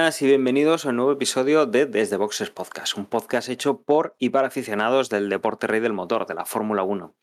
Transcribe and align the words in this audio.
buenas 0.00 0.22
y 0.22 0.26
bienvenidos 0.26 0.86
a 0.86 0.88
un 0.88 0.96
nuevo 0.96 1.12
episodio 1.12 1.66
de 1.66 1.84
Desde 1.84 2.16
Boxes 2.16 2.48
Podcast, 2.48 2.96
un 2.96 3.04
podcast 3.04 3.50
hecho 3.50 3.82
por 3.82 4.16
y 4.18 4.30
para 4.30 4.48
aficionados 4.48 5.10
del 5.10 5.28
deporte 5.28 5.66
rey 5.66 5.80
del 5.80 5.92
motor, 5.92 6.26
de 6.26 6.32
la 6.32 6.46
Fórmula 6.46 6.84
1. 6.84 7.14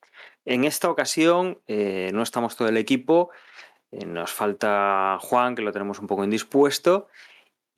En 0.46 0.64
esta 0.64 0.92
ocasión 0.92 1.60
eh, 1.66 2.12
no 2.14 2.22
estamos 2.22 2.56
todo 2.56 2.68
el 2.68 2.78
equipo, 2.78 3.32
eh, 3.90 4.06
nos 4.06 4.32
falta 4.32 5.18
Juan, 5.20 5.56
que 5.56 5.64
lo 5.64 5.72
tenemos 5.72 5.98
un 5.98 6.06
poco 6.06 6.24
indispuesto, 6.24 7.08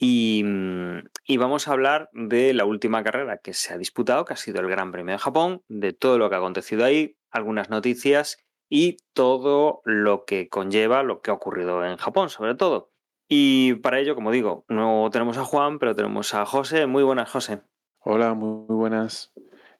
mm, 0.02 0.97
y 1.23 1.38
vamos 1.38 1.70
a 1.70 1.72
hablar 1.72 2.09
de 2.11 2.53
la 2.53 2.66
última 2.66 3.02
carrera 3.02 3.38
que 3.38 3.53
se 3.53 3.73
ha 3.73 3.77
disputado, 3.77 4.25
que 4.25 4.33
ha 4.33 4.38
sido 4.38 4.59
el 4.59 4.67
Gran 4.67 4.92
Premio 4.92 5.14
de 5.14 5.20
Japón, 5.20 5.64
de 5.70 5.94
todo 5.94 6.17
lo 6.17 6.30
que 6.30 6.36
ha 6.36 6.39
acontecido 6.39 6.83
ahí, 6.83 7.16
algunas 7.31 7.70
noticias 7.70 8.38
y 8.67 8.97
todo 9.14 9.81
lo 9.86 10.25
que 10.25 10.50
conlleva 10.50 11.03
lo 11.03 11.22
que 11.22 11.31
ha 11.31 11.36
ocurrido 11.36 11.86
en 11.86 11.95
Japón, 11.95 12.30
sobre 12.30 12.55
todo. 12.55 12.92
Y 13.31 13.75
para 13.75 13.99
ello, 13.99 14.16
como 14.16 14.31
digo, 14.31 14.66
no 14.67 15.08
tenemos 15.11 15.38
a 15.38 15.45
Juan, 15.45 15.77
pero 15.77 15.95
tenemos 15.95 16.33
a 16.33 16.47
José. 16.47 16.88
Muy 16.88 17.03
buenas, 17.03 17.30
José. 17.30 17.61
Hola, 17.99 18.33
muy 18.33 18.75
buenas. 18.75 19.31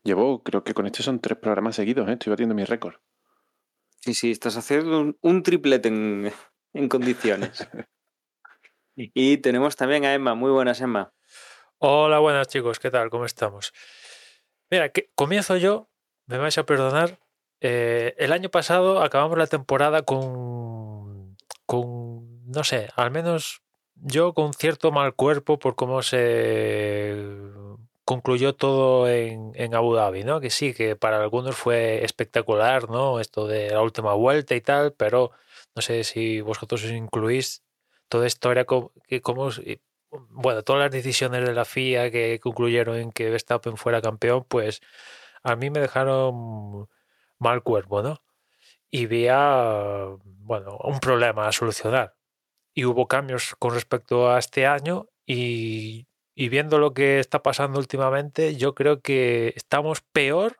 Llevo, 0.03 0.44
creo 0.44 0.64
que 0.64 0.75
con 0.75 0.86
este 0.86 1.02
son 1.02 1.19
tres 1.19 1.39
programas 1.39 1.75
seguidos, 1.75 2.08
¿eh? 2.08 2.14
estoy 2.14 2.30
batiendo 2.30 2.53
mi 2.53 2.64
récord. 2.64 2.95
Sí, 4.02 4.14
sí, 4.14 4.31
estás 4.31 4.56
haciendo 4.56 5.00
un, 5.00 5.17
un 5.22 5.41
triplete 5.41 5.89
en, 5.89 6.31
en 6.73 6.88
condiciones. 6.88 7.67
y 8.95 9.38
tenemos 9.38 9.75
también 9.75 10.06
a 10.06 10.13
Emma. 10.13 10.36
Muy 10.36 10.52
buenas, 10.52 10.80
Emma. 10.80 11.11
Hola, 11.80 12.19
buenas 12.19 12.47
chicos, 12.50 12.78
¿qué 12.78 12.91
tal? 12.91 13.09
¿Cómo 13.09 13.25
estamos? 13.25 13.73
Mira, 14.69 14.89
que 14.89 15.09
comienzo 15.16 15.58
yo, 15.58 15.89
me 16.28 16.38
vais 16.38 16.58
a 16.58 16.66
perdonar. 16.66 17.19
Eh, 17.61 18.16
el 18.17 18.31
año 18.31 18.50
pasado 18.50 19.02
acabamos 19.02 19.38
la 19.38 19.47
temporada 19.47 20.03
con, 20.03 20.22
con, 20.22 20.69
no 22.50 22.64
sé, 22.64 22.89
al 22.95 23.11
menos 23.11 23.61
yo 23.95 24.33
con 24.33 24.53
cierto 24.53 24.92
mal 24.92 25.14
cuerpo 25.16 25.59
por 25.59 25.75
cómo 25.75 26.02
se 26.02 27.16
concluyó 28.06 28.56
todo 28.56 29.08
en, 29.08 29.52
en 29.56 29.75
Abu 29.75 29.94
Dhabi, 29.94 30.23
¿no? 30.23 30.39
Que 30.41 30.50
sí, 30.50 30.73
que 30.73 30.95
para 30.95 31.22
algunos 31.22 31.56
fue 31.56 32.03
espectacular, 32.03 32.90
¿no? 32.90 33.19
Esto 33.19 33.47
de 33.47 33.69
la 33.69 33.81
última 33.84 34.13
vuelta 34.13 34.56
y 34.56 34.62
tal, 34.62 34.94
pero 34.94 35.31
no 35.75 35.81
sé 35.81 36.03
si 36.03 36.41
vosotros 36.41 36.84
os 36.85 36.91
incluís, 36.91 37.63
toda 38.07 38.25
esto 38.25 38.51
era 38.51 38.66
como, 38.66 38.91
como 39.22 39.51
bueno, 40.29 40.63
todas 40.63 40.81
las 40.81 40.91
decisiones 40.91 41.45
de 41.45 41.53
la 41.53 41.66
FIA 41.66 42.09
que 42.12 42.40
concluyeron 42.40 42.97
en 42.97 43.12
que 43.12 43.29
Verstappen 43.29 43.78
fuera 43.78 44.01
campeón, 44.01 44.44
pues 44.47 44.81
a 45.44 45.56
mí 45.56 45.69
me 45.69 45.79
dejaron 45.81 46.90
mal 47.38 47.63
cuerpo, 47.63 48.01
¿no? 48.01 48.22
Y 48.91 49.06
veía, 49.06 50.07
bueno, 50.24 50.78
un 50.84 51.00
problema 51.00 51.47
a 51.47 51.51
solucionar. 51.51 52.19
Y 52.74 52.85
hubo 52.85 53.07
cambios 53.07 53.56
con 53.57 53.74
respecto 53.74 54.30
a 54.30 54.40
este 54.40 54.66
año 54.66 55.07
y, 55.25 56.07
viendo 56.35 56.80
lo 56.80 56.94
que 56.94 57.19
está 57.19 57.41
pasando 57.44 57.80
últimamente, 57.80 58.56
yo 58.56 58.74
creo 58.74 59.02
que 59.02 59.53
estamos 59.56 60.02
peor 60.02 60.57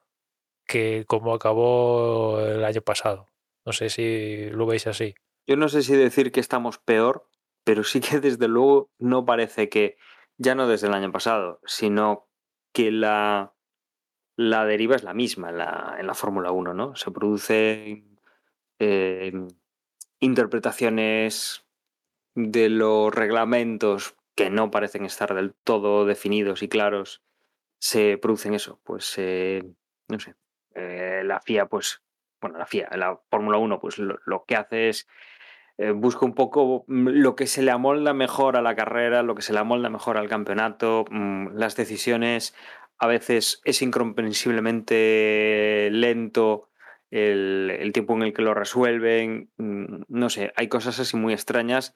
que 0.68 1.06
como 1.08 1.34
acabó 1.34 2.40
el 2.42 2.64
año 2.64 2.82
pasado. 2.82 3.28
No 3.66 3.74
sé 3.74 3.90
si 3.90 4.50
lo 4.52 4.66
veis 4.66 4.88
así. 4.88 5.16
Yo 5.48 5.56
no 5.56 5.70
sé 5.70 5.82
si 5.82 5.96
decir 5.96 6.32
que 6.32 6.40
estamos 6.40 6.78
peor, 6.78 7.28
pero 7.64 7.84
sí 7.84 8.00
que 8.02 8.20
desde 8.20 8.48
luego 8.48 8.92
no 9.00 9.26
parece 9.26 9.70
que, 9.70 9.98
ya 10.38 10.56
no 10.56 10.68
desde 10.68 10.88
el 10.88 10.94
año 10.94 11.12
pasado, 11.12 11.60
sino 11.66 12.28
que 12.74 12.92
la, 12.92 13.54
la 14.36 14.66
deriva 14.66 14.96
es 14.96 15.04
la 15.04 15.14
misma 15.14 15.50
en 15.50 15.58
la, 15.58 15.98
en 16.00 16.08
la 16.08 16.14
Fórmula 16.14 16.52
1, 16.52 16.74
¿no? 16.74 16.96
Se 16.96 17.12
producen 17.12 18.20
eh, 18.80 19.34
interpretaciones 20.20 21.66
de 22.36 22.70
los 22.70 23.14
reglamentos 23.14 24.16
que 24.36 24.50
no 24.50 24.72
parecen 24.72 25.06
estar 25.06 25.36
del 25.36 25.54
todo 25.64 26.06
definidos 26.06 26.64
y 26.64 26.70
claros, 26.70 27.22
se 27.80 28.18
producen 28.18 28.54
eso, 28.54 28.80
pues 28.84 29.14
eh, 29.18 29.64
no 30.08 30.20
sé, 30.20 30.36
eh, 30.76 31.24
la 31.26 31.42
FIA, 31.42 31.68
pues, 31.68 32.02
bueno, 32.42 32.58
la 32.58 32.66
FIA, 32.66 32.90
la 32.96 33.20
Fórmula 33.30 33.58
1, 33.58 33.80
pues 33.80 33.98
lo, 33.98 34.46
que 34.46 34.56
hace 34.56 34.90
es 34.90 35.08
eh, 35.78 35.92
busca 35.92 36.26
un 36.26 36.36
poco 36.36 36.84
mm, 36.88 37.10
lo 37.10 37.36
que 37.36 37.48
se 37.48 37.62
le 37.62 37.72
amolda 37.72 38.14
mejor 38.14 38.58
a 38.58 38.62
la 38.62 38.76
carrera, 38.76 39.24
lo 39.24 39.36
que 39.36 39.42
se 39.42 39.54
le 39.54 39.60
amolda 39.60 39.90
mejor 39.90 40.18
al 40.18 40.30
campeonato, 40.30 41.06
mmm, 41.10 41.50
las 41.54 41.76
decisiones 41.76 42.54
a 42.98 43.08
veces 43.08 43.62
es 43.64 43.82
incomprensiblemente 43.82 45.90
lento 45.92 46.70
el, 47.12 47.92
tiempo 47.94 48.14
en 48.14 48.24
el 48.24 48.34
que 48.34 48.42
lo 48.42 48.54
resuelven, 48.54 49.52
mmm, 49.58 50.04
no 50.08 50.30
sé, 50.30 50.52
hay 50.56 50.68
cosas 50.68 51.00
así 51.00 51.18
muy 51.18 51.34
extrañas 51.34 51.96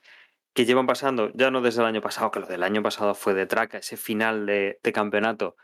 que 0.53 0.65
llevan 0.65 0.85
pasando, 0.85 1.31
ya 1.33 1.51
no 1.51 1.61
desde 1.61 1.81
el 1.81 1.87
año 1.87 2.01
pasado, 2.01 2.31
que 2.31 2.39
lo 2.39 2.45
del 2.45 2.63
año 2.63 2.83
pasado 2.83 3.15
fue 3.15 3.33
de 3.33 3.45
traca, 3.45 3.79
ese 3.79 3.97
final 3.97 4.45
de, 4.45 4.79
campeonato. 4.93 5.55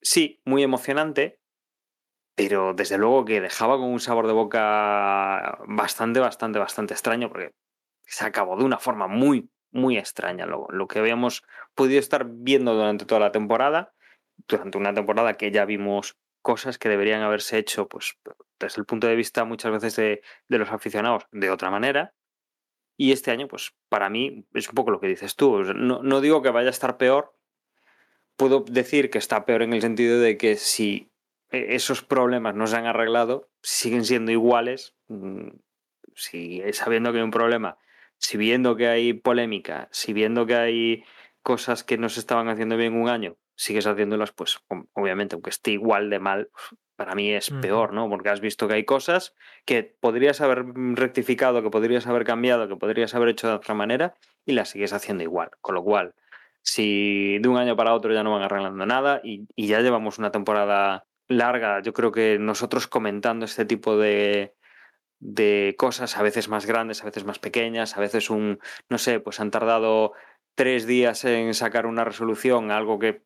Sí, 0.00 0.40
muy 0.44 0.62
emocionante, 0.62 1.40
pero 2.36 2.74
desde 2.74 2.98
luego 2.98 3.24
que 3.24 3.40
dejaba 3.40 3.76
con 3.76 3.90
un 3.90 4.00
sabor 4.00 4.26
de 4.26 4.32
boca 4.32 5.58
bastante, 5.66 6.20
bastante, 6.20 6.58
bastante 6.58 6.94
extraño, 6.94 7.28
porque 7.28 7.52
se 8.04 8.24
acabó 8.24 8.56
de 8.56 8.64
una 8.64 8.78
forma 8.78 9.08
muy, 9.08 9.50
muy 9.72 9.98
extraña. 9.98 10.46
Lo, 10.46 10.66
lo, 10.70 10.86
que 10.86 11.00
habíamos 11.00 11.42
podido 11.74 11.98
estar 11.98 12.26
viendo 12.28 12.74
durante 12.74 13.04
toda 13.04 13.20
la 13.20 13.32
temporada, 13.32 13.94
durante 14.48 14.78
una 14.78 14.94
temporada 14.94 15.34
que 15.34 15.50
ya 15.50 15.64
vimos 15.64 16.16
cosas 16.40 16.78
que 16.78 16.88
deberían 16.88 17.22
haberse 17.22 17.58
hecho, 17.58 17.88
pues 17.88 18.16
desde 18.58 18.80
el 18.80 18.86
punto 18.86 19.06
de 19.06 19.16
vista 19.16 19.44
muchas 19.44 19.72
veces 19.72 19.96
de 19.96 20.58
los 20.58 20.70
aficionados 20.70 21.26
de 21.32 21.50
otra 21.50 21.70
manera. 21.70 22.14
Y 22.96 23.12
este 23.12 23.30
año, 23.30 23.48
pues 23.48 23.74
para 23.88 24.10
mí 24.10 24.46
es 24.54 24.68
un 24.68 24.74
poco 24.74 24.90
lo 24.90 25.00
que 25.00 25.08
dices 25.08 25.34
tú. 25.36 25.62
No, 25.74 26.02
no 26.02 26.20
digo 26.20 26.42
que 26.42 26.50
vaya 26.50 26.68
a 26.68 26.70
estar 26.70 26.96
peor, 26.96 27.34
puedo 28.36 28.60
decir 28.60 29.10
que 29.10 29.18
está 29.18 29.44
peor 29.44 29.62
en 29.62 29.72
el 29.72 29.80
sentido 29.80 30.20
de 30.20 30.36
que 30.36 30.56
si 30.56 31.12
e, 31.50 31.74
esos 31.74 32.02
problemas 32.02 32.54
no 32.54 32.66
se 32.66 32.76
han 32.76 32.86
arreglado, 32.86 33.50
siguen 33.62 34.04
siendo 34.04 34.32
iguales, 34.32 34.94
mm, 35.08 35.48
si 36.14 36.62
sabiendo 36.72 37.12
que 37.12 37.18
hay 37.18 37.24
un 37.24 37.30
problema, 37.30 37.78
si 38.18 38.36
viendo 38.36 38.76
que 38.76 38.88
hay 38.88 39.12
polémica, 39.14 39.88
si 39.92 40.12
viendo 40.12 40.46
que 40.46 40.54
hay 40.54 41.04
cosas 41.42 41.84
que 41.84 41.98
no 41.98 42.08
se 42.08 42.20
estaban 42.20 42.48
haciendo 42.48 42.76
bien 42.76 42.94
un 42.94 43.08
año, 43.08 43.36
sigues 43.56 43.86
haciéndolas, 43.86 44.32
pues 44.32 44.58
obviamente, 44.94 45.34
aunque 45.34 45.50
esté 45.50 45.72
igual 45.72 46.10
de 46.10 46.18
mal, 46.18 46.50
para 46.96 47.14
mí 47.14 47.32
es 47.32 47.50
peor, 47.50 47.92
¿no? 47.92 48.08
Porque 48.08 48.28
has 48.28 48.40
visto 48.40 48.68
que 48.68 48.74
hay 48.74 48.84
cosas 48.84 49.34
que 49.64 49.82
podrías 49.82 50.40
haber 50.40 50.64
rectificado, 50.94 51.62
que 51.62 51.70
podrías 51.70 52.06
haber 52.06 52.24
cambiado, 52.24 52.68
que 52.68 52.76
podrías 52.76 53.14
haber 53.14 53.30
hecho 53.30 53.48
de 53.48 53.54
otra 53.54 53.74
manera 53.74 54.14
y 54.44 54.52
las 54.52 54.70
sigues 54.70 54.92
haciendo 54.92 55.22
igual. 55.22 55.50
Con 55.60 55.74
lo 55.74 55.82
cual, 55.82 56.14
si 56.62 57.38
de 57.38 57.48
un 57.48 57.56
año 57.56 57.76
para 57.76 57.94
otro 57.94 58.12
ya 58.12 58.22
no 58.22 58.32
van 58.32 58.42
arreglando 58.42 58.86
nada 58.86 59.20
y, 59.24 59.46
y 59.56 59.66
ya 59.66 59.80
llevamos 59.80 60.18
una 60.18 60.30
temporada 60.30 61.06
larga, 61.28 61.80
yo 61.80 61.92
creo 61.92 62.12
que 62.12 62.38
nosotros 62.38 62.86
comentando 62.86 63.44
este 63.44 63.64
tipo 63.64 63.96
de, 63.96 64.54
de 65.18 65.74
cosas, 65.78 66.16
a 66.16 66.22
veces 66.22 66.48
más 66.48 66.66
grandes, 66.66 67.02
a 67.02 67.06
veces 67.06 67.24
más 67.24 67.38
pequeñas, 67.38 67.96
a 67.96 68.00
veces 68.00 68.28
un, 68.28 68.58
no 68.88 68.98
sé, 68.98 69.20
pues 69.20 69.40
han 69.40 69.50
tardado 69.50 70.12
tres 70.54 70.86
días 70.86 71.24
en 71.24 71.54
sacar 71.54 71.86
una 71.86 72.04
resolución, 72.04 72.70
algo 72.70 72.98
que 72.98 73.22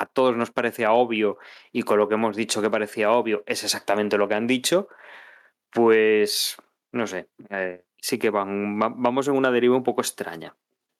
a 0.00 0.06
todos 0.06 0.36
nos 0.36 0.50
parecía 0.50 0.92
obvio 0.92 1.38
y 1.72 1.82
con 1.82 1.98
lo 1.98 2.08
que 2.08 2.14
hemos 2.14 2.36
dicho 2.36 2.62
que 2.62 2.70
parecía 2.70 3.10
obvio 3.10 3.42
es 3.46 3.64
exactamente 3.64 4.18
lo 4.18 4.28
que 4.28 4.34
han 4.34 4.46
dicho, 4.46 4.88
pues 5.70 6.56
no 6.92 7.06
sé, 7.06 7.28
eh, 7.50 7.84
sí 7.98 8.18
que 8.18 8.30
van, 8.30 8.80
va, 8.80 8.92
vamos 8.94 9.28
en 9.28 9.34
una 9.34 9.50
deriva 9.50 9.76
un 9.76 9.84
poco 9.84 10.00
extraña. 10.00 10.56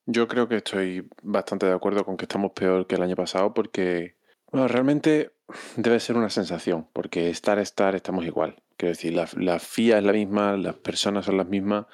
Yo 0.07 0.29
creo 0.29 0.49
que 0.49 0.57
estoy 0.57 1.09
bastante 1.23 1.67
de 1.67 1.73
acuerdo 1.73 2.05
con 2.05 2.17
que 2.17 2.25
estamos 2.25 2.53
peor 2.53 2.87
que 2.87 2.95
el 2.95 3.03
año 3.03 3.17
pasado 3.17 3.53
porque 3.53 4.17
bueno, 4.51 4.69
realmente 4.69 5.33
debe 5.77 6.01
ser 6.01 6.17
una 6.17 6.31
sensación, 6.31 6.89
porque 6.93 7.31
estar, 7.31 7.59
estar, 7.59 7.95
estamos 7.95 8.25
igual. 8.25 8.63
Quiero 8.77 8.93
decir, 8.93 9.15
la, 9.15 9.29
la 9.37 9.59
FIA 9.59 9.99
es 9.99 10.05
la 10.05 10.13
misma, 10.13 10.57
las 10.57 10.77
personas 10.77 11.27
son 11.27 11.37
las 11.37 11.49
mismas. 11.49 11.87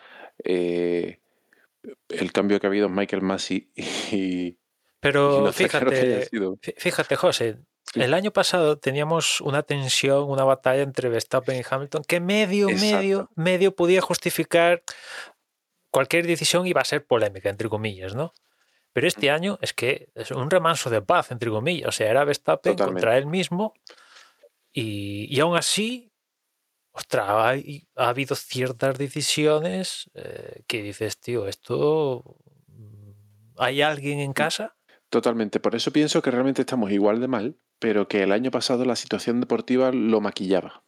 Eh, 0.44 1.20
el 2.08 2.32
cambio 2.32 2.60
que 2.60 2.66
ha 2.66 2.70
habido 2.70 2.86
es 2.86 2.92
Michael 2.92 3.22
Massey 3.22 3.72
y. 4.12 4.58
Pero 5.02 5.42
no 5.42 5.52
fíjate, 5.52 6.28
fíjate, 6.78 7.16
José, 7.16 7.58
el 7.94 8.14
año 8.14 8.32
pasado 8.32 8.78
teníamos 8.78 9.40
una 9.40 9.64
tensión, 9.64 10.30
una 10.30 10.44
batalla 10.44 10.82
entre 10.82 11.08
Verstappen 11.08 11.58
y 11.58 11.62
Hamilton 11.68 12.04
que 12.06 12.20
medio, 12.20 12.68
Exacto. 12.68 12.96
medio, 12.96 13.30
medio 13.34 13.74
podía 13.74 14.00
justificar 14.00 14.84
cualquier 15.90 16.24
decisión 16.26 16.66
iba 16.68 16.80
a 16.80 16.84
ser 16.84 17.04
polémica, 17.04 17.50
entre 17.50 17.68
comillas, 17.68 18.14
¿no? 18.14 18.32
Pero 18.92 19.08
este 19.08 19.30
año 19.30 19.58
es 19.60 19.72
que 19.72 20.10
es 20.14 20.30
un 20.30 20.48
remanso 20.50 20.88
de 20.88 21.02
paz, 21.02 21.32
entre 21.32 21.50
comillas. 21.50 21.88
O 21.88 21.92
sea, 21.92 22.08
era 22.08 22.24
Verstappen 22.24 22.76
Totalmente. 22.76 23.00
contra 23.00 23.18
él 23.18 23.26
mismo. 23.26 23.74
Y, 24.72 25.26
y 25.34 25.40
aún 25.40 25.56
así, 25.56 26.12
ostras, 26.92 27.26
hay- 27.28 27.88
ha 27.96 28.08
habido 28.10 28.36
ciertas 28.36 28.96
decisiones 28.98 30.10
eh, 30.14 30.62
que 30.68 30.82
dices, 30.82 31.18
tío, 31.18 31.48
esto... 31.48 32.36
mm, 32.68 33.12
¿Hay 33.58 33.82
alguien 33.82 34.20
en 34.20 34.32
casa? 34.32 34.76
Totalmente. 35.12 35.60
Por 35.60 35.74
eso 35.74 35.92
pienso 35.92 36.22
que 36.22 36.30
realmente 36.30 36.62
estamos 36.62 36.90
igual 36.90 37.20
de 37.20 37.28
mal, 37.28 37.58
pero 37.78 38.08
que 38.08 38.22
el 38.22 38.32
año 38.32 38.50
pasado 38.50 38.86
la 38.86 38.96
situación 38.96 39.40
deportiva 39.40 39.92
lo 39.92 40.22
maquillaba. 40.22 40.84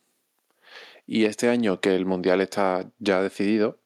Y 1.04 1.26
este 1.26 1.50
año 1.50 1.82
que 1.82 1.94
el 1.94 2.06
Mundial 2.06 2.40
está 2.40 2.90
ya 2.98 3.20
decidido, 3.20 3.82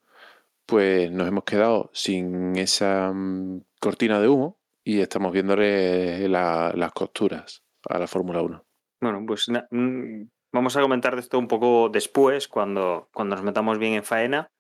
pues 0.65 1.11
nos 1.11 1.27
hemos 1.27 1.43
quedado 1.43 1.91
sin 1.93 2.55
esa 2.57 3.11
mm, 3.13 3.63
cortina 3.81 4.21
de 4.21 4.29
humo 4.29 4.61
y 4.85 5.01
estamos 5.01 5.33
viéndole 5.33 6.29
la- 6.29 6.73
las 6.73 6.93
costuras 6.93 7.65
a 7.89 7.99
la 7.99 8.07
Fórmula 8.07 8.41
1. 8.41 8.65
Bueno, 9.01 9.25
pues 9.27 9.49
mm, 9.73 10.23
vamos 10.53 10.77
a 10.77 10.81
comentar 10.83 11.17
de 11.17 11.21
esto 11.23 11.37
un 11.41 11.49
poco 11.49 11.89
después, 11.89 12.47
cuando, 12.47 13.09
cuando 13.13 13.35
nos 13.35 13.45
metamos 13.45 13.77
bien 13.81 13.95
en 13.95 14.05
faena. 14.05 14.53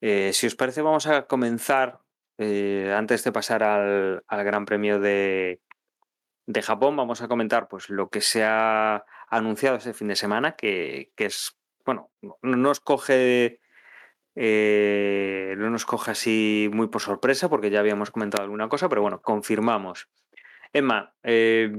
Eh, 0.00 0.32
si 0.32 0.48
os 0.48 0.56
parece, 0.56 0.82
vamos 0.82 1.06
a 1.06 1.28
comenzar, 1.28 2.00
eh, 2.38 2.92
antes 2.96 3.24
de 3.24 3.32
pasar 3.32 3.62
al, 3.62 4.22
Gran 4.28 4.64
Premio 4.64 5.00
de, 5.00 5.60
Japón, 6.62 6.96
vamos 6.96 7.22
a 7.22 7.28
comentar 7.28 7.68
pues, 7.68 7.90
lo 7.90 8.08
que 8.08 8.20
se 8.20 8.44
ha 8.44 9.04
anunciado 9.28 9.76
este 9.76 9.94
fin 9.94 10.08
de 10.08 10.16
semana, 10.16 10.56
que, 10.56 11.12
es, 11.16 11.58
bueno, 11.84 12.10
no 12.22 12.36
no 12.42 12.56
nos 12.56 12.80
coge... 12.80 13.60
eh, 14.34 15.54
no 15.58 15.70
nos 15.70 15.86
coge 15.86 16.10
así 16.12 16.70
muy 16.72 16.88
por 16.88 17.00
sorpresa 17.00 17.48
porque 17.48 17.70
ya 17.70 17.80
habíamos 17.80 18.10
comentado 18.10 18.44
alguna 18.44 18.68
cosa, 18.68 18.88
pero 18.88 19.02
bueno, 19.02 19.20
confirmamos. 19.22 20.08
Emma, 20.72 21.14
eh, 21.22 21.72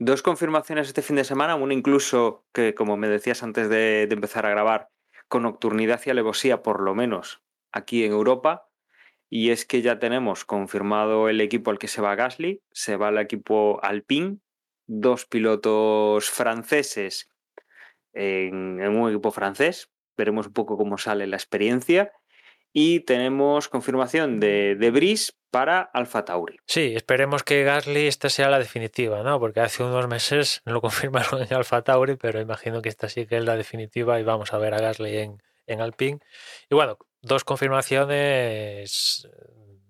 Dos 0.00 0.22
confirmaciones 0.22 0.88
este 0.88 1.02
fin 1.02 1.16
de 1.16 1.24
semana, 1.24 1.54
una 1.54 1.72
incluso 1.72 2.44
que, 2.52 2.74
como 2.74 2.96
me 2.96 3.08
decías 3.08 3.44
antes 3.44 3.68
de 3.68 4.02
empezar 4.10 4.44
a 4.44 4.50
grabar, 4.50 4.90
con 5.28 5.44
nocturnidad 5.44 6.00
y 6.04 6.10
alevosía, 6.10 6.62
por 6.62 6.80
lo 6.80 6.94
menos 6.94 7.42
aquí 7.72 8.04
en 8.04 8.12
Europa, 8.12 8.68
y 9.34 9.50
es 9.50 9.66
que 9.66 9.82
ya 9.82 9.98
tenemos 9.98 10.44
confirmado 10.44 11.28
el 11.28 11.40
equipo 11.40 11.72
al 11.72 11.80
que 11.80 11.88
se 11.88 12.00
va 12.00 12.14
Gasly, 12.14 12.62
se 12.70 12.96
va 12.96 13.08
el 13.08 13.18
equipo 13.18 13.80
Alpine, 13.82 14.38
dos 14.86 15.26
pilotos 15.26 16.30
franceses 16.30 17.28
en, 18.12 18.80
en 18.80 18.96
un 18.96 19.10
equipo 19.10 19.32
francés, 19.32 19.90
veremos 20.16 20.46
un 20.46 20.52
poco 20.52 20.76
cómo 20.76 20.98
sale 20.98 21.26
la 21.26 21.34
experiencia, 21.34 22.12
y 22.72 23.00
tenemos 23.00 23.68
confirmación 23.68 24.38
de, 24.38 24.76
de 24.76 24.90
Brice 24.92 25.32
para 25.50 25.80
Alfa 25.80 26.24
Tauri. 26.24 26.58
Sí, 26.68 26.92
esperemos 26.94 27.42
que 27.42 27.64
Gasly 27.64 28.06
esta 28.06 28.28
sea 28.28 28.48
la 28.48 28.60
definitiva, 28.60 29.24
¿no? 29.24 29.40
Porque 29.40 29.58
hace 29.58 29.82
unos 29.82 30.06
meses 30.06 30.62
lo 30.64 30.80
confirmaron 30.80 31.42
en 31.42 31.52
Alfa 31.52 31.82
Tauri, 31.82 32.14
pero 32.14 32.40
imagino 32.40 32.82
que 32.82 32.88
esta 32.88 33.08
sí 33.08 33.26
que 33.26 33.38
es 33.38 33.44
la 33.44 33.56
definitiva 33.56 34.20
y 34.20 34.22
vamos 34.22 34.52
a 34.52 34.58
ver 34.58 34.74
a 34.74 34.78
Gasly 34.78 35.16
en, 35.16 35.42
en 35.66 35.80
Alpine. 35.80 36.20
Y 36.70 36.76
bueno, 36.76 36.98
dos 37.24 37.44
confirmaciones 37.44 39.26
eh, 39.26 39.80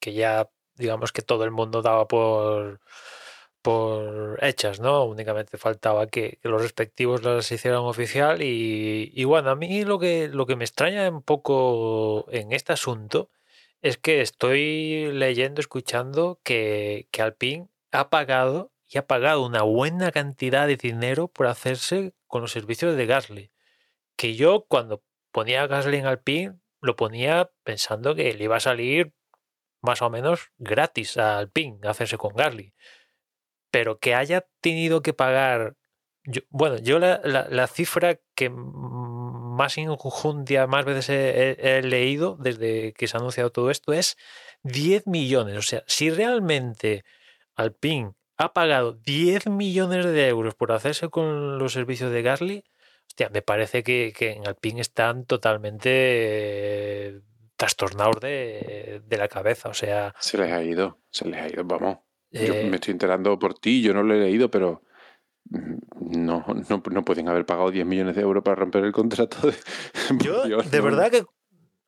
que 0.00 0.12
ya 0.14 0.48
digamos 0.74 1.12
que 1.12 1.22
todo 1.22 1.44
el 1.44 1.50
mundo 1.50 1.82
daba 1.82 2.08
por, 2.08 2.80
por 3.62 4.38
hechas, 4.42 4.80
¿no? 4.80 5.04
Únicamente 5.04 5.58
faltaba 5.58 6.06
que, 6.06 6.38
los 6.42 6.62
respectivos 6.62 7.22
las 7.22 7.52
hicieran 7.52 7.80
oficial 7.80 8.42
y, 8.42 9.12
y 9.14 9.24
bueno, 9.24 9.50
a 9.50 9.56
mí 9.56 9.84
lo 9.84 9.98
que, 9.98 10.28
lo 10.28 10.46
que 10.46 10.56
me 10.56 10.64
extraña 10.64 11.08
un 11.10 11.22
poco 11.22 12.26
en 12.30 12.52
este 12.52 12.72
asunto 12.72 13.30
es 13.82 13.98
que 13.98 14.20
estoy 14.22 15.10
leyendo, 15.12 15.60
escuchando 15.60 16.40
que, 16.44 17.08
que 17.10 17.22
Alpine 17.22 17.68
ha 17.92 18.10
pagado 18.10 18.72
y 18.88 18.98
ha 18.98 19.06
pagado 19.06 19.44
una 19.46 19.62
buena 19.62 20.10
cantidad 20.12 20.66
de 20.66 20.76
dinero 20.76 21.28
por 21.28 21.46
hacerse 21.46 22.14
con 22.26 22.42
los 22.42 22.52
servicios 22.52 22.96
de 22.96 23.06
Gasly. 23.06 23.50
Que 24.16 24.34
yo 24.34 24.66
cuando 24.68 25.02
ponía 25.32 25.62
a 25.62 25.66
Gasly 25.66 25.98
en 25.98 26.06
Alpine 26.06 26.54
lo 26.82 26.96
ponía 26.96 27.50
pensando 27.64 28.14
que 28.14 28.32
le 28.34 28.44
iba 28.44 28.56
a 28.56 28.60
salir 28.60 29.12
más 29.82 30.02
o 30.02 30.10
menos 30.10 30.50
gratis 30.58 31.16
a 31.18 31.38
Alpine 31.38 31.78
hacerse 31.88 32.18
con 32.18 32.34
Gasly. 32.34 32.74
Pero 33.70 33.98
que 33.98 34.14
haya 34.14 34.46
tenido 34.60 35.02
que 35.02 35.12
pagar... 35.12 35.76
yo- 36.24 36.42
bueno, 36.50 36.78
yo 36.78 36.98
la, 36.98 37.20
la- 37.24 37.48
cifra 37.68 38.18
que 38.34 38.50
más 38.50 39.78
injundia, 39.78 40.66
más 40.66 40.84
veces 40.84 41.08
he, 41.10 41.50
he- 41.58 41.78
he 41.78 41.82
leído 41.82 42.36
desde 42.40 42.92
que 42.94 43.06
se 43.08 43.16
ha 43.16 43.20
anunciado 43.20 43.50
todo 43.52 43.70
esto 43.70 43.92
es 43.92 44.16
10 44.62 45.06
millones. 45.06 45.56
O 45.56 45.62
sea, 45.62 45.82
si 45.86 46.10
realmente 46.10 47.04
Alpine 47.56 48.12
ha 48.38 48.52
pagado 48.54 48.92
10 48.94 49.46
millones 49.48 50.06
de 50.06 50.28
euros 50.28 50.54
por 50.54 50.72
hacerse 50.72 51.08
con 51.10 51.58
los 51.58 51.72
servicios 51.74 52.10
de 52.10 52.22
Gasly, 52.22 52.64
hostia, 53.10 53.28
me 53.28 53.42
parece 53.42 53.82
que, 53.82 54.12
que 54.16 54.30
en 54.30 54.46
Alpine 54.46 54.80
están 54.80 55.24
totalmente 55.24 55.90
eh, 55.92 57.20
trastornados 57.56 58.20
de, 58.20 59.02
de 59.04 59.16
la 59.16 59.26
cabeza. 59.26 59.68
O 59.68 59.74
sea, 59.74 60.14
Se 60.20 60.38
les 60.38 60.52
ha 60.52 60.62
ido, 60.62 61.00
se 61.10 61.26
les 61.28 61.40
ha 61.40 61.48
ido, 61.48 61.64
vamos. 61.64 61.98
Yo 62.30 62.54
eh, 62.54 62.68
me 62.70 62.76
estoy 62.76 62.92
enterando 62.92 63.36
por 63.36 63.58
ti, 63.58 63.82
yo 63.82 63.92
no 63.92 64.04
lo 64.04 64.14
he 64.14 64.20
leído, 64.20 64.48
pero 64.48 64.82
mm, 65.50 66.24
no, 66.24 66.44
no, 66.68 66.82
no 66.88 67.04
pueden 67.04 67.28
haber 67.28 67.44
pagado 67.44 67.72
10 67.72 67.84
millones 67.84 68.14
de 68.14 68.22
euros 68.22 68.44
para 68.44 68.54
romper 68.54 68.84
el 68.84 68.92
contrato 68.92 69.48
de... 69.48 69.56
Yo, 70.24 70.44
Dios, 70.44 70.70
de 70.70 70.78
no. 70.78 70.84
verdad 70.84 71.10
que 71.10 71.24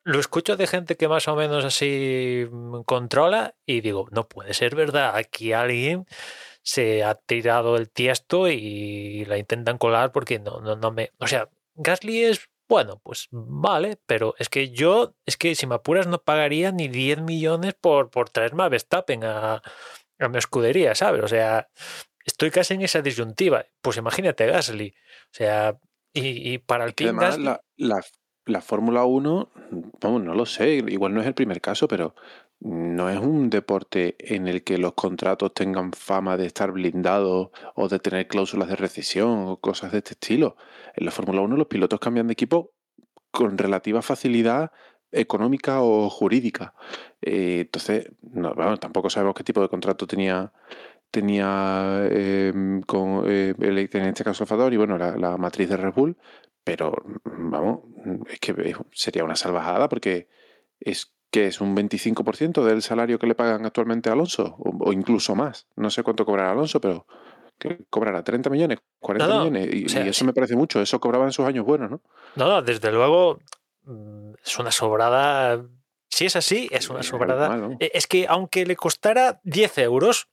lo 0.02 0.18
escucho 0.18 0.56
de 0.56 0.66
gente 0.66 0.96
que 0.96 1.06
más 1.06 1.28
o 1.28 1.36
menos 1.36 1.64
así 1.64 2.44
mm, 2.50 2.80
controla 2.82 3.54
y 3.64 3.80
digo, 3.80 4.08
no 4.10 4.28
puede 4.28 4.54
ser 4.54 4.74
verdad. 4.74 5.14
Aquí 5.14 5.52
alguien 5.52 6.04
se 6.62 7.04
ha 7.04 7.14
tirado 7.14 7.76
el 7.76 7.90
tiesto 7.90 8.48
y 8.48 9.24
la 9.26 9.38
intentan 9.38 9.78
colar 9.78 10.12
porque 10.12 10.38
no, 10.38 10.60
no, 10.60 10.76
no 10.76 10.92
me. 10.92 11.10
O 11.18 11.26
sea, 11.26 11.48
Gasly 11.74 12.24
es 12.24 12.48
bueno, 12.68 13.00
pues 13.02 13.28
vale, 13.30 13.98
pero 14.06 14.34
es 14.38 14.48
que 14.48 14.70
yo, 14.70 15.14
es 15.26 15.36
que 15.36 15.54
si 15.54 15.66
me 15.66 15.74
apuras, 15.74 16.06
no 16.06 16.22
pagaría 16.22 16.72
ni 16.72 16.88
10 16.88 17.20
millones 17.20 17.74
por, 17.74 18.08
por 18.08 18.30
traerme 18.30 18.62
a 18.62 18.70
Verstappen 18.70 19.24
a, 19.24 19.62
a 20.18 20.28
mi 20.28 20.38
escudería, 20.38 20.94
¿sabes? 20.94 21.22
O 21.22 21.28
sea, 21.28 21.68
estoy 22.24 22.50
casi 22.50 22.72
en 22.72 22.80
esa 22.80 23.02
disyuntiva. 23.02 23.66
Pues 23.82 23.98
imagínate 23.98 24.46
Gasly. 24.46 24.94
O 24.96 25.34
sea, 25.34 25.78
y, 26.14 26.54
y 26.54 26.58
para 26.58 26.86
el 26.86 26.94
Team 26.94 27.18
además 27.18 27.36
Gasly. 27.36 27.44
la, 27.44 27.60
la, 27.76 28.02
la 28.46 28.60
Fórmula 28.62 29.04
1, 29.04 29.50
vamos, 30.00 30.22
no 30.22 30.34
lo 30.34 30.46
sé, 30.46 30.76
igual 30.88 31.12
no 31.12 31.20
es 31.20 31.26
el 31.26 31.34
primer 31.34 31.60
caso, 31.60 31.88
pero 31.88 32.14
no 32.64 33.10
es 33.10 33.18
un 33.18 33.50
deporte 33.50 34.14
en 34.18 34.46
el 34.46 34.62
que 34.62 34.78
los 34.78 34.92
contratos 34.94 35.52
tengan 35.52 35.92
fama 35.92 36.36
de 36.36 36.46
estar 36.46 36.70
blindados 36.70 37.50
o 37.74 37.88
de 37.88 37.98
tener 37.98 38.28
cláusulas 38.28 38.68
de 38.68 38.76
rescisión 38.76 39.48
o 39.48 39.56
cosas 39.58 39.90
de 39.92 39.98
este 39.98 40.12
estilo. 40.12 40.56
En 40.94 41.04
la 41.04 41.10
Fórmula 41.10 41.40
1 41.40 41.56
los 41.56 41.66
pilotos 41.66 41.98
cambian 41.98 42.28
de 42.28 42.34
equipo 42.34 42.72
con 43.32 43.58
relativa 43.58 44.00
facilidad 44.00 44.70
económica 45.10 45.82
o 45.82 46.08
jurídica. 46.08 46.74
Eh, 47.20 47.60
entonces, 47.62 48.10
no, 48.22 48.54
bueno, 48.54 48.76
tampoco 48.78 49.10
sabemos 49.10 49.34
qué 49.34 49.44
tipo 49.44 49.60
de 49.60 49.68
contrato 49.68 50.06
tenía 50.06 50.52
tenía 51.10 52.06
eh, 52.10 52.52
con 52.86 53.24
eh, 53.28 53.54
en 53.58 54.06
este 54.06 54.24
caso 54.24 54.44
Alfa 54.44 54.72
y 54.72 54.76
bueno, 54.76 54.96
la, 54.96 55.16
la 55.16 55.36
matriz 55.36 55.68
de 55.68 55.76
Red 55.76 55.92
Bull, 55.94 56.16
pero 56.64 56.94
vamos, 57.24 57.80
es 58.30 58.40
que 58.40 58.74
sería 58.92 59.24
una 59.24 59.36
salvajada 59.36 59.88
porque 59.88 60.28
es 60.80 61.12
que 61.32 61.46
es 61.48 61.60
un 61.60 61.74
25% 61.74 62.62
del 62.62 62.82
salario 62.82 63.18
que 63.18 63.26
le 63.26 63.34
pagan 63.34 63.66
actualmente 63.66 64.10
a 64.10 64.12
Alonso, 64.12 64.54
o, 64.58 64.88
o 64.88 64.92
incluso 64.92 65.34
más. 65.34 65.66
No 65.74 65.90
sé 65.90 66.04
cuánto 66.04 66.24
cobrará 66.24 66.52
Alonso, 66.52 66.80
pero 66.80 67.06
que 67.58 67.78
cobrará 67.90 68.22
30 68.22 68.50
millones, 68.50 68.78
40 69.00 69.26
No, 69.26 69.34
no, 69.34 69.50
millones, 69.50 69.74
y, 69.74 69.86
o 69.86 69.88
sea, 69.88 70.04
y 70.04 70.08
eso 70.10 70.24
me 70.24 70.32
parece 70.34 70.54
mucho. 70.56 70.80
Eso 70.80 71.00
cobraba 71.00 71.24
en 71.24 71.32
sus 71.32 71.46
años 71.46 71.64
buenos, 71.64 71.90
¿no? 71.90 72.00
No, 72.36 72.48
no, 72.48 72.62
desde 72.62 72.92
luego 72.92 73.38
mm, 73.84 74.34
es 74.44 74.58
una 74.58 74.70
sobrada. 74.70 75.64
Si 76.10 76.26
es 76.26 76.36
así, 76.36 76.68
es 76.70 76.90
una 76.90 77.02
sobrada. 77.02 77.70
Eh, 77.80 77.90
Es 77.94 78.06
que 78.06 78.26
aunque 78.28 78.66
le 78.66 78.76
costara 78.76 79.40
10 79.44 79.78
euros, 79.78 80.28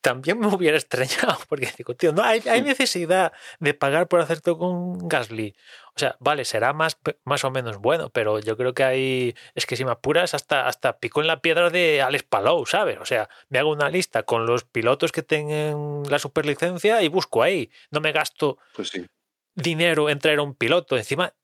también 0.00 0.38
me 0.38 0.48
hubiera 0.48 0.76
extrañado, 0.76 1.38
porque 1.48 1.70
digo, 1.76 1.94
tío, 1.94 2.12
no 2.12 2.22
hay, 2.22 2.40
hay 2.48 2.62
necesidad 2.62 3.32
de 3.60 3.74
pagar 3.74 4.08
por 4.08 4.20
hacerte 4.20 4.52
con 4.56 5.06
Gasly. 5.08 5.54
O 5.94 5.98
sea, 5.98 6.16
vale, 6.18 6.44
será 6.44 6.72
más, 6.72 6.98
más 7.24 7.44
o 7.44 7.50
menos 7.50 7.78
bueno, 7.78 8.10
pero 8.10 8.38
yo 8.40 8.56
creo 8.56 8.74
que 8.74 8.84
hay. 8.84 9.34
Es 9.54 9.66
que 9.66 9.76
si 9.76 9.84
me 9.84 9.90
apuras, 9.92 10.34
hasta, 10.34 10.66
hasta 10.66 10.98
pico 10.98 11.20
en 11.20 11.26
la 11.26 11.40
piedra 11.40 11.68
de 11.70 12.00
Alex 12.02 12.24
Palou, 12.24 12.64
¿sabes? 12.66 12.98
O 13.00 13.04
sea, 13.04 13.28
me 13.48 13.58
hago 13.58 13.70
una 13.70 13.90
lista 13.90 14.22
con 14.22 14.46
los 14.46 14.64
pilotos 14.64 15.12
que 15.12 15.22
tengan 15.22 16.02
la 16.08 16.18
superlicencia 16.18 17.02
y 17.02 17.08
busco 17.08 17.42
ahí. 17.42 17.70
No 17.90 18.00
me 18.00 18.12
gasto 18.12 18.58
Pues 18.74 18.88
sí. 18.88 19.06
dinero 19.54 20.08
en 20.08 20.18
traer 20.20 20.38
a 20.38 20.42
un 20.42 20.54
piloto. 20.54 20.96
Encima, 20.96 21.34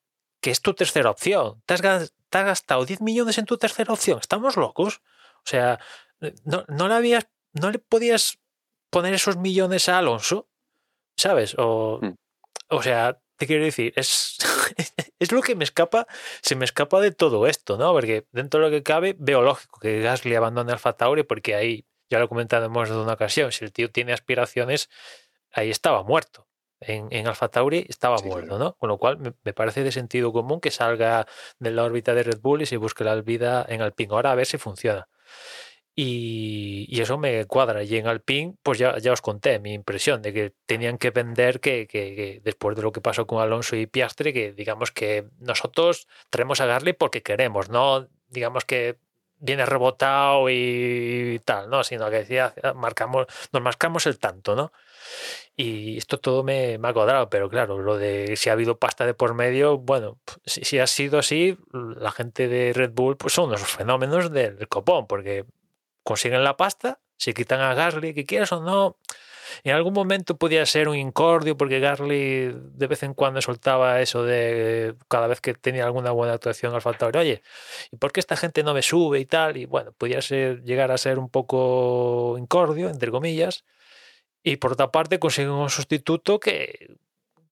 que 0.41 0.51
es 0.51 0.63
tu 0.63 0.75
tercera 0.75 1.11
opción. 1.11 1.61
Te 1.67 1.75
has, 1.75 1.83
gas- 1.83 2.15
te 2.31 2.39
has 2.39 2.45
gastado 2.47 2.85
10 2.87 3.03
millones 3.03 3.39
en 3.39 3.45
tu 3.45 3.59
tercera 3.59 3.93
opción. 3.93 4.19
¿Estamos 4.21 4.57
locos? 4.57 5.03
O 5.39 5.49
sea, 5.49 5.79
no, 6.45 6.65
no 6.69 6.89
le 6.89 6.95
habías, 6.95 7.29
no 7.61 7.71
le 7.71 7.79
podías 7.79 8.39
poner 8.91 9.15
esos 9.15 9.37
millones 9.37 9.89
a 9.89 9.99
Alonso, 9.99 10.49
¿sabes? 11.17 11.55
O, 11.59 11.99
Mm. 12.03 12.15
o 12.71 12.83
sea, 12.83 13.21
te 13.37 13.47
quiero 13.47 13.65
decir, 13.65 13.93
es, 13.97 14.37
es 15.19 15.33
lo 15.33 15.43
que 15.43 15.55
me 15.55 15.65
escapa, 15.65 16.07
se 16.43 16.57
me 16.57 16.65
escapa 16.65 17.01
de 17.01 17.11
todo 17.13 17.47
esto, 17.47 17.77
¿no? 17.77 17.93
Porque 17.93 18.27
dentro 18.33 18.61
de 18.61 18.67
lo 18.67 18.71
que 18.71 18.83
cabe, 18.83 19.17
veo 19.19 19.43
lógico 19.43 19.81
que 19.81 20.01
Gasly 20.01 20.35
abandone 20.35 20.73
Alfa 20.73 20.95
Tauri 20.95 21.23
porque 21.25 21.55
ahí, 21.55 21.85
ya 22.11 22.19
lo 22.19 22.27
he 22.27 22.29
comentado 22.29 22.67
en 22.67 22.73
una 22.77 23.13
ocasión, 23.15 23.53
si 23.53 23.65
el 23.65 23.73
tío 23.73 23.91
tiene 23.91 24.13
aspiraciones, 24.13 24.89
ahí 25.53 25.71
estaba 25.71 26.03
muerto. 26.03 26.47
en, 26.81 27.09
en 27.11 27.27
Alfa 27.27 27.49
Tauri 27.49 27.87
estaba 27.89 28.19
Sí, 28.19 28.27
muerto, 28.27 28.49
claro. 28.49 28.65
¿no? 28.65 28.75
Con 28.75 28.89
lo 28.91 28.99
cual 28.99 29.19
me, 29.19 29.33
me 29.45 29.53
parece 29.55 29.83
de 29.83 29.91
sentido 29.93 30.31
común 30.33 30.61
que 30.61 30.71
salga 30.71 31.27
de 31.59 31.71
la 31.71 31.85
órbita 31.85 32.13
de 32.15 32.23
Red 32.23 32.41
Bull 32.41 32.61
y 32.63 32.67
se 32.67 32.77
busque 32.77 33.03
la 33.03 33.15
vida 33.23 33.65
en 33.69 33.81
Alpine. 33.81 34.13
Ahora 34.13 34.33
a 34.33 34.35
ver 34.35 34.45
si 34.47 34.59
funciona. 34.59 35.09
Y, 35.99 36.87
y 36.91 37.01
eso 37.01 37.17
me 37.17 37.47
cuadra. 37.47 37.83
Y 37.83 37.97
en 37.97 38.07
Alpine, 38.07 38.55
pues 38.63 38.79
ya, 38.79 38.99
ya 38.99 39.13
os 39.13 39.23
conté 39.23 39.59
mi 39.59 39.73
impresión 39.73 40.21
de 40.21 40.33
que 40.35 40.53
tenían 40.67 40.99
que 40.99 41.11
vender 41.11 41.59
que, 41.61 41.87
que- 41.87 42.15
que 42.15 42.41
después 42.45 42.77
de 42.77 42.83
lo 42.83 42.93
que 42.93 43.01
pasó 43.01 43.27
con 43.27 43.41
Alonso 43.43 43.77
y 43.77 43.87
Piastri, 43.87 44.33
que 44.35 44.53
digamos 44.53 44.93
que 44.93 45.25
nosotros 45.41 46.07
traemos 46.31 46.61
a 46.61 46.67
Gasly 46.67 46.93
porque 46.93 47.23
queremos, 47.23 47.71
no 47.71 48.09
digamos 48.29 48.65
que 48.67 48.99
viene 49.39 49.65
rebotado 49.67 50.49
y 50.51 51.41
tal, 51.47 51.71
¿no? 51.71 51.83
Sino 51.85 52.11
que 52.11 52.17
decía, 52.19 52.55
marcamos, 52.75 53.27
nos 53.53 53.63
marcamos 53.63 54.07
el 54.07 54.19
tanto, 54.19 54.55
¿no? 54.55 54.73
Y 55.57 55.97
esto 55.99 56.19
todo 56.19 56.43
me, 56.43 56.79
me 56.79 56.89
ha 56.89 56.93
cuadrado, 56.93 57.31
pero 57.31 57.49
claro, 57.49 57.79
lo 57.79 57.97
de 57.97 58.37
si 58.37 58.51
ha 58.51 58.53
habido 58.53 58.79
pasta 58.79 59.07
de 59.07 59.15
por 59.15 59.35
medio, 59.35 59.79
bueno, 59.79 60.19
si, 60.45 60.65
si 60.65 60.79
ha 60.79 60.87
sido 60.87 61.19
así, 61.19 61.57
la 61.73 62.11
gente 62.13 62.49
de 62.49 62.73
Red 62.75 62.93
Bull 62.93 63.17
pues 63.17 63.33
son 63.35 63.49
unos 63.49 63.63
fenómenos 63.63 64.31
del 64.33 64.69
copón, 64.69 65.07
porque 65.07 65.45
consiguen 66.07 66.45
la 66.45 66.57
pasta, 66.57 67.01
se 67.17 67.35
quitan 67.35 67.61
a 67.61 67.75
Gasly, 67.75 68.15
que 68.15 68.25
quieras 68.25 68.53
o 68.53 68.63
no, 68.63 68.97
en 69.65 69.75
algún 69.75 69.93
momento 69.93 70.37
podía 70.37 70.65
ser 70.65 70.89
un 70.89 70.95
incordio, 70.97 71.57
porque 71.57 71.81
Gasly 71.81 72.53
de 72.55 72.87
vez 72.87 73.03
en 73.03 73.13
cuando 73.13 73.43
soltaba 73.43 74.01
eso 74.01 74.23
de 74.23 74.95
cada 75.09 75.27
vez 75.27 75.41
que 75.41 75.55
tenía 75.55 75.85
alguna 75.85 76.13
buena 76.13 76.35
actuación 76.35 76.73
al 76.73 76.97
Tauri, 76.97 77.19
oye, 77.19 77.43
¿y 77.91 77.97
por 77.97 78.13
qué 78.13 78.21
esta 78.21 78.37
gente 78.37 78.63
no 78.63 78.73
me 78.73 78.83
sube 78.83 79.19
y 79.19 79.27
tal? 79.27 79.57
Y 79.57 79.67
bueno, 79.67 79.91
podía 79.91 80.21
llegar 80.21 80.93
a 80.93 80.99
ser 80.99 81.19
un 81.19 81.29
poco 81.29 82.37
incordio, 82.39 82.89
entre 82.89 83.11
comillas, 83.11 83.65
y 84.45 84.59
por 84.59 84.75
otra 84.75 84.93
parte 84.93 85.19
consiguen 85.19 85.51
un 85.51 85.71
sustituto 85.71 86.39
que, 86.39 86.99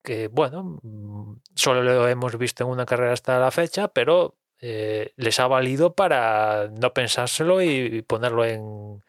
que 0.04 0.28
bueno, 0.28 0.78
mm, 0.80 1.40
solo 1.56 1.82
lo 1.82 2.06
hemos 2.06 2.38
visto 2.38 2.62
en 2.62 2.70
una 2.70 2.86
carrera 2.86 3.14
hasta 3.14 3.40
la 3.40 3.50
fecha, 3.50 3.88
pero 3.88 4.36
eh, 4.66 5.12
les 5.16 5.40
ha 5.40 5.46
valido 5.46 5.94
para 5.94 6.68
no 6.80 6.94
pensárselo 6.94 7.60
y 7.62 8.00
ponerlo 8.02 8.46
en, 8.46 9.02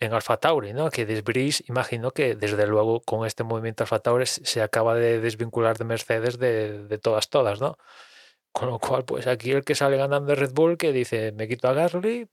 en 0.00 0.12
Alfa 0.14 0.38
Tauri, 0.38 0.72
¿no? 0.72 0.90
Que 0.90 1.04
Desbris, 1.06 1.62
imagino 1.68 2.12
que 2.12 2.34
desde 2.36 2.66
luego 2.66 3.00
con 3.02 3.26
este 3.26 3.44
movimiento 3.44 3.84
Alfa 3.84 4.00
Tauri 4.00 4.26
se 4.26 4.44
se 4.46 4.62
acaba 4.62 4.94
de 4.94 5.20
desvincular 5.20 5.76
de 5.78 5.84
Mercedes 5.84 6.38
de, 6.38 6.86
de 6.88 6.98
todas, 6.98 7.28
todas, 7.28 7.60
¿no? 7.60 7.76
Con 8.52 8.68
lo 8.70 8.78
cual, 8.78 9.04
pues 9.04 9.26
aquí 9.26 9.52
el 9.52 9.64
que 9.64 9.74
sale 9.74 9.96
ganando 9.98 10.32
es 10.32 10.38
Red 10.38 10.52
Bull, 10.54 10.78
que 10.78 10.92
dice, 10.92 11.32
me 11.32 11.48
quito 11.48 11.68
a 11.68 11.74
Gasly 11.74 12.28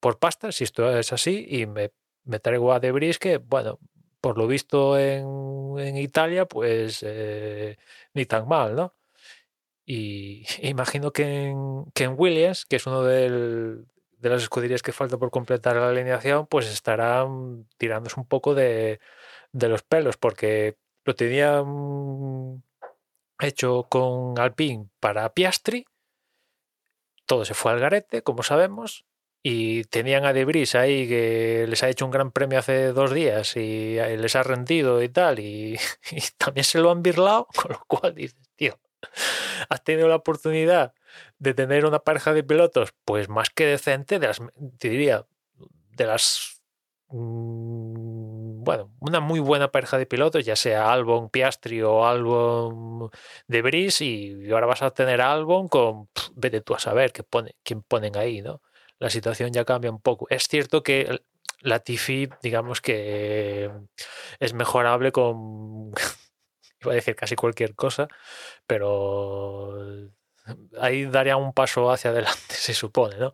por 0.00 0.18
pasta, 0.18 0.52
si 0.52 0.64
esto 0.64 0.96
es 0.98 1.12
así, 1.12 1.46
y 1.48 1.66
me, 1.66 1.92
me 2.24 2.40
traigo 2.40 2.72
a 2.72 2.80
Debris, 2.80 3.18
que, 3.18 3.38
bueno, 3.38 3.78
por 4.20 4.38
lo 4.38 4.46
visto 4.46 4.98
en, 4.98 5.78
en 5.78 5.96
Italia, 5.96 6.46
pues 6.46 7.00
eh, 7.06 7.76
ni 8.14 8.26
tan 8.26 8.48
mal, 8.48 8.76
¿no? 8.76 8.94
Y 9.86 10.44
imagino 10.62 11.12
que 11.12 11.46
en, 11.46 12.14
Williams, 12.16 12.66
que 12.66 12.76
es 12.76 12.86
uno 12.86 13.02
de 13.02 13.78
las 14.20 14.42
escuderías 14.42 14.82
que 14.82 14.92
falta 14.92 15.16
por 15.16 15.30
completar 15.30 15.76
la 15.76 15.88
alineación, 15.88 16.46
pues 16.46 16.66
estarán 16.66 17.66
tirándose 17.78 18.20
un 18.20 18.26
poco 18.26 18.54
de, 18.54 19.00
de 19.52 19.68
los 19.68 19.82
pelos, 19.82 20.16
porque 20.16 20.76
lo 21.04 21.14
tenían 21.14 22.62
hecho 23.40 23.86
con 23.88 24.38
Alpine 24.38 24.88
para 25.00 25.32
Piastri, 25.32 25.86
todo 27.26 27.44
se 27.44 27.54
fue 27.54 27.72
al 27.72 27.80
garete, 27.80 28.22
como 28.22 28.42
sabemos, 28.42 29.04
y 29.42 29.84
tenían 29.84 30.24
a 30.24 30.32
Debris 30.32 30.74
ahí 30.74 31.08
que 31.08 31.66
les 31.68 31.82
ha 31.82 31.88
hecho 31.88 32.04
un 32.04 32.10
gran 32.10 32.32
premio 32.32 32.58
hace 32.58 32.92
dos 32.92 33.12
días 33.12 33.56
y 33.56 33.98
eh, 33.98 34.16
les 34.16 34.34
ha 34.36 34.42
rendido 34.42 35.02
y 35.02 35.08
tal, 35.08 35.38
y, 35.38 35.78
y 36.10 36.20
también 36.38 36.64
se 36.64 36.80
lo 36.80 36.90
han 36.90 37.02
birlado, 37.02 37.46
con 37.54 37.72
lo 37.72 37.84
cual 37.86 38.14
dices, 38.14 38.36
tío, 38.56 38.78
has 39.68 39.84
tenido 39.84 40.08
la 40.08 40.16
oportunidad 40.16 40.94
de 41.38 41.54
tener 41.54 41.86
una 41.86 42.00
pareja 42.00 42.32
de 42.32 42.44
pilotos, 42.44 42.94
pues 43.04 43.28
más 43.28 43.50
que 43.50 43.66
decente, 43.66 44.18
de 44.18 44.28
las, 44.28 44.40
te 44.78 44.88
diría, 44.88 45.26
de 45.96 46.06
las 46.06 46.60
mm, 47.08 48.64
bueno, 48.66 48.90
una 48.98 49.20
muy 49.20 49.38
buena 49.38 49.70
pareja 49.70 49.96
de 49.96 50.06
pilotos, 50.06 50.44
ya 50.44 50.56
sea 50.56 50.92
Albon 50.92 51.30
Piastri 51.30 51.82
o 51.82 52.04
Albon 52.04 53.10
de 53.46 53.62
Bris, 53.62 54.00
y 54.00 54.50
ahora 54.50 54.66
vas 54.66 54.82
a 54.82 54.90
tener 54.90 55.20
a 55.20 55.32
Albon 55.32 55.68
con, 55.68 56.08
vete 56.34 56.60
tú 56.62 56.74
a 56.74 56.80
saber 56.80 57.12
qué 57.12 57.22
pone, 57.22 57.54
quién 57.62 57.82
ponen 57.82 58.16
ahí, 58.16 58.42
¿no? 58.42 58.60
La 58.98 59.08
situación 59.08 59.52
ya 59.52 59.64
cambia 59.64 59.90
un 59.90 60.00
poco. 60.00 60.26
Es 60.30 60.48
cierto 60.48 60.82
que 60.82 61.20
la 61.60 61.78
Tifi, 61.80 62.28
digamos 62.42 62.80
que 62.80 63.70
es 64.40 64.52
mejorable 64.52 65.12
con, 65.12 65.92
iba 66.80 66.92
a 66.92 66.94
decir 66.96 67.16
casi 67.16 67.36
cualquier 67.36 67.74
cosa, 67.74 68.08
pero 68.66 69.74
ahí 70.80 71.06
daría 71.06 71.36
un 71.36 71.52
paso 71.52 71.90
hacia 71.90 72.10
adelante, 72.10 72.38
se 72.54 72.74
supone, 72.74 73.16
¿no? 73.18 73.32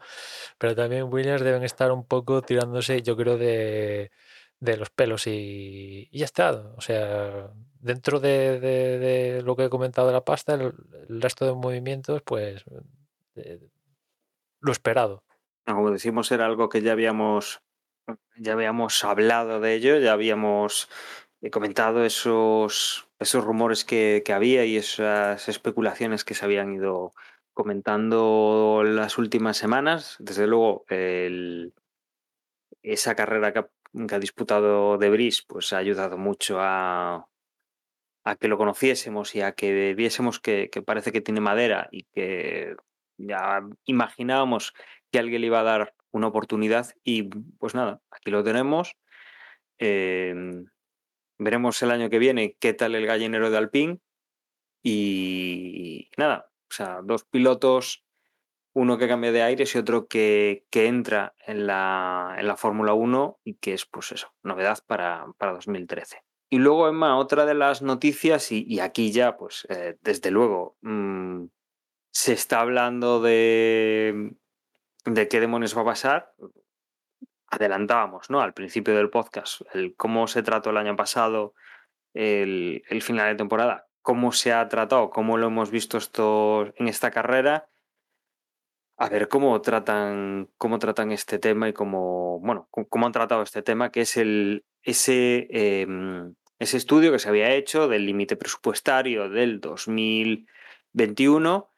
Pero 0.59 0.75
también 0.75 1.05
Williams 1.13 1.43
deben 1.43 1.63
estar 1.65 1.93
un 1.93 2.07
poco 2.07 2.43
tirándose, 2.43 3.03
yo 3.03 3.17
creo, 3.17 3.39
de, 3.39 4.11
de 4.61 4.77
los 4.77 4.91
pelos 4.91 5.27
y, 5.27 6.09
ya 6.13 6.25
está. 6.25 6.53
O 6.77 6.81
sea, 6.81 7.51
dentro 7.81 8.21
de, 8.21 8.61
de- 8.61 9.43
lo 9.43 9.57
que 9.57 9.65
he 9.65 9.71
comentado 9.71 10.07
de 10.09 10.15
la 10.15 10.25
pasta, 10.25 10.55
el, 10.55 10.75
el 11.09 11.23
resto 11.23 11.47
de 11.47 11.55
movimientos, 11.55 12.23
pues 12.23 12.65
eh, 13.37 13.61
lo 14.61 14.73
esperado. 14.73 15.25
Como 15.67 15.91
decimos, 15.91 16.31
era 16.33 16.47
algo 16.47 16.69
que 16.69 16.83
ya 16.83 16.93
habíamos, 16.93 17.63
ya 18.37 18.53
habíamos 18.55 19.05
hablado 19.05 19.61
de 19.61 19.75
ello, 19.75 19.99
ya 19.99 20.13
habíamos 20.13 20.89
eh, 21.41 21.51
comentado 21.51 22.05
esos, 22.05 23.09
esos 23.23 23.45
rumores 23.45 23.85
que, 23.85 24.23
que 24.25 24.33
había 24.33 24.65
y 24.65 24.77
esas 24.77 25.49
especulaciones 25.49 26.25
que 26.25 26.35
se 26.35 26.45
habían 26.45 26.75
ido 26.75 27.13
comentando 27.55 28.83
las 28.85 29.19
últimas 29.19 29.57
semanas. 29.57 30.17
Desde 30.19 30.47
luego, 30.47 30.85
esa 32.83 33.15
carrera 33.15 33.53
que 33.53 33.59
ha, 33.61 33.69
que 34.07 34.15
ha 34.15 34.19
disputado 34.19 34.99
De 34.99 35.11
Bris 35.11 35.43
pues, 35.43 35.73
ha 35.73 35.79
ayudado 35.79 36.19
mucho 36.19 36.59
a, 36.61 37.29
a 38.25 38.37
que 38.37 38.49
lo 38.49 38.59
conociésemos 38.59 39.35
y 39.35 39.43
a 39.43 39.53
que 39.53 39.95
viésemos 39.95 40.41
que, 40.41 40.71
parece 40.85 41.13
que 41.13 41.21
tiene 41.21 41.41
madera 41.41 41.89
y 41.91 42.05
que 42.05 42.77
ya 43.19 43.61
imaginábamos 43.85 44.73
que 45.11 45.19
alguien 45.19 45.43
le 45.43 45.49
iba 45.49 45.61
a 45.61 45.65
dar 45.65 45.95
una 46.11 46.29
oportunidad 46.29 46.93
y 47.05 47.25
pues 47.59 47.75
nada, 47.75 48.01
aquí 48.11 48.31
lo 48.31 48.43
tenemos. 48.45 48.97
Eh, 49.79 50.35
veremos 51.43 51.83
el 51.83 51.91
año 51.91 52.11
que 52.11 52.19
viene 52.19 52.57
qué 52.59 52.75
tal 52.75 52.95
el 52.95 53.07
gallinero 53.07 53.51
de 53.51 53.59
Alpine 53.59 54.01
y 54.83 56.11
nada, 56.17 56.51
o 56.71 56.75
sea, 56.75 57.01
dos 57.03 57.25
pilotos, 57.25 58.05
uno 58.75 58.99
que 58.99 59.09
cambia 59.09 59.33
de 59.33 59.43
aires 59.43 59.75
y 59.75 59.79
otro 59.79 60.09
que, 60.09 60.67
que 60.71 60.87
entra 60.87 61.35
en 61.47 61.67
la, 61.67 62.35
en 62.39 62.47
la 62.47 62.57
Fórmula 62.57 62.95
1 62.95 63.41
y 63.45 63.55
que 63.55 63.75
es 63.75 63.87
pues 63.87 64.13
eso, 64.13 64.33
novedad 64.43 64.79
para, 64.87 65.27
para 65.39 65.53
2013. 65.53 66.23
Y 66.53 66.59
luego, 66.59 66.87
Emma, 66.87 67.17
otra 67.17 67.47
de 67.47 67.55
las 67.55 67.81
noticias, 67.81 68.53
y, 68.53 68.79
aquí 68.81 69.11
ya, 69.11 69.39
pues, 69.39 69.67
eh, 69.71 69.97
desde 70.03 70.31
luego, 70.31 70.77
mmm, 70.83 71.47
se 72.11 72.35
está 72.35 72.61
hablando 72.61 73.23
de, 73.23 74.35
de 75.07 75.29
qué 75.29 75.41
demonios 75.41 75.75
va 75.75 75.81
a 75.81 75.87
pasar. 75.87 76.35
Adelantábamos, 77.53 78.29
¿no? 78.31 78.41
Al 78.41 78.55
principio 78.55 78.97
del 78.97 79.11
podcast, 79.11 79.61
el 79.75 79.95
cómo 79.95 80.27
se 80.27 80.43
trató 80.43 80.71
el 80.71 80.79
año 80.79 80.97
pasado 80.97 81.53
el, 82.15 82.83
final 83.03 83.29
de 83.29 83.37
temporada, 83.37 83.89
cómo 84.01 84.33
se 84.33 84.55
ha 84.55 84.67
tratado, 84.69 85.11
cómo 85.11 85.37
lo 85.37 85.49
hemos 85.49 85.71
visto 85.71 85.99
esto 85.99 86.73
en 86.77 86.89
esta 86.89 87.11
carrera. 87.11 87.69
A 88.97 89.11
ver 89.11 89.29
cómo 89.29 89.61
tratan, 89.61 90.49
cómo 90.57 90.79
tratan 90.79 91.13
este 91.13 91.39
tema 91.39 91.69
y 91.69 91.75
cómo, 91.75 92.41
bueno, 92.41 92.69
cómo 92.71 93.05
han 93.05 93.13
tratado 93.13 93.43
este 93.43 93.63
tema, 93.63 93.91
que 93.91 94.01
es 94.01 94.17
el, 94.17 94.65
ese, 94.83 95.47
eh, 95.51 95.87
ese 96.59 96.79
estudio 96.79 97.13
que 97.13 97.19
se 97.19 97.29
había 97.29 97.53
hecho 97.53 97.87
del 97.87 98.07
límite 98.07 98.37
presupuestario 98.37 99.29
del 99.29 99.61
2021 99.61 101.72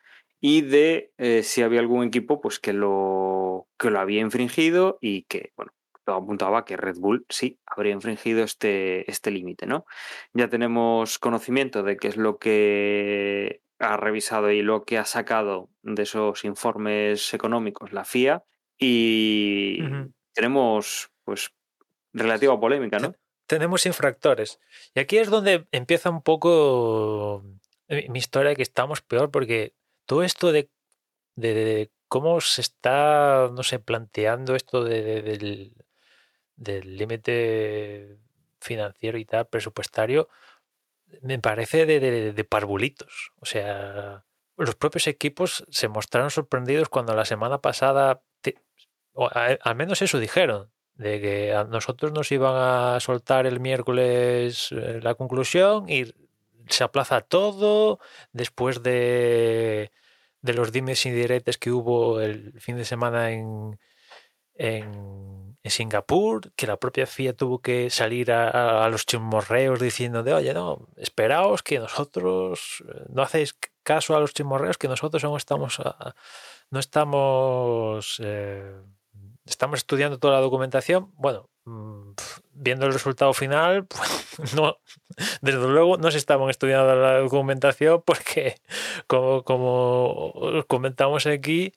y 0.46 0.60
de 0.60 1.10
eh, 1.16 1.42
si 1.42 1.62
había 1.62 1.80
algún 1.80 2.06
equipo 2.06 2.42
pues 2.42 2.60
que 2.60 2.74
lo, 2.74 3.66
que 3.78 3.88
lo 3.88 3.98
había 3.98 4.20
infringido 4.20 4.98
y 5.00 5.22
que, 5.22 5.54
bueno, 5.56 5.72
todo 6.04 6.16
apuntaba 6.16 6.66
que 6.66 6.76
Red 6.76 6.96
Bull 6.98 7.24
sí 7.30 7.58
habría 7.64 7.94
infringido 7.94 8.44
este, 8.44 9.10
este 9.10 9.30
límite, 9.30 9.66
¿no? 9.66 9.86
Ya 10.34 10.50
tenemos 10.50 11.18
conocimiento 11.18 11.82
de 11.82 11.96
qué 11.96 12.08
es 12.08 12.18
lo 12.18 12.36
que 12.36 13.62
ha 13.78 13.96
revisado 13.96 14.50
y 14.50 14.60
lo 14.60 14.84
que 14.84 14.98
ha 14.98 15.06
sacado 15.06 15.70
de 15.80 16.02
esos 16.02 16.44
informes 16.44 17.32
económicos 17.32 17.94
la 17.94 18.04
FIA 18.04 18.44
y 18.76 19.78
uh 19.80 19.86
-huh. 19.86 20.12
tenemos 20.34 21.10
pues 21.24 21.54
relativa 22.12 22.60
polémica, 22.60 22.98
¿no? 22.98 23.14
Tenemos 23.46 23.86
infractores. 23.86 24.60
Y 24.94 25.00
aquí 25.00 25.16
es 25.16 25.30
donde 25.30 25.66
empieza 25.72 26.10
un 26.10 26.20
poco 26.20 27.42
mi 27.88 28.18
historia 28.18 28.54
que 28.54 28.62
estamos 28.62 29.00
peor 29.00 29.30
porque 29.30 29.72
todo 30.06 30.22
esto 30.22 30.52
de, 30.52 30.70
cómo 32.08 32.40
se 32.40 32.60
está, 32.60 33.50
no 33.52 33.62
sé, 33.62 33.78
planteando 33.78 34.54
esto 34.54 34.84
de, 34.84 35.22
de, 35.22 35.72
del, 36.56 36.96
límite 36.96 38.18
financiero 38.60 39.18
y 39.18 39.24
tal, 39.24 39.46
presupuestario, 39.46 40.28
me 41.22 41.38
parece 41.38 41.86
de, 41.86 42.32
de, 42.32 42.44
parvulitos. 42.44 43.32
O 43.40 43.46
sea, 43.46 44.24
los 44.56 44.74
propios 44.76 45.06
equipos 45.06 45.64
se 45.70 45.88
mostraron 45.88 46.30
sorprendidos 46.30 46.88
cuando 46.88 47.14
la 47.14 47.24
semana 47.24 47.60
pasada, 47.60 48.22
o 49.12 49.26
a- 49.28 49.58
al 49.62 49.76
menos 49.76 50.02
eso 50.02 50.18
dijeron, 50.18 50.70
de 50.94 51.20
que 51.20 51.52
a 51.52 51.64
nosotros 51.64 52.12
nos 52.12 52.30
iban 52.32 52.54
a 52.56 53.00
soltar 53.00 53.46
el 53.46 53.60
miércoles 53.60 54.70
eh, 54.72 55.00
la 55.02 55.14
conclusión 55.14 55.88
y 55.88 56.04
se 56.68 56.84
aplaza 56.84 57.20
todo 57.20 57.98
después 58.32 58.82
de, 58.82 59.92
de 60.42 60.54
los 60.54 60.72
dimes 60.72 61.04
y 61.06 61.10
diretes 61.10 61.58
que 61.58 61.70
hubo 61.70 62.20
el 62.20 62.58
fin 62.60 62.76
de 62.76 62.84
semana 62.84 63.32
en, 63.32 63.78
en, 64.54 65.56
Singapur, 65.64 66.52
que 66.54 66.66
la 66.66 66.76
propia 66.78 67.06
FIA 67.06 67.34
tuvo 67.34 67.60
que 67.60 67.88
salir 67.90 68.30
a, 68.32 68.88
los 68.90 69.06
chismorreos 69.06 69.80
diciendo 69.80 70.22
de, 70.22 70.34
oye, 70.34 70.52
no, 70.54 70.88
esperaos 70.96 71.62
que 71.62 71.78
nosotros 71.78 72.84
no 73.08 73.22
hacéis 73.22 73.56
caso 73.82 74.14
a 74.14 74.20
los 74.20 74.34
chismorreos, 74.34 74.78
que 74.78 74.88
nosotros 74.88 75.24
aún 75.24 75.38
estamos, 75.38 75.80
a- 75.80 76.14
no 76.70 76.78
estamos, 76.80 78.20
eh, 78.22 78.74
estamos 79.46 79.78
estudiando 79.78 80.18
toda 80.18 80.34
la 80.34 80.40
documentación. 80.40 81.12
Bueno, 81.14 81.50
viendo 82.52 82.86
el 82.86 82.92
resultado 82.92 83.32
final, 83.34 83.86
pues, 84.36 84.54
no, 84.54 84.78
desde 85.42 85.68
luego 85.68 85.96
no 85.98 86.10
se 86.10 86.18
estaban 86.18 86.50
estudiando 86.50 86.94
la 86.96 87.18
documentación 87.18 88.02
porque, 88.04 88.56
como, 89.06 89.44
como 89.44 90.30
os 90.34 90.66
comentamos 90.66 91.26
aquí, 91.26 91.72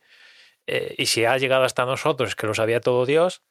eh, 0.67 0.95
y 0.97 1.05
si 1.07 1.25
ha 1.25 1.37
llegado 1.37 1.63
hasta 1.63 1.85
nosotros, 1.85 2.35
que 2.35 2.47
lo 2.47 2.53
sabía 2.53 2.81
todo 2.81 3.05
Dios, 3.05 3.43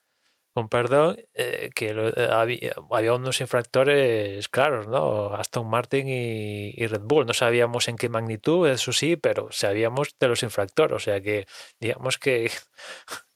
con 0.54 0.68
perdón, 0.70 1.18
eh, 1.34 1.70
que 1.74 1.94
lo- 1.94 2.08
eh, 2.10 2.28
había, 2.32 2.74
había 2.90 3.14
unos 3.14 3.40
infractores 3.42 4.48
claros, 4.48 4.88
¿no? 4.88 5.34
Aston 5.34 5.68
Martin 5.68 6.08
y, 6.08 6.70
y 6.76 6.86
Red 6.86 7.02
Bull. 7.04 7.26
No 7.26 7.34
sabíamos 7.34 7.88
en 7.88 7.96
qué 7.96 8.08
magnitud, 8.08 8.68
eso 8.68 8.92
sí, 8.92 9.16
pero 9.16 9.48
sabíamos 9.52 10.16
de 10.20 10.28
los 10.28 10.42
infractores. 10.42 10.96
O 10.96 11.00
sea 11.00 11.20
que, 11.20 11.46
digamos 11.80 12.18
que, 12.18 12.50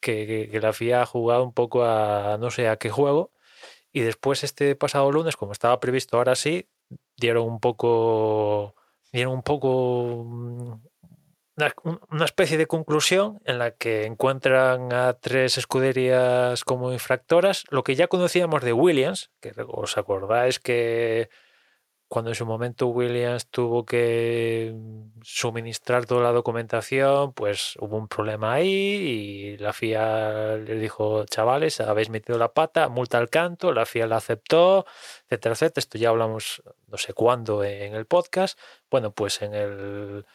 que, 0.01 0.27
que- 0.27 0.49
que 0.51 0.61
la 0.61 0.73
FIA 0.73 1.03
ha 1.03 1.07
jugado 1.07 1.45
un 1.45 1.53
poco 1.53 1.85
a 1.85 2.37
no 2.41 2.51
sé 2.51 2.69
a 2.69 2.77
qué 2.77 2.91
juego. 2.91 3.33
Y 3.93 4.01
después, 4.03 4.45
este 4.45 4.77
pasado 4.77 5.11
lunes, 5.13 5.37
como 5.37 5.53
estaba 5.53 5.81
previsto 5.81 6.17
ahora 6.17 6.35
sí, 6.37 6.69
dieron 7.17 7.45
un 7.49 7.61
poco. 7.61 8.75
Dieron 9.13 9.35
un 9.35 9.43
poco. 9.43 10.25
mm, 10.27 10.73
Una, 11.57 11.75
un- 11.85 12.01
una 12.11 12.25
especie 12.25 12.57
de 12.57 12.67
conclusión 12.67 13.41
en 13.45 13.59
la 13.59 13.73
que 13.73 14.07
encuentran 14.07 14.93
a 14.95 15.13
tres 15.15 15.59
escuderías 15.59 16.65
como 16.65 16.93
infractoras, 16.93 17.65
lo 17.71 17.83
que 17.83 17.97
ya 17.97 18.07
conocíamos 18.09 18.63
de 18.63 18.73
Williams, 18.73 19.31
que 19.41 19.53
os 19.69 19.99
acordáis 19.99 20.59
que 20.61 21.29
cuando 22.11 22.33
en 22.33 22.35
su 22.35 22.45
momento 22.45 22.89
Williams 22.89 23.47
tuvo 23.47 23.87
que 23.87 24.75
suministrar 25.23 26.07
toda 26.07 26.25
la 26.25 26.33
documentación, 26.33 27.33
pues 27.35 27.77
hubo 27.79 27.97
un 27.97 28.09
problema 28.09 28.55
ahí 28.55 28.67
y 28.69 29.57
la 29.59 29.73
FIA 29.73 30.57
les 30.57 30.81
dijo, 30.81 31.25
chavales, 31.27 31.81
habéis 31.81 32.11
metido 32.11 32.37
la 32.37 32.53
pata, 32.53 32.89
multa 32.89 33.19
al 33.19 33.31
canto, 33.31 33.73
la 33.73 33.87
FIA 33.87 34.09
la 34.09 34.17
aceptó, 34.17 34.87
etcétera, 35.29 35.53
etcétera. 35.53 35.81
Esto 35.81 35.99
ya 35.99 36.09
hablamos 36.09 36.65
no 36.89 36.99
sé 36.99 37.13
cuándo 37.13 37.63
en 37.63 37.95
el 37.95 38.07
podcast. 38.07 38.59
Bueno, 38.91 39.13
pues 39.13 39.41
en 39.43 39.55
el 39.55 40.27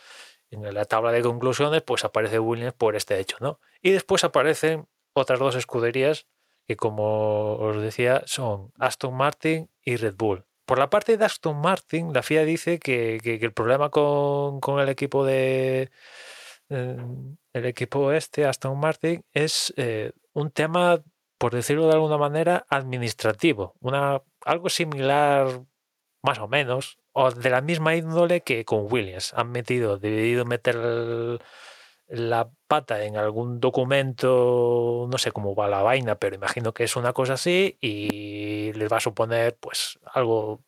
en 0.52 0.74
la 0.74 0.86
tabla 0.86 1.12
de 1.12 1.24
conclusiones, 1.24 1.82
pues 1.82 2.06
aparece 2.06 2.40
Williams 2.40 2.74
por 2.74 2.96
este 2.96 3.20
hecho, 3.20 3.36
¿no? 3.42 3.60
Y 3.82 3.92
después 3.92 4.24
aparecen 4.24 4.88
otras 5.12 5.40
dos 5.40 5.56
escuderías 5.56 6.26
que, 6.68 6.78
como 6.78 7.56
os 7.58 7.82
decía, 7.82 8.24
son 8.28 8.72
Aston 8.80 9.14
Martin 9.14 9.70
y 9.84 9.98
Red 9.98 10.16
Bull. 10.16 10.46
Por 10.66 10.80
la 10.80 10.90
parte 10.90 11.18
de 11.18 11.26
Aston 11.26 11.58
Martin, 11.62 12.12
la 12.14 12.24
FIA 12.24 12.44
dice 12.44 12.80
que, 12.80 13.20
que- 13.24 13.36
el 13.36 13.54
problema 13.54 13.90
con, 13.90 14.60
con 14.60 14.80
el 14.80 14.90
equipo 14.90 15.24
de 15.26 15.92
eh, 16.70 16.98
el 17.54 17.66
equipo 17.66 18.12
este, 18.12 18.46
Aston 18.46 18.80
Martin, 18.80 19.24
es 19.34 19.74
eh, 19.78 20.12
un 20.34 20.52
tema, 20.52 21.02
por 21.38 21.54
decirlo 21.54 21.86
de 21.88 21.94
alguna 21.94 22.18
manera, 22.18 22.66
administrativo. 22.70 23.76
Una, 23.80 24.22
algo 24.44 24.70
similar, 24.70 25.62
más 26.24 26.40
o 26.40 26.48
menos, 26.48 26.98
o 27.14 27.32
de 27.32 27.50
la 27.50 27.62
misma 27.62 27.96
índole 27.96 28.42
que 28.42 28.66
con 28.66 28.92
Williams. 28.92 29.34
Han 29.36 29.52
metido, 29.52 29.98
debido 30.00 30.46
meter 30.46 30.76
el- 30.76 31.40
la 32.08 32.52
pata 32.68 33.04
en 33.04 33.18
algún 33.18 33.60
documento, 33.60 35.08
no 35.10 35.18
sé 35.18 35.32
cómo 35.32 35.56
va 35.56 35.68
la 35.68 35.82
vaina, 35.82 36.16
pero 36.16 36.36
imagino 36.36 36.74
que 36.74 36.84
es 36.84 36.96
una 36.96 37.14
cosa 37.14 37.34
así 37.34 37.78
y 37.82 38.74
les 38.74 38.92
va 38.92 38.98
a 38.98 39.02
suponer 39.02 39.58
pues 39.60 40.00
algo, 40.14 40.62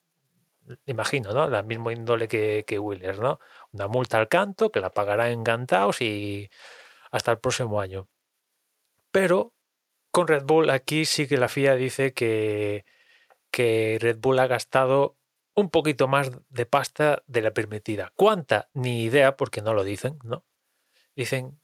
imagino, 0.86 1.34
¿no? 1.34 1.50
La 1.50 1.64
misma 1.64 1.94
índole 1.94 2.28
que, 2.28 2.66
que 2.68 2.78
¿no? 2.78 3.40
Una 3.72 3.88
multa 3.88 4.18
al 4.20 4.28
canto 4.28 4.72
que 4.72 4.82
la 4.82 4.92
pagarán 4.92 5.32
encantados 5.32 6.02
y 6.02 6.50
hasta 7.12 7.32
el 7.32 7.40
próximo 7.40 7.82
año. 7.82 8.08
Pero 9.12 9.54
con 10.12 10.28
Red 10.28 10.44
Bull 10.46 10.70
aquí 10.70 11.06
sí 11.06 11.28
que 11.28 11.38
la 11.38 11.50
FIA 11.50 11.76
dice 11.76 12.14
que, 12.14 12.86
que 13.52 13.98
Red 14.02 14.18
Bull 14.20 14.40
ha 14.40 14.48
gastado 14.48 15.18
un 15.56 15.70
poquito 15.70 16.08
más 16.08 16.32
de 16.50 16.66
pasta 16.66 17.24
de 17.28 17.42
la 17.42 17.52
permitida. 17.52 18.14
¿Cuánta? 18.16 18.70
Ni 18.74 19.04
idea, 19.04 19.38
porque 19.38 19.62
no 19.62 19.74
lo 19.74 19.84
dicen, 19.84 20.20
¿no? 20.24 20.44
Dicen 21.18 21.60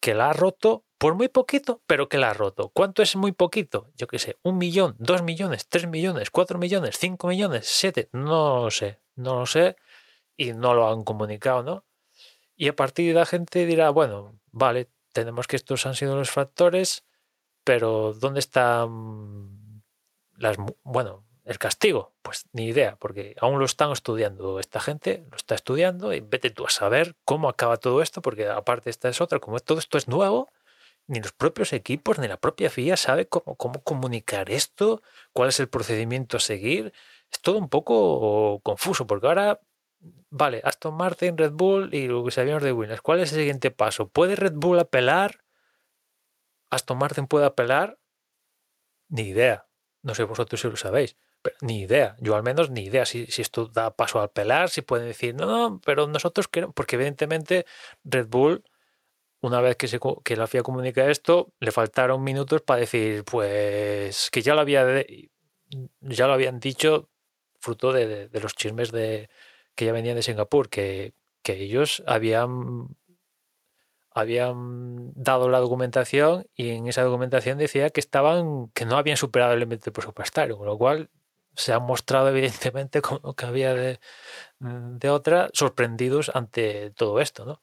que 0.00 0.14
la 0.14 0.30
ha 0.30 0.32
roto 0.32 0.84
por 0.98 1.14
muy 1.14 1.28
poquito, 1.28 1.80
pero 1.86 2.08
que 2.08 2.18
la 2.18 2.30
ha 2.30 2.34
roto. 2.34 2.70
¿Cuánto 2.70 3.02
es 3.02 3.14
muy 3.14 3.30
poquito? 3.30 3.92
Yo 3.94 4.08
qué 4.08 4.18
sé, 4.18 4.36
un 4.42 4.58
millón, 4.58 4.96
dos 4.98 5.22
millones, 5.22 5.68
tres 5.68 5.86
millones, 5.86 6.30
cuatro 6.30 6.58
millones, 6.58 6.98
cinco 6.98 7.28
millones, 7.28 7.66
siete, 7.68 8.08
no 8.12 8.64
lo 8.64 8.70
sé, 8.72 9.00
no 9.14 9.36
lo 9.36 9.46
sé 9.46 9.76
y 10.36 10.54
no 10.54 10.74
lo 10.74 10.88
han 10.88 11.04
comunicado, 11.04 11.62
¿no? 11.62 11.84
Y 12.56 12.66
a 12.66 12.74
partir 12.74 13.06
de 13.08 13.20
la 13.20 13.26
gente 13.26 13.64
dirá, 13.64 13.90
bueno, 13.90 14.40
vale, 14.50 14.90
tenemos 15.12 15.46
que 15.46 15.56
estos 15.56 15.86
han 15.86 15.94
sido 15.94 16.16
los 16.16 16.32
factores, 16.32 17.04
pero 17.62 18.12
¿dónde 18.12 18.40
están 18.40 19.84
las, 20.36 20.56
bueno, 20.82 21.24
el 21.44 21.58
castigo? 21.58 22.14
Pues 22.22 22.46
ni 22.52 22.66
idea, 22.66 22.96
porque 22.96 23.36
aún 23.40 23.58
lo 23.58 23.64
están 23.64 23.92
estudiando 23.92 24.58
esta 24.60 24.80
gente, 24.80 25.24
lo 25.30 25.36
está 25.36 25.54
estudiando 25.54 26.12
y 26.12 26.20
vete 26.20 26.50
tú 26.50 26.66
a 26.66 26.70
saber 26.70 27.16
cómo 27.24 27.48
acaba 27.48 27.76
todo 27.76 28.02
esto, 28.02 28.22
porque 28.22 28.48
aparte 28.48 28.90
esta 28.90 29.08
es 29.08 29.20
otra, 29.20 29.38
como 29.40 29.58
todo 29.60 29.78
esto 29.78 29.98
es 29.98 30.08
nuevo, 30.08 30.50
ni 31.06 31.20
los 31.20 31.32
propios 31.32 31.72
equipos 31.72 32.18
ni 32.18 32.28
la 32.28 32.38
propia 32.38 32.70
FIA 32.70 32.96
sabe 32.96 33.26
cómo, 33.28 33.56
cómo 33.56 33.82
comunicar 33.82 34.50
esto, 34.50 35.02
cuál 35.32 35.50
es 35.50 35.60
el 35.60 35.68
procedimiento 35.68 36.38
a 36.38 36.40
seguir. 36.40 36.92
Es 37.30 37.40
todo 37.40 37.58
un 37.58 37.68
poco 37.68 38.60
confuso, 38.62 39.06
porque 39.06 39.26
ahora, 39.26 39.60
vale, 40.30 40.60
Aston 40.64 40.94
Martin, 40.94 41.36
Red 41.36 41.52
Bull 41.52 41.94
y 41.94 42.06
lo 42.08 42.24
que 42.24 42.30
sabíamos 42.30 42.62
de 42.62 42.72
Williams, 42.72 43.02
¿cuál 43.02 43.20
es 43.20 43.32
el 43.32 43.40
siguiente 43.40 43.70
paso? 43.70 44.08
¿Puede 44.08 44.36
Red 44.36 44.54
Bull 44.54 44.78
apelar? 44.78 45.44
¿Aston 46.70 46.98
Martin 46.98 47.26
puede 47.26 47.46
apelar? 47.46 47.98
Ni 49.08 49.22
idea. 49.22 49.66
No 50.02 50.14
sé 50.14 50.24
vosotros 50.24 50.60
si 50.60 50.68
lo 50.68 50.76
sabéis. 50.76 51.16
Ni 51.60 51.80
idea, 51.82 52.16
yo 52.20 52.36
al 52.36 52.42
menos 52.42 52.70
ni 52.70 52.84
idea 52.84 53.04
si, 53.04 53.26
si 53.26 53.42
esto 53.42 53.66
da 53.66 53.94
paso 53.94 54.20
al 54.20 54.30
pelar, 54.30 54.70
si 54.70 54.80
pueden 54.82 55.06
decir, 55.08 55.34
no, 55.34 55.46
no, 55.46 55.80
pero 55.84 56.06
nosotros 56.06 56.48
queremos, 56.48 56.74
porque 56.74 56.96
evidentemente 56.96 57.66
Red 58.04 58.28
Bull, 58.28 58.64
una 59.40 59.60
vez 59.60 59.76
que, 59.76 59.88
se, 59.88 60.00
que 60.24 60.36
la 60.36 60.46
FIA 60.48 60.62
comunica 60.64 61.10
esto, 61.10 61.52
le 61.60 61.72
faltaron 61.72 62.24
minutos 62.24 62.62
para 62.62 62.80
decir, 62.80 63.24
pues 63.24 64.30
que 64.32 64.42
ya 64.42 64.54
lo, 64.54 64.62
había 64.62 65.04
ya 66.00 66.26
lo 66.26 66.32
habían 66.34 66.60
dicho 66.60 67.08
fruto 67.60 67.92
de, 67.92 68.06
de- 68.06 68.28
de 68.28 68.40
los 68.40 68.54
chismes 68.54 68.92
de, 68.92 69.28
que 69.74 69.86
ya 69.86 69.92
venían 69.92 70.16
de 70.16 70.22
Singapur, 70.22 70.68
que, 70.68 71.14
que 71.42 71.54
ellos 71.62 72.02
habían 72.06 72.88
habían 74.10 75.12
dado 75.14 75.48
la 75.48 75.58
documentación 75.58 76.46
y 76.54 76.70
en 76.70 76.86
esa 76.86 77.02
documentación 77.02 77.58
decía 77.58 77.90
que 77.90 78.00
estaban 78.00 78.68
que 78.74 78.84
no 78.86 78.96
habían 78.96 79.16
superado 79.16 79.54
el 79.54 79.60
límite 79.60 79.90
presupuestario, 79.92 80.56
con 80.56 80.66
lo 80.66 80.78
cual 80.78 81.10
se 81.56 81.72
han 81.72 81.82
mostrado 81.84 82.28
evidentemente 82.30 83.02
como 83.02 83.34
que 83.34 83.46
había 83.46 83.74
de, 83.74 84.00
de 84.60 85.10
otra 85.10 85.50
sorprendidos 85.54 86.30
ante 86.34 86.90
todo 86.92 87.20
esto, 87.20 87.44
¿no? 87.46 87.62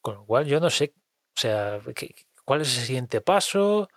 Con 0.00 0.16
lo 0.16 0.26
cual 0.26 0.46
yo 0.46 0.60
no 0.60 0.70
sé, 0.70 0.94
o 1.36 1.40
sea, 1.40 1.80
¿qué- 1.94 2.14
¿cuál 2.44 2.62
es 2.62 2.76
el 2.78 2.84
siguiente 2.86 3.20
paso? 3.20 3.88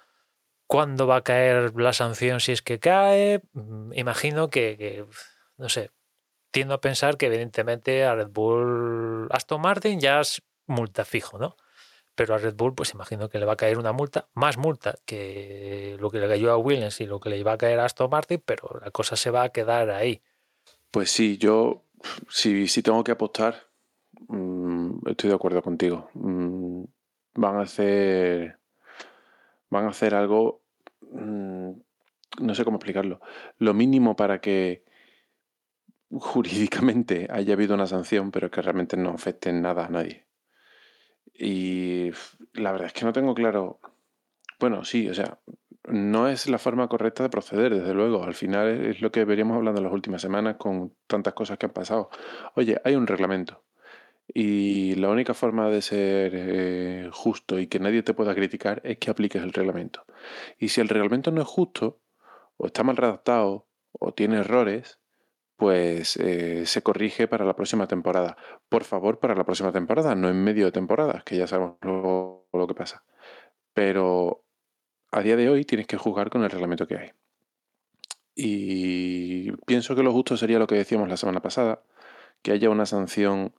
¿Cuándo 0.68 1.08
va 1.08 1.18
a 1.18 1.24
caer 1.24 1.74
la 1.76 1.94
sanción 1.94 2.40
si 2.40 2.52
es 2.54 2.62
que 2.62 2.80
cae? 2.80 3.42
Mm, 3.54 3.94
Imagino 3.96 4.50
que, 4.50 4.78
que, 4.78 5.06
no 5.58 5.70
sé, 5.70 5.92
tiendo 6.52 6.76
a 6.76 6.82
pensar 6.82 7.18
que 7.18 7.28
evidentemente 7.28 8.06
a 8.06 8.16
Red 8.16 8.30
Bull, 8.30 9.30
Aston 9.32 9.62
Martin 9.62 10.00
ya 10.02 10.22
es 10.22 10.44
multa 10.68 11.06
fijo, 11.06 11.40
¿no? 11.40 11.58
Pero 12.16 12.34
a 12.34 12.38
Red 12.38 12.56
Bull, 12.56 12.74
pues 12.74 12.94
imagino 12.94 13.30
que 13.30 13.40
le 13.40 13.46
va 13.46 13.54
a 13.54 13.58
caer 13.58 13.78
una 13.78 13.92
multa, 13.92 14.28
más 14.34 14.58
multa 14.58 14.96
que 15.06 15.98
lo 16.00 16.10
que 16.10 16.20
le 16.20 16.28
cayó 16.28 16.52
a 16.52 16.58
Williams 16.58 17.02
y 17.02 17.06
lo 17.06 17.20
que 17.20 17.30
le 17.30 17.38
iba 17.38 17.52
a 17.52 17.58
caer 17.58 17.80
a 17.80 17.86
Aston 17.86 18.10
Martin, 18.10 18.42
pero 18.44 18.80
la 18.84 18.92
cosa 18.92 19.16
se 19.16 19.32
va 19.32 19.44
a 19.44 19.50
quedar 19.50 19.90
ahí. 19.90 20.22
Pues 20.92 21.12
sí, 21.12 21.38
yo 21.38 21.84
si, 22.30 22.68
si 22.68 22.82
tengo 22.82 23.04
que 23.04 23.12
apostar, 23.12 23.68
mm, 24.28 25.08
estoy 25.10 25.30
de 25.30 25.36
acuerdo 25.36 25.62
contigo. 25.62 26.10
Mm, 26.14 26.84
van 27.36 27.58
a 27.58 27.62
hacer 27.62 28.58
van 29.70 29.86
a 29.86 29.90
hacer 29.90 30.16
algo 30.16 30.62
mm, 31.12 31.72
no 32.40 32.56
sé 32.56 32.66
cómo 32.66 32.78
explicarlo. 32.78 33.20
Lo 33.58 33.74
mínimo 33.74 34.16
para 34.16 34.42
que 34.42 34.84
jurídicamente 36.12 37.28
haya 37.30 37.54
habido 37.54 37.74
una 37.74 37.88
sanción, 37.88 38.32
pero 38.32 38.52
que 38.52 38.62
realmente 38.62 38.98
no 38.98 39.12
afecte 39.12 39.50
en 39.50 39.62
nada 39.62 39.86
a 39.86 39.90
nadie. 39.90 40.26
Y 41.38 42.12
la 42.54 42.72
verdad 42.72 42.88
es 42.88 42.94
que 42.94 43.06
no 43.06 43.14
tengo 43.14 43.34
claro. 43.36 43.80
Bueno, 44.60 44.86
sí, 44.86 45.10
o 45.10 45.14
sea, 45.14 45.40
no 45.88 46.28
es 46.28 46.48
la 46.48 46.58
forma 46.58 46.88
correcta 46.88 47.24
de 47.24 47.30
proceder, 47.30 47.76
desde 47.76 47.94
luego. 47.94 48.24
Al 48.24 48.34
final 48.34 48.86
es 48.86 49.02
lo 49.02 49.12
que 49.12 49.26
veríamos 49.26 49.58
hablando 49.58 49.80
en 49.80 49.86
las 49.86 49.94
últimas 49.94 50.22
semanas 50.22 50.56
con 50.58 50.94
tantas 51.08 51.34
cosas 51.34 51.58
que 51.58 51.66
han 51.68 51.74
pasado. 51.74 52.10
Oye, 52.56 52.80
hay 52.84 52.96
un 52.96 53.08
reglamento. 53.08 53.64
Y 54.28 54.96
la 54.96 55.10
única 55.10 55.34
forma 55.34 55.70
de 55.70 55.82
ser 55.82 56.32
eh, 56.34 57.10
justo 57.12 57.60
y 57.60 57.68
que 57.68 57.80
nadie 57.80 58.02
te 58.02 58.14
pueda 58.14 58.34
criticar 58.34 58.82
es 58.84 58.98
que 58.98 59.12
apliques 59.12 59.44
el 59.44 59.54
reglamento. 59.54 60.06
Y 60.58 60.70
si 60.70 60.82
el 60.82 60.90
reglamento 60.90 61.32
no 61.32 61.42
es 61.42 61.48
justo, 61.48 62.00
o 62.58 62.66
está 62.66 62.84
mal 62.84 62.98
redactado, 62.98 63.68
o 63.92 64.14
tiene 64.14 64.38
errores, 64.38 65.00
pues 65.58 66.18
eh, 66.18 66.66
se 66.66 66.82
corrige 66.82 67.28
para 67.28 67.46
la 67.46 67.56
próxima 67.56 67.88
temporada. 67.88 68.38
Por 68.70 68.84
favor, 68.84 69.20
para 69.20 69.36
la 69.36 69.46
próxima 69.46 69.72
temporada, 69.72 70.16
no 70.16 70.30
en 70.30 70.44
medio 70.44 70.66
de 70.66 70.72
temporada, 70.72 71.24
que 71.26 71.38
ya 71.38 71.48
sabemos 71.48 71.78
lo, 71.82 72.68
que 72.68 72.74
pasa. 72.74 73.04
Pero 73.74 74.44
a 75.12 75.22
día 75.22 75.36
de 75.36 75.50
hoy 75.50 75.66
tienes 75.66 75.88
que 75.88 75.98
jugar 75.98 76.30
con 76.30 76.44
el 76.44 76.50
reglamento 76.50 76.88
que 76.88 76.98
hay. 76.98 77.12
Y 78.36 79.52
pienso 79.66 79.96
que 79.96 80.04
lo 80.04 80.12
justo 80.12 80.36
sería 80.36 80.60
lo 80.60 80.68
que 80.68 80.76
decíamos 80.76 81.08
la 81.08 81.18
semana 81.18 81.42
pasada, 81.42 81.82
que 82.42 82.52
haya 82.52 82.70
una 82.70 82.86
sanción 82.86 83.54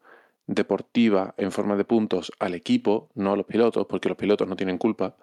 deportiva 0.47 1.35
en 1.39 1.51
forma 1.51 1.77
de 1.77 1.85
puntos 1.85 2.31
al 2.39 2.55
equipo, 2.55 3.11
no 3.15 3.33
a 3.33 3.37
los 3.37 3.47
pilotos, 3.47 3.87
porque 3.89 4.09
los 4.09 4.19
pilotos 4.19 4.47
no 4.47 4.57
tienen 4.57 4.79
culpa, 4.79 5.17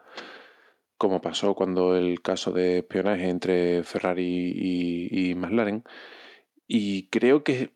como 0.98 1.22
pasó 1.22 1.54
cuando 1.54 1.96
el 1.96 2.22
caso 2.22 2.52
de 2.52 2.80
espionaje 2.80 3.30
entre 3.30 3.84
Ferrari 3.84 5.10
y 5.12 5.36
McLaren. 5.36 5.84
Y 6.76 7.04
creo 7.10 7.44
que 7.44 7.72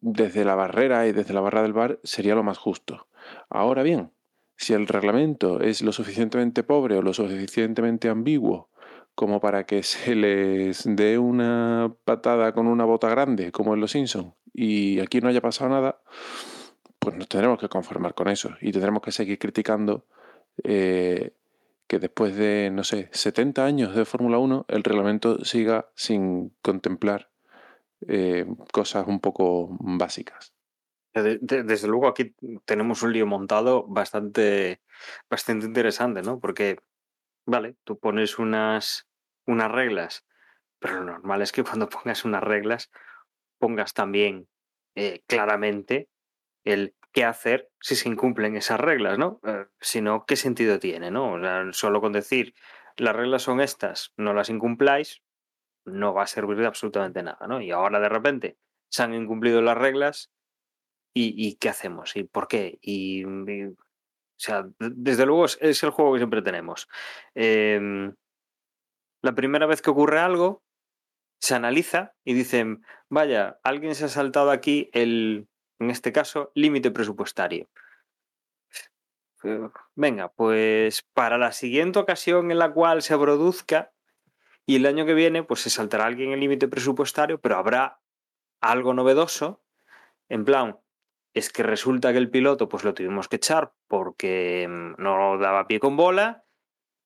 desde 0.00 0.44
la 0.44 0.56
barrera 0.56 1.06
y 1.06 1.12
desde 1.12 1.32
la 1.32 1.40
barra 1.40 1.62
del 1.62 1.72
bar 1.72 2.00
sería 2.02 2.34
lo 2.34 2.42
más 2.42 2.58
justo. 2.58 3.06
Ahora 3.48 3.84
bien, 3.84 4.10
si 4.56 4.72
el 4.72 4.88
reglamento 4.88 5.60
es 5.60 5.80
lo 5.80 5.92
suficientemente 5.92 6.64
pobre 6.64 6.96
o 6.96 7.02
lo 7.02 7.14
suficientemente 7.14 8.08
ambiguo 8.08 8.68
como 9.14 9.38
para 9.40 9.64
que 9.64 9.84
se 9.84 10.16
les 10.16 10.82
dé 10.84 11.18
una 11.18 11.94
patada 12.04 12.52
con 12.52 12.66
una 12.66 12.84
bota 12.84 13.08
grande, 13.08 13.52
como 13.52 13.74
en 13.74 13.80
Los 13.80 13.92
Simpsons, 13.92 14.34
y 14.52 14.98
aquí 14.98 15.20
no 15.20 15.28
haya 15.28 15.40
pasado 15.40 15.70
nada, 15.70 16.02
pues 16.98 17.14
nos 17.14 17.28
tendremos 17.28 17.60
que 17.60 17.68
conformar 17.68 18.14
con 18.14 18.26
eso 18.26 18.56
y 18.60 18.72
tendremos 18.72 19.02
que 19.02 19.12
seguir 19.12 19.38
criticando 19.38 20.04
eh, 20.64 21.32
que 21.86 22.00
después 22.00 22.34
de, 22.34 22.70
no 22.72 22.82
sé, 22.82 23.08
70 23.12 23.64
años 23.64 23.94
de 23.94 24.04
Fórmula 24.04 24.38
1, 24.38 24.66
el 24.66 24.82
reglamento 24.82 25.44
siga 25.44 25.90
sin 25.94 26.52
contemplar 26.60 27.31
eh, 28.08 28.46
cosas 28.72 29.06
un 29.06 29.20
poco 29.20 29.76
básicas. 29.80 30.54
Desde 31.14 31.88
luego 31.88 32.08
aquí 32.08 32.34
tenemos 32.64 33.02
un 33.02 33.12
lío 33.12 33.26
montado 33.26 33.84
bastante, 33.86 34.80
bastante 35.28 35.66
interesante, 35.66 36.22
¿no? 36.22 36.40
Porque, 36.40 36.78
vale, 37.46 37.76
tú 37.84 37.98
pones 37.98 38.38
unas, 38.38 39.08
unas 39.46 39.70
reglas, 39.70 40.24
pero 40.78 41.00
lo 41.00 41.12
normal 41.12 41.42
es 41.42 41.52
que 41.52 41.64
cuando 41.64 41.88
pongas 41.90 42.24
unas 42.24 42.42
reglas 42.42 42.90
pongas 43.58 43.94
también 43.94 44.48
eh, 44.96 45.22
claramente 45.26 46.08
el 46.64 46.94
qué 47.12 47.24
hacer 47.24 47.68
si 47.80 47.94
se 47.94 48.08
incumplen 48.08 48.56
esas 48.56 48.80
reglas, 48.80 49.18
¿no? 49.18 49.40
Eh, 49.44 49.66
¿qué 50.26 50.36
sentido 50.36 50.78
tiene, 50.78 51.10
no? 51.10 51.34
O 51.34 51.40
sea, 51.40 51.64
solo 51.72 52.00
con 52.00 52.12
decir 52.12 52.54
las 52.96 53.14
reglas 53.14 53.42
son 53.42 53.60
estas, 53.60 54.12
no 54.16 54.34
las 54.34 54.50
incumpláis, 54.50 55.22
no 55.84 56.14
va 56.14 56.24
a 56.24 56.26
servir 56.26 56.56
de 56.58 56.66
absolutamente 56.66 57.22
nada, 57.22 57.46
¿no? 57.46 57.60
Y 57.60 57.70
ahora 57.70 58.00
de 58.00 58.08
repente 58.08 58.56
se 58.88 59.02
han 59.02 59.14
incumplido 59.14 59.62
las 59.62 59.76
reglas 59.76 60.30
y, 61.14 61.56
qué 61.56 61.68
hacemos 61.68 62.16
y 62.16 62.24
por 62.24 62.48
qué. 62.48 62.78
Y, 62.80 63.24
o 63.24 63.74
sea, 64.38 64.66
desde 64.78 65.26
luego 65.26 65.44
es, 65.44 65.82
el 65.82 65.90
juego 65.90 66.12
que 66.12 66.20
siempre 66.20 66.42
tenemos. 66.42 66.88
Em, 67.34 68.14
la 69.22 69.34
primera 69.34 69.66
vez 69.66 69.82
que 69.82 69.90
ocurre 69.90 70.20
algo, 70.20 70.62
se 71.40 71.54
analiza 71.54 72.14
y 72.24 72.34
dicen, 72.34 72.84
vaya, 73.08 73.58
alguien 73.62 73.94
se 73.94 74.06
ha 74.06 74.08
saltado 74.08 74.50
aquí 74.50 74.90
el, 74.92 75.48
en 75.80 75.90
este 75.90 76.12
caso, 76.12 76.52
límite 76.54 76.90
presupuestario. 76.90 77.68
Venga, 79.96 80.28
pues 80.28 81.02
para 81.14 81.36
la 81.36 81.50
siguiente 81.52 81.98
ocasión 81.98 82.52
en 82.52 82.58
la 82.58 82.72
cual 82.72 83.02
se 83.02 83.18
produzca 83.18 83.92
y 84.66 84.76
el 84.76 84.86
año 84.86 85.06
que 85.06 85.14
viene, 85.14 85.42
pues 85.42 85.60
se 85.60 85.70
saltará 85.70 86.06
alguien 86.06 86.32
el 86.32 86.40
límite 86.40 86.68
presupuestario, 86.68 87.40
pero 87.40 87.56
habrá 87.56 88.00
algo 88.60 88.94
novedoso, 88.94 89.62
en 90.28 90.44
plan, 90.44 90.78
es 91.34 91.50
que 91.50 91.62
resulta 91.62 92.12
que 92.12 92.18
el 92.18 92.30
piloto 92.30 92.68
pues 92.68 92.84
lo 92.84 92.94
tuvimos 92.94 93.28
que 93.28 93.36
echar 93.36 93.72
porque 93.88 94.66
mm, 94.68 95.02
no 95.02 95.38
daba 95.38 95.66
pie 95.66 95.80
con 95.80 95.96
bola 95.96 96.44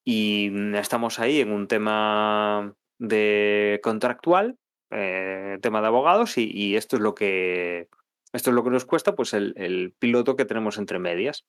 y 0.04 0.50
mm, 0.50 0.74
estamos 0.76 1.18
ahí 1.18 1.40
en 1.40 1.52
un 1.52 1.68
tema 1.68 2.74
de 2.98 3.80
contractual, 3.82 4.58
eh, 4.90 5.58
tema 5.62 5.80
de 5.80 5.86
abogados 5.88 6.38
y, 6.38 6.76
esto 6.76 6.96
es 6.96 7.02
lo 7.02 7.14
que 7.14 7.88
esto 8.32 8.50
es 8.50 8.54
lo 8.54 8.64
que 8.64 8.70
nos 8.70 8.84
cuesta 8.84 9.14
pues 9.14 9.34
el, 9.34 9.94
piloto 9.98 10.36
que 10.36 10.44
tenemos 10.44 10.78
entre 10.78 10.98
medias. 10.98 11.46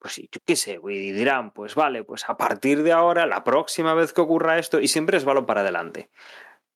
Pues 0.00 0.16
yo 0.16 0.40
qué 0.46 0.56
sé, 0.56 0.80
y 0.82 1.12
dirán, 1.12 1.52
pues 1.52 1.74
vale, 1.74 2.02
pues 2.04 2.28
a 2.28 2.36
partir 2.36 2.82
de 2.82 2.92
ahora, 2.92 3.26
la 3.26 3.44
próxima 3.44 3.92
vez 3.94 4.12
que 4.14 4.22
ocurra 4.22 4.58
esto, 4.58 4.80
y 4.80 4.88
siempre 4.88 5.18
es 5.18 5.24
balón 5.24 5.44
para 5.44 5.60
adelante. 5.60 6.10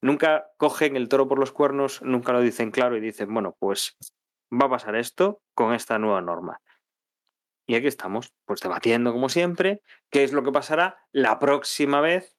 Nunca 0.03 0.51
cogen 0.59 0.97
el 0.97 1.09
toro 1.09 1.27
por 1.27 1.39
los 1.39 1.51
cuernos, 1.51 2.03
nunca 2.03 2.33
lo 2.33 2.41
dicen 2.41 2.71
claro 2.71 2.97
y 2.97 3.01
dicen, 3.01 3.33
bueno, 3.33 3.57
pues 3.59 3.97
va 4.53 4.67
a 4.67 4.71
pasar 4.71 4.95
esto 4.97 5.41
con 5.55 5.73
esta 5.73 5.99
nueva 5.99 6.21
norma. 6.21 6.61
Y 7.67 7.77
aquí 7.77 7.87
estamos, 7.87 8.35
pues 8.45 8.61
debatiendo 8.61 9.13
como 9.13 9.31
siempre, 9.31 9.81
qué 10.11 10.23
es 10.23 10.33
lo 10.33 10.43
que 10.43 10.53
pasará 10.53 10.99
la 11.13 11.39
próxima 11.39 12.03
vez 12.03 12.37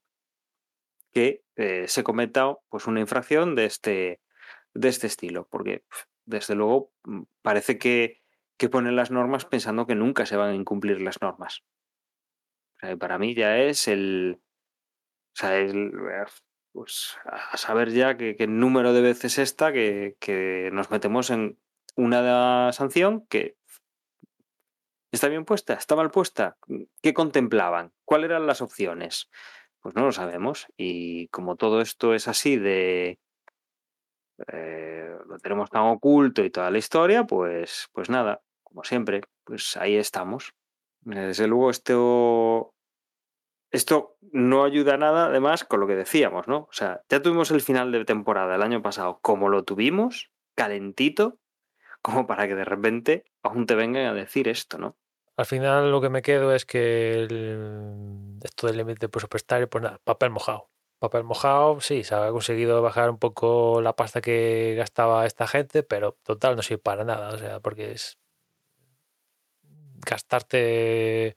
que 1.12 1.44
eh, 1.56 1.88
se 1.88 2.04
cometa 2.04 2.56
pues, 2.70 2.86
una 2.86 3.00
infracción 3.00 3.56
de 3.56 3.66
este, 3.66 4.22
de 4.74 4.90
este 4.90 5.08
estilo. 5.08 5.48
Porque, 5.50 5.84
desde 6.26 6.54
luego, 6.54 6.92
mm, 7.06 7.24
parece 7.42 7.80
que, 7.80 8.22
que 8.58 8.70
ponen 8.70 8.96
las 8.96 9.12
normas 9.12 9.46
pensando 9.46 9.86
que 9.86 9.96
nunca 9.96 10.26
se 10.26 10.38
van 10.38 10.52
a 10.52 10.56
incumplir 10.56 11.02
las 11.02 11.22
normas. 11.22 11.64
para 13.00 13.18
mí 13.18 13.36
ya 13.36 13.58
es 13.58 13.88
el. 13.88 14.40
O 15.34 15.38
sea, 15.38 15.58
el, 15.58 15.92
pues 16.72 17.18
a 17.26 17.58
saber 17.58 17.92
ya 17.92 18.18
qué 18.18 18.48
número 18.48 18.94
de 18.94 19.02
veces 19.02 19.38
esta 19.38 19.72
que, 19.72 20.18
que 20.20 20.70
nos 20.74 20.92
metemos 20.92 21.30
en 21.30 21.58
una 21.96 22.72
sanción 22.74 23.26
que 23.28 23.58
está 25.12 25.28
bien 25.28 25.46
puesta, 25.46 25.74
está 25.74 25.96
mal 25.96 26.12
puesta. 26.12 26.58
¿Qué 27.02 27.14
contemplaban? 27.14 27.94
¿Cuáles 28.04 28.30
eran 28.30 28.48
las 28.48 28.62
opciones? 28.62 29.30
Pues 29.80 29.96
no 29.96 30.06
lo 30.06 30.12
sabemos. 30.12 30.68
Y 30.78 31.28
como 31.30 31.56
todo 31.56 31.82
esto 31.82 32.14
es 32.14 32.28
así 32.28 32.58
de 32.58 33.20
eh, 34.52 34.75
lo 35.36 35.40
tenemos 35.40 35.70
tan 35.70 35.84
oculto 35.84 36.44
y 36.44 36.50
toda 36.50 36.72
la 36.72 36.78
historia, 36.78 37.26
pues, 37.26 37.90
pues 37.92 38.10
nada, 38.10 38.42
como 38.64 38.84
siempre, 38.84 39.22
pues 39.44 39.76
ahí 39.76 39.96
estamos. 39.98 40.54
Desde 41.02 41.48
luego, 41.48 41.70
esto, 41.70 42.74
esto 43.70 44.18
no 44.32 44.64
ayuda 44.64 44.96
nada, 44.96 45.26
además, 45.26 45.66
con 45.66 45.82
lo 45.82 45.88
que 45.88 45.96
decíamos, 45.96 46.48
¿no? 46.48 46.68
O 46.70 46.72
sea, 46.72 47.02
ya 47.10 47.22
tuvimos 47.22 47.52
el 47.52 47.60
final 47.60 47.92
de 47.92 48.06
temporada 48.06 48.56
el 48.56 48.62
año 48.62 48.82
pasado, 48.82 49.20
como 49.22 49.50
lo 49.50 49.64
tuvimos, 49.64 50.32
calentito, 50.56 51.38
como 52.02 52.26
para 52.26 52.48
que 52.48 52.56
de 52.56 52.66
repente 52.66 53.26
aún 53.44 53.66
te 53.66 53.76
vengan 53.76 54.06
a 54.06 54.14
decir 54.14 54.48
esto, 54.48 54.78
¿no? 54.78 54.96
Al 55.36 55.46
final 55.46 55.92
lo 55.92 56.00
que 56.00 56.10
me 56.10 56.22
quedo 56.22 56.56
es 56.56 56.66
que 56.66 57.24
esto 58.42 58.68
del 58.68 58.78
límite 58.78 59.10
presupuestario, 59.10 59.70
pues 59.70 59.84
nada, 59.84 60.00
papel 60.06 60.30
mojado. 60.30 60.70
Papel 61.06 61.24
mojado, 61.24 61.82
sí, 61.82 62.04
se 62.04 62.16
ha 62.16 62.32
conseguido 62.32 62.82
bajar 62.82 63.10
un 63.12 63.20
poco 63.20 63.82
la 63.82 63.96
pasta 63.96 64.22
que 64.22 64.74
gastaba 64.76 65.26
esta 65.26 65.48
gente, 65.48 65.84
pero 65.84 66.18
total 66.24 66.56
no 66.56 66.64
sirve 66.64 66.80
para 66.82 67.04
nada, 67.04 67.30
o 67.30 67.38
sea, 67.38 67.60
porque 67.60 67.92
es 67.92 68.18
gastarte 70.06 71.36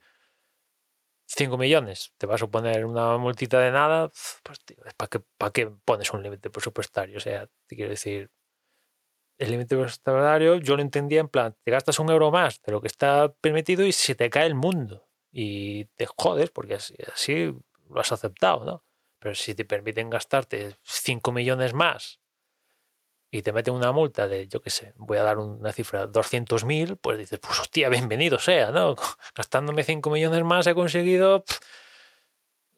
5 1.27 1.57
millones, 1.57 2.13
te 2.17 2.25
va 2.27 2.35
a 2.35 2.37
suponer 2.39 2.85
una 2.85 3.17
multita 3.17 3.59
de 3.59 3.71
nada, 3.71 4.09
pues 4.43 4.59
¿para 4.97 5.07
qué, 5.07 5.21
¿para 5.37 5.51
qué 5.51 5.67
pones 5.85 6.11
un 6.13 6.23
límite 6.23 6.49
presupuestario? 6.49 7.17
O 7.17 7.21
sea, 7.21 7.47
te 7.67 7.75
quiero 7.75 7.91
decir, 7.91 8.31
el 9.37 9.51
límite 9.51 9.77
presupuestario 9.77 10.55
yo 10.55 10.75
lo 10.75 10.81
entendía 10.81 11.19
en 11.21 11.29
plan, 11.29 11.55
te 11.63 11.71
gastas 11.71 11.99
un 11.99 12.09
euro 12.09 12.31
más 12.31 12.61
de 12.63 12.71
lo 12.71 12.81
que 12.81 12.87
está 12.87 13.31
permitido 13.41 13.85
y 13.85 13.91
se 13.91 14.15
te 14.15 14.29
cae 14.29 14.47
el 14.47 14.55
mundo. 14.55 15.07
Y 15.31 15.85
te 15.95 16.07
jodes 16.07 16.49
porque 16.49 16.75
así, 16.75 17.55
lo 17.89 17.99
has 17.99 18.11
aceptado, 18.11 18.65
¿no? 18.65 18.83
Pero 19.19 19.35
si 19.35 19.53
te 19.53 19.65
permiten 19.65 20.09
gastarte 20.09 20.75
5 20.83 21.31
millones 21.31 21.73
más 21.73 22.19
y 23.31 23.41
te 23.41 23.51
meten 23.53 23.73
una 23.73 23.91
multa 23.91 24.27
de, 24.27 24.47
yo 24.47 24.61
qué 24.61 24.69
sé, 24.69 24.93
voy 24.95 25.17
a 25.17 25.23
dar 25.23 25.37
una 25.37 25.71
cifra, 25.71 26.07
200.000, 26.07 26.97
pues 26.99 27.17
dices, 27.17 27.39
pues 27.39 27.59
hostia, 27.59 27.89
bienvenido 27.89 28.39
sea, 28.39 28.71
¿no? 28.71 28.95
Gastándome 29.35 29.83
5 29.83 30.09
millones 30.09 30.43
más 30.43 30.65
he 30.67 30.73
conseguido 30.73 31.43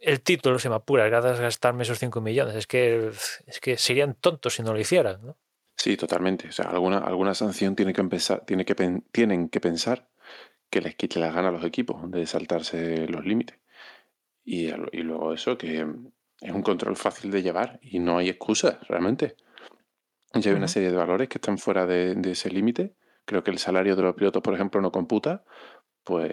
el 0.01 0.21
título, 0.21 0.57
se 0.59 0.67
me 0.67 0.75
apura, 0.75 1.07
gracias 1.07 1.39
a 1.39 1.43
gastarme 1.43 1.83
esos 1.83 1.99
5 1.99 2.21
millones. 2.21 2.55
Es 2.55 2.67
que, 2.67 3.11
es 3.45 3.59
que 3.61 3.77
serían 3.77 4.15
tontos 4.15 4.55
si 4.55 4.63
no 4.63 4.73
lo 4.73 4.79
hicieran, 4.79 5.23
¿no? 5.23 5.37
Sí, 5.77 5.95
totalmente. 5.95 6.47
O 6.47 6.51
sea, 6.51 6.65
alguna, 6.65 6.97
alguna 6.99 7.33
sanción 7.33 7.75
tiene 7.75 7.93
que 7.93 8.01
empezar, 8.01 8.45
tiene 8.45 8.65
que 8.65 8.75
tienen 9.11 9.49
que 9.49 9.59
pensar 9.59 10.09
que 10.69 10.81
les 10.81 10.95
quite 10.95 11.19
las 11.19 11.33
ganas 11.33 11.49
a 11.49 11.51
los 11.53 11.65
equipos 11.65 12.09
de 12.11 12.25
saltarse 12.25 13.07
los 13.07 13.25
límites. 13.25 13.59
Y, 14.43 14.67
y 14.69 15.03
luego 15.03 15.33
eso, 15.33 15.57
que 15.57 15.85
es 16.41 16.51
un 16.51 16.61
control 16.63 16.95
fácil 16.97 17.31
de 17.31 17.41
llevar 17.43 17.79
y 17.81 17.99
no 17.99 18.17
hay 18.17 18.29
excusas, 18.29 18.77
realmente. 18.87 19.35
Ya 20.33 20.51
hay 20.51 20.57
una 20.57 20.67
serie 20.67 20.89
de 20.91 20.97
valores 20.97 21.27
que 21.29 21.37
están 21.37 21.57
fuera 21.57 21.85
de, 21.85 22.15
de 22.15 22.31
ese 22.31 22.49
límite. 22.49 22.95
Creo 23.25 23.43
que 23.43 23.51
el 23.51 23.59
salario 23.59 23.95
de 23.95 24.01
los 24.01 24.15
pilotos, 24.15 24.41
por 24.41 24.53
ejemplo, 24.53 24.81
no 24.81 24.91
computa. 24.91 25.43
Pues, 26.03 26.31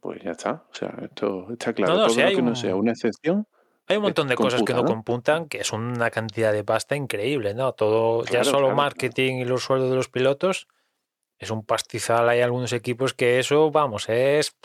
pues 0.00 0.22
ya 0.22 0.30
está. 0.32 0.64
O 0.70 0.74
sea, 0.74 0.94
esto 1.02 1.48
está 1.50 1.72
claro. 1.72 1.94
No, 1.94 1.98
no, 2.00 2.06
Todo 2.06 2.20
lo 2.20 2.26
hay 2.28 2.36
que 2.36 2.42
no 2.42 2.50
un- 2.50 2.56
sea 2.56 2.76
una 2.76 2.92
excepción. 2.92 3.46
Hay 3.88 3.96
un 3.96 4.04
montón 4.04 4.28
de 4.28 4.36
cosas 4.36 4.62
que 4.62 4.74
no 4.74 4.82
¿no? 4.82 4.84
computan, 4.88 5.48
que 5.48 5.58
es 5.58 5.72
una 5.72 6.10
cantidad 6.10 6.52
de 6.52 6.62
pasta 6.62 6.94
increíble, 6.94 7.52
¿no? 7.52 7.72
Todo, 7.72 8.24
ya 8.24 8.44
solo 8.44 8.58
claro, 8.68 8.76
marketing 8.76 9.36
y 9.38 9.44
los 9.44 9.64
sueldos 9.64 9.90
de 9.90 9.96
los 9.96 10.08
pilotos 10.08 10.68
es 11.38 11.50
un 11.50 11.64
pastizal. 11.64 12.28
Hay 12.28 12.40
algunos 12.42 12.72
equipos 12.72 13.12
que 13.12 13.40
eso, 13.40 13.72
vamos, 13.72 14.08
es. 14.08 14.56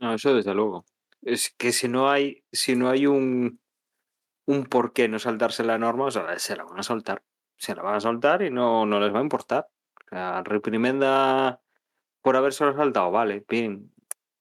No, 0.00 0.14
eso 0.14 0.34
desde 0.34 0.52
luego. 0.52 0.84
Es 1.26 1.50
que 1.58 1.72
si 1.72 1.88
no 1.88 2.08
hay, 2.08 2.44
si 2.52 2.76
no 2.76 2.88
hay 2.88 3.06
un, 3.06 3.60
un 4.46 4.64
por 4.66 4.92
qué 4.92 5.08
no 5.08 5.18
saltarse 5.18 5.64
la 5.64 5.76
norma, 5.76 6.04
o 6.06 6.10
sea, 6.12 6.38
se 6.38 6.56
la 6.56 6.64
van 6.64 6.78
a 6.78 6.82
soltar. 6.84 7.24
Se 7.56 7.74
la 7.74 7.82
van 7.82 7.96
a 7.96 8.00
soltar 8.00 8.42
y 8.42 8.50
no, 8.50 8.86
no 8.86 9.00
les 9.00 9.12
va 9.12 9.18
a 9.18 9.22
importar. 9.22 9.66
O 10.06 10.08
sea, 10.10 10.42
reprimenda 10.44 11.60
por 12.22 12.36
haberse 12.36 12.64
saltado, 12.74 13.10
vale, 13.10 13.44
bien. 13.48 13.92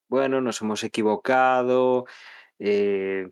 Bueno, 0.10 0.41
nos 0.41 0.62
hemos 0.62 0.84
equivocado. 0.84 2.06
eh, 2.60 3.32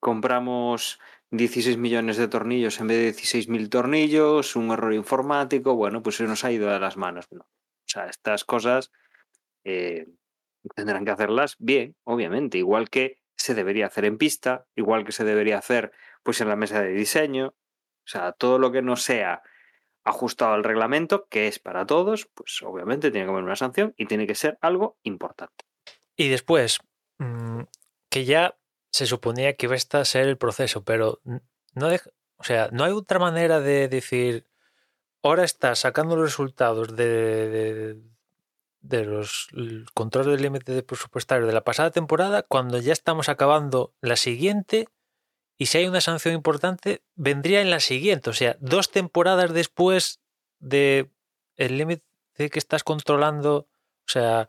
compramos 0.00 1.00
16 1.30 1.76
millones 1.78 2.16
de 2.16 2.28
tornillos 2.28 2.80
en 2.80 2.86
vez 2.88 2.98
de 2.98 3.22
16.000 3.22 3.68
tornillos, 3.68 4.56
un 4.56 4.70
error 4.70 4.94
informático, 4.94 5.74
bueno, 5.74 6.02
pues 6.02 6.16
se 6.16 6.24
nos 6.24 6.44
ha 6.44 6.52
ido 6.52 6.70
de 6.70 6.78
las 6.80 6.96
manos. 6.96 7.26
No. 7.32 7.42
O 7.42 7.86
sea, 7.86 8.06
estas 8.06 8.44
cosas 8.44 8.92
eh, 9.64 10.06
tendrán 10.74 11.04
que 11.04 11.10
hacerlas 11.10 11.56
bien, 11.58 11.96
obviamente, 12.04 12.58
igual 12.58 12.90
que 12.90 13.18
se 13.36 13.54
debería 13.54 13.86
hacer 13.86 14.04
en 14.04 14.18
pista, 14.18 14.66
igual 14.76 15.04
que 15.04 15.12
se 15.12 15.24
debería 15.24 15.58
hacer 15.58 15.92
pues 16.22 16.40
en 16.40 16.48
la 16.48 16.56
mesa 16.56 16.80
de 16.80 16.90
diseño, 16.92 17.48
o 17.48 18.06
sea, 18.06 18.32
todo 18.32 18.58
lo 18.58 18.72
que 18.72 18.82
no 18.82 18.96
sea 18.96 19.42
ajustado 20.04 20.54
al 20.54 20.64
reglamento, 20.64 21.26
que 21.28 21.48
es 21.48 21.58
para 21.58 21.86
todos, 21.86 22.26
pues 22.34 22.60
obviamente 22.62 23.10
tiene 23.10 23.26
que 23.26 23.32
haber 23.32 23.44
una 23.44 23.56
sanción 23.56 23.94
y 23.96 24.06
tiene 24.06 24.26
que 24.26 24.34
ser 24.34 24.58
algo 24.60 24.98
importante. 25.02 25.64
Y 26.16 26.28
después, 26.28 26.78
mm, 27.18 27.62
que 28.10 28.24
ya 28.24 28.56
se 28.92 29.06
suponía 29.06 29.54
que 29.56 29.66
iba 29.66 29.74
a 29.76 30.04
ser 30.04 30.28
el 30.28 30.38
proceso, 30.38 30.84
pero 30.84 31.20
no 31.74 31.88
deja- 31.88 32.10
o 32.36 32.44
sea, 32.44 32.68
no 32.72 32.84
hay 32.84 32.92
otra 32.92 33.18
manera 33.18 33.60
de 33.60 33.88
decir, 33.88 34.46
ahora 35.22 35.44
está 35.44 35.74
sacando 35.74 36.16
los 36.16 36.26
resultados 36.26 36.94
de, 36.96 37.48
de, 37.48 38.00
de 38.84 39.04
los 39.04 39.48
controles 39.94 40.32
del 40.32 40.42
límite 40.42 40.72
de 40.72 40.82
presupuestario 40.82 41.46
de 41.46 41.54
la 41.54 41.64
pasada 41.64 41.90
temporada 41.90 42.42
cuando 42.42 42.78
ya 42.78 42.92
estamos 42.92 43.30
acabando 43.30 43.94
la 44.02 44.16
siguiente 44.16 44.88
y 45.56 45.66
si 45.66 45.78
hay 45.78 45.86
una 45.86 46.02
sanción 46.02 46.34
importante 46.34 47.02
vendría 47.14 47.62
en 47.62 47.70
la 47.70 47.80
siguiente, 47.80 48.28
o 48.28 48.34
sea, 48.34 48.56
dos 48.60 48.90
temporadas 48.90 49.54
después 49.54 50.20
de 50.58 51.10
el 51.56 51.78
límite 51.78 52.04
que 52.36 52.58
estás 52.58 52.84
controlando, 52.84 53.56
o 53.56 54.08
sea, 54.08 54.48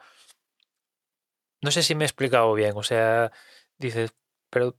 no 1.62 1.72
sé 1.72 1.82
si 1.82 1.96
me 1.96 2.04
he 2.04 2.08
explicado 2.08 2.54
bien, 2.54 2.74
o 2.76 2.84
sea, 2.84 3.32
dices, 3.78 4.14
pero 4.50 4.76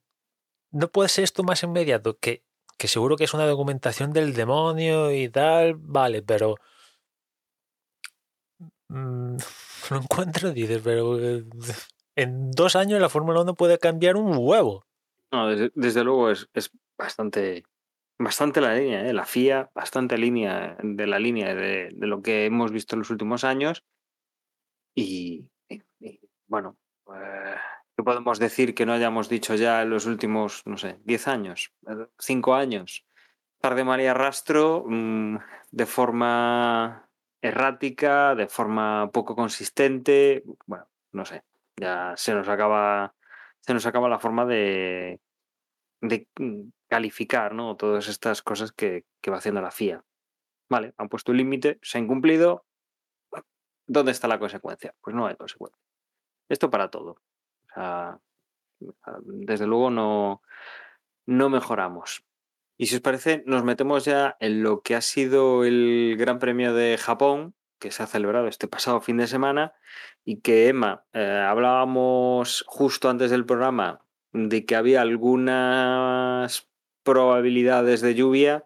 no 0.71 0.89
puede 0.89 1.09
ser 1.09 1.25
esto 1.25 1.45
más 1.45 1.63
inmediato, 1.63 2.19
que, 2.19 2.45
que 2.77 2.89
seguro 2.89 3.17
que 3.17 3.25
es 3.25 3.33
una 3.33 3.47
documentación 3.47 4.13
del 4.13 4.35
demonio 4.35 5.13
y 5.13 5.31
tal, 5.31 5.77
vale, 5.77 6.21
pero 6.23 6.57
mm, 8.89 9.37
lo 9.91 9.97
encuentro, 9.97 10.53
dices, 10.53 10.81
pero 10.83 11.19
eh, 11.19 11.45
en 12.17 12.51
dos 12.51 12.77
años 12.77 13.01
la 13.01 13.09
Fórmula 13.09 13.43
1 13.43 13.55
puede 13.55 13.79
cambiar 13.79 14.17
un 14.17 14.37
huevo. 14.39 14.85
No, 15.33 15.49
desde, 15.49 15.71
desde 15.75 16.05
luego 16.05 16.31
es, 16.31 16.49
es 16.55 16.71
bastante, 16.97 17.65
bastante 18.19 18.61
la 18.61 18.75
línea, 18.75 19.07
¿eh? 19.07 19.13
la 19.13 19.25
FIA, 19.25 19.71
bastante 19.75 20.17
línea 20.17 20.77
de 20.83 21.07
la 21.07 21.19
línea 21.19 21.55
de, 21.55 21.91
de 21.93 22.07
lo 22.07 22.23
que 22.23 22.47
hemos 22.47 22.73
visto 22.73 22.95
en 22.95 23.01
los 23.01 23.11
últimos 23.11 23.45
años. 23.45 23.85
Y, 24.97 25.47
bueno, 26.49 26.79
eh, 27.15 27.55
¿qué 27.97 28.03
podemos 28.03 28.39
decir 28.39 28.75
que 28.75 28.87
no 28.87 28.95
hayamos 28.95 29.29
dicho 29.29 29.55
ya 29.55 29.83
en 29.83 29.91
los 29.91 30.07
últimos, 30.07 30.63
no 30.65 30.79
sé, 30.79 30.99
10 31.05 31.29
años, 31.29 31.73
eh, 31.87 32.07
5 32.19 32.55
años? 32.55 33.05
Tarde 33.61 33.85
María 33.85 34.15
Rastro, 34.15 34.85
mm, 34.87 35.37
de 35.71 35.87
forma 35.87 37.06
errática, 37.47 38.35
de 38.35 38.49
forma 38.49 39.11
poco 39.13 39.35
consistente, 39.35 40.45
bueno, 40.67 40.89
no 41.13 41.25
sé, 41.25 41.45
ya 41.77 42.15
se 42.17 42.35
nos 42.35 42.49
acaba, 42.49 43.15
se 43.61 43.75
nos 43.75 43.87
acaba 43.87 44.09
la 44.09 44.19
forma 44.19 44.47
de, 44.47 45.21
calificar, 46.89 47.55
¿no? 47.55 47.77
Todas 47.77 48.09
estas 48.09 48.43
cosas 48.43 48.73
que, 48.73 49.05
va 49.29 49.39
haciendo 49.39 49.61
la 49.61 49.71
FIA. 49.71 50.05
Vale, 50.69 50.95
han 50.97 51.09
puesto 51.09 51.33
un 51.33 51.39
límite, 51.39 51.79
se 51.83 51.99
ha 51.99 52.01
incumplido. 52.01 52.65
¿Dónde 53.87 54.13
está 54.13 54.29
la 54.29 54.39
consecuencia? 54.39 54.95
Pues 55.01 55.15
no 55.15 55.27
hay 55.27 55.37
consecuencia. 55.37 55.81
Esto 56.49 56.71
para 56.71 56.91
todo. 56.91 57.21
Desde 59.25 59.67
luego 59.67 59.91
no, 59.91 60.43
no 61.27 61.49
mejoramos. 61.49 62.25
Y 62.77 62.87
si 62.87 62.97
os 62.97 63.01
parece, 63.01 63.43
nos 63.47 63.65
metemos 63.65 64.05
ya 64.05 64.37
en 64.41 64.63
lo 64.63 64.83
que 64.83 64.95
ha 64.95 65.01
sido 65.01 65.65
el 65.65 66.17
Gran 66.19 66.39
Premio 66.39 66.75
de 66.75 66.99
Japón, 66.99 67.55
que 67.79 67.91
se 67.91 68.03
ha 68.03 68.07
celebrado 68.07 68.49
este 68.49 68.69
pasado 68.69 69.01
fin 69.01 69.17
de 69.17 69.27
semana, 69.27 69.75
y 70.25 70.41
que 70.41 70.69
Emma, 70.69 71.05
eh, 71.13 71.45
hablábamos 71.47 72.65
justo 72.67 73.09
antes 73.09 73.31
del 73.31 73.47
programa 73.47 74.07
de 74.33 74.67
que 74.67 74.77
había 74.77 75.01
algunas 75.01 76.69
probabilidades 77.03 78.01
de 78.01 78.15
lluvia 78.15 78.65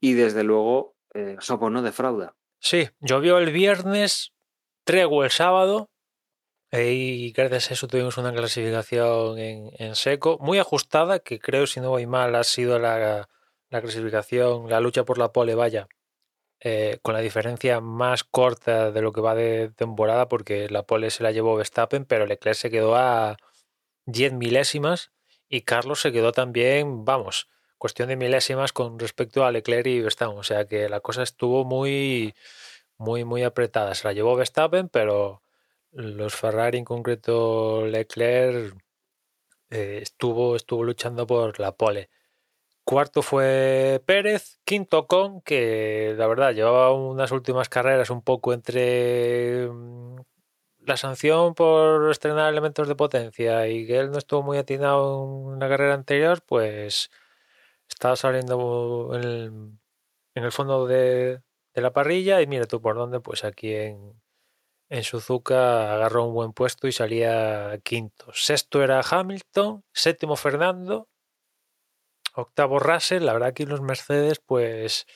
y 0.00 0.14
desde 0.14 0.42
luego 0.42 0.96
eh, 1.14 1.36
Sopo 1.40 1.70
no 1.70 1.82
defrauda. 1.82 2.34
Sí, 2.58 2.88
llovió 3.00 3.38
el 3.38 3.52
viernes, 3.52 4.32
tregua 4.84 5.26
el 5.26 5.30
sábado 5.30 5.90
y 6.72 7.32
gracias 7.32 7.70
a 7.70 7.74
eso 7.74 7.88
tuvimos 7.88 8.16
una 8.18 8.32
clasificación 8.32 9.38
en, 9.38 9.70
en 9.78 9.94
seco, 9.96 10.38
muy 10.40 10.58
ajustada, 10.58 11.18
que 11.18 11.40
creo, 11.40 11.66
si 11.66 11.80
no 11.80 11.90
voy 11.90 12.06
mal, 12.06 12.34
ha 12.36 12.44
sido 12.44 12.78
la, 12.78 13.28
la 13.70 13.80
clasificación, 13.80 14.68
la 14.68 14.80
lucha 14.80 15.04
por 15.04 15.18
la 15.18 15.32
pole, 15.32 15.54
vaya, 15.54 15.88
eh, 16.60 16.98
con 17.02 17.14
la 17.14 17.20
diferencia 17.20 17.80
más 17.80 18.24
corta 18.24 18.92
de 18.92 19.02
lo 19.02 19.12
que 19.12 19.20
va 19.20 19.34
de 19.34 19.70
temporada, 19.70 20.28
porque 20.28 20.68
la 20.68 20.82
pole 20.84 21.10
se 21.10 21.22
la 21.22 21.32
llevó 21.32 21.56
Verstappen, 21.56 22.04
pero 22.04 22.26
Leclerc 22.26 22.56
se 22.56 22.70
quedó 22.70 22.96
a 22.96 23.36
10 24.06 24.34
milésimas 24.34 25.10
y 25.48 25.62
Carlos 25.62 26.00
se 26.00 26.12
quedó 26.12 26.32
también, 26.32 27.04
vamos, 27.04 27.48
cuestión 27.78 28.08
de 28.08 28.16
milésimas 28.16 28.72
con 28.72 28.98
respecto 28.98 29.44
a 29.44 29.52
Leclerc 29.52 29.86
y 29.86 30.00
Verstappen. 30.02 30.38
O 30.38 30.42
sea 30.42 30.66
que 30.66 30.88
la 30.88 31.00
cosa 31.00 31.22
estuvo 31.22 31.64
muy, 31.64 32.34
muy, 32.98 33.24
muy 33.24 33.42
apretada. 33.42 33.94
Se 33.94 34.06
la 34.06 34.12
llevó 34.12 34.36
Verstappen, 34.36 34.88
pero 34.88 35.42
los 35.92 36.34
Ferrari, 36.34 36.78
en 36.78 36.84
concreto 36.84 37.86
Leclerc, 37.86 38.76
eh, 39.70 40.00
estuvo, 40.02 40.56
estuvo 40.56 40.84
luchando 40.84 41.26
por 41.26 41.60
la 41.60 41.72
pole. 41.72 42.10
Cuarto 42.84 43.22
fue 43.22 44.02
Pérez, 44.06 44.60
quinto 44.64 45.06
Con, 45.06 45.42
que 45.42 46.14
la 46.18 46.26
verdad 46.26 46.52
llevaba 46.54 46.92
unas 46.92 47.30
últimas 47.32 47.68
carreras 47.68 48.10
un 48.10 48.22
poco 48.22 48.52
entre 48.52 49.68
mm, 49.68 50.16
la 50.80 50.96
sanción 50.96 51.54
por 51.54 52.10
estrenar 52.10 52.50
elementos 52.52 52.88
de 52.88 52.96
potencia 52.96 53.68
y 53.68 53.86
que 53.86 53.98
él 53.98 54.10
no 54.10 54.18
estuvo 54.18 54.42
muy 54.42 54.58
atinado 54.58 55.52
en 55.54 55.60
la 55.60 55.68
carrera 55.68 55.94
anterior, 55.94 56.42
pues 56.46 57.10
estaba 57.88 58.16
saliendo 58.16 59.10
en 59.14 59.22
el, 59.24 59.52
en 60.34 60.44
el 60.44 60.52
fondo 60.52 60.86
de, 60.86 61.42
de 61.74 61.82
la 61.82 61.92
parrilla 61.92 62.40
y 62.42 62.46
mira 62.46 62.66
tú 62.66 62.80
por 62.80 62.96
dónde, 62.96 63.20
pues 63.20 63.44
aquí 63.44 63.74
en, 63.74 64.20
en 64.90 65.04
Suzuka 65.04 65.94
agarró 65.94 66.26
un 66.26 66.34
buen 66.34 66.52
puesto 66.52 66.88
y 66.88 66.92
salía 66.92 67.78
quinto. 67.84 68.26
Sexto 68.34 68.82
era 68.82 69.00
Hamilton, 69.00 69.84
séptimo 69.92 70.36
Fernando, 70.36 71.08
octavo 72.34 72.78
Russell. 72.80 73.24
La 73.24 73.32
verdad 73.32 73.54
que 73.54 73.66
los 73.66 73.80
Mercedes, 73.80 74.40
pues 74.40 75.06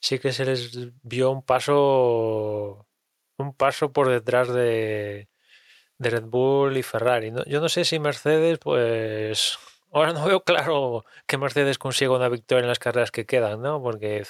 sí 0.00 0.18
que 0.18 0.32
se 0.32 0.46
les 0.46 0.70
vio 1.02 1.30
un 1.30 1.42
paso 1.42 2.86
un 3.38 3.54
paso 3.54 3.92
por 3.92 4.08
detrás 4.08 4.48
de, 4.48 5.28
de 5.98 6.10
Red 6.10 6.24
Bull 6.24 6.76
y 6.76 6.82
Ferrari. 6.82 7.30
¿no? 7.30 7.44
Yo 7.44 7.60
no 7.60 7.68
sé 7.68 7.84
si 7.84 7.98
Mercedes, 7.98 8.58
pues 8.58 9.58
ahora 9.92 10.12
no 10.12 10.24
veo 10.26 10.44
claro 10.44 11.04
que 11.26 11.38
Mercedes 11.38 11.78
consiga 11.78 12.16
una 12.16 12.28
victoria 12.28 12.62
en 12.62 12.68
las 12.68 12.78
carreras 12.78 13.10
que 13.10 13.26
quedan, 13.26 13.62
¿no? 13.62 13.82
Porque 13.82 14.24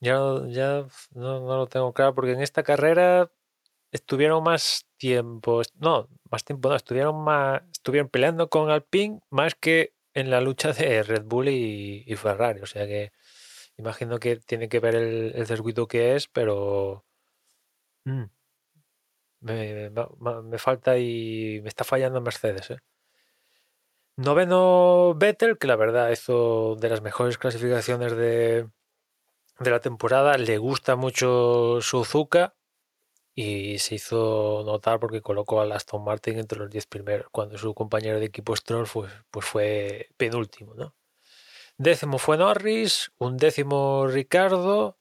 ya, 0.00 0.18
ya 0.48 0.86
no, 1.12 1.40
no 1.40 1.56
lo 1.56 1.66
tengo 1.68 1.92
claro, 1.92 2.14
porque 2.14 2.32
en 2.32 2.42
esta 2.42 2.62
carrera 2.62 3.30
estuvieron 3.92 4.42
más 4.44 4.86
tiempo, 4.96 5.62
no, 5.78 6.08
más 6.30 6.44
tiempo 6.44 6.68
no, 6.70 6.76
estuvieron 6.76 7.22
más, 7.24 7.62
estuvieron 7.72 8.08
peleando 8.10 8.48
con 8.50 8.70
Alpine 8.70 9.20
más 9.30 9.54
que 9.54 9.94
en 10.14 10.30
la 10.30 10.40
lucha 10.40 10.72
de 10.72 11.02
Red 11.04 11.24
Bull 11.24 11.48
y, 11.48 12.14
Ferrari, 12.16 12.60
o 12.60 12.66
sea 12.66 12.86
que 12.86 13.12
Imagino 13.78 14.18
que 14.20 14.36
tiene 14.36 14.68
que 14.68 14.80
ver 14.80 14.94
el, 14.96 15.46
circuito 15.46 15.88
que 15.88 16.14
es, 16.16 16.28
pero 16.28 17.04
mm, 18.06 18.24
me, 19.40 19.90
me- 19.90 20.42
me 20.42 20.58
falta 20.58 20.96
y 20.98 21.60
me 21.62 21.68
está 21.68 21.84
fallando 21.84 22.20
Mercedes. 22.20 22.70
¿eh? 22.70 22.78
Noveno 24.16 25.14
Vettel, 25.14 25.58
que 25.58 25.66
la 25.66 25.76
verdad 25.76 26.10
hizo 26.10 26.76
de 26.76 26.88
las 26.88 27.02
mejores 27.02 27.38
clasificaciones 27.38 28.12
de, 28.16 28.68
de 29.60 29.70
la 29.70 29.80
temporada. 29.80 30.38
Le 30.38 30.58
gusta 30.58 30.96
mucho 30.96 31.80
Suzuka 31.80 32.54
y 33.34 33.78
se 33.78 33.94
hizo 33.96 34.62
notar 34.64 35.00
porque 35.00 35.22
colocó 35.22 35.60
a 35.60 35.74
Aston 35.74 36.04
Martin 36.04 36.38
entre 36.38 36.58
los 36.58 36.70
10 36.70 36.86
primeros, 36.86 37.26
cuando 37.30 37.56
su 37.58 37.74
compañero 37.74 38.18
de 38.20 38.26
equipo 38.26 38.54
Stroll 38.56 38.86
pues, 38.92 39.12
pues 39.30 39.46
fue 39.46 40.08
penúltimo. 40.16 40.74
¿no? 40.74 40.94
Décimo 41.78 42.18
fue 42.18 42.36
Norris, 42.36 43.12
un 43.18 43.36
décimo 43.36 44.06
Ricardo, 44.06 44.98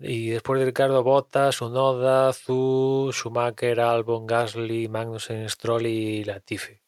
y 0.00 0.30
después 0.30 0.60
de 0.60 0.66
Ricardo 0.66 1.02
Bottas, 1.02 1.60
Unoda, 1.60 2.32
Zu, 2.32 3.10
Schumacher, 3.12 3.80
Albon, 3.80 4.26
Gasly, 4.26 4.88
Magnussen, 4.88 5.48
Stroll 5.48 5.86
y 5.86 6.24
Latifi. 6.24 6.80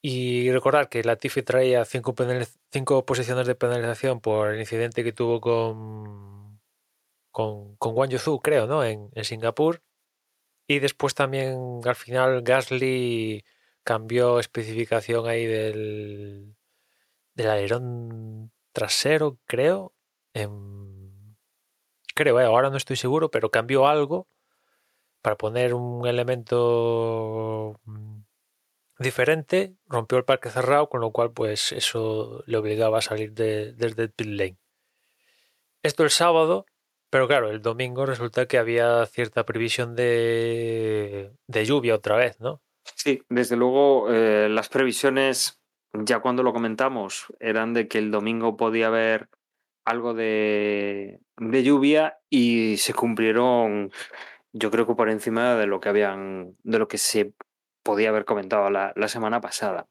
Y 0.00 0.50
recordar 0.52 0.88
que 0.88 1.02
Latifi 1.02 1.42
traía 1.42 1.84
cinco, 1.84 2.14
cinco 2.70 3.04
posiciones 3.04 3.46
de 3.46 3.56
penalización 3.56 4.20
por 4.20 4.50
el 4.54 4.60
incidente 4.60 5.02
que 5.02 5.12
tuvo 5.12 5.40
con, 5.40 6.37
con, 7.38 7.76
con 7.76 7.94
Zhou, 8.18 8.40
creo, 8.40 8.66
¿no? 8.66 8.82
En, 8.84 9.10
en 9.14 9.24
Singapur. 9.24 9.80
Y 10.66 10.80
después 10.80 11.14
también 11.14 11.80
al 11.84 11.94
final 11.94 12.42
Gasly 12.42 13.44
cambió 13.84 14.40
especificación 14.40 15.28
ahí 15.28 15.46
del, 15.46 16.56
del 17.34 17.48
alerón 17.50 18.52
trasero, 18.72 19.38
creo. 19.46 19.94
en- 20.34 21.36
creo, 22.14 22.40
eh, 22.40 22.44
ahora 22.46 22.70
no 22.70 22.76
estoy 22.76 22.96
seguro, 22.96 23.30
pero 23.30 23.50
cambió 23.50 23.86
algo 23.88 24.28
para 25.22 25.36
poner 25.36 25.74
un 25.74 26.06
elemento 26.08 27.80
mm, 27.84 28.20
diferente, 29.00 29.76
rompió 29.86 30.18
el 30.18 30.24
parque 30.26 30.50
cerrado, 30.50 30.88
con 30.88 31.00
lo 31.02 31.12
cual 31.12 31.32
pues 31.32 31.72
eso 31.72 32.42
le 32.46 32.58
obligaba 32.58 32.98
a 32.98 33.02
salir 33.02 33.32
de- 33.34 33.72
desde 33.74 34.08
pit 34.10 34.28
lane. 34.28 34.58
Esto 35.82 36.04
el 36.04 36.10
sábado, 36.10 36.66
pero 37.10 37.26
claro, 37.26 37.50
el 37.50 37.62
domingo 37.62 38.06
resulta 38.06 38.46
que 38.46 38.58
había 38.58 39.04
cierta 39.06 39.44
previsión 39.44 39.96
de, 39.96 41.32
de 41.46 41.64
lluvia 41.64 41.94
otra 41.94 42.16
vez, 42.16 42.40
¿no? 42.40 42.60
Sí, 42.96 43.22
desde 43.28 43.56
luego 43.56 44.12
eh, 44.12 44.48
las 44.48 44.68
previsiones, 44.68 45.60
ya 45.92 46.20
cuando 46.20 46.42
lo 46.42 46.52
comentamos, 46.52 47.26
eran 47.40 47.74
de 47.74 47.88
que 47.88 47.98
el 47.98 48.10
domingo 48.10 48.56
podía 48.56 48.88
haber 48.88 49.28
algo 49.84 50.14
de, 50.14 51.20
de 51.38 51.62
lluvia 51.62 52.18
y 52.28 52.76
se 52.76 52.92
cumplieron, 52.92 53.90
yo 54.52 54.70
creo 54.70 54.86
que 54.86 54.94
por 54.94 55.08
encima 55.08 55.54
de 55.56 55.66
lo 55.66 55.80
que 55.80 55.88
habían, 55.88 56.56
de 56.62 56.78
lo 56.78 56.88
que 56.88 56.98
se 56.98 57.32
podía 57.82 58.10
haber 58.10 58.26
comentado 58.26 58.68
la, 58.70 58.92
la 58.96 59.08
semana 59.08 59.40
pasada. 59.40 59.86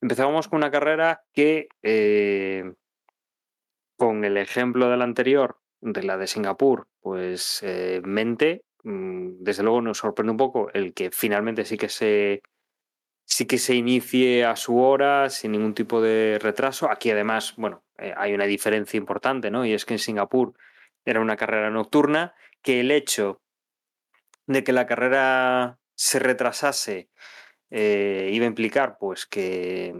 Empezábamos 0.00 0.48
con 0.48 0.58
una 0.58 0.70
carrera 0.70 1.24
que, 1.32 1.68
eh, 1.82 2.72
con 3.98 4.24
el 4.24 4.36
ejemplo 4.36 4.88
de 4.88 4.96
la 4.96 5.04
anterior, 5.04 5.58
de 5.92 6.02
la 6.02 6.16
de 6.16 6.26
Singapur, 6.26 6.88
pues 7.00 7.60
eh, 7.62 8.00
mente, 8.04 8.64
mm, 8.84 9.36
desde 9.40 9.62
luego 9.62 9.80
nos 9.82 9.98
sorprende 9.98 10.32
un 10.32 10.36
poco 10.36 10.70
el 10.72 10.94
que 10.94 11.10
finalmente 11.10 11.64
sí 11.64 11.76
que 11.76 11.88
se 11.88 12.42
sí 13.24 13.46
que 13.46 13.58
se 13.58 13.74
inicie 13.74 14.44
a 14.44 14.56
su 14.56 14.78
hora 14.78 15.30
sin 15.30 15.52
ningún 15.52 15.74
tipo 15.74 16.00
de 16.00 16.38
retraso. 16.40 16.90
Aquí 16.90 17.10
además, 17.10 17.54
bueno, 17.56 17.84
eh, 17.98 18.14
hay 18.16 18.34
una 18.34 18.44
diferencia 18.46 18.98
importante, 18.98 19.50
¿no? 19.50 19.66
Y 19.66 19.72
es 19.72 19.84
que 19.84 19.94
en 19.94 19.98
Singapur 19.98 20.54
era 21.04 21.20
una 21.20 21.36
carrera 21.36 21.70
nocturna, 21.70 22.34
que 22.62 22.80
el 22.80 22.90
hecho 22.90 23.40
de 24.46 24.64
que 24.64 24.72
la 24.72 24.86
carrera 24.86 25.78
se 25.94 26.18
retrasase 26.18 27.10
eh, 27.70 28.30
iba 28.32 28.44
a 28.44 28.48
implicar 28.48 28.96
pues 28.98 29.26
que, 29.26 29.94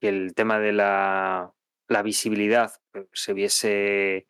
el 0.00 0.34
tema 0.34 0.58
de 0.58 0.72
la, 0.72 1.52
visibilidad 2.04 2.72
se 3.12 3.32
viese 3.32 4.26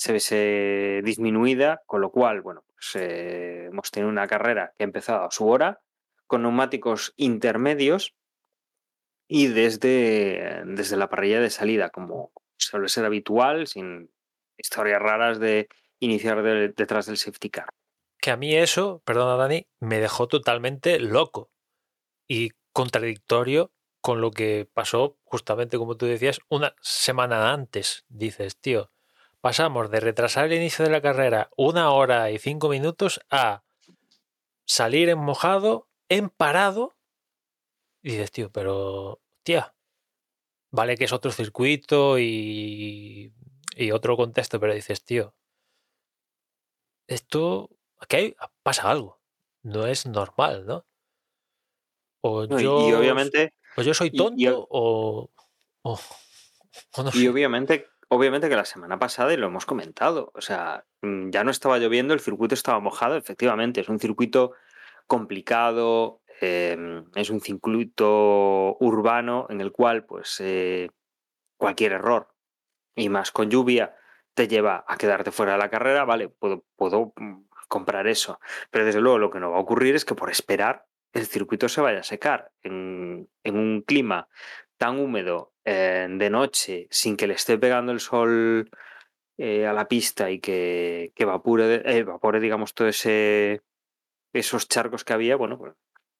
se 0.00 0.12
viese 0.12 1.02
disminuida, 1.04 1.82
con 1.84 2.00
lo 2.00 2.10
cual, 2.10 2.40
bueno, 2.40 2.64
pues 2.72 2.96
eh, 2.96 3.66
hemos 3.66 3.90
tenido 3.90 4.08
una 4.08 4.26
carrera 4.26 4.72
que 4.78 4.82
ha 4.84 4.86
empezado 4.86 5.24
a 5.24 5.30
su 5.30 5.46
hora, 5.46 5.80
con 6.26 6.40
neumáticos 6.40 7.12
intermedios 7.18 8.14
y 9.28 9.48
desde, 9.48 10.62
desde 10.64 10.96
la 10.96 11.10
parrilla 11.10 11.40
de 11.40 11.50
salida, 11.50 11.90
como 11.90 12.32
suele 12.56 12.88
ser 12.88 13.04
habitual, 13.04 13.66
sin 13.66 14.10
historias 14.56 15.02
raras 15.02 15.38
de 15.38 15.68
iniciar 15.98 16.42
de- 16.42 16.68
detrás 16.70 17.04
del 17.04 17.18
safety 17.18 17.50
car. 17.50 17.68
Que 18.22 18.30
a 18.30 18.38
mí 18.38 18.54
eso, 18.56 19.02
perdona 19.04 19.36
Dani, 19.36 19.66
me 19.80 19.98
dejó 20.00 20.28
totalmente 20.28 20.98
loco 20.98 21.50
y 22.26 22.52
contradictorio 22.72 23.70
con 24.00 24.22
lo 24.22 24.30
que 24.30 24.66
pasó 24.72 25.18
justamente 25.24 25.76
como 25.76 25.98
tú 25.98 26.06
decías 26.06 26.40
una 26.48 26.74
semana 26.80 27.52
antes. 27.52 28.06
Dices, 28.08 28.58
tío, 28.58 28.90
pasamos 29.40 29.90
de 29.90 30.00
retrasar 30.00 30.46
el 30.46 30.54
inicio 30.54 30.84
de 30.84 30.90
la 30.90 31.00
carrera 31.00 31.50
una 31.56 31.90
hora 31.90 32.30
y 32.30 32.38
cinco 32.38 32.68
minutos 32.68 33.20
a 33.30 33.62
salir 34.64 35.08
en 35.08 35.18
mojado, 35.18 35.88
en 36.08 36.28
parado. 36.30 36.94
Y 38.02 38.10
dices, 38.12 38.30
tío, 38.32 38.50
pero, 38.50 39.20
tía, 39.42 39.74
vale 40.70 40.96
que 40.96 41.04
es 41.04 41.12
otro 41.12 41.32
circuito 41.32 42.18
y, 42.18 43.32
y 43.76 43.90
otro 43.92 44.16
contexto, 44.16 44.58
pero 44.60 44.74
dices, 44.74 45.04
tío, 45.04 45.34
esto, 47.06 47.70
aquí 47.98 48.16
hay- 48.16 48.36
pasa 48.62 48.90
algo, 48.90 49.20
no 49.62 49.86
es 49.86 50.06
normal, 50.06 50.66
¿no? 50.66 50.86
O 52.22 52.46
No, 52.46 52.60
yo, 52.60 52.88
y 52.88 52.92
obviamente, 52.92 53.54
o 53.76 53.82
yo 53.82 53.94
soy 53.94 54.08
y- 54.08 54.10
y- 54.14 54.16
tonto 54.16 54.66
o, 54.70 55.30
o, 55.82 55.98
o 56.96 57.02
no 57.02 57.10
y 57.14 57.26
obviamente, 57.26 57.86
obviamente 58.10 58.48
que 58.48 58.56
la 58.56 58.64
semana 58.64 58.98
pasada, 58.98 59.32
y 59.32 59.36
lo 59.36 59.46
hemos 59.46 59.66
comentado, 59.66 60.32
o 60.34 60.40
sea, 60.40 60.84
mm, 61.02 61.30
ya 61.30 61.44
no 61.44 61.50
estaba 61.50 61.78
lloviendo, 61.78 62.12
el 62.12 62.20
circuito 62.20 62.54
estaba 62.54 62.80
mojado, 62.80 63.16
efectivamente, 63.16 63.80
es 63.80 63.88
un 63.88 64.00
circuito 64.00 64.52
complicado, 65.06 66.20
eh, 66.40 67.02
es 67.14 67.30
un 67.30 67.40
circuito 67.40 68.76
urbano 68.80 69.46
en 69.48 69.60
el 69.60 69.70
cual, 69.72 70.04
pues, 70.04 70.40
eh, 70.40 70.90
cualquier 71.56 71.92
error, 71.92 72.28
y 72.96 73.08
más 73.08 73.30
con 73.30 73.48
lluvia, 73.48 73.96
te 74.34 74.48
lleva 74.48 74.84
a 74.88 74.96
quedarte 74.96 75.30
fuera 75.30 75.52
de 75.52 75.58
la 75.58 75.70
carrera, 75.70 76.04
vale, 76.04 76.28
puedo, 76.28 76.64
puedo 76.76 77.12
mm, 77.16 77.44
comprar 77.68 78.08
eso. 78.08 78.40
Pero 78.70 78.84
desde 78.84 79.00
luego 79.00 79.18
lo 79.18 79.30
que 79.30 79.40
no 79.40 79.52
va 79.52 79.58
a 79.58 79.60
ocurrir 79.60 79.94
es 79.94 80.04
que 80.04 80.14
por 80.14 80.30
esperar 80.30 80.86
el 81.12 81.26
circuito 81.26 81.68
se 81.68 81.80
vaya 81.80 82.00
a 82.00 82.04
secar 82.04 82.50
en, 82.62 83.28
en 83.44 83.56
un 83.56 83.82
clima 83.82 84.28
tan 84.78 84.98
húmedo 84.98 85.49
eh, 85.64 86.06
de 86.10 86.30
noche, 86.30 86.86
sin 86.90 87.16
que 87.16 87.26
le 87.26 87.34
esté 87.34 87.58
pegando 87.58 87.92
el 87.92 88.00
sol 88.00 88.70
eh, 89.38 89.66
a 89.66 89.72
la 89.72 89.88
pista 89.88 90.30
y 90.30 90.38
que, 90.40 91.12
que 91.14 91.22
evapore, 91.24 91.76
eh, 91.76 91.98
evapore, 91.98 92.40
digamos, 92.40 92.74
todo 92.74 92.88
ese 92.88 93.62
esos 94.32 94.68
charcos 94.68 95.02
que 95.04 95.12
había, 95.12 95.34
bueno, 95.36 95.58
pues 95.58 95.74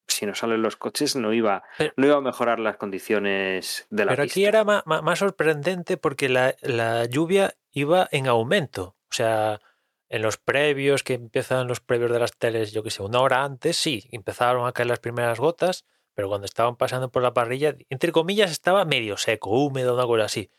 si 0.08 0.26
no 0.26 0.34
salen 0.34 0.62
los 0.62 0.76
coches 0.76 1.14
no 1.14 1.32
iba, 1.32 1.62
Pero- 1.78 1.92
no 1.96 2.06
iba 2.06 2.16
a 2.16 2.20
mejorar 2.20 2.58
las 2.58 2.76
condiciones 2.76 3.86
de 3.90 4.04
la 4.04 4.12
Pero 4.12 4.22
pista. 4.24 4.32
aquí 4.40 4.44
era 4.46 4.64
ma- 4.64 4.82
más, 4.84 5.18
sorprendente 5.20 5.96
porque 5.96 6.28
la, 6.28 6.56
la 6.62 7.04
lluvia 7.04 7.54
iba 7.70 8.08
en 8.10 8.26
aumento. 8.26 8.96
O 9.10 9.12
sea, 9.14 9.60
en 10.08 10.22
los 10.22 10.38
previos, 10.38 11.04
que 11.04 11.14
empiezan 11.14 11.68
los 11.68 11.78
previos 11.80 12.10
de 12.10 12.18
las 12.18 12.36
teles, 12.36 12.72
yo 12.72 12.82
que 12.82 12.90
sé, 12.90 13.02
una 13.04 13.20
hora 13.20 13.44
antes, 13.44 13.76
sí, 13.76 14.08
empezaron 14.10 14.66
a 14.66 14.72
caer 14.72 14.88
las 14.88 14.98
primeras 14.98 15.38
gotas, 15.38 15.84
pero 16.20 16.28
cuando 16.28 16.44
estaban 16.44 16.76
pasando 16.76 17.10
por 17.10 17.22
la 17.22 17.32
parrilla, 17.32 17.78
entre 17.88 18.12
comillas, 18.12 18.50
estaba 18.50 18.84
medio 18.84 19.16
seco, 19.16 19.48
húmedo, 19.52 19.94
una 19.94 20.04
cosa 20.04 20.24
así. 20.24 20.50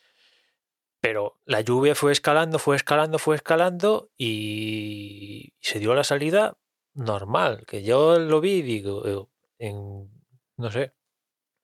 Pero 1.00 1.38
la 1.46 1.62
lluvia 1.62 1.94
fue 1.94 2.12
escalando, 2.12 2.58
fue 2.58 2.76
escalando, 2.76 3.20
fue 3.20 3.36
escalando 3.36 4.10
y, 4.18 5.54
se 5.60 5.78
dio 5.78 5.94
la 5.94 6.04
salida 6.04 6.58
normal. 6.96 7.64
Que 7.68 7.84
yo 7.84 8.18
lo 8.18 8.42
vi 8.42 8.54
y 8.54 8.62
digo, 8.64 9.30
en, 9.60 10.10
no 10.58 10.72
sé, 10.72 10.94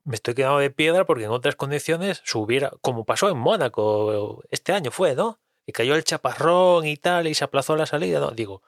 me 0.03 0.13
estoy 0.13 0.35
quedando 0.35 0.59
de 0.59 0.69
piedra 0.69 1.03
porque 1.07 1.23
en 1.23 1.31
otras 1.31 1.55
condiciones 1.55 2.21
se 2.23 2.37
hubiera, 2.37 2.69
como 2.81 3.03
pasó 3.03 3.29
en 3.29 3.39
Mónaco 3.39 4.43
este 4.51 4.73
año 4.73 4.91
fue, 4.91 5.15
¿no? 5.15 5.39
Y 5.65 5.71
cayó 5.71 5.95
el 5.95 6.03
chaparrón 6.03 6.85
y 6.85 6.97
tal 6.97 7.25
y 7.25 7.33
se 7.33 7.45
aplazó 7.45 7.75
la 7.75 7.87
salida, 7.87 8.19
¿no? 8.19 8.29
Digo, 8.29 8.61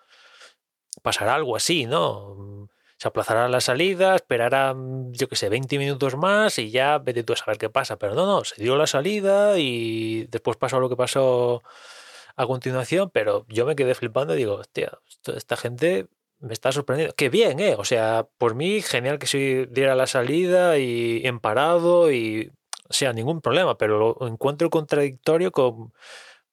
pasará 1.04 1.36
algo 1.36 1.56
así, 1.56 1.86
¿no? 1.86 2.68
Se 3.00 3.08
aplazará 3.08 3.48
la 3.48 3.62
salida, 3.62 4.16
esperará, 4.16 4.76
yo 5.12 5.30
qué 5.30 5.36
sé, 5.36 5.50
20 5.50 5.78
minutos 5.80 6.18
más 6.18 6.60
y 6.60 6.70
ya 6.70 7.00
vete 7.00 7.24
tú 7.24 7.34
a 7.34 7.38
saber 7.38 7.58
qué 7.58 7.70
pasa. 7.70 7.98
Pero 7.98 8.14
no, 8.14 8.26
no, 8.26 8.44
se 8.44 8.62
dio 8.62 8.76
la 8.76 8.88
salida 8.88 9.58
y 9.58 10.26
después 10.26 10.58
pasó 10.58 10.80
lo 10.80 10.90
que 10.90 10.98
pasó 10.98 11.64
a 12.36 12.46
continuación, 12.46 13.10
pero 13.12 13.46
yo 13.50 13.66
me 13.66 13.76
quedé 13.76 13.96
flipando 13.96 14.36
y 14.36 14.40
digo, 14.40 14.56
hostia, 14.56 15.00
esta 15.36 15.58
gente 15.58 16.08
me 16.40 16.54
está 16.54 16.72
sorprendiendo. 16.72 17.16
Qué 17.16 17.30
bien, 17.30 17.60
¿eh? 17.60 17.76
O 17.78 17.86
sea, 17.86 18.28
por 18.38 18.56
mí, 18.56 18.82
genial 18.82 19.20
que 19.20 19.28
se 19.28 19.68
diera 19.72 19.96
la 19.96 20.08
salida 20.08 20.78
y 20.78 21.22
en 21.26 21.40
parado 21.40 22.12
y 22.12 22.52
sea 22.90 23.14
ningún 23.14 23.42
problema, 23.42 23.78
pero 23.78 24.16
lo 24.20 24.28
encuentro 24.28 24.70
contradictorio 24.70 25.52
con 25.52 25.94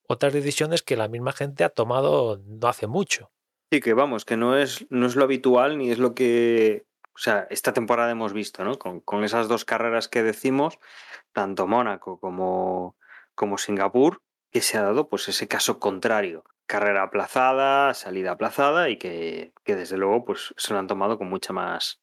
otras 0.08 0.32
decisiones 0.32 0.82
que 0.82 0.96
la 0.96 1.08
misma 1.08 1.32
gente 1.32 1.64
ha 1.64 1.70
tomado 1.70 2.40
no 2.44 2.68
hace 2.68 2.86
mucho. 2.86 3.30
Sí, 3.70 3.80
que 3.80 3.94
vamos, 3.94 4.24
que 4.24 4.36
no 4.36 4.56
es, 4.56 4.86
no 4.90 5.06
es 5.06 5.16
lo 5.16 5.24
habitual 5.24 5.76
ni 5.76 5.90
es 5.90 5.98
lo 5.98 6.14
que, 6.14 6.86
o 7.14 7.18
sea, 7.18 7.46
esta 7.50 7.72
temporada 7.72 8.12
hemos 8.12 8.32
visto, 8.32 8.62
¿no? 8.62 8.78
Con, 8.78 9.00
con 9.00 9.24
esas 9.24 9.48
dos 9.48 9.64
carreras 9.64 10.08
que 10.08 10.22
decimos, 10.22 10.78
tanto 11.32 11.66
Mónaco 11.66 12.20
como, 12.20 12.96
como 13.34 13.58
Singapur, 13.58 14.22
que 14.52 14.60
se 14.60 14.78
ha 14.78 14.82
dado 14.82 15.08
pues 15.08 15.28
ese 15.28 15.48
caso 15.48 15.80
contrario. 15.80 16.44
Carrera 16.66 17.02
aplazada, 17.02 17.94
salida 17.94 18.32
aplazada 18.32 18.88
y 18.88 18.98
que, 18.98 19.52
que 19.64 19.76
desde 19.76 19.96
luego 19.96 20.24
pues 20.24 20.54
se 20.56 20.72
lo 20.72 20.78
han 20.78 20.86
tomado 20.86 21.18
con 21.18 21.28
mucha 21.28 21.52
más, 21.52 22.00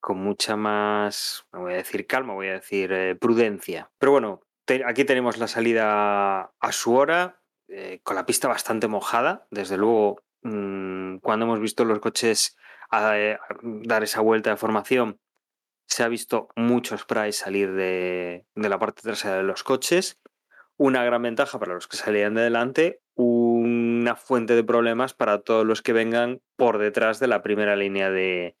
con 0.00 0.18
mucha 0.18 0.56
más, 0.56 1.46
no 1.52 1.60
voy 1.62 1.74
a 1.74 1.76
decir 1.76 2.06
calma, 2.06 2.34
voy 2.34 2.48
a 2.48 2.52
decir 2.52 2.92
eh, 2.92 3.14
prudencia. 3.16 3.90
Pero 3.98 4.12
bueno, 4.12 4.42
aquí 4.86 5.04
tenemos 5.04 5.38
la 5.38 5.48
salida 5.48 6.52
a 6.58 6.72
su 6.72 6.94
hora, 6.94 7.40
eh, 7.68 8.00
con 8.02 8.16
la 8.16 8.26
pista 8.26 8.48
bastante 8.48 8.86
mojada. 8.86 9.46
Desde 9.50 9.76
luego, 9.76 10.22
mm, 10.46 11.18
cuando 11.18 11.46
hemos 11.46 11.60
visto 11.60 11.84
los 11.84 11.98
coches 11.98 12.56
eh, 12.92 13.38
dar 13.62 14.02
esa 14.02 14.20
vuelta 14.20 14.50
de 14.50 14.56
formación, 14.56 15.20
se 15.86 16.02
ha 16.02 16.08
visto 16.08 16.48
mucho 16.56 16.96
spray 16.98 17.32
salir 17.32 17.72
de, 17.72 18.44
la 18.54 18.78
parte 18.78 19.02
trasera 19.02 19.36
de 19.36 19.42
los 19.42 19.62
coches. 19.62 20.20
Una 20.76 21.04
gran 21.04 21.22
ventaja 21.22 21.58
para 21.58 21.74
los 21.74 21.88
que 21.88 21.96
salían 21.96 22.34
de 22.34 22.42
delante, 22.42 23.00
una 23.14 24.14
fuente 24.16 24.54
de 24.54 24.64
problemas 24.64 25.14
para 25.14 25.40
todos 25.40 25.64
los 25.64 25.80
que 25.80 25.92
vengan 25.92 26.42
por 26.56 26.78
detrás 26.78 27.18
de 27.18 27.28
la 27.28 27.42
primera 27.42 27.76
línea 27.76 28.10
de, 28.10 28.56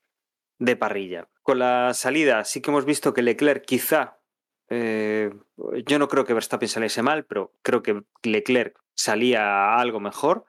de 0.58 0.76
parrilla. 0.76 1.28
Con 1.42 1.58
la 1.58 1.92
salida 1.94 2.44
sí 2.44 2.62
que 2.62 2.70
hemos 2.70 2.86
visto 2.86 3.12
que 3.12 3.22
Leclerc 3.22 3.64
quizá, 3.64 4.18
eh, 4.68 5.30
yo 5.86 5.98
no 5.98 6.08
creo 6.08 6.24
que 6.24 6.34
Verstappen 6.34 6.68
saliese 6.68 7.02
mal, 7.02 7.24
pero 7.24 7.52
creo 7.62 7.82
que 7.82 8.02
Leclerc 8.22 8.78
salía 8.94 9.76
algo 9.76 10.00
mejor. 10.00 10.46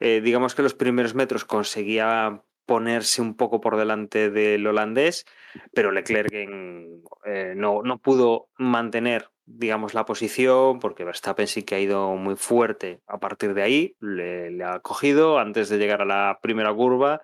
Eh, 0.00 0.20
digamos 0.20 0.54
que 0.54 0.62
los 0.62 0.74
primeros 0.74 1.14
metros 1.14 1.44
conseguía 1.44 2.42
ponerse 2.66 3.22
un 3.22 3.34
poco 3.34 3.60
por 3.60 3.76
delante 3.76 4.30
del 4.30 4.66
holandés, 4.66 5.24
pero 5.72 5.90
Leclerc 5.90 6.30
eh, 6.32 7.54
no, 7.56 7.82
no 7.82 7.98
pudo 7.98 8.50
mantener, 8.58 9.30
digamos, 9.46 9.94
la 9.94 10.04
posición, 10.04 10.78
porque 10.78 11.04
Verstappen 11.04 11.46
sí 11.46 11.62
que 11.62 11.76
ha 11.76 11.80
ido 11.80 12.14
muy 12.16 12.36
fuerte 12.36 13.00
a 13.06 13.18
partir 13.18 13.54
de 13.54 13.62
ahí, 13.62 13.96
le, 14.00 14.62
ha 14.62 14.80
cogido 14.80 15.38
antes 15.38 15.70
de 15.70 15.78
llegar 15.78 16.02
a 16.02 16.04
la 16.04 16.40
primera 16.42 16.72
curva 16.74 17.22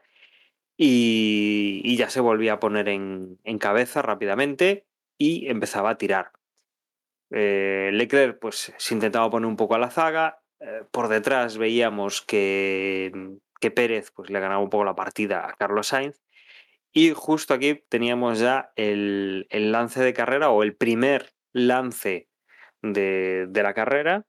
y, 0.78 1.94
ya 1.96 2.08
se 2.08 2.20
volvía 2.20 2.54
a 2.54 2.60
poner 2.60 2.88
en, 2.88 3.38
en 3.44 3.58
cabeza 3.58 4.00
rápidamente 4.00 4.86
y 5.18 5.48
empezaba 5.48 5.90
a 5.90 5.98
tirar. 5.98 6.32
Eh, 7.30 7.90
Leclerc 7.92 8.38
pues 8.38 8.72
se 8.76 8.94
intentaba 8.94 9.30
poner 9.30 9.46
un 9.46 9.56
poco 9.56 9.74
a 9.74 9.78
la 9.78 9.90
zaga, 9.90 10.42
por 10.90 11.08
detrás 11.08 11.58
veíamos 11.58 12.22
que, 12.22 13.12
que 13.60 13.70
Pérez 13.70 14.10
pues 14.12 14.30
le 14.30 14.40
ganaba 14.40 14.62
un 14.62 14.70
poco 14.70 14.84
la 14.84 14.94
partida 14.94 15.48
a 15.48 15.54
Carlos 15.54 15.88
Sainz 15.88 16.20
y 16.92 17.10
justo 17.10 17.54
aquí 17.54 17.82
teníamos 17.88 18.38
ya 18.38 18.72
el, 18.76 19.46
el 19.50 19.72
lance 19.72 20.02
de 20.02 20.14
carrera 20.14 20.50
o 20.50 20.62
el 20.62 20.76
primer 20.76 21.34
lance 21.52 22.28
de, 22.82 23.46
de 23.48 23.62
la 23.62 23.74
carrera 23.74 24.26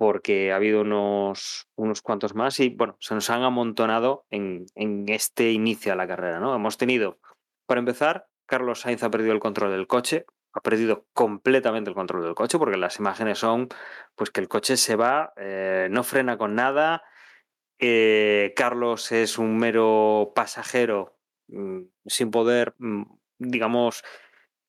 porque 0.00 0.50
ha 0.50 0.56
habido 0.56 0.80
unos, 0.80 1.68
unos 1.76 2.00
cuantos 2.00 2.34
más 2.34 2.58
y 2.58 2.70
bueno, 2.70 2.96
se 3.00 3.14
nos 3.14 3.28
han 3.28 3.42
amontonado 3.42 4.24
en, 4.30 4.64
en 4.74 5.04
este 5.10 5.52
inicio 5.52 5.92
de 5.92 5.96
la 5.96 6.08
carrera, 6.08 6.40
¿no? 6.40 6.54
Hemos 6.54 6.78
tenido, 6.78 7.18
para 7.66 7.80
empezar, 7.80 8.26
Carlos 8.46 8.80
Sainz 8.80 9.02
ha 9.02 9.10
perdido 9.10 9.34
el 9.34 9.40
control 9.40 9.72
del 9.72 9.86
coche, 9.86 10.24
ha 10.52 10.60
perdido 10.60 11.06
completamente 11.12 11.90
el 11.90 11.96
control 11.96 12.22
del 12.22 12.34
coche, 12.34 12.58
porque 12.58 12.76
las 12.76 12.98
imágenes 12.98 13.38
son 13.38 13.68
pues 14.14 14.30
que 14.30 14.40
el 14.40 14.48
coche 14.48 14.76
se 14.76 14.96
va, 14.96 15.32
eh, 15.36 15.88
no 15.90 16.02
frena 16.04 16.38
con 16.38 16.54
nada. 16.54 17.02
eh, 17.78 18.52
Carlos 18.56 19.12
es 19.12 19.38
un 19.38 19.58
mero 19.58 20.32
pasajero 20.34 21.18
mm, 21.48 21.82
sin 22.06 22.30
poder, 22.30 22.74
mm, 22.78 23.04
digamos, 23.38 24.02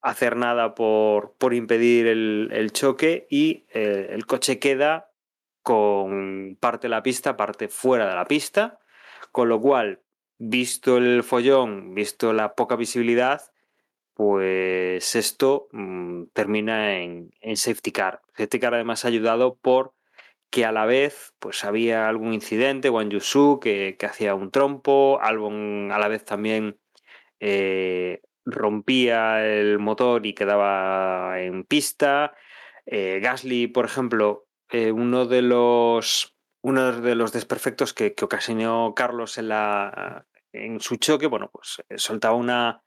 hacer 0.01 0.35
nada 0.35 0.75
por, 0.75 1.35
por 1.37 1.53
impedir 1.53 2.07
el, 2.07 2.71
choque 2.73 3.27
y 3.29 3.65
eh, 3.73 4.09
el 4.11 4.25
coche 4.25 4.59
queda 4.59 5.11
con 5.63 6.57
parte 6.59 6.87
de 6.87 6.89
la 6.89 7.03
pista, 7.03 7.37
parte 7.37 7.67
fuera 7.67 8.09
de 8.09 8.15
la 8.15 8.25
pista, 8.25 8.79
con 9.31 9.49
lo 9.49 9.61
cual, 9.61 10.01
visto 10.39 10.97
el 10.97 11.23
follón, 11.23 11.93
visto 11.93 12.33
la 12.33 12.55
poca 12.55 12.75
visibilidad, 12.75 13.50
pues 14.13 15.15
esto 15.15 15.67
mm, 15.71 16.23
termina 16.33 16.97
en, 16.99 17.31
en 17.41 17.57
safety 17.57 17.91
car. 17.91 18.21
Safety 18.35 18.59
car 18.59 18.73
además 18.75 19.05
ayudado 19.05 19.55
por 19.55 19.93
que 20.51 20.65
a 20.65 20.71
la 20.71 20.85
vez 20.85 21.33
pues 21.39 21.63
había 21.63 22.09
algún 22.09 22.33
incidente, 22.33 22.89
Wang 22.89 23.09
Yusu 23.09 23.59
que, 23.61 23.95
que 23.97 24.05
hacía 24.05 24.35
un 24.35 24.51
trompo, 24.51 25.19
Albon 25.21 25.91
a 25.91 25.97
la 25.97 26.09
vez 26.09 26.25
también 26.25 26.77
eh, 27.39 28.21
rompía 28.45 29.45
el 29.47 29.79
motor 29.79 30.25
y 30.25 30.33
quedaba 30.33 31.41
en 31.41 31.63
pista. 31.63 32.35
Eh, 32.85 33.19
Gasly, 33.21 33.67
por 33.67 33.85
ejemplo, 33.85 34.45
eh, 34.69 34.91
uno 34.91 35.25
de 35.25 35.41
los 35.41 36.35
uno 36.63 36.91
de 36.91 37.15
los 37.15 37.31
desperfectos 37.33 37.93
que, 37.93 38.13
que 38.13 38.25
ocasionó 38.25 38.93
Carlos 38.95 39.37
en 39.37 39.49
la 39.49 40.25
en 40.53 40.81
su 40.81 40.97
choque, 40.97 41.27
bueno, 41.27 41.49
pues 41.51 41.81
soltaba 41.95 42.35
una 42.35 42.83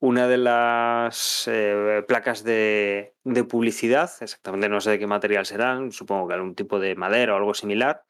una 0.00 0.28
de 0.28 0.38
las 0.38 1.46
eh, 1.46 2.02
placas 2.08 2.42
de, 2.42 3.14
publicidad, 3.48 4.10
exactamente 4.20 4.68
no 4.68 4.80
sé 4.80 4.92
de 4.92 4.98
qué 4.98 5.06
material 5.06 5.46
serán, 5.46 5.92
supongo 5.92 6.28
que 6.28 6.34
algún 6.34 6.54
tipo 6.54 6.80
de 6.80 6.94
madera 6.96 7.34
o 7.34 7.36
algo 7.36 7.54
similar. 7.54 8.04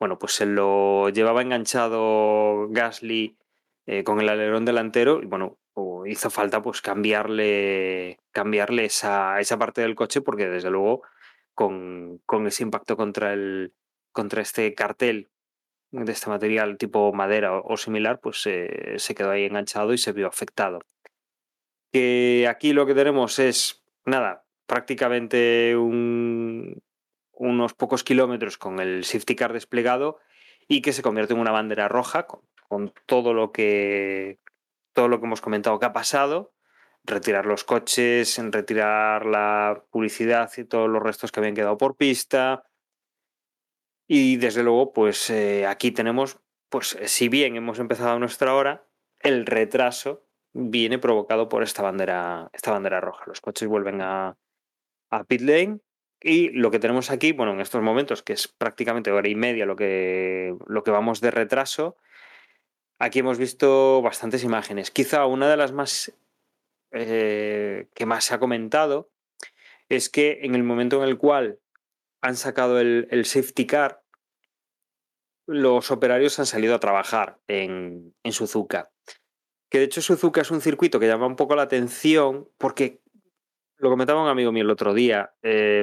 Bueno, 0.00 0.18
pues 0.18 0.32
se 0.32 0.46
lo 0.46 1.10
llevaba 1.10 1.42
enganchado 1.42 2.68
Gasly 2.70 3.38
eh, 3.86 4.04
con 4.04 4.20
el 4.20 4.28
alerón 4.28 4.64
delantero 4.64 5.22
y 5.22 5.26
bueno, 5.26 5.58
hizo 6.06 6.30
falta 6.30 6.62
pues 6.62 6.80
cambiarle, 6.80 8.18
cambiarle 8.32 8.86
esa, 8.86 9.40
esa 9.40 9.58
parte 9.58 9.82
del 9.82 9.94
coche 9.94 10.22
porque 10.22 10.48
desde 10.48 10.70
luego 10.70 11.02
con, 11.54 12.18
con 12.26 12.46
ese 12.46 12.62
impacto 12.62 12.96
contra, 12.96 13.32
el, 13.34 13.74
contra 14.12 14.42
este 14.42 14.74
cartel 14.74 15.30
de 15.92 16.12
este 16.12 16.30
material 16.30 16.78
tipo 16.78 17.12
madera 17.12 17.56
o, 17.56 17.74
o 17.74 17.76
similar, 17.76 18.20
pues 18.20 18.46
eh, 18.46 18.94
se 18.98 19.14
quedó 19.14 19.30
ahí 19.30 19.44
enganchado 19.44 19.92
y 19.92 19.98
se 19.98 20.12
vio 20.12 20.26
afectado. 20.26 20.80
Que 21.94 22.48
aquí 22.50 22.72
lo 22.72 22.86
que 22.86 22.94
tenemos 22.94 23.38
es, 23.38 23.84
nada, 24.04 24.44
prácticamente 24.66 25.76
un- 25.76 26.82
unos 27.30 27.74
pocos 27.74 28.02
kilómetros 28.02 28.58
con 28.58 28.80
el 28.80 29.04
safety 29.04 29.36
car 29.36 29.52
desplegado 29.52 30.18
y 30.66 30.82
que 30.82 30.92
se 30.92 31.02
convierte 31.02 31.34
en 31.34 31.38
una 31.38 31.52
bandera 31.52 31.86
roja 31.86 32.26
con, 32.26 32.92
todo 33.06 33.32
lo 33.32 33.52
que 33.52 34.40
todo 34.92 35.06
lo 35.06 35.20
que 35.20 35.26
hemos 35.26 35.40
comentado 35.40 35.78
que 35.78 35.86
ha 35.86 35.92
pasado, 35.92 36.52
retirar 37.04 37.46
los 37.46 37.62
coches, 37.62 38.40
retirar 38.50 39.24
la 39.24 39.84
publicidad 39.90 40.50
y 40.56 40.64
todos 40.64 40.90
los 40.90 41.00
restos 41.00 41.30
que 41.30 41.38
habían 41.38 41.54
quedado 41.54 41.78
por 41.78 41.96
pista. 41.96 42.64
Y 44.08 44.36
desde 44.38 44.64
luego, 44.64 44.92
pues 44.92 45.30
eh, 45.30 45.64
aquí 45.64 45.92
tenemos, 45.92 46.40
pues 46.70 46.98
si 47.04 47.28
bien 47.28 47.54
hemos 47.54 47.78
empezado 47.78 48.16
a 48.16 48.18
nuestra 48.18 48.52
hora, 48.52 48.84
el 49.20 49.46
retraso 49.46 50.23
viene 50.54 50.98
provocado 50.98 51.48
por 51.48 51.62
esta 51.62 51.82
bandera, 51.82 52.48
esta 52.52 52.70
bandera 52.70 53.00
roja. 53.00 53.24
Los 53.26 53.40
coches 53.40 53.68
vuelven 53.68 54.00
a, 54.00 54.36
a 55.10 55.24
pit 55.24 55.42
lane 55.42 55.80
y 56.20 56.50
lo 56.50 56.70
que 56.70 56.78
tenemos 56.78 57.10
aquí, 57.10 57.32
bueno, 57.32 57.52
en 57.52 57.60
estos 57.60 57.82
momentos, 57.82 58.22
que 58.22 58.32
es 58.32 58.48
prácticamente 58.48 59.10
hora 59.10 59.28
y 59.28 59.34
media 59.34 59.66
lo 59.66 59.76
que, 59.76 60.56
lo 60.66 60.82
que 60.82 60.90
vamos 60.90 61.20
de 61.20 61.30
retraso, 61.30 61.96
aquí 62.98 63.18
hemos 63.18 63.36
visto 63.36 64.00
bastantes 64.00 64.44
imágenes. 64.44 64.90
Quizá 64.90 65.26
una 65.26 65.50
de 65.50 65.56
las 65.56 65.72
más 65.72 66.14
eh, 66.92 67.88
que 67.94 68.06
más 68.06 68.24
se 68.24 68.34
ha 68.34 68.38
comentado 68.38 69.10
es 69.88 70.08
que 70.08 70.40
en 70.42 70.54
el 70.54 70.62
momento 70.62 71.02
en 71.02 71.08
el 71.08 71.18
cual 71.18 71.58
han 72.22 72.36
sacado 72.36 72.80
el, 72.80 73.06
el 73.10 73.26
safety 73.26 73.66
car, 73.66 74.02
los 75.46 75.90
operarios 75.90 76.38
han 76.38 76.46
salido 76.46 76.74
a 76.74 76.80
trabajar 76.80 77.38
en, 77.48 78.14
en 78.22 78.32
Suzuka. 78.32 78.90
Que 79.74 79.80
de 79.80 79.86
hecho 79.86 80.00
Suzuka 80.00 80.42
es 80.42 80.52
un 80.52 80.60
circuito 80.60 81.00
que 81.00 81.08
llama 81.08 81.26
un 81.26 81.34
poco 81.34 81.56
la 81.56 81.62
atención 81.62 82.48
porque 82.58 83.02
lo 83.78 83.90
comentaba 83.90 84.22
un 84.22 84.28
amigo 84.28 84.52
mío 84.52 84.62
el 84.62 84.70
otro 84.70 84.94
día. 84.94 85.34
eh, 85.42 85.82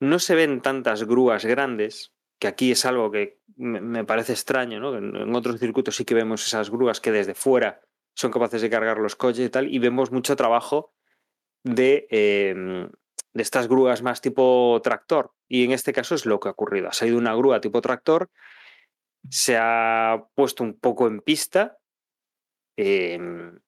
no 0.00 0.18
se 0.18 0.34
ven 0.34 0.60
tantas 0.60 1.04
grúas 1.04 1.46
grandes, 1.46 2.12
que 2.38 2.46
aquí 2.46 2.72
es 2.72 2.84
algo 2.84 3.10
que 3.10 3.40
me, 3.56 4.04
parece 4.04 4.34
extraño, 4.34 4.78
¿no? 4.78 4.94
En, 4.94 5.34
otros 5.34 5.58
circuitos 5.58 5.96
sí 5.96 6.04
que 6.04 6.12
vemos 6.12 6.46
esas 6.46 6.68
grúas 6.68 7.00
que 7.00 7.12
desde 7.12 7.32
fuera 7.32 7.80
son 8.14 8.30
capaces 8.30 8.60
de 8.60 8.68
cargar 8.68 8.98
los 8.98 9.16
coches 9.16 9.46
y 9.46 9.48
tal, 9.48 9.72
y 9.72 9.78
vemos 9.78 10.12
mucho 10.12 10.36
trabajo 10.36 10.92
de, 11.62 12.06
eh, 12.10 12.54
de 13.32 13.42
estas 13.42 13.68
grúas 13.68 14.02
más 14.02 14.20
tipo 14.20 14.78
tractor. 14.84 15.32
Y 15.48 15.64
en 15.64 15.72
este 15.72 15.94
caso 15.94 16.14
es 16.14 16.26
lo 16.26 16.40
que 16.40 16.48
ha 16.48 16.52
ocurrido. 16.52 16.88
Ha 16.88 16.92
salido 16.92 17.16
una 17.16 17.34
grúa 17.34 17.62
tipo 17.62 17.80
tractor, 17.80 18.28
se 19.30 19.56
ha 19.58 20.26
puesto 20.34 20.62
un 20.62 20.78
poco 20.78 21.06
en 21.06 21.22
pista, 21.22 21.78
eh, 22.76 23.18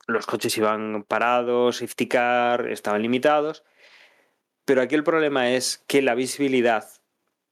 los 0.06 0.26
coches 0.26 0.56
iban 0.58 1.04
parados, 1.04 1.78
safety 1.78 2.08
car, 2.08 2.68
estaban 2.68 3.02
limitados, 3.02 3.64
Pero 4.64 4.82
aquí 4.82 4.94
el 4.96 5.04
problema 5.04 5.50
es 5.52 5.84
que 5.86 6.02
la 6.02 6.14
visibilidad 6.14 6.84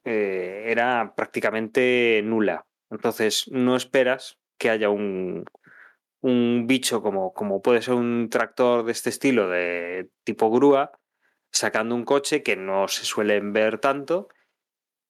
eh, 0.03 0.65
era 0.67 1.13
prácticamente 1.15 2.21
nula. 2.23 2.65
Entonces 2.91 3.47
no 3.51 3.75
esperas 3.75 4.37
que 4.57 4.69
haya 4.69 4.89
un, 4.89 5.45
un 6.21 6.65
bicho 6.67 7.01
como, 7.01 7.33
como 7.33 7.61
puede 7.61 7.81
ser 7.81 7.93
un 7.95 8.29
tractor 8.29 8.85
de 8.85 8.91
este 8.91 9.09
estilo, 9.09 9.49
de 9.49 10.09
tipo 10.23 10.51
grúa, 10.51 10.91
sacando 11.51 11.95
un 11.95 12.03
coche 12.05 12.43
que 12.43 12.55
no 12.57 12.87
se 12.87 13.05
suelen 13.05 13.53
ver 13.53 13.79
tanto. 13.79 14.27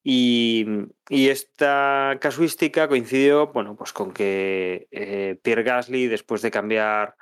Y, 0.07 0.67
esta 1.09 2.17
casuística 2.21 2.87
coincidió 2.87 3.47
bueno, 3.47 3.75
pues 3.75 3.91
con 3.91 4.13
que 4.13 4.87
eh, 4.91 5.39
Pierre 5.41 5.63
Gasly, 5.63 6.05
después 6.07 6.43
de 6.43 6.51
cambiar 6.51 7.15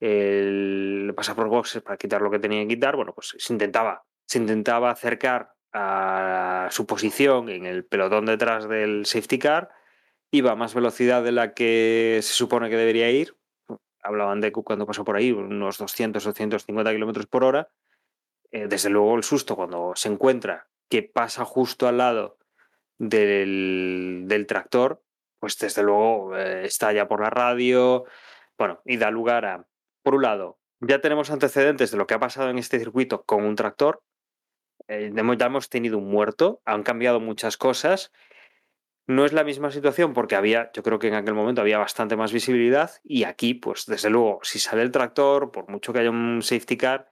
el 0.00 1.12
pasar 1.14 1.36
por 1.36 1.48
boxes 1.48 1.82
para 1.82 1.98
quitar 1.98 2.22
lo 2.22 2.30
que 2.30 2.38
tenía 2.38 2.62
que 2.62 2.68
quitar, 2.68 2.96
bueno, 2.96 3.12
pues 3.14 3.34
se 3.36 3.52
intentaba, 3.52 4.04
se 4.26 4.38
intentaba 4.38 4.90
acercar 4.90 5.52
a 5.74 6.68
su 6.70 6.86
posición 6.86 7.50
en 7.50 7.66
el 7.66 7.84
pelotón 7.84 8.24
detrás 8.24 8.66
del 8.66 9.04
safety 9.04 9.38
car, 9.38 9.68
iba 10.30 10.52
a 10.52 10.56
más 10.56 10.74
velocidad 10.74 11.22
de 11.22 11.32
la 11.32 11.52
que 11.52 12.20
se 12.22 12.32
supone 12.32 12.70
que 12.70 12.78
debería 12.78 13.10
ir, 13.10 13.36
hablaban 14.02 14.40
de 14.40 14.52
cuando 14.52 14.86
pasó 14.86 15.04
por 15.04 15.16
ahí, 15.16 15.32
unos 15.32 15.76
200 15.76 16.26
o 16.26 16.32
150 16.32 16.92
kilómetros 16.92 17.26
por 17.26 17.44
hora, 17.44 17.68
eh, 18.50 18.68
desde 18.68 18.88
luego 18.88 19.16
el 19.16 19.22
susto 19.22 19.54
cuando 19.54 19.92
se 19.96 20.08
encuentra 20.08 20.71
que 20.92 21.02
pasa 21.02 21.46
justo 21.46 21.88
al 21.88 21.96
lado 21.96 22.36
del, 22.98 24.24
del 24.26 24.46
tractor, 24.46 25.02
pues 25.38 25.56
desde 25.56 25.82
luego 25.82 26.36
eh, 26.36 26.66
estalla 26.66 27.08
por 27.08 27.22
la 27.22 27.30
radio, 27.30 28.04
bueno, 28.58 28.82
y 28.84 28.98
da 28.98 29.10
lugar 29.10 29.46
a, 29.46 29.66
por 30.02 30.16
un 30.16 30.20
lado, 30.20 30.58
ya 30.80 31.00
tenemos 31.00 31.30
antecedentes 31.30 31.92
de 31.92 31.96
lo 31.96 32.06
que 32.06 32.12
ha 32.12 32.20
pasado 32.20 32.50
en 32.50 32.58
este 32.58 32.78
circuito 32.78 33.24
con 33.24 33.42
un 33.44 33.56
tractor, 33.56 34.02
eh, 34.86 35.10
ya 35.14 35.46
hemos 35.46 35.70
tenido 35.70 35.96
un 35.96 36.10
muerto, 36.10 36.60
han 36.66 36.82
cambiado 36.82 37.20
muchas 37.20 37.56
cosas. 37.56 38.12
No 39.06 39.24
es 39.24 39.32
la 39.32 39.44
misma 39.44 39.70
situación 39.70 40.12
porque 40.12 40.36
había, 40.36 40.70
yo 40.74 40.82
creo 40.82 40.98
que 40.98 41.08
en 41.08 41.14
aquel 41.14 41.32
momento 41.32 41.62
había 41.62 41.78
bastante 41.78 42.16
más 42.16 42.34
visibilidad 42.34 42.90
y 43.02 43.24
aquí, 43.24 43.54
pues 43.54 43.86
desde 43.86 44.10
luego, 44.10 44.40
si 44.42 44.58
sale 44.58 44.82
el 44.82 44.90
tractor, 44.90 45.52
por 45.52 45.70
mucho 45.70 45.94
que 45.94 46.00
haya 46.00 46.10
un 46.10 46.42
safety 46.42 46.76
car, 46.76 47.11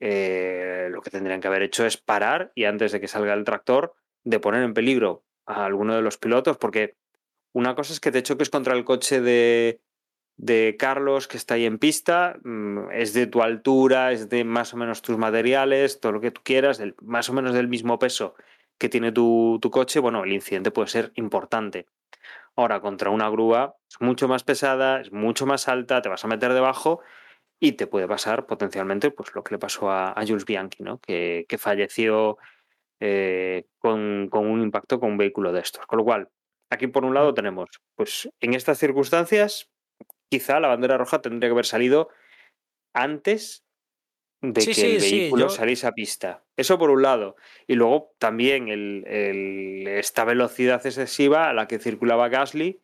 eh, 0.00 0.88
lo 0.90 1.02
que 1.02 1.10
tendrían 1.10 1.40
que 1.40 1.48
haber 1.48 1.62
hecho 1.62 1.84
es 1.84 1.98
parar 1.98 2.52
y 2.54 2.64
antes 2.64 2.92
de 2.92 3.00
que 3.00 3.08
salga 3.08 3.34
el 3.34 3.44
tractor, 3.44 3.94
de 4.24 4.40
poner 4.40 4.62
en 4.62 4.74
peligro 4.74 5.24
a 5.46 5.66
alguno 5.66 5.94
de 5.94 6.02
los 6.02 6.16
pilotos, 6.16 6.56
porque 6.56 6.96
una 7.52 7.74
cosa 7.74 7.92
es 7.92 8.00
que 8.00 8.10
te 8.10 8.22
choques 8.22 8.50
contra 8.50 8.74
el 8.74 8.84
coche 8.84 9.20
de, 9.20 9.80
de 10.36 10.76
Carlos 10.78 11.28
que 11.28 11.36
está 11.36 11.54
ahí 11.54 11.66
en 11.66 11.78
pista, 11.78 12.38
mm, 12.42 12.90
es 12.92 13.12
de 13.12 13.26
tu 13.26 13.42
altura, 13.42 14.12
es 14.12 14.28
de 14.28 14.44
más 14.44 14.72
o 14.72 14.78
menos 14.78 15.02
tus 15.02 15.18
materiales, 15.18 16.00
todo 16.00 16.12
lo 16.12 16.20
que 16.20 16.30
tú 16.30 16.40
quieras, 16.42 16.82
más 17.02 17.28
o 17.28 17.34
menos 17.34 17.52
del 17.52 17.68
mismo 17.68 17.98
peso 17.98 18.34
que 18.78 18.88
tiene 18.88 19.12
tu, 19.12 19.58
tu 19.60 19.70
coche, 19.70 20.00
bueno, 20.00 20.24
el 20.24 20.32
incidente 20.32 20.70
puede 20.70 20.88
ser 20.88 21.12
importante. 21.16 21.86
Ahora, 22.56 22.80
contra 22.80 23.10
una 23.10 23.28
grúa 23.28 23.76
es 23.88 24.00
mucho 24.00 24.28
más 24.28 24.42
pesada, 24.42 25.02
es 25.02 25.12
mucho 25.12 25.44
más 25.44 25.68
alta, 25.68 26.00
te 26.00 26.08
vas 26.08 26.24
a 26.24 26.28
meter 26.28 26.54
debajo 26.54 27.00
y 27.60 27.72
te 27.72 27.86
puede 27.86 28.08
pasar 28.08 28.46
potencialmente 28.46 29.10
pues, 29.10 29.34
lo 29.34 29.44
que 29.44 29.54
le 29.54 29.58
pasó 29.58 29.90
a, 29.90 30.12
a 30.12 30.26
Jules 30.26 30.46
Bianchi, 30.46 30.82
¿no? 30.82 30.98
que, 30.98 31.44
que 31.48 31.58
falleció 31.58 32.38
eh, 33.00 33.66
con, 33.78 34.28
con, 34.30 34.46
un 34.46 34.62
impacto 34.62 34.98
con 34.98 35.12
un 35.12 35.18
vehículo 35.18 35.52
de 35.52 35.60
estos. 35.60 35.86
Con 35.86 35.98
lo 35.98 36.04
cual, 36.04 36.28
aquí 36.70 36.86
por 36.86 37.04
un 37.04 37.12
lado 37.14 37.34
tenemos, 37.34 37.68
pues 37.94 38.28
en 38.40 38.54
estas 38.54 38.78
circunstancias, 38.78 39.70
quizá 40.30 40.58
la 40.58 40.68
bandera 40.68 40.96
roja 40.96 41.20
tendría 41.20 41.48
que 41.50 41.52
haber 41.52 41.66
salido 41.66 42.08
antes 42.94 43.64
de 44.42 44.60
Sí, 44.62 44.68
que 44.68 44.74
sí, 44.74 44.94
el 44.94 45.00
sí, 45.02 45.18
vehículo 45.18 45.42
yo- 45.44 45.48
saliese 45.50 45.86
a 45.86 45.92
pista. 45.92 46.42
Eso 46.56 46.78
por 46.78 46.90
un 46.90 47.02
lado. 47.02 47.36
Y 47.66 47.74
luego 47.74 48.14
también 48.18 48.68
el- 48.68 49.04
el- 49.06 49.86
esta 49.86 50.24
velocidad 50.24 50.84
excesiva 50.86 51.50
a 51.50 51.52
la 51.52 51.68
que 51.68 51.78
circulaba 51.78 52.30
Gasly 52.30 52.80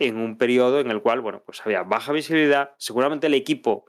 en 0.00 0.16
un 0.16 0.36
periodo 0.36 0.80
en 0.80 0.90
el 0.90 1.00
cual, 1.00 1.20
bueno, 1.20 1.42
pues 1.46 1.64
había 1.64 1.84
baja 1.84 2.12
visibilidad. 2.12 2.74
Seguramente 2.78 3.28
el 3.28 3.34
equipo 3.34 3.86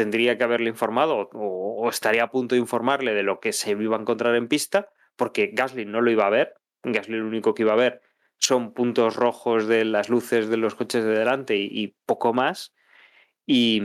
tendría 0.00 0.38
que 0.38 0.44
haberle 0.44 0.70
informado 0.70 1.28
o, 1.34 1.84
o 1.84 1.88
estaría 1.90 2.22
a 2.22 2.30
punto 2.30 2.54
de 2.54 2.60
informarle 2.60 3.12
de 3.12 3.22
lo 3.22 3.38
que 3.38 3.52
se 3.52 3.72
iba 3.72 3.98
a 3.98 4.00
encontrar 4.00 4.34
en 4.34 4.48
pista, 4.48 4.88
porque 5.14 5.50
Gasly 5.52 5.84
no 5.84 6.00
lo 6.00 6.10
iba 6.10 6.26
a 6.26 6.30
ver. 6.30 6.54
Gasly 6.82 7.18
lo 7.18 7.26
único 7.26 7.52
que 7.52 7.64
iba 7.64 7.74
a 7.74 7.76
ver 7.76 8.00
son 8.38 8.72
puntos 8.72 9.16
rojos 9.16 9.66
de 9.66 9.84
las 9.84 10.08
luces 10.08 10.48
de 10.48 10.56
los 10.56 10.74
coches 10.74 11.04
de 11.04 11.10
delante 11.10 11.56
y, 11.56 11.68
y 11.70 11.94
poco 12.06 12.32
más. 12.32 12.72
Y, 13.44 13.82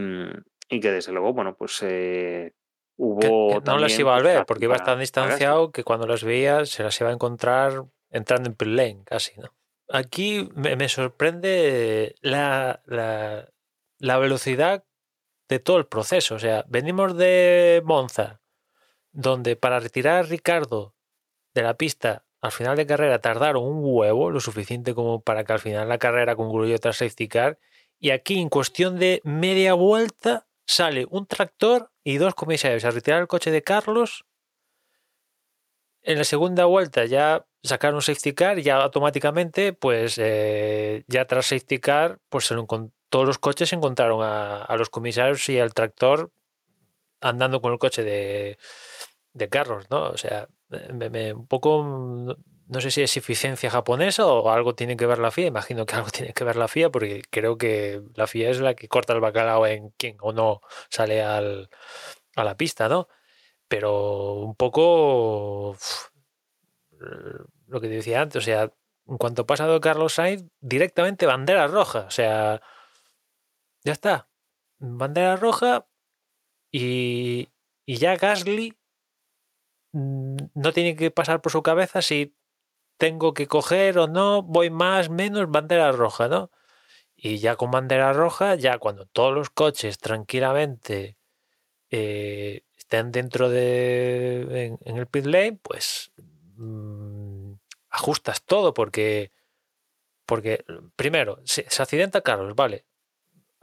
y 0.69 0.79
que 0.79 0.91
desde 0.91 1.11
luego, 1.11 1.33
bueno, 1.33 1.57
pues 1.57 1.83
eh, 1.83 2.53
hubo. 2.95 3.19
que, 3.19 3.59
que 3.59 3.71
no 3.71 3.77
las 3.77 3.99
iba 3.99 4.15
a 4.15 4.21
pues, 4.21 4.33
ver 4.33 4.45
porque 4.45 4.65
iba 4.65 4.77
tan 4.77 4.99
distanciado 4.99 5.73
que 5.73 5.83
cuando 5.83 6.07
las 6.07 6.23
veía 6.23 6.65
se 6.65 6.81
las 6.83 6.99
iba 7.01 7.09
a 7.09 7.13
encontrar 7.13 7.83
entrando 8.09 8.49
en 8.49 8.55
pit 8.55 8.69
lane 8.69 9.03
casi, 9.03 9.37
¿no? 9.41 9.53
Aquí 9.89 10.49
me, 10.55 10.77
me 10.77 10.87
sorprende 10.87 12.15
la, 12.21 12.81
la, 12.85 13.49
la 13.99 14.17
velocidad 14.17 14.85
de 15.49 15.59
todo 15.59 15.77
el 15.77 15.87
proceso. 15.87 16.35
O 16.35 16.39
sea, 16.39 16.65
venimos 16.67 17.17
de 17.17 17.81
Monza, 17.85 18.41
donde 19.11 19.55
para 19.55 19.79
retirar 19.79 20.17
a 20.17 20.23
Ricardo 20.23 20.95
de 21.53 21.63
la 21.63 21.75
pista 21.75 22.25
al 22.45 22.51
final 22.51 22.77
de 22.77 22.85
carrera 22.85 23.19
tardaron 23.19 23.63
un 23.63 23.79
huevo, 23.81 24.29
lo 24.29 24.39
suficiente 24.39 24.93
como 24.93 25.21
para 25.21 25.43
que 25.43 25.53
al 25.53 25.59
final 25.59 25.89
la 25.89 25.97
carrera 25.97 26.35
concluyó 26.35 26.77
tras 26.77 26.97
safety 26.97 27.27
car. 27.27 27.59
Y 27.99 28.11
aquí, 28.11 28.39
en 28.39 28.49
cuestión 28.49 28.99
de 28.99 29.21
media 29.23 29.73
vuelta, 29.73 30.47
sale 30.67 31.07
un 31.09 31.25
tractor 31.25 31.91
y 32.03 32.17
dos 32.17 32.35
comisarios 32.35 32.85
a 32.85 32.91
retirar 32.91 33.21
el 33.21 33.27
coche 33.27 33.49
de 33.49 33.63
Carlos. 33.63 34.25
En 36.03 36.19
la 36.19 36.23
segunda 36.23 36.65
vuelta 36.65 37.05
ya 37.05 37.47
sacaron 37.63 38.01
safety 38.01 38.33
car 38.33 38.59
y 38.59 38.63
ya 38.63 38.75
automáticamente, 38.75 39.73
pues 39.73 40.19
eh, 40.19 41.03
ya 41.07 41.25
tras 41.25 41.47
safety 41.47 41.79
car, 41.79 42.19
pues 42.29 42.45
se 42.45 42.53
lo 42.53 42.67
todos 43.09 43.25
los 43.25 43.39
coches 43.39 43.73
encontraron 43.73 44.21
a, 44.23 44.75
los 44.77 44.89
comisarios 44.89 45.47
y 45.49 45.59
al 45.59 45.73
tractor 45.73 46.31
andando 47.21 47.61
con 47.61 47.73
el 47.73 47.79
coche 47.79 48.03
de, 48.03 48.57
de 49.33 49.49
Carlos, 49.49 49.85
¿no? 49.89 50.09
O 50.09 50.17
sea, 50.17 50.47
un 50.69 51.47
poco, 51.47 51.83
no- 52.67 52.81
sé 52.81 52.91
si 52.91 53.01
es 53.03 53.15
eficiencia 53.17 53.69
japonesa 53.69 54.25
o 54.25 54.49
algo 54.49 54.75
tiene 54.75 54.97
que 54.97 55.05
ver 55.05 55.19
la 55.19 55.31
FIA, 55.31 55.47
imagino 55.47 55.85
que 55.85 55.95
algo 55.95 56.09
tiene 56.11 56.33
que 56.33 56.43
ver 56.43 56.55
la 56.55 56.67
FIA 56.67 56.89
porque 56.91 57.21
creo 57.29 57.57
que 57.57 58.01
la 58.15 58.27
FIA 58.27 58.49
es 58.49 58.59
la 58.59 58.73
que 58.75 58.87
corta 58.87 59.13
el 59.13 59.21
bacalao 59.21 59.65
en 59.67 59.89
quien 59.97 60.17
o 60.21 60.33
no 60.33 60.61
sale 60.89 61.23
al, 61.23 61.69
a 62.35 62.43
la 62.43 62.57
pista, 62.57 62.89
¿no? 62.89 63.07
Pero 63.67 64.33
un 64.35 64.55
poco 64.55 65.77
lo 67.67 67.81
que 67.81 67.87
te 67.87 67.95
decía 67.95 68.21
antes, 68.21 68.43
o 68.43 68.45
sea, 68.45 68.71
en 69.07 69.17
cuanto 69.17 69.43
ha 69.43 69.47
pasado 69.47 69.79
Carlos 69.79 70.13
Sainz, 70.13 70.45
directamente 70.59 71.25
bandera 71.25 71.67
roja, 71.67 72.05
o 72.07 72.11
sea, 72.11 72.61
ya 73.85 73.93
está, 73.93 74.27
bandera 74.79 75.37
roja 75.37 75.87
y, 76.71 77.49
y 77.85 77.97
ya 77.97 78.17
Gasly 78.17 78.73
mm, 79.93 80.37
no 80.55 80.73
tiene 80.73 80.95
que 80.95 81.11
pasar 81.11 81.41
por 81.41 81.51
su 81.51 81.63
cabeza 81.63 82.01
si 82.01 82.35
tengo 82.97 83.33
que 83.33 83.47
coger 83.47 83.99
o 83.99 84.07
no, 84.07 84.41
voy 84.43 84.69
más, 84.69 85.09
menos, 85.09 85.49
bandera 85.49 85.91
roja, 85.91 86.27
¿no? 86.27 86.51
Y 87.15 87.37
ya 87.37 87.55
con 87.55 87.71
bandera 87.71 88.13
roja, 88.13 88.55
ya 88.55 88.79
cuando 88.79 89.05
todos 89.05 89.33
los 89.33 89.49
coches 89.49 89.99
tranquilamente 89.99 91.17
eh, 91.91 92.63
estén 92.77 93.11
dentro 93.11 93.49
de 93.49 94.77
en, 94.83 94.97
el 94.97 95.07
pit 95.07 95.25
lane, 95.25 95.59
pues 95.61 96.11
mm, 96.57 97.53
ajustas 97.89 98.43
todo 98.43 98.73
porque 98.73 99.31
porque 100.25 100.65
primero 100.95 101.39
se, 101.45 101.69
se 101.69 101.83
accidenta 101.83 102.21
Carlos, 102.21 102.55
vale, 102.55 102.85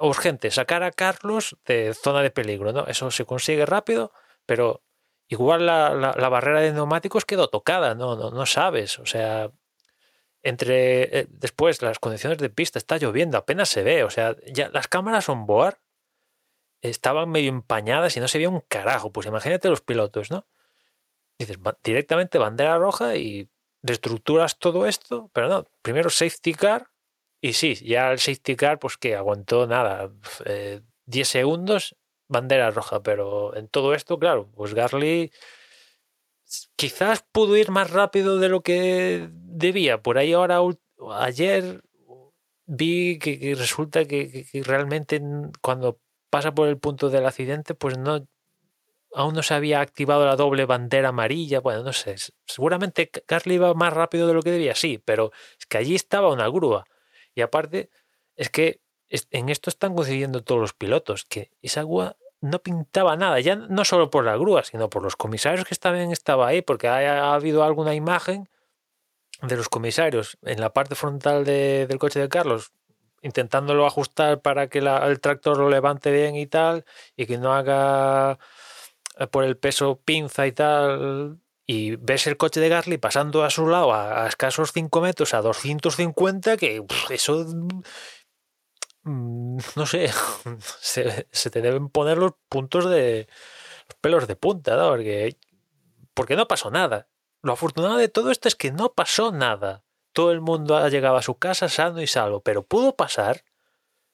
urgente 0.06 0.50
sacar 0.50 0.82
a 0.82 0.90
Carlos 0.92 1.56
de 1.66 1.94
zona 1.94 2.22
de 2.22 2.30
peligro, 2.30 2.72
¿no? 2.72 2.86
Eso 2.86 3.10
se 3.10 3.24
consigue 3.24 3.66
rápido, 3.66 4.12
pero 4.46 4.82
igual 5.28 5.66
la, 5.66 5.94
la- 5.94 6.28
barrera 6.28 6.60
de 6.60 6.72
neumáticos 6.72 7.24
quedó 7.24 7.48
tocada, 7.48 7.94
no, 7.94 8.16
no, 8.16 8.30
no 8.30 8.46
sabes, 8.46 8.98
o 8.98 9.06
sea, 9.06 9.50
entre 10.42 11.20
eh, 11.20 11.26
después 11.30 11.82
las 11.82 11.98
condiciones 11.98 12.38
de 12.38 12.50
pista 12.50 12.78
está 12.78 12.96
lloviendo, 12.98 13.38
apenas 13.38 13.68
se 13.68 13.82
ve, 13.82 14.04
o 14.04 14.10
sea, 14.10 14.36
ya 14.52 14.68
las 14.70 14.88
cámaras 14.88 15.28
on 15.28 15.46
board 15.46 15.76
estaban 16.82 17.30
medio 17.30 17.50
empañadas 17.50 18.16
y 18.16 18.20
no 18.20 18.28
se 18.28 18.38
veía 18.38 18.48
un 18.48 18.60
carajo, 18.68 19.12
pues 19.12 19.26
imagínate 19.26 19.68
los 19.68 19.80
pilotos, 19.82 20.30
¿no? 20.30 20.46
Dices, 21.38 21.58
"Va- 21.60 21.78
directamente 21.84 22.38
bandera 22.38 22.78
roja 22.78 23.16
y 23.16 23.50
reestructuras 23.82 24.58
todo 24.58 24.86
esto, 24.86 25.30
pero 25.34 25.48
no, 25.48 25.66
primero 25.82 26.10
safety 26.10 26.54
car 26.54 26.88
y 27.42 27.54
sí, 27.54 27.76
ya 27.76 28.12
el 28.12 28.20
safety 28.20 28.56
car 28.56 28.80
pues 28.80 28.98
que 28.98 29.16
aguantó 29.16 29.66
nada, 29.68 30.12
eh, 30.46 30.82
10 31.06 31.28
segundos, 31.28 31.96
bandera 32.28 32.70
roja, 32.72 33.02
pero 33.02 33.56
en 33.56 33.68
todo 33.68 33.94
esto, 33.94 34.18
claro, 34.20 34.50
pues 34.56 34.74
Gasly 34.74 35.32
quizás 36.76 37.24
pudo 37.32 37.56
ir 37.56 37.70
más 37.70 37.90
rápido 37.90 38.38
de 38.38 38.48
lo 38.48 38.62
que 38.62 39.28
debía. 39.32 40.02
Por 40.02 40.18
ahí 40.18 40.32
ahora, 40.32 40.60
ayer 41.20 41.82
vi 42.66 43.18
que, 43.18 43.54
resulta 43.56 44.04
que, 44.06 44.46
que- 44.50 44.62
realmente 44.62 45.20
cuando 45.62 46.00
pasa 46.30 46.54
por 46.54 46.68
el 46.68 46.78
punto 46.78 47.10
del 47.10 47.26
accidente, 47.26 47.74
pues 47.74 47.98
no, 47.98 48.26
aún 49.14 49.34
no 49.34 49.42
se 49.42 49.54
había 49.54 49.80
activado 49.80 50.26
la 50.26 50.36
doble 50.36 50.66
bandera 50.66 51.10
amarilla. 51.10 51.60
Bueno, 51.60 51.82
no 51.84 51.92
sé. 51.92 52.16
Seguramente 52.46 53.10
Gasly 53.28 53.56
iba 53.56 53.74
más 53.74 53.92
rápido 53.94 54.26
de 54.28 54.34
lo 54.34 54.42
que 54.42 54.52
debía, 54.52 54.74
sí, 54.74 54.98
pero 55.04 55.32
es 55.58 55.66
que 55.66 55.78
allí 55.78 55.94
estaba 55.94 56.32
una 56.32 56.48
grúa. 56.48 56.84
Y 57.34 57.42
aparte, 57.42 57.90
es 58.36 58.50
que 58.50 58.80
en 59.08 59.48
esto 59.48 59.70
están 59.70 59.94
coincidiendo 59.94 60.42
todos 60.42 60.60
los 60.60 60.72
pilotos, 60.72 61.24
que 61.24 61.50
esa 61.60 61.82
grúa 61.82 62.16
no 62.40 62.60
pintaba 62.60 63.16
nada, 63.16 63.38
ya 63.40 63.56
no 63.56 63.84
solo 63.84 64.10
por 64.10 64.24
la 64.24 64.36
grúa, 64.36 64.64
sino 64.64 64.90
por 64.90 65.02
los 65.02 65.16
comisarios 65.16 65.64
que 65.64 65.76
también 65.76 66.10
estaba 66.10 66.48
ahí, 66.48 66.62
porque 66.62 66.88
ha, 66.88 67.34
habido 67.34 67.62
alguna 67.62 67.94
imagen 67.94 68.48
de 69.42 69.56
los 69.56 69.68
comisarios 69.68 70.38
en 70.42 70.60
la 70.60 70.72
parte 70.72 70.94
frontal 70.94 71.44
del 71.44 71.98
coche 71.98 72.20
de 72.20 72.28
Carlos 72.28 72.72
intentándolo 73.22 73.86
ajustar 73.86 74.42
para 74.42 74.68
que 74.68 74.80
el 74.80 75.20
tractor 75.20 75.56
lo 75.56 75.70
levante 75.70 76.10
bien 76.10 76.36
y 76.36 76.46
tal, 76.46 76.84
y 77.16 77.26
que 77.26 77.38
no 77.38 77.54
haga 77.54 78.38
eh, 79.18 79.26
por 79.28 79.44
el 79.44 79.56
peso 79.56 80.00
pinza 80.04 80.46
y 80.46 80.52
tal, 80.52 81.38
y 81.72 81.96
ves 81.96 82.26
el 82.26 82.36
coche 82.36 82.60
de 82.60 82.68
Gasly 82.68 82.98
pasando 82.98 83.44
a 83.44 83.50
su 83.50 83.66
lado 83.66 83.92
a, 83.94 84.26
escasos 84.26 84.72
5 84.72 85.00
metros, 85.00 85.34
a 85.34 85.42
250, 85.42 86.56
que 86.56 86.84
eso, 87.10 87.46
mm, 89.04 89.58
no 89.76 89.86
sé, 89.86 90.10
se, 90.80 91.50
te 91.50 91.62
deben 91.62 91.88
poner 91.88 92.18
los 92.18 92.32
puntos 92.48 92.88
de 92.88 93.28
los 93.88 93.96
pelos 94.00 94.26
de 94.26 94.36
punta, 94.36 94.76
¿no? 94.76 94.88
Porque, 94.90 95.36
porque 96.14 96.36
no 96.36 96.48
pasó 96.48 96.70
nada. 96.70 97.08
Lo 97.42 97.52
afortunado 97.52 97.96
de 97.96 98.08
todo 98.08 98.30
esto 98.30 98.48
es 98.48 98.54
que 98.54 98.70
no 98.70 98.92
pasó 98.92 99.32
nada 99.32 99.82
todo 100.12 100.32
el 100.32 100.40
mundo 100.40 100.76
ha 100.76 100.88
llegado 100.88 101.16
a 101.16 101.22
su 101.22 101.36
casa 101.36 101.68
sano 101.68 102.00
y 102.00 102.06
salvo, 102.06 102.42
pero 102.42 102.62
pudo 102.62 102.94
pasar 102.96 103.44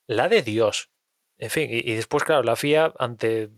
la 0.07 0.29
de 0.29 0.43
Dios. 0.43 0.91
En 1.37 1.51
fin, 1.51 1.69
y, 1.71 1.95
después, 1.95 2.25
claro, 2.25 2.43
la 2.43 2.57
FIA, 2.57 2.93
ante 2.99 3.51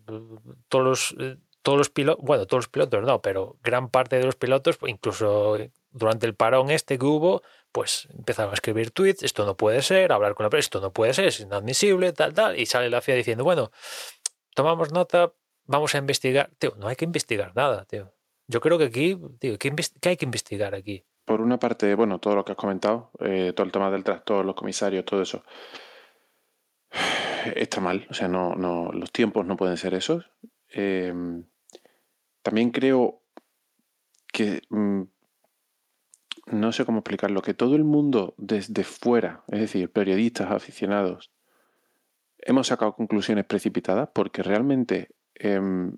todos 0.69 0.85
los, 0.85 1.17
eh, 1.19 1.39
todos 1.63 1.79
los 1.79 1.91
pilotos, 1.91 2.25
bueno, 2.25 2.47
todos 2.47 2.65
los 2.65 2.69
pilotos 2.69 3.03
no, 3.05 3.21
pero 3.21 3.57
gran 3.63 3.89
parte 3.91 4.17
de 4.17 4.25
los 4.25 4.37
pilotos, 4.37 4.77
pues, 4.79 4.93
incluso 4.93 5.57
durante 5.91 6.27
el 6.27 6.35
parón 6.35 6.71
este 6.71 6.99
que 6.99 7.05
hubo, 7.05 7.43
pues 7.73 8.09
empezaron 8.17 8.51
a 8.53 8.55
escribir 8.55 8.91
tweets, 8.91 9.23
esto 9.23 9.45
no 9.45 9.57
puede 9.57 9.83
ser, 9.83 10.13
hablar 10.13 10.35
con 10.35 10.45
la 10.45 10.51
prensa, 10.51 10.67
esto 10.67 10.81
no 10.81 10.93
puede 10.93 11.15
ser, 11.15 11.27
es 11.27 11.41
inadmisible, 11.41 12.13
tal, 12.13 12.35
tal, 12.35 12.59
y 12.59 12.67
sale 12.67 12.91
la 12.91 13.01
FIA 13.01 13.17
diciendo, 13.17 13.45
bueno, 13.45 13.71
tomamos 14.55 14.93
nota, 14.93 15.33
vamos 15.65 15.95
a 15.95 15.99
investigar. 15.99 16.51
Tío, 16.59 16.75
no 16.77 16.89
hay 16.89 16.97
que 16.97 17.05
investigar 17.05 17.53
nada, 17.55 17.85
tío. 17.85 18.13
Yo 18.47 18.61
creo 18.61 18.79
que 18.79 18.85
aquí, 18.85 19.19
tío, 19.39 19.59
¿qué, 19.59 19.73
hay 20.09 20.17
que 20.17 20.25
investigar 20.25 20.75
aquí? 20.75 21.05
por 21.31 21.43
una 21.43 21.61
parte, 21.61 21.95
bueno, 21.95 22.19
todo 22.19 22.35
lo 22.35 22.45
que 22.45 22.53
has 22.53 22.59
comentado, 22.59 23.13
eh, 23.21 23.53
todo 23.55 23.65
el 23.65 23.71
tema 23.71 23.89
del 23.93 24.03
tractor, 24.03 24.45
los 24.45 24.57
comisarios, 24.57 25.05
todo 25.05 25.23
eso, 25.23 25.45
está 27.55 27.81
mal. 27.81 28.05
O 28.11 28.15
sea, 28.15 28.27
no, 28.27 28.57
no, 28.57 28.91
los 28.93 29.13
tiempos 29.13 29.47
no 29.47 29.57
pueden 29.57 29.77
ser 29.77 29.95
esos. 29.95 30.29
Em, 30.71 31.45
también 32.43 32.71
creo 32.71 33.23
que 34.33 34.63
mm, 34.71 35.03
no 36.53 36.73
sé 36.73 36.85
cómo 36.85 36.99
explicarlo, 36.99 37.43
que 37.43 37.55
todo 37.55 37.77
el 37.77 37.85
mundo 37.85 38.35
desde 38.39 38.85
fuera, 38.85 39.45
es 39.49 39.61
decir, 39.61 39.91
periodistas, 39.91 40.51
aficionados, 40.51 41.33
hemos 42.39 42.69
sacado 42.69 42.95
conclusiones 42.95 43.45
precipitadas 43.45 44.09
porque 44.13 44.43
realmente 44.43 45.11
em, 45.35 45.97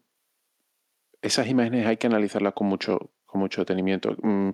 esas 1.23 1.47
imágenes 1.47 1.87
hay 1.87 1.97
que 1.97 2.09
analizarlas 2.09 2.53
con 2.55 2.67
mucho, 2.67 3.13
con 3.27 3.41
mucho 3.41 3.63
detenimiento. 3.63 4.17
Mm, 4.23 4.51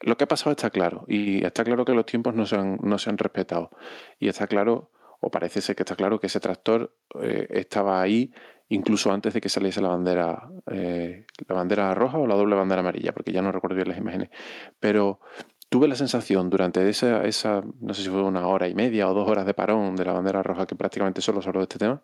lo 0.00 0.16
que 0.16 0.24
ha 0.24 0.28
pasado 0.28 0.50
está 0.50 0.70
claro 0.70 1.04
y 1.08 1.44
está 1.44 1.64
claro 1.64 1.84
que 1.84 1.94
los 1.94 2.06
tiempos 2.06 2.34
no 2.34 2.44
se 2.44 2.56
han, 2.56 2.78
no 2.82 2.98
se 2.98 3.10
han 3.10 3.18
respetado. 3.18 3.70
Y 4.18 4.28
está 4.28 4.46
claro, 4.46 4.90
o 5.20 5.30
parece 5.30 5.60
ser 5.60 5.76
que 5.76 5.82
está 5.82 5.96
claro, 5.96 6.20
que 6.20 6.26
ese 6.26 6.40
tractor 6.40 6.94
eh, 7.20 7.46
estaba 7.50 8.02
ahí 8.02 8.32
incluso 8.68 9.12
antes 9.12 9.34
de 9.34 9.40
que 9.40 9.48
saliese 9.48 9.80
la 9.80 9.88
bandera, 9.88 10.50
eh, 10.70 11.26
la 11.46 11.54
bandera 11.54 11.94
roja 11.94 12.18
o 12.18 12.26
la 12.26 12.34
doble 12.34 12.54
bandera 12.54 12.80
amarilla, 12.80 13.12
porque 13.12 13.32
ya 13.32 13.42
no 13.42 13.52
recuerdo 13.52 13.76
bien 13.76 13.88
las 13.88 13.98
imágenes. 13.98 14.30
Pero 14.78 15.20
tuve 15.68 15.88
la 15.88 15.94
sensación 15.94 16.50
durante 16.50 16.86
esa, 16.88 17.24
esa, 17.24 17.62
no 17.80 17.94
sé 17.94 18.02
si 18.02 18.08
fue 18.08 18.22
una 18.22 18.46
hora 18.46 18.68
y 18.68 18.74
media 18.74 19.08
o 19.08 19.14
dos 19.14 19.28
horas 19.28 19.46
de 19.46 19.54
parón 19.54 19.96
de 19.96 20.04
la 20.04 20.12
bandera 20.12 20.42
roja, 20.42 20.66
que 20.66 20.76
prácticamente 20.76 21.20
solo 21.20 21.42
se 21.42 21.48
habló 21.48 21.60
de 21.60 21.64
este 21.64 21.78
tema, 21.78 22.02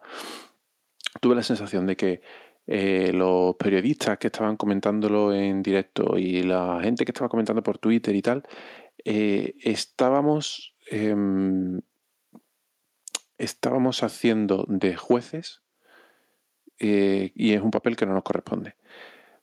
tuve 1.20 1.34
la 1.34 1.42
sensación 1.42 1.86
de 1.86 1.96
que 1.96 2.22
eh, 2.66 3.12
los 3.12 3.56
periodistas 3.56 4.18
que 4.18 4.28
estaban 4.28 4.56
comentándolo 4.56 5.34
en 5.34 5.62
directo 5.62 6.16
y 6.16 6.42
la 6.42 6.80
gente 6.82 7.04
que 7.04 7.12
estaba 7.12 7.28
comentando 7.28 7.62
por 7.62 7.78
Twitter 7.78 8.14
y 8.16 8.22
tal, 8.22 8.42
eh, 9.04 9.54
estábamos, 9.60 10.74
em, 10.90 11.80
estábamos 13.36 14.02
haciendo 14.02 14.64
de 14.68 14.96
jueces 14.96 15.63
eh, 16.78 17.32
y 17.34 17.52
es 17.52 17.60
un 17.62 17.70
papel 17.70 17.96
que 17.96 18.06
no 18.06 18.14
nos 18.14 18.22
corresponde. 18.22 18.76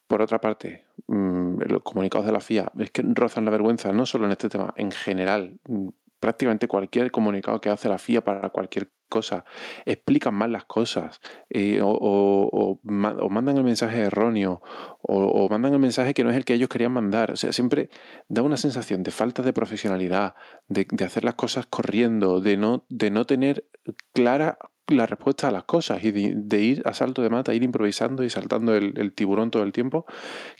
Por 0.07 0.21
otra 0.21 0.41
parte, 0.41 0.86
mm, 1.07 1.61
los 1.67 1.84
comunicados 1.84 2.25
de 2.25 2.34
la 2.34 2.41
FIA 2.41 2.71
es 2.79 2.91
que 2.91 3.03
rozan 3.03 3.45
la 3.45 3.51
vergüenza 3.51 3.91
no 3.93 4.05
solo 4.05 4.25
en 4.25 4.32
este 4.32 4.49
tema, 4.49 4.73
en 4.75 4.91
general. 4.91 5.59
Mm, 5.67 5.89
prácticamente 6.19 6.67
cualquier 6.67 7.11
comunicado 7.11 7.59
que 7.59 7.69
hace 7.69 7.89
la 7.89 7.97
FIA 7.97 8.23
para 8.23 8.49
cualquier 8.49 8.91
cosa, 9.11 9.43
explican 9.86 10.34
mal 10.34 10.51
las 10.51 10.65
cosas, 10.65 11.19
eh, 11.49 11.82
o, 11.84 12.79
mandan 12.84 13.57
el 13.57 13.63
mensaje 13.63 13.99
erróneo, 14.01 14.61
o, 15.01 15.49
mandan 15.49 15.73
el 15.73 15.79
mensaje 15.79 16.13
que 16.13 16.23
no 16.23 16.32
es 16.32 16.38
el 16.38 16.45
que 16.45 16.53
ellos 16.53 16.69
querían 16.69 16.93
mandar. 16.93 17.32
O 17.32 17.36
sea, 17.36 17.51
siempre 17.51 17.89
da 18.29 18.41
una 18.41 18.57
sensación 18.57 19.03
de 19.03 19.11
falta 19.11 19.43
de 19.43 19.51
profesionalidad, 19.51 20.36
de, 20.67 20.88
hacer 21.03 21.23
las 21.25 21.36
cosas 21.36 21.65
corriendo, 21.67 22.39
de 22.39 22.55
no, 22.55 22.86
de 22.89 23.11
no 23.11 23.25
tener 23.25 23.65
clara 24.13 24.57
la 24.88 25.05
respuesta 25.05 25.47
a 25.47 25.51
las 25.51 25.63
cosas 25.63 26.03
y 26.03 26.11
de, 26.11 26.61
ir 26.61 26.82
a 26.86 26.93
salto 26.93 27.21
de 27.21 27.29
mata, 27.29 27.53
ir 27.53 27.63
improvisando 27.63 28.23
y 28.23 28.29
saltando 28.29 28.75
el, 28.75 29.13
tiburón 29.13 29.51
todo 29.51 29.63
el 29.63 29.71
tiempo, 29.71 30.05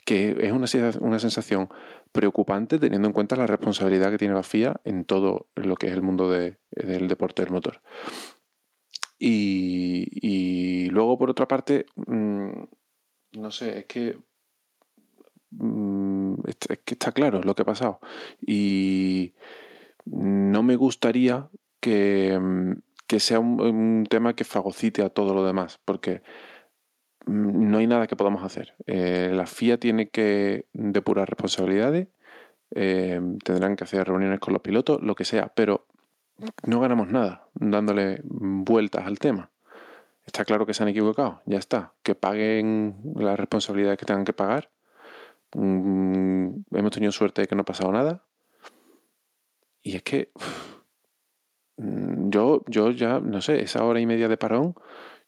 que 0.04 0.36
es 0.40 0.52
una, 0.52 0.66
sensación 1.18 1.68
preocupante 2.12 2.78
teniendo 2.78 3.08
en 3.08 3.14
cuenta 3.14 3.36
la 3.36 3.46
responsabilidad 3.46 4.10
que 4.10 4.18
tiene 4.18 4.34
la 4.34 4.42
FIA 4.42 4.80
en 4.84 5.04
todo 5.04 5.48
lo 5.54 5.76
que 5.76 5.88
es 5.88 5.92
el 5.92 6.02
mundo 6.02 6.30
del 6.30 7.08
deporte 7.08 7.42
del 7.42 7.52
motor. 7.52 7.80
Y, 9.18 10.88
luego, 10.90 11.16
por 11.16 11.30
otra 11.30 11.46
parte, 11.46 11.86
mm, 11.94 12.64
no 13.34 13.50
sé, 13.52 13.78
es 13.78 13.84
que, 13.86 14.18
mm, 15.50 16.34
es 16.48 16.56
que 16.84 16.94
está 16.94 17.12
claro 17.12 17.40
lo 17.42 17.54
que 17.54 17.62
ha 17.62 17.64
pasado. 17.64 18.00
Y 18.44 19.34
no 20.04 20.62
me 20.64 20.74
gustaría 20.74 21.48
que, 21.80 22.36
mm, 23.16 23.20
sea 23.20 23.40
un, 23.40 24.06
tema 24.08 24.34
que 24.34 24.44
fagocite 24.44 25.02
a 25.02 25.10
todo 25.10 25.34
lo 25.34 25.44
demás, 25.44 25.80
porque 25.84 26.22
no 27.26 27.78
hay 27.78 27.86
nada 27.86 28.06
que 28.06 28.16
podamos 28.16 28.42
hacer. 28.42 28.74
Eh, 28.86 29.30
la 29.32 29.46
FIA 29.46 29.78
tiene 29.78 30.08
que 30.08 30.66
depurar 30.72 31.28
responsabilidades, 31.28 32.08
eh, 32.74 33.20
tendrán 33.44 33.76
que 33.76 33.84
hacer 33.84 34.06
reuniones 34.06 34.40
con 34.40 34.52
los 34.52 34.62
pilotos, 34.62 35.00
lo 35.02 35.14
que 35.14 35.24
sea, 35.24 35.52
pero 35.54 35.86
no 36.64 36.80
ganamos 36.80 37.08
nada 37.08 37.46
dándole 37.54 38.20
vueltas 38.24 39.06
al 39.06 39.18
tema. 39.18 39.50
Está 40.26 40.44
claro 40.44 40.66
que 40.66 40.74
se 40.74 40.82
han 40.82 40.88
equivocado, 40.88 41.42
ya 41.46 41.58
está. 41.58 41.94
Que 42.02 42.14
paguen 42.14 42.96
la 43.16 43.36
responsabilidad 43.36 43.98
que 43.98 44.06
tengan 44.06 44.24
que 44.24 44.32
pagar. 44.32 44.70
Mm, 45.54 46.62
hemos 46.72 46.90
tenido 46.92 47.12
suerte 47.12 47.42
de 47.42 47.48
que 47.48 47.54
no 47.54 47.62
ha 47.62 47.64
pasado 47.66 47.92
nada. 47.92 48.24
Y 49.82 49.96
es 49.96 50.02
que 50.02 50.30
mm, 50.34 50.71
yo, 52.30 52.62
yo 52.66 52.90
ya, 52.90 53.20
no 53.20 53.40
sé, 53.40 53.62
esa 53.62 53.84
hora 53.84 54.00
y 54.00 54.06
media 54.06 54.28
de 54.28 54.36
parón, 54.36 54.74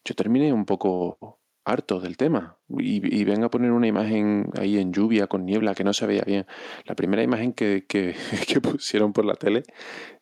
yo 0.05 0.15
terminé 0.15 0.53
un 0.53 0.65
poco 0.65 1.39
harto 1.65 2.01
del 2.01 2.17
tema. 2.17 2.59
Y, 2.69 3.21
y 3.21 3.25
venga 3.25 3.47
a 3.47 3.51
poner 3.51 3.73
una 3.73 3.87
imagen 3.87 4.51
ahí 4.59 4.79
en 4.79 4.93
lluvia, 4.93 5.27
con 5.27 5.45
niebla, 5.45 5.75
que 5.75 5.85
no 5.85 5.93
se 5.93 6.07
veía 6.07 6.23
bien. 6.25 6.47
La 6.85 6.95
primera 6.95 7.23
imagen 7.23 7.53
que, 7.53 7.87
que, 7.87 8.15
pusieron 8.63 9.13
por 9.13 9.25
la 9.25 9.35
tele 9.35 9.63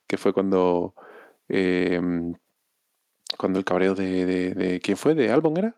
que 0.06 0.16
fue 0.18 0.32
cuando, 0.32 0.94
em, 1.48 2.34
cuando 3.38 3.58
el 3.58 3.64
cabreo 3.64 3.94
de, 3.94 4.26
de, 4.54 4.80
¿Quién 4.80 4.96
fue? 4.96 5.14
¿De 5.14 5.30
Albon 5.30 5.56
era? 5.56 5.76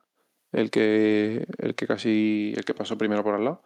El 0.52 0.70
que, 0.70 1.46
el 1.59 1.74
que 1.74 1.86
casi. 1.86 2.52
El 2.57 2.64
que 2.64 2.74
pasó 2.74 2.98
primero 2.98 3.24
por 3.24 3.34
al 3.34 3.44
lado. 3.44 3.62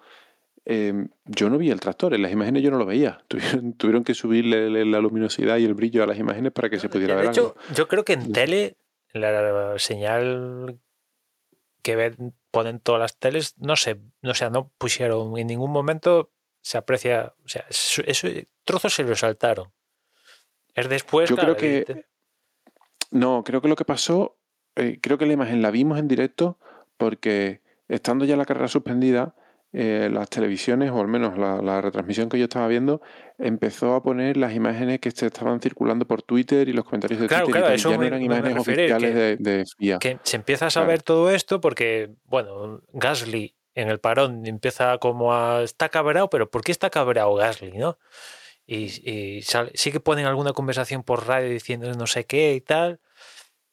Em, 0.70 1.08
yo 1.24 1.48
no 1.48 1.56
vi 1.56 1.70
el 1.70 1.80
tractor, 1.80 2.12
en 2.12 2.20
las 2.20 2.30
imágenes 2.30 2.62
yo 2.62 2.70
no 2.70 2.76
lo 2.76 2.84
veía. 2.84 3.22
Tuvieron, 3.78 4.04
que 4.04 4.12
subirle 4.12 4.84
la 4.84 5.00
luminosidad 5.00 5.56
y 5.56 5.64
el 5.64 5.72
brillo 5.72 6.02
a 6.02 6.06
las 6.06 6.18
imágenes 6.18 6.52
para 6.52 6.68
que 6.68 6.78
se 6.78 6.90
pudiera 6.90 7.14
ver. 7.14 7.24
De 7.24 7.30
hecho, 7.30 7.56
yo 7.74 7.88
creo 7.88 8.04
que 8.04 8.12
en 8.12 8.32
tele, 8.32 8.76
la 9.14 9.78
señal 9.78 10.78
que 11.80 11.96
ven, 11.96 12.34
ponen 12.50 12.80
todas 12.80 13.00
las 13.00 13.16
teles, 13.16 13.54
no 13.56 13.76
sé, 13.76 13.98
no 14.20 14.34
sé, 14.34 14.50
no 14.50 14.70
pusieron 14.76 15.38
en 15.38 15.46
ningún 15.46 15.70
momento 15.70 16.32
se 16.60 16.76
aprecia, 16.76 17.32
o 17.44 17.48
sea, 17.48 17.64
eso, 17.70 18.28
trozos 18.64 18.92
se 18.92 19.04
lo 19.04 19.16
saltaron. 19.16 19.72
Es 20.74 20.86
después. 20.90 21.30
Yo 21.30 21.36
creo 21.36 21.56
que. 21.56 22.04
No, 23.10 23.42
creo 23.42 23.62
que 23.62 23.68
lo 23.68 23.76
que 23.76 23.86
pasó, 23.86 24.36
eh, 24.76 24.98
creo 25.00 25.16
que 25.16 25.24
la 25.24 25.32
imagen 25.32 25.62
la 25.62 25.70
vimos 25.70 25.98
en 25.98 26.08
directo 26.08 26.58
porque 26.98 27.62
estando 27.88 28.26
ya 28.26 28.36
la 28.36 28.44
carrera 28.44 28.68
suspendida, 28.68 29.34
eh, 29.72 30.08
las 30.10 30.30
televisiones, 30.30 30.90
o 30.90 31.00
al 31.00 31.08
menos 31.08 31.36
la, 31.36 31.60
la, 31.60 31.82
retransmisión 31.82 32.30
que 32.30 32.38
yo 32.38 32.44
estaba 32.44 32.68
viendo, 32.68 33.02
empezó 33.36 33.94
a 33.94 34.02
poner 34.02 34.38
las 34.38 34.54
imágenes 34.54 34.98
que 34.98 35.10
se 35.10 35.26
estaban 35.26 35.60
circulando 35.60 36.06
por 36.06 36.22
Twitter 36.22 36.68
y 36.68 36.72
los 36.72 36.86
comentarios 36.86 37.20
de 37.20 37.28
claro, 37.28 37.44
Twitter. 37.44 37.60
Claro, 37.60 37.74
eso 37.74 37.90
ya 37.90 37.98
me, 37.98 38.04
no 38.04 38.16
eran 38.16 38.22
imágenes 38.22 38.58
oficiales 38.58 39.10
que, 39.10 39.18
de, 39.18 39.36
de, 39.36 39.64
FIA. 39.76 39.98
Que 39.98 40.18
se 40.22 40.36
empieza 40.36 40.66
a 40.66 40.70
saber 40.70 41.02
claro. 41.02 41.22
todo 41.22 41.30
esto 41.30 41.60
porque, 41.60 42.10
bueno, 42.24 42.80
Gasly 42.92 43.54
en 43.74 43.90
el 43.90 44.00
parón 44.00 44.46
empieza 44.46 44.96
como 44.98 45.34
a. 45.34 45.62
Está 45.62 45.88
cabreado, 45.90 46.30
pero 46.30 46.50
¿por 46.50 46.64
qué 46.64 46.72
está 46.72 46.88
cabreado 46.88 47.34
Gasly, 47.34 47.76
no? 47.76 47.98
Y, 48.66 48.86
y 49.08 49.42
sale, 49.42 49.70
sí 49.74 49.92
que 49.92 50.00
ponen 50.00 50.26
alguna 50.26 50.52
conversación 50.52 51.02
por 51.02 51.26
radio 51.26 51.50
diciendo 51.50 51.92
no 51.92 52.06
sé 52.06 52.24
qué 52.24 52.54
y 52.54 52.60
tal. 52.60 53.00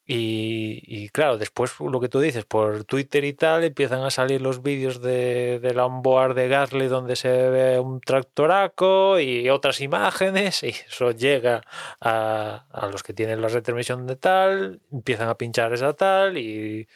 Y, 0.07 0.83
y, 0.85 1.09
claro, 1.09 1.39
después 1.39 1.79
lo 1.79 1.99
que 1.99 2.09
tú 2.09 2.19
dices, 2.19 2.45
por 2.45 2.83
Twitter 2.83 3.25
y 3.25 3.33
tal, 3.33 3.63
empiezan 3.63 4.03
a 4.03 4.11
salir 4.11 4.39
los 4.39 4.61
vídeos 4.61 5.01
de, 5.01 5.59
de 5.59 5.73
la 5.73 5.87
onboard 5.87 6.35
de 6.35 6.47
Gasly 6.47 6.87
donde 6.87 7.15
se 7.15 7.29
ve 7.49 7.79
un 7.79 8.01
tractoraco 8.01 9.19
y 9.19 9.49
otras 9.49 9.81
imágenes, 9.81 10.61
y 10.61 10.69
eso 10.69 11.09
llega 11.09 11.63
a, 11.99 12.67
a 12.71 12.87
los 12.87 13.01
que 13.01 13.13
tienen 13.13 13.41
la 13.41 13.47
retransmisión 13.47 14.05
de 14.05 14.15
tal, 14.15 14.79
empiezan 14.91 15.27
a 15.29 15.37
pinchar 15.37 15.73
esa 15.73 15.93
tal, 15.93 16.37
y, 16.37 16.87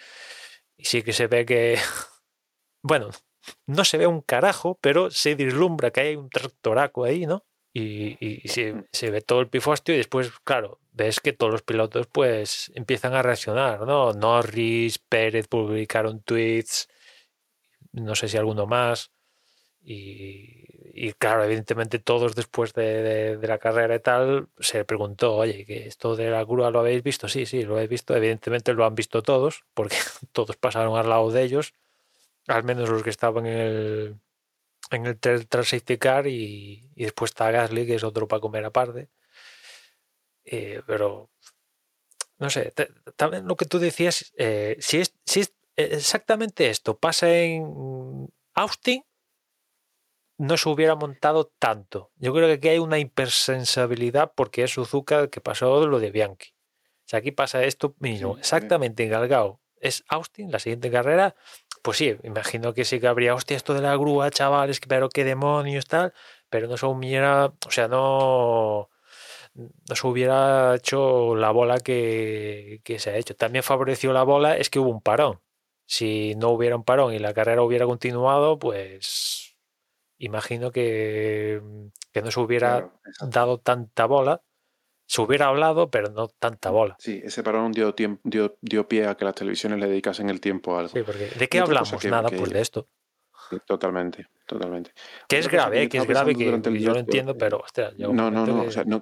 y 0.77 0.85
sí 0.85 1.01
que 1.01 1.13
se 1.13 1.25
ve 1.25 1.45
que, 1.47 1.79
bueno, 2.83 3.09
no 3.65 3.85
se 3.85 3.97
ve 3.97 4.05
un 4.05 4.21
carajo, 4.21 4.77
pero 4.81 5.09
se 5.09 5.33
vislumbra 5.33 5.89
que 5.89 6.01
hay 6.01 6.15
un 6.15 6.29
tractoraco 6.29 7.05
ahí, 7.05 7.25
¿no? 7.25 7.43
Y, 7.73 8.17
y, 8.19 8.41
y 8.43 8.47
se, 8.49 8.85
se, 8.91 9.11
ve 9.11 9.21
todo 9.21 9.41
el 9.41 9.47
pifostio 9.47 9.93
y 9.93 9.97
después, 9.97 10.31
claro, 10.43 10.79
ves 10.91 11.19
que 11.19 11.33
todos 11.33 11.51
los 11.51 11.61
pilotos 11.63 12.07
pues 12.07 12.71
empiezan 12.75 13.13
a 13.13 13.21
reaccionar, 13.21 13.81
¿no? 13.81 14.13
Norris, 14.13 14.99
Pérez 14.99 15.47
publicaron 15.47 16.21
tweets, 16.21 16.89
no 17.91 18.15
sé 18.15 18.27
si 18.27 18.37
alguno 18.37 18.65
más. 18.67 19.11
Y, 19.81 21.13
claro, 21.17 21.43
evidentemente 21.43 21.99
todos 21.99 22.35
después 22.35 22.73
de, 22.73 23.37
de, 23.37 23.47
la 23.47 23.57
carrera 23.57 23.95
y 23.95 23.99
tal 23.99 24.49
se 24.59 24.85
preguntó, 24.85 25.35
oye, 25.37 25.65
que 25.65 25.87
esto 25.87 26.15
de 26.15 26.29
la 26.29 26.43
grúa 26.43 26.69
lo 26.71 26.79
habéis 26.79 27.01
visto? 27.03 27.27
Sí, 27.29 27.45
sí, 27.45 27.63
lo 27.63 27.75
habéis 27.75 27.89
visto. 27.89 28.15
Evidentemente 28.15 28.73
lo 28.73 28.85
han 28.85 28.95
visto 28.95 29.23
todos, 29.23 29.63
porque 29.73 29.97
todos 30.31 30.57
pasaron 30.57 30.97
al 30.97 31.09
lado 31.09 31.31
de 31.31 31.43
ellos, 31.43 31.73
al 32.47 32.63
menos 32.63 32.89
los 32.89 33.03
que 33.03 33.09
estaban 33.11 33.45
en 33.45 33.57
el, 33.57 34.15
en 34.91 35.05
el 35.07 35.19
Car 35.99 36.27
y, 36.27 36.91
y, 36.95 37.03
después 37.03 37.31
está 37.31 37.51
Gasly, 37.51 37.87
que 37.87 37.95
es 37.95 38.03
otro 38.03 38.27
para 38.27 38.41
comer 38.41 38.65
aparte. 38.65 39.09
Eh, 40.51 40.81
pero, 40.87 41.29
no 42.39 42.49
sé, 42.49 42.73
también 43.15 43.47
lo 43.47 43.55
que 43.55 43.65
tú 43.65 43.77
decías, 43.77 44.33
eh, 44.35 44.77
si, 44.79 44.97
es, 44.97 45.13
si 45.23 45.41
es 45.41 45.53
exactamente 45.75 46.71
esto 46.71 46.97
pasa 46.97 47.31
en 47.31 48.27
Austin, 48.55 49.03
no 50.39 50.57
se 50.57 50.69
hubiera 50.69 50.95
montado 50.95 51.51
tanto. 51.59 52.11
Yo 52.15 52.33
creo 52.33 52.47
que 52.47 52.53
aquí 52.53 52.69
hay 52.69 52.79
una 52.79 52.97
hipersensibilidad 52.97 54.31
porque 54.35 54.63
es 54.63 54.71
Suzuka 54.71 55.27
que 55.27 55.39
pasó 55.39 55.85
lo 55.85 55.99
de 55.99 56.09
Bianchi. 56.09 56.49
O 56.51 57.09
sea, 57.09 57.19
aquí 57.19 57.31
pasa 57.31 57.63
esto 57.63 57.95
mismo, 57.99 58.33
sí, 58.33 58.39
exactamente 58.39 59.03
en 59.03 59.11
Galgao. 59.11 59.61
Es 59.79 60.03
Austin, 60.07 60.51
la 60.51 60.57
siguiente 60.57 60.89
carrera, 60.89 61.35
pues 61.83 61.97
sí, 61.97 62.17
imagino 62.23 62.73
que 62.73 62.85
sí 62.85 62.99
que 62.99 63.07
habría, 63.07 63.35
hostia, 63.35 63.55
esto 63.55 63.75
de 63.75 63.81
la 63.81 63.95
grúa, 63.97 64.31
chavales, 64.31 64.79
pero 64.87 65.09
qué 65.09 65.23
demonios, 65.23 65.85
tal, 65.85 66.13
pero 66.49 66.67
no 66.67 66.75
se 66.75 66.87
hubiera, 66.87 67.45
o 67.45 67.71
sea, 67.71 67.87
no, 67.87 68.89
no 69.53 69.95
se 69.95 70.07
hubiera 70.07 70.75
hecho 70.75 71.35
la 71.35 71.51
bola 71.51 71.79
que, 71.79 72.81
que, 72.83 72.99
se 72.99 73.11
ha 73.11 73.17
hecho. 73.17 73.35
También 73.35 73.63
favoreció 73.63 74.13
la 74.13 74.23
bola 74.23 74.57
es 74.57 74.69
que 74.69 74.79
hubo 74.79 74.89
un 74.89 75.01
parón. 75.01 75.39
Si 75.85 76.35
no 76.35 76.49
hubiera 76.49 76.75
un 76.75 76.83
parón 76.83 77.13
y 77.13 77.19
la 77.19 77.33
carrera 77.33 77.63
hubiera 77.63 77.85
continuado, 77.85 78.59
pues 78.59 79.57
imagino 80.19 80.71
que, 80.71 81.61
que 82.11 82.21
no 82.21 82.31
se 82.31 82.39
hubiera 82.39 82.91
claro, 82.91 83.31
dado 83.31 83.57
tanta 83.59 84.05
bola. 84.05 84.41
Se 85.07 85.21
hubiera 85.21 85.47
hablado, 85.47 85.89
pero 85.89 86.11
no 86.11 86.27
tanta 86.27 86.69
bola. 86.69 86.95
Sí, 86.99 87.19
ese 87.23 87.41
parón 87.41 87.71
dio, 87.71 87.95
tiempo, 87.95 88.21
dio, 88.23 88.57
dio 88.61 88.87
pie 88.87 89.07
a 89.07 89.15
que 89.15 89.25
las 89.25 89.33
televisiones 89.33 89.79
le 89.79 89.87
dedicasen 89.87 90.29
el 90.29 90.39
tiempo 90.39 90.75
a 90.75 90.81
algo. 90.81 90.93
Sí, 90.93 91.01
porque 91.01 91.29
¿de 91.29 91.47
qué 91.47 91.59
hablamos? 91.59 91.91
Que, 91.99 92.09
Nada, 92.11 92.29
que, 92.29 92.37
pues 92.37 92.51
de 92.51 92.61
esto. 92.61 92.87
Totalmente, 93.65 94.27
totalmente. 94.45 94.91
Que 95.27 95.39
es 95.39 95.47
grave, 95.47 95.89
que 95.89 95.97
es 95.97 96.05
grave, 96.05 96.35
que 96.35 96.45
yo 96.45 96.93
lo 96.93 96.99
entiendo, 96.99 97.37
pero 97.37 97.59
hostia, 97.59 97.91
no, 97.97 98.13
no, 98.13 98.29
no, 98.29 98.63
o 98.63 98.71
sea, 98.71 98.83
no, 98.83 99.01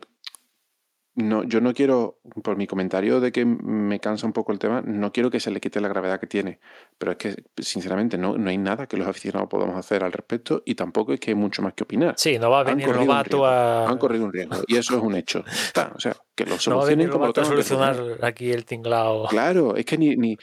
no, 1.18 1.43
yo 1.43 1.61
no 1.61 1.74
quiero, 1.74 2.20
por 2.43 2.57
mi 2.57 2.68
comentario 2.68 3.20
de 3.20 3.32
que 3.32 3.43
me 3.43 3.99
cansa 3.99 4.28
un 4.28 4.34
poco 4.34 4.51
el 4.51 4.59
tema, 4.59 4.84
no 4.86 5.11
quiero 5.11 5.32
que 5.32 5.39
se 5.39 5.49
le 5.49 5.59
quite 5.59 5.82
la 5.82 5.88
gravedad 5.88 6.20
que 6.20 6.28
tiene. 6.28 6.59
Pero 6.99 7.13
es 7.13 7.18
que, 7.18 7.43
sinceramente, 7.57 8.20
no, 8.20 8.38
no 8.38 8.49
hay 8.51 8.59
nada 8.59 8.86
que 8.86 8.97
los 8.97 9.07
aficionados 9.07 9.49
podamos 9.49 9.76
hacer 9.78 10.03
al 10.03 10.11
respecto 10.11 10.61
y 10.63 10.76
tampoco 10.76 11.13
es 11.13 11.20
que 11.20 11.32
hay 11.32 11.36
mucho 11.36 11.63
más 11.63 11.74
que 11.74 11.84
opinar. 11.86 12.13
Sí, 12.18 12.38
no 12.38 12.51
va 12.51 12.59
a 12.59 12.63
venir 12.63 12.88
Lobato 12.88 13.47
a. 13.47 13.89
Han 13.89 13.97
corrido 13.97 14.26
un 14.26 14.32
riesgo 14.32 14.57
y 14.68 14.76
eso 14.76 14.95
es 14.95 15.01
un 15.01 15.15
hecho. 15.15 15.43
Está, 15.47 15.91
o 15.95 15.99
sea, 15.99 16.15
que 16.36 16.45
lo 16.45 16.55
no 16.68 16.78
va 16.78 16.84
a 16.84 16.88
venir 16.88 17.09
como 17.09 17.26
a 17.26 17.34
solucionar 17.34 18.20
aquí 18.22 18.51
el 18.51 18.65
tinglao. 18.65 19.28
Claro, 19.28 19.76
es 19.76 19.86
que 19.86 19.97
ni, 19.97 20.15
ni. 20.15 20.38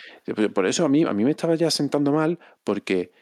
Por 0.53 0.67
eso 0.67 0.85
a 0.85 0.89
mí, 0.89 1.05
a 1.05 1.13
mí 1.13 1.25
me 1.25 1.31
estaba 1.31 1.55
ya 1.55 1.71
sentando 1.71 2.11
mal 2.11 2.37
porque. 2.65 3.13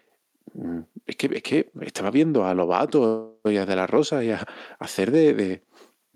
mm, 0.55 0.80
Es 1.05 1.16
que, 1.16 1.26
es 1.34 1.42
que 1.42 1.70
estaba 1.82 2.11
viendo 2.11 2.46
a 2.46 2.55
Lobato 2.55 3.40
y 3.44 3.59
a 3.59 3.66
De 3.66 3.76
La 3.76 3.86
Rosa 3.86 4.24
y 4.24 4.30
a, 4.30 4.36
a 4.38 4.46
hacer 4.78 5.11
de, 5.11 5.34
de 5.34 5.62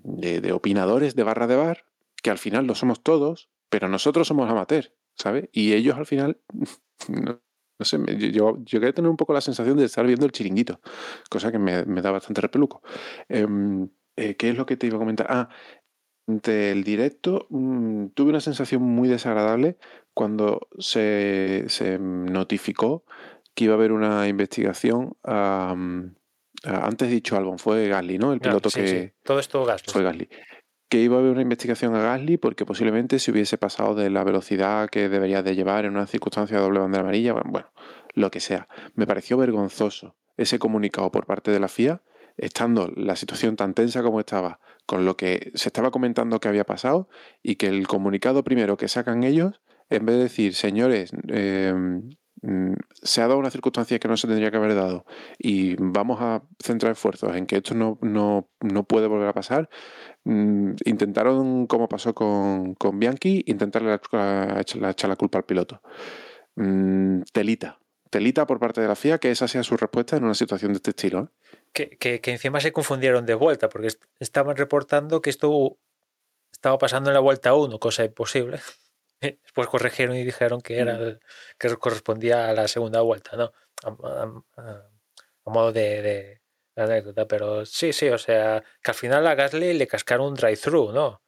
de, 0.06 0.52
opinadores 0.52 1.14
de 1.14 1.22
barra 1.22 1.46
de 1.46 1.56
bar, 1.56 1.84
que 2.22 2.30
al 2.30 2.38
final 2.38 2.66
lo 2.66 2.74
somos 2.74 3.02
todos, 3.02 3.50
pero 3.68 3.88
nosotros 3.88 4.28
somos 4.28 4.50
amateurs, 4.50 4.92
¿sabes? 5.14 5.48
Y 5.52 5.72
ellos 5.72 5.96
al 5.96 6.06
final, 6.06 6.40
no, 7.08 7.40
sé, 7.80 7.98
yo, 8.32 8.58
yo 8.64 8.80
quería 8.80 8.94
tener 8.94 9.10
un 9.10 9.16
poco 9.16 9.32
la 9.32 9.40
sensación 9.40 9.76
de 9.76 9.84
estar 9.84 10.06
viendo 10.06 10.26
el 10.26 10.32
chiringuito, 10.32 10.80
cosa 11.28 11.50
que 11.50 11.58
me, 11.58 11.84
me 11.84 12.02
da 12.02 12.10
bastante 12.10 12.40
repeluco. 12.40 12.82
Eh, 13.28 13.46
eh, 14.16 14.36
¿Qué 14.36 14.50
es 14.50 14.56
lo 14.56 14.64
que 14.64 14.76
te 14.76 14.86
iba 14.86 14.96
a 14.96 15.00
comentar? 15.00 15.26
Ah, 15.28 15.48
del 16.26 16.82
directo 16.82 17.46
mmm, 17.50 18.08
tuve 18.08 18.30
una 18.30 18.40
sensación 18.40 18.82
muy 18.82 19.08
desagradable 19.08 19.78
cuando 20.12 20.68
se, 20.78 21.64
se 21.68 21.98
notificó 21.98 23.04
que 23.54 23.64
iba 23.64 23.74
a 23.74 23.76
haber 23.76 23.92
una 23.92 24.28
investigación 24.28 25.16
um, 25.24 26.14
antes 26.66 27.10
dicho 27.10 27.36
Albon, 27.36 27.58
fue 27.58 27.88
Gasly, 27.88 28.18
¿no? 28.18 28.32
El 28.32 28.40
piloto 28.40 28.70
sí, 28.70 28.80
que. 28.80 28.88
Sí. 28.88 29.12
Todo 29.22 29.38
esto 29.38 29.64
Gasly. 29.64 29.92
Fue 29.92 30.02
Gasly. 30.02 30.28
Que 30.88 31.00
iba 31.00 31.16
a 31.16 31.18
haber 31.18 31.32
una 31.32 31.42
investigación 31.42 31.94
a 31.94 32.00
Gasly 32.00 32.36
porque 32.36 32.64
posiblemente 32.64 33.18
se 33.18 33.30
hubiese 33.30 33.58
pasado 33.58 33.94
de 33.94 34.10
la 34.10 34.24
velocidad 34.24 34.88
que 34.88 35.08
debería 35.08 35.42
de 35.42 35.54
llevar 35.54 35.84
en 35.84 35.92
una 35.92 36.06
circunstancia 36.06 36.56
de 36.56 36.62
doble 36.62 36.80
bandera 36.80 37.02
amarilla, 37.02 37.32
bueno, 37.32 37.50
bueno, 37.50 37.72
lo 38.14 38.30
que 38.30 38.40
sea. 38.40 38.68
Me 38.94 39.06
pareció 39.06 39.36
vergonzoso 39.36 40.16
ese 40.36 40.58
comunicado 40.58 41.10
por 41.10 41.26
parte 41.26 41.50
de 41.50 41.60
la 41.60 41.68
FIA, 41.68 42.02
estando 42.36 42.92
la 42.94 43.16
situación 43.16 43.56
tan 43.56 43.74
tensa 43.74 44.02
como 44.02 44.20
estaba, 44.20 44.60
con 44.84 45.04
lo 45.04 45.16
que 45.16 45.50
se 45.54 45.68
estaba 45.68 45.90
comentando 45.90 46.38
que 46.40 46.48
había 46.48 46.64
pasado, 46.64 47.08
y 47.42 47.56
que 47.56 47.68
el 47.68 47.86
comunicado 47.86 48.44
primero 48.44 48.76
que 48.76 48.88
sacan 48.88 49.24
ellos, 49.24 49.60
en 49.88 50.04
vez 50.04 50.16
de 50.16 50.22
decir, 50.24 50.54
señores, 50.54 51.12
eh, 51.28 51.74
se 53.02 53.22
ha 53.22 53.26
dado 53.26 53.38
una 53.38 53.50
circunstancia 53.50 53.98
que 53.98 54.08
no 54.08 54.16
se 54.16 54.26
tendría 54.26 54.50
que 54.50 54.56
haber 54.56 54.74
dado 54.74 55.04
y 55.38 55.74
vamos 55.78 56.18
a 56.20 56.42
centrar 56.62 56.92
esfuerzos 56.92 57.34
en 57.34 57.46
que 57.46 57.56
esto 57.56 57.74
no, 57.74 57.98
no, 58.02 58.48
no 58.60 58.84
puede 58.84 59.06
volver 59.06 59.28
a 59.28 59.32
pasar, 59.32 59.68
mm, 60.24 60.72
intentaron, 60.84 61.66
como 61.66 61.88
pasó 61.88 62.14
con, 62.14 62.74
con 62.74 62.98
Bianchi, 62.98 63.42
intentarle 63.46 63.94
echar 63.94 65.08
la 65.10 65.16
culpa 65.16 65.38
al 65.38 65.44
piloto. 65.44 65.82
Mm, 66.56 67.22
telita, 67.32 67.78
telita 68.10 68.46
por 68.46 68.58
parte 68.58 68.80
de 68.80 68.88
la 68.88 68.96
FIA 68.96 69.18
que 69.18 69.30
esa 69.30 69.48
sea 69.48 69.62
su 69.62 69.76
respuesta 69.76 70.16
en 70.16 70.24
una 70.24 70.34
situación 70.34 70.72
de 70.72 70.76
este 70.76 70.90
estilo. 70.90 71.20
¿eh? 71.20 71.58
Que, 71.72 71.90
que, 71.98 72.20
que 72.20 72.32
encima 72.32 72.60
se 72.60 72.72
confundieron 72.72 73.26
de 73.26 73.34
vuelta 73.34 73.68
porque 73.68 73.88
estaban 74.20 74.56
reportando 74.56 75.20
que 75.20 75.30
esto 75.30 75.78
estaba 76.52 76.78
pasando 76.78 77.10
en 77.10 77.14
la 77.14 77.20
vuelta 77.20 77.54
1, 77.54 77.78
cosa 77.78 78.04
imposible. 78.04 78.60
Después 79.20 79.68
corrigieron 79.68 80.16
y 80.16 80.24
dijeron 80.24 80.60
que 80.60 80.78
era 80.78 81.18
que 81.58 81.76
correspondía 81.76 82.48
a 82.48 82.52
la 82.52 82.68
segunda 82.68 83.00
vuelta, 83.00 83.36
¿no? 83.36 83.52
A, 83.84 83.88
a, 83.88 84.42
a, 84.62 84.90
a 85.44 85.50
modo 85.50 85.72
de, 85.72 86.02
de, 86.02 86.40
de, 86.74 86.82
anécdota. 86.82 87.26
Pero 87.26 87.64
sí, 87.66 87.92
sí, 87.92 88.08
o 88.08 88.18
sea, 88.18 88.62
que 88.82 88.90
al 88.90 88.94
final 88.94 89.26
a 89.26 89.34
Gasly 89.34 89.74
le 89.74 89.86
cascaron 89.86 90.28
un 90.28 90.34
drive-thru, 90.34 90.92
¿no? 90.92 91.22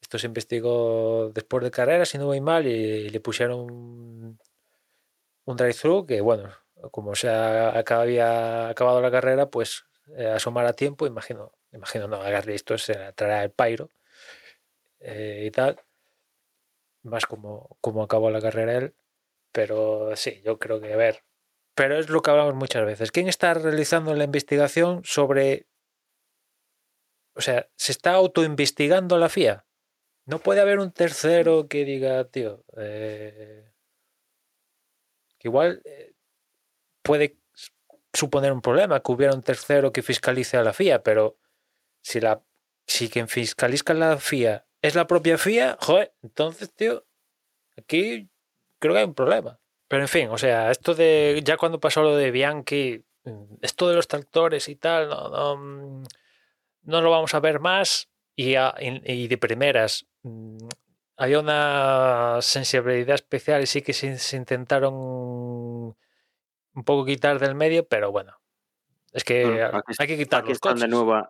Esto 0.00 0.18
se 0.18 0.26
investigó 0.28 1.30
después 1.34 1.64
de 1.64 1.70
carrera, 1.70 2.04
si 2.06 2.18
no 2.18 2.26
voy 2.26 2.40
mal, 2.40 2.66
y 2.66 3.10
le 3.10 3.20
pusieron 3.20 3.60
un, 3.70 4.38
drive-thru 5.46 6.06
que, 6.06 6.20
bueno, 6.20 6.50
como 6.92 7.14
se 7.14 7.28
había 7.28 8.68
acabado 8.68 9.00
la 9.00 9.10
carrera, 9.10 9.50
pues 9.50 9.84
eh, 10.16 10.28
asomar 10.28 10.66
a 10.66 10.72
tiempo, 10.74 11.06
imagino, 11.06 11.52
imagino, 11.72 12.06
no, 12.06 12.22
a 12.22 12.30
Gasly 12.30 12.54
esto 12.54 12.78
se 12.78 13.12
traerá 13.14 13.42
el 13.44 13.52
eh, 15.00 15.44
y 15.46 15.50
tal 15.50 15.80
más 17.08 17.26
como, 17.26 17.76
como 17.80 18.02
acabó 18.02 18.30
la 18.30 18.40
carrera 18.40 18.76
él. 18.76 18.94
Pero 19.52 20.14
sí, 20.16 20.42
yo 20.44 20.58
creo 20.58 20.80
que, 20.80 20.92
a 20.92 20.96
ver, 20.96 21.24
pero 21.74 21.96
es 21.96 22.08
lo 22.10 22.22
que 22.22 22.30
hablamos 22.30 22.54
muchas 22.54 22.84
veces. 22.84 23.12
¿Quién 23.12 23.28
está 23.28 23.54
realizando 23.54 24.14
la 24.14 24.24
investigación 24.24 25.02
sobre... 25.04 25.68
O 27.34 27.40
sea, 27.40 27.68
¿se 27.76 27.92
está 27.92 28.14
autoinvestigando 28.14 29.16
la 29.16 29.28
FIA? 29.28 29.64
No 30.26 30.40
puede 30.40 30.60
haber 30.60 30.80
un 30.80 30.90
tercero 30.92 31.68
que 31.68 31.84
diga, 31.84 32.24
tío, 32.24 32.64
eh, 32.76 33.72
que 35.38 35.48
igual 35.48 35.80
eh, 35.84 36.14
puede 37.02 37.38
suponer 38.12 38.52
un 38.52 38.60
problema 38.60 39.00
que 39.00 39.12
hubiera 39.12 39.34
un 39.34 39.42
tercero 39.42 39.92
que 39.92 40.02
fiscalice 40.02 40.56
a 40.56 40.64
la 40.64 40.72
FIA, 40.72 41.02
pero 41.04 41.38
si 42.02 42.20
la 42.20 42.42
si 42.86 43.08
quien 43.08 43.28
fiscaliza 43.28 43.94
la 43.94 44.18
FIA 44.18 44.66
es 44.82 44.94
la 44.94 45.06
propia 45.06 45.36
FIA, 45.38 45.76
joder, 45.80 46.12
entonces, 46.22 46.72
tío, 46.74 47.04
aquí 47.76 48.28
creo 48.78 48.94
que 48.94 49.00
hay 49.00 49.04
un 49.06 49.14
problema. 49.14 49.58
Pero 49.88 50.02
en 50.02 50.08
fin, 50.08 50.28
o 50.30 50.38
sea, 50.38 50.70
esto 50.70 50.94
de 50.94 51.40
ya 51.44 51.56
cuando 51.56 51.80
pasó 51.80 52.02
lo 52.02 52.14
de 52.16 52.30
Bianchi, 52.30 53.04
mm, 53.24 53.54
esto 53.62 53.88
de 53.88 53.96
los 53.96 54.06
tractores 54.08 54.68
y 54.68 54.76
tal, 54.76 55.08
no, 55.08 55.28
no, 55.30 55.56
mm, 55.56 56.04
no 56.82 57.00
lo 57.02 57.10
vamos 57.10 57.34
a 57.34 57.40
ver 57.40 57.58
más 57.60 58.08
y, 58.36 58.54
a- 58.54 58.74
y- 58.78 59.26
de 59.28 59.38
primeras 59.38 60.06
mm, 60.22 60.68
había 61.16 61.40
una 61.40 62.38
sensibilidad 62.42 63.14
especial 63.16 63.62
y 63.62 63.66
sí 63.66 63.82
que 63.82 63.92
se, 63.92 64.18
se 64.18 64.36
intentaron 64.36 64.94
un 64.94 66.84
poco 66.84 67.04
quitar 67.04 67.38
del 67.40 67.54
medio, 67.56 67.88
pero 67.88 68.12
bueno, 68.12 68.38
es 69.12 69.24
que 69.24 69.44
Bueno, 69.44 69.66
aquí- 69.78 69.94
hay 69.98 70.06
que 70.06 70.16
quitar 70.18 70.40
Aquí 70.40 70.50
los 70.50 70.56
están 70.56 70.72
coches. 70.74 70.82
de 70.82 70.88
nuevo. 70.88 71.28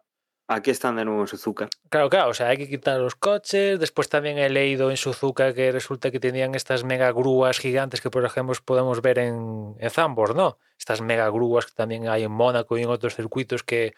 Aquí 0.50 0.70
están 0.70 0.96
de 0.96 1.04
nuevo 1.04 1.20
en 1.20 1.26
Suzuka. 1.26 1.68
Claro, 1.90 2.08
claro, 2.08 2.30
o 2.30 2.34
sea, 2.34 2.48
hay 2.48 2.56
que 2.56 2.70
quitar 2.70 2.98
los 2.98 3.14
coches. 3.14 3.78
Después 3.78 4.08
también 4.08 4.38
he 4.38 4.48
leído 4.48 4.90
en 4.90 4.96
Suzuka 4.96 5.52
que 5.52 5.70
resulta 5.72 6.10
que 6.10 6.20
tenían 6.20 6.54
estas 6.54 6.84
mega 6.84 7.12
grúas 7.12 7.58
gigantes 7.58 8.00
que, 8.00 8.08
por 8.08 8.24
ejemplo, 8.24 8.54
podemos 8.64 9.02
ver 9.02 9.18
en, 9.18 9.76
en 9.78 9.92
¿no? 10.34 10.58
Estas 10.78 11.02
mega 11.02 11.28
grúas 11.28 11.66
que 11.66 11.72
también 11.72 12.08
hay 12.08 12.22
en 12.22 12.32
Mónaco 12.32 12.78
y 12.78 12.82
en 12.82 12.88
otros 12.88 13.14
circuitos 13.14 13.62
que 13.62 13.94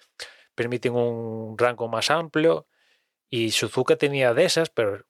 permiten 0.57 0.93
un 0.97 1.57
rango 1.57 1.87
más 1.87 2.11
amplio. 2.11 2.67
Y 3.29 3.53
Suzuka 3.53 3.95
tenía 3.95 4.35
de 4.35 4.45
esas, 4.45 4.71
pero 4.71 5.05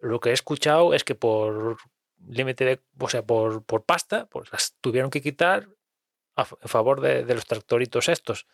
lo 0.00 0.20
que 0.20 0.30
he 0.30 0.34
escuchado 0.34 0.94
es 0.94 1.02
que 1.02 1.16
por 1.16 1.78
límite 2.28 2.64
de, 2.64 2.80
o 3.00 3.08
sea, 3.08 3.24
por, 3.24 3.64
por 3.64 3.84
pasta, 3.84 4.26
pues 4.26 4.52
las 4.52 4.76
tuvieron 4.80 5.10
que 5.10 5.20
quitar 5.20 5.68
a 6.36 6.44
favor 6.44 7.00
de 7.00 7.34
los 7.34 7.46
tractoritos 7.46 8.08
estos. 8.08 8.46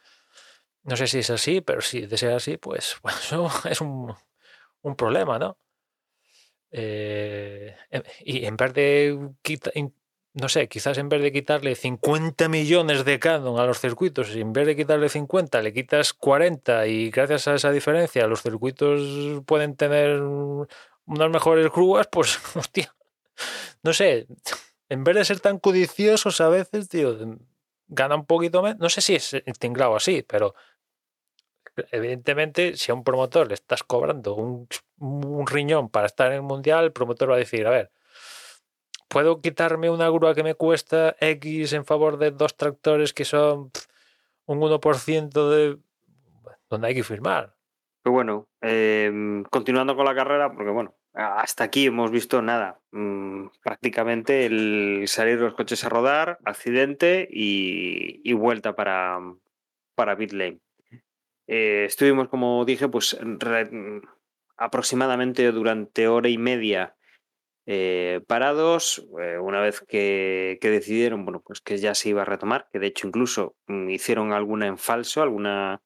No 0.85 0.97
sé 0.97 1.07
si 1.07 1.19
es 1.19 1.31
así, 1.31 1.61
pero 1.61 1.81
si 1.81 2.07
de 2.07 2.17
ser 2.17 2.33
así, 2.33 2.57
pues 2.57 2.97
es 3.71 3.81
un, 3.81 4.15
un 4.83 4.97
problema, 4.97 5.39
¿no? 5.39 5.59
Eh, 6.71 7.77
em- 7.91 8.03
y 8.25 8.45
en 8.47 8.57
vez 8.57 8.73
de 8.75 9.19
no 10.35 10.49
sé, 10.49 10.69
quizás 10.69 10.99
en 10.99 11.09
vez 11.09 11.23
de 11.23 11.31
quitarle 11.33 11.77
50 11.77 12.49
millones 12.49 13.05
de 13.05 13.21
canon 13.21 13.61
a 13.61 13.67
los 13.67 13.79
circuitos, 13.81 14.35
en 14.35 14.53
vez 14.53 14.67
de 14.67 14.75
quitarle 14.75 15.09
50, 15.09 15.63
le 15.63 15.73
quitas 15.73 16.13
40 16.13 16.87
y 16.89 17.11
gracias 17.11 17.47
a 17.47 17.55
esa 17.55 17.71
diferencia 17.71 18.27
los 18.27 18.43
circuitos 18.43 19.01
pueden 19.47 19.77
tener 19.77 20.21
unas 20.21 21.31
mejores 21.31 21.71
grúas, 21.71 22.09
pues 22.11 22.39
hostia, 22.57 22.93
no 23.83 23.93
sé, 23.93 24.27
en 24.89 25.05
vez 25.05 25.17
de 25.17 25.25
ser 25.25 25.41
tan 25.41 25.59
codiciosos 25.59 26.41
a 26.41 26.49
veces, 26.49 26.89
tío, 26.89 27.17
gana 27.89 28.17
un 28.17 28.27
poquito 28.27 28.63
menos. 28.63 28.79
No 28.81 28.89
sé 28.89 29.01
si 29.01 29.15
es 29.15 29.33
tinglado 29.59 29.97
así, 29.97 30.23
pero 30.23 30.55
evidentemente, 31.91 32.77
si 32.77 32.91
a 32.91 32.95
un 32.95 33.05
promotor 33.05 33.49
le 33.49 33.55
estás 33.55 33.83
cobrando 33.83 34.35
un, 34.35 34.69
riñón 35.47 35.91
para 35.91 36.07
estar 36.07 36.29
en 36.29 36.35
el 36.35 36.43
mundial, 36.43 36.85
el 36.85 36.93
promotor 36.93 37.31
va 37.31 37.35
a 37.35 37.39
decir: 37.39 37.67
A 37.67 37.71
ver, 37.71 37.91
¿puedo 39.09 39.41
quitarme 39.41 39.91
una 39.91 40.09
grúa 40.09 40.35
que 40.35 40.43
me 40.43 40.55
cuesta 40.55 41.17
X 41.21 41.73
en 41.73 41.85
favor 41.85 42.19
de 42.19 42.31
dos 42.31 42.57
tractores 42.57 43.13
que 43.13 43.25
son 43.25 43.71
un 44.47 44.61
1% 44.61 45.51
de. 45.51 45.79
donde 46.69 46.89
hay 46.89 46.95
que 46.95 47.05
firmar? 47.05 47.55
Pero 48.03 48.13
bueno, 48.13 48.49
eh, 48.61 49.43
continuando 49.51 49.97
con 49.97 50.05
la 50.05 50.15
carrera, 50.15 50.53
porque 50.53 50.71
bueno, 50.71 50.95
hasta 51.15 51.65
aquí 51.65 51.87
hemos 51.87 52.11
visto 52.11 52.43
nada. 52.43 52.81
mm, 52.93 53.49
prácticamente 53.63 54.47
el 54.47 55.05
salir 55.07 55.39
los 55.39 55.55
coches 55.55 55.85
a 55.85 55.89
rodar, 55.89 56.39
accidente 56.45 57.29
y, 57.31 58.33
vuelta 58.33 58.75
para, 58.75 59.19
para. 59.95 60.17
Eh, 61.47 61.85
estuvimos, 61.87 62.29
como 62.29 62.65
dije, 62.65 62.89
pues 62.89 63.19
mm, 63.23 63.99
aproximadamente 64.57 65.51
durante 65.53 66.09
hora 66.09 66.29
y 66.29 66.39
media 66.39 66.97
eh, 67.67 68.21
parados. 68.27 69.07
eh, 69.21 69.39
una 69.39 69.61
vez 69.61 69.81
que, 69.81 70.59
que 70.61 70.71
decidieron, 70.71 71.25
bueno, 71.25 71.43
pues 71.45 71.61
que 71.61 71.79
ya 71.79 71.95
se 71.95 72.11
iba 72.11 72.23
a 72.23 72.27
retomar, 72.27 72.69
que 72.73 72.79
de 72.79 72.89
hecho 72.89 73.07
incluso 73.09 73.57
mm, 73.67 73.91
hicieron 73.91 74.33
alguna 74.33 74.67
en 74.67 74.79
falso, 74.79 75.23
alguna 75.23 75.83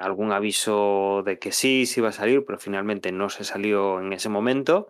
algún 0.00 0.32
aviso 0.32 1.22
de 1.24 1.38
que 1.38 1.52
sí, 1.52 1.86
sí 1.86 2.00
iba 2.00 2.08
a 2.08 2.12
salir, 2.12 2.44
pero 2.44 2.58
finalmente 2.58 3.12
no 3.12 3.28
se 3.28 3.44
salió 3.44 4.00
en 4.00 4.12
ese 4.12 4.28
momento. 4.28 4.88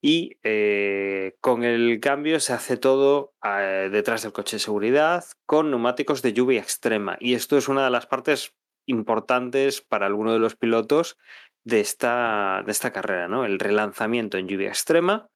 Y 0.00 0.38
eh, 0.44 1.36
con 1.40 1.64
el 1.64 1.98
cambio 2.00 2.38
se 2.38 2.52
hace 2.52 2.76
todo 2.76 3.34
eh, 3.44 3.88
detrás 3.90 4.22
del 4.22 4.32
coche 4.32 4.56
de 4.56 4.60
seguridad 4.60 5.24
con 5.44 5.70
neumáticos 5.70 6.22
de 6.22 6.32
lluvia 6.32 6.60
extrema. 6.60 7.16
Y 7.20 7.34
esto 7.34 7.56
es 7.56 7.68
una 7.68 7.84
de 7.84 7.90
las 7.90 8.06
partes 8.06 8.54
importantes 8.86 9.82
para 9.82 10.06
alguno 10.06 10.32
de 10.32 10.38
los 10.38 10.56
pilotos 10.56 11.18
de 11.64 11.80
esta, 11.80 12.62
de 12.64 12.72
esta 12.72 12.92
carrera, 12.92 13.28
¿no? 13.28 13.44
El 13.44 13.58
relanzamiento 13.58 14.38
en 14.38 14.48
lluvia 14.48 14.68
extrema. 14.68 15.28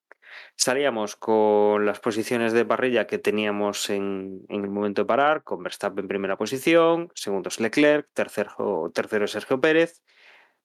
Salíamos 0.57 1.17
con 1.17 1.85
las 1.85 2.01
posiciones 2.01 2.53
de 2.53 2.65
parrilla 2.65 3.07
que 3.07 3.19
teníamos 3.19 3.91
en, 3.91 4.45
en 4.49 4.65
el 4.65 4.71
momento 4.71 5.03
de 5.03 5.07
parar, 5.07 5.43
con 5.43 5.63
Verstappen 5.63 6.05
en 6.05 6.09
primera 6.09 6.37
posición, 6.39 7.11
segundo 7.15 7.49
es 7.49 7.61
Leclerc, 7.61 8.09
tercero, 8.15 8.91
tercero 8.95 9.27
Sergio 9.27 9.61
Pérez, 9.61 10.03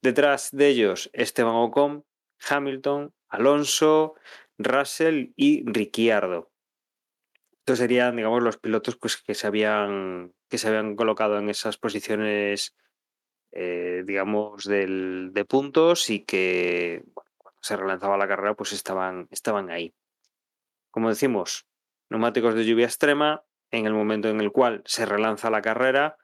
detrás 0.02 0.50
de 0.52 0.68
ellos 0.68 1.10
Esteban 1.14 1.56
Ocon, 1.56 2.06
Hamilton, 2.50 3.14
Alonso, 3.30 4.16
Russell 4.58 5.32
y 5.36 5.64
Ricciardo. 5.70 6.52
Estos 7.52 7.80
serían, 7.80 8.16
digamos, 8.16 8.42
los 8.44 8.58
pilotos 8.58 8.96
pues, 8.96 9.18
que, 9.18 9.36
se 9.36 9.48
habían, 9.48 10.34
que 10.50 10.58
se 10.58 10.70
habían 10.70 10.96
colocado 10.96 11.38
en 11.38 11.50
esas 11.50 11.78
posiciones, 11.78 12.76
eh, 13.52 14.04
digamos, 14.06 14.64
del, 14.66 15.32
de 15.34 15.46
puntos 15.46 16.10
y 16.10 16.24
que 16.24 17.04
bueno, 17.14 17.30
cuando 17.38 17.60
se 17.62 17.76
relanzaba 17.76 18.18
la 18.18 18.28
carrera, 18.28 18.54
pues 18.56 18.72
estaban, 18.72 19.28
estaban 19.32 19.70
ahí. 19.70 19.94
Como 20.92 21.10
decimos, 21.10 21.68
neumáticos 22.10 22.56
de 22.56 22.66
lluvia 22.66 22.86
extrema, 22.86 23.44
en 23.72 23.86
el 23.86 23.94
momento 23.94 24.30
en 24.30 24.40
el 24.40 24.52
cual 24.52 24.82
se 24.86 25.06
relanza 25.06 25.50
la 25.50 25.62
carrera, 25.62 26.18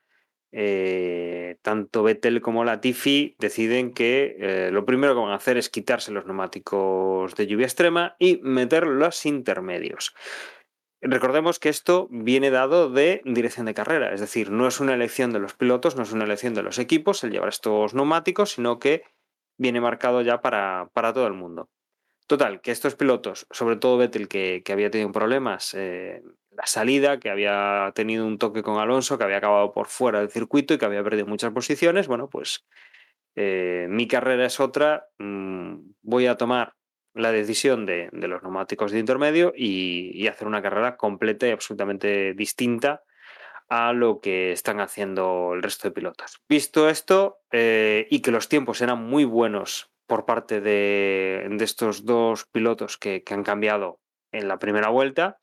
eh, 0.56 1.58
tanto 1.64 2.04
Vettel 2.04 2.40
como 2.42 2.64
Latifi 2.64 3.36
deciden 3.40 3.92
que 3.92 4.38
eh, 4.40 4.70
lo 4.72 4.86
primero 4.86 5.16
que 5.16 5.22
van 5.22 5.32
a 5.32 5.36
hacer 5.36 5.58
es 5.58 5.70
quitarse 5.70 6.12
los 6.12 6.28
neumáticos 6.28 7.34
de 7.36 7.48
lluvia 7.48 7.66
extrema 7.66 8.16
y 8.20 8.40
meter 8.44 8.86
los 8.86 9.26
intermedios. 9.26 10.14
Recordemos 11.02 11.60
que 11.60 11.70
esto 11.70 12.08
viene 12.12 12.52
dado 12.52 12.90
de 12.90 13.22
dirección 13.26 13.66
de 13.66 13.74
carrera, 13.74 14.14
es 14.14 14.22
decir, 14.22 14.52
no 14.52 14.68
es 14.68 14.80
una 14.80 14.94
elección 14.94 15.34
de 15.34 15.40
los 15.40 15.56
pilotos, 15.56 15.96
no 15.96 16.04
es 16.04 16.14
una 16.14 16.24
elección 16.24 16.54
de 16.54 16.64
los 16.64 16.78
equipos 16.78 17.24
el 17.24 17.32
llevar 17.32 17.50
estos 17.50 17.96
neumáticos, 17.96 18.52
sino 18.52 18.78
que 18.78 19.04
viene 19.58 19.82
marcado 19.82 20.22
ya 20.22 20.40
para, 20.40 20.90
para 20.94 21.14
todo 21.14 21.26
el 21.26 21.34
mundo. 21.34 21.68
Total, 22.28 22.62
que 22.62 22.72
estos 22.72 22.96
pilotos, 22.96 23.48
sobre 23.50 23.76
todo 23.76 23.98
Vettel, 23.98 24.28
que, 24.28 24.62
que 24.64 24.72
había 24.72 24.92
tenido 24.92 25.12
problemas, 25.12 25.74
eh, 25.74 26.22
la 26.56 26.66
salida, 26.66 27.20
que 27.20 27.30
había 27.30 27.92
tenido 27.96 28.26
un 28.26 28.38
toque 28.38 28.64
con 28.64 28.80
Alonso, 28.80 29.18
que 29.18 29.24
había 29.24 29.38
acabado 29.38 29.74
por 29.74 29.88
fuera 29.88 30.20
del 30.20 30.30
circuito 30.30 30.74
y 30.74 30.78
que 30.78 30.86
había 30.86 31.04
perdido 31.04 31.26
muchas 31.26 31.52
posiciones, 31.52 32.08
bueno, 32.08 32.30
pues 32.30 32.66
eh, 33.36 33.88
mi 33.90 34.08
carrera 34.08 34.46
es 34.46 34.60
otra, 34.60 35.08
mm, 35.18 35.76
voy 36.02 36.28
a 36.28 36.38
tomar 36.38 36.74
la 37.14 37.32
decisión 37.32 37.86
de, 37.86 38.10
los 38.12 38.42
neumáticos 38.42 38.92
de 38.92 39.00
intermedio 39.00 39.54
y, 39.56 40.28
hacer 40.28 40.48
una 40.48 40.62
carrera 40.62 40.98
completa 40.98 41.48
y 41.48 41.52
absolutamente 41.52 42.34
distinta 42.34 43.04
a 43.70 43.94
lo 43.94 44.20
que 44.20 44.52
están 44.52 44.80
haciendo 44.80 45.54
el 45.54 45.64
resto 45.64 45.88
de 45.88 45.94
pilotos. 45.94 46.42
Visto 46.50 46.90
esto 46.90 47.40
eh, 47.52 48.08
y 48.10 48.22
que 48.22 48.32
los 48.32 48.50
tiempos 48.50 48.82
eran 48.82 49.04
muy 49.04 49.26
buenos 49.26 49.92
por 50.08 50.26
parte 50.26 50.62
de, 50.62 51.48
estos 51.60 52.06
dos 52.06 52.46
pilotos 52.46 52.98
que, 52.98 53.24
han 53.30 53.44
cambiado 53.44 54.00
en 54.32 54.48
la 54.48 54.60
primera 54.60 54.90
vuelta, 54.90 55.40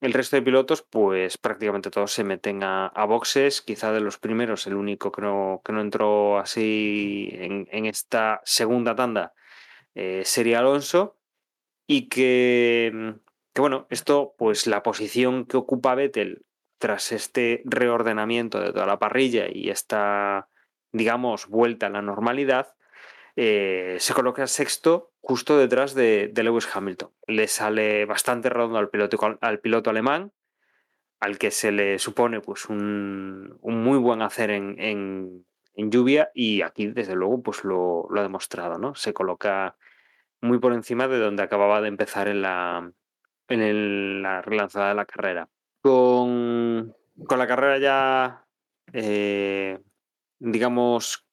el 0.00 0.12
resto 0.12 0.36
de 0.36 0.42
pilotos, 0.42 0.82
pues 0.82 1.38
prácticamente 1.38 1.90
todos 1.90 2.12
se 2.12 2.24
meten 2.24 2.62
a, 2.62 2.90
boxes. 3.06 3.62
Quizá 3.62 3.92
de 3.92 4.00
los 4.00 4.18
primeros, 4.18 4.66
el 4.66 4.74
único 4.74 5.10
que 5.10 5.22
no, 5.22 5.62
que 5.64 5.72
no 5.72 5.80
entró 5.80 6.38
así 6.38 7.30
en, 7.32 7.66
en 7.70 7.86
esta 7.86 8.40
segunda 8.44 8.94
tanda 8.94 9.32
eh, 9.94 10.22
sería 10.24 10.58
Alonso. 10.58 11.18
Y 11.88 12.08
que, 12.08 13.14
que, 13.54 13.60
bueno, 13.60 13.86
esto, 13.90 14.34
pues 14.36 14.66
la 14.66 14.82
posición 14.82 15.46
que 15.46 15.56
ocupa 15.56 15.94
Vettel 15.94 16.44
tras 16.78 17.12
este 17.12 17.62
reordenamiento 17.64 18.60
de 18.60 18.72
toda 18.72 18.86
la 18.86 18.98
parrilla 18.98 19.46
y 19.50 19.70
esta, 19.70 20.48
digamos, 20.92 21.46
vuelta 21.46 21.86
a 21.86 21.90
la 21.90 22.02
normalidad, 22.02 22.75
eh, 23.36 23.98
se 24.00 24.14
coloca 24.14 24.46
sexto 24.46 25.12
justo 25.20 25.58
detrás 25.58 25.94
de, 25.94 26.32
Lewis 26.34 26.68
Hamilton. 26.74 27.10
Le 27.26 27.46
sale 27.48 28.06
bastante 28.06 28.48
redondo 28.48 28.78
al 28.78 28.88
piloto, 28.88 29.38
al 29.40 29.60
piloto 29.60 29.90
alemán, 29.90 30.32
al 31.20 31.38
que 31.38 31.50
se 31.50 31.70
le 31.70 31.98
supone 31.98 32.40
pues 32.40 32.66
un, 32.66 33.58
muy 33.62 33.98
buen 33.98 34.22
hacer 34.22 34.50
en, 34.50 34.80
en, 34.80 35.44
lluvia 35.90 36.30
y 36.32 36.62
aquí 36.62 36.86
desde 36.86 37.14
luego 37.14 37.42
pues 37.42 37.62
lo, 37.62 38.08
ha 38.16 38.22
demostrado, 38.22 38.78
¿no? 38.78 38.94
Se 38.94 39.12
coloca 39.12 39.76
muy 40.40 40.58
por 40.58 40.72
encima 40.72 41.06
de 41.06 41.18
donde 41.18 41.42
acababa 41.42 41.82
de 41.82 41.88
empezar 41.88 42.28
en 42.28 42.40
la, 42.40 42.90
en 43.48 44.22
la 44.22 44.40
relanzada 44.40 44.88
de 44.88 44.94
la 44.94 45.04
carrera. 45.04 45.48
con, 45.82 46.94
con 47.26 47.38
la 47.38 47.46
carrera 47.46 47.78
ya, 47.78 48.46
eh, 48.94 49.78
digamos, 50.38 51.25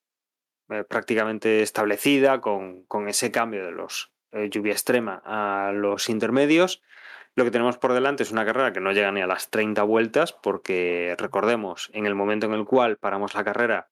eh, 0.73 0.83
prácticamente 0.83 1.61
establecida, 1.61 2.41
con, 2.41 2.83
con, 2.85 3.07
ese 3.07 3.31
cambio 3.31 3.65
de 3.65 3.71
los 3.71 4.13
eh, 4.31 4.49
lluvia 4.49 4.73
extrema 4.73 5.21
a 5.25 5.71
los 5.73 6.09
intermedios, 6.09 6.81
lo 7.35 7.43
que 7.43 7.51
tenemos 7.51 7.77
por 7.77 7.93
delante 7.93 8.23
es 8.23 8.31
una 8.31 8.45
carrera 8.45 8.73
que 8.73 8.79
no 8.79 8.91
llega 8.91 9.11
ni 9.11 9.21
a 9.21 9.27
las 9.27 9.49
30 9.49 9.81
vueltas, 9.83 10.33
porque 10.33 11.15
recordemos, 11.17 11.89
en 11.93 12.05
el 12.05 12.15
momento 12.15 12.45
en 12.45 12.53
el 12.53 12.65
cual 12.65 12.97
paramos 12.97 13.33
la 13.33 13.43
carrera, 13.43 13.89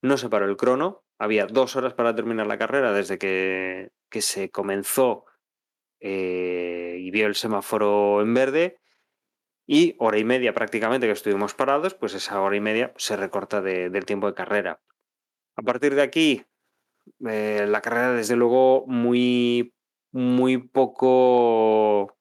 no 0.00 0.16
se 0.16 0.28
paró 0.28 0.46
el 0.46 0.56
crono, 0.56 1.04
había 1.18 1.46
dos 1.46 1.76
horas 1.76 1.94
para 1.94 2.14
terminar 2.14 2.46
la 2.46 2.58
carrera 2.58 2.92
desde 2.92 3.18
que, 3.18 3.90
que 4.08 4.22
se 4.22 4.50
comenzó 4.50 5.26
eh, 6.00 6.96
y 7.00 7.10
vio 7.10 7.26
el 7.26 7.34
semáforo 7.34 8.22
en 8.22 8.32
verde. 8.34 8.78
Y 9.66 9.96
hora 9.98 10.16
y 10.18 10.24
media 10.24 10.54
prácticamente 10.54 11.06
que 11.06 11.12
estuvimos 11.12 11.52
parados, 11.52 11.94
pues 11.94 12.14
esa 12.14 12.40
hora 12.40 12.56
y 12.56 12.60
media 12.60 12.94
se 12.96 13.16
recorta 13.16 13.60
de, 13.60 13.90
del 13.90 14.06
tiempo 14.06 14.28
de 14.28 14.34
carrera. 14.34 14.80
A 15.58 15.62
partir 15.62 15.96
de 15.96 16.02
aquí, 16.02 16.44
eh, 17.28 17.66
la 17.68 17.80
carrera 17.80 18.12
desde 18.12 18.36
luego 18.36 18.84
muy, 18.86 19.74
muy 20.12 20.58
poco 20.58 22.16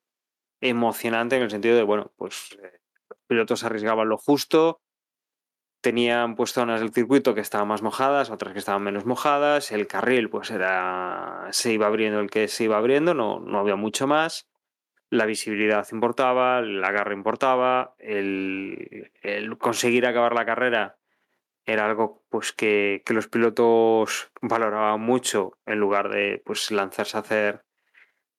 emocionante 0.59 1.35
en 1.35 1.43
el 1.43 1.51
sentido 1.51 1.75
de, 1.75 1.83
bueno, 1.83 2.11
pues 2.17 2.57
eh, 2.63 2.79
los 3.07 3.19
pilotos 3.27 3.63
arriesgaban 3.63 4.09
lo 4.09 4.17
justo, 4.17 4.81
tenían 5.81 6.35
pues 6.35 6.51
zonas 6.51 6.79
del 6.79 6.91
circuito 6.91 7.35
que 7.35 7.41
estaban 7.41 7.67
más 7.67 7.83
mojadas, 7.83 8.31
otras 8.31 8.53
que 8.53 8.59
estaban 8.59 8.81
menos 8.81 9.05
mojadas, 9.05 9.71
el 9.71 9.85
carril 9.85 10.31
pues 10.31 10.49
era 10.49 11.47
se 11.51 11.73
iba 11.73 11.85
abriendo 11.85 12.19
el 12.19 12.31
que 12.31 12.47
se 12.47 12.63
iba 12.63 12.77
abriendo, 12.77 13.13
no, 13.13 13.39
no 13.39 13.59
había 13.59 13.75
mucho 13.75 14.07
más, 14.07 14.49
la 15.11 15.27
visibilidad 15.27 15.87
importaba, 15.91 16.57
el 16.57 16.83
agarre 16.83 17.13
importaba, 17.13 17.93
el 17.99 19.11
conseguir 19.59 20.07
acabar 20.07 20.33
la 20.33 20.47
carrera 20.47 20.97
era 21.67 21.85
algo 21.85 22.23
pues 22.29 22.53
que, 22.53 23.03
que, 23.05 23.13
los 23.13 23.27
pilotos 23.27 24.31
valoraban 24.41 25.01
mucho 25.01 25.59
en 25.65 25.79
lugar 25.79 26.09
de 26.09 26.41
pues 26.45 26.71
lanzarse 26.71 27.17
a 27.17 27.19
hacer 27.19 27.65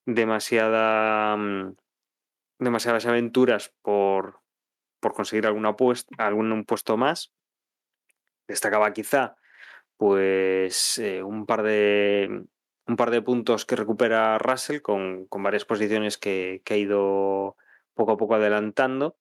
demasiada 0.06 1.36
mm, 1.36 1.76
demasiadas 2.58 3.06
aventuras 3.06 3.74
por, 3.82 4.40
por 5.00 5.12
conseguir 5.14 5.46
alguna 5.46 5.76
puest 5.76 6.08
algún 6.18 6.64
puesto 6.64 6.96
más. 6.96 7.32
Destacaba 8.48 8.92
quizá 8.92 9.36
pues 9.98 10.98
eh, 10.98 11.22
un 11.22 11.44
par 11.44 11.62
de 11.62 12.46
un 12.86 12.96
par 12.96 13.10
de 13.10 13.20
puntos 13.20 13.66
que 13.66 13.76
recupera 13.76 14.38
Russell 14.38 14.80
con, 14.80 15.26
con 15.26 15.42
varias 15.42 15.66
posiciones 15.66 16.16
que, 16.16 16.62
que, 16.64 16.74
ha 16.74 16.76
ido 16.78 17.56
poco 17.94 18.12
a 18.12 18.16
poco 18.16 18.36
adelantando. 18.36 19.18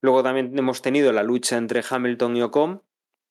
Luego 0.00 0.22
también 0.22 0.56
hemos 0.58 0.82
tenido 0.82 1.12
la 1.12 1.22
lucha 1.22 1.56
entre 1.56 1.82
Hamilton 1.88 2.36
y 2.36 2.42
Ocon. 2.42 2.82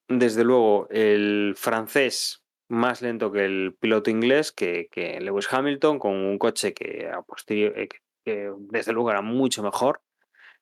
Desde 0.07 0.43
luego, 0.43 0.87
el 0.89 1.53
francés 1.55 2.43
más 2.69 3.01
lento 3.01 3.31
que 3.31 3.45
el 3.45 3.75
piloto 3.79 4.09
inglés, 4.11 4.51
que, 4.51 4.87
Lewis 5.21 5.51
Hamilton, 5.51 5.99
con 5.99 6.13
un 6.13 6.37
coche 6.37 6.73
eh, 6.79 7.89
que 8.23 8.53
desde 8.59 8.93
luego 8.93 9.11
era 9.11 9.21
mucho 9.21 9.63
mejor. 9.63 10.01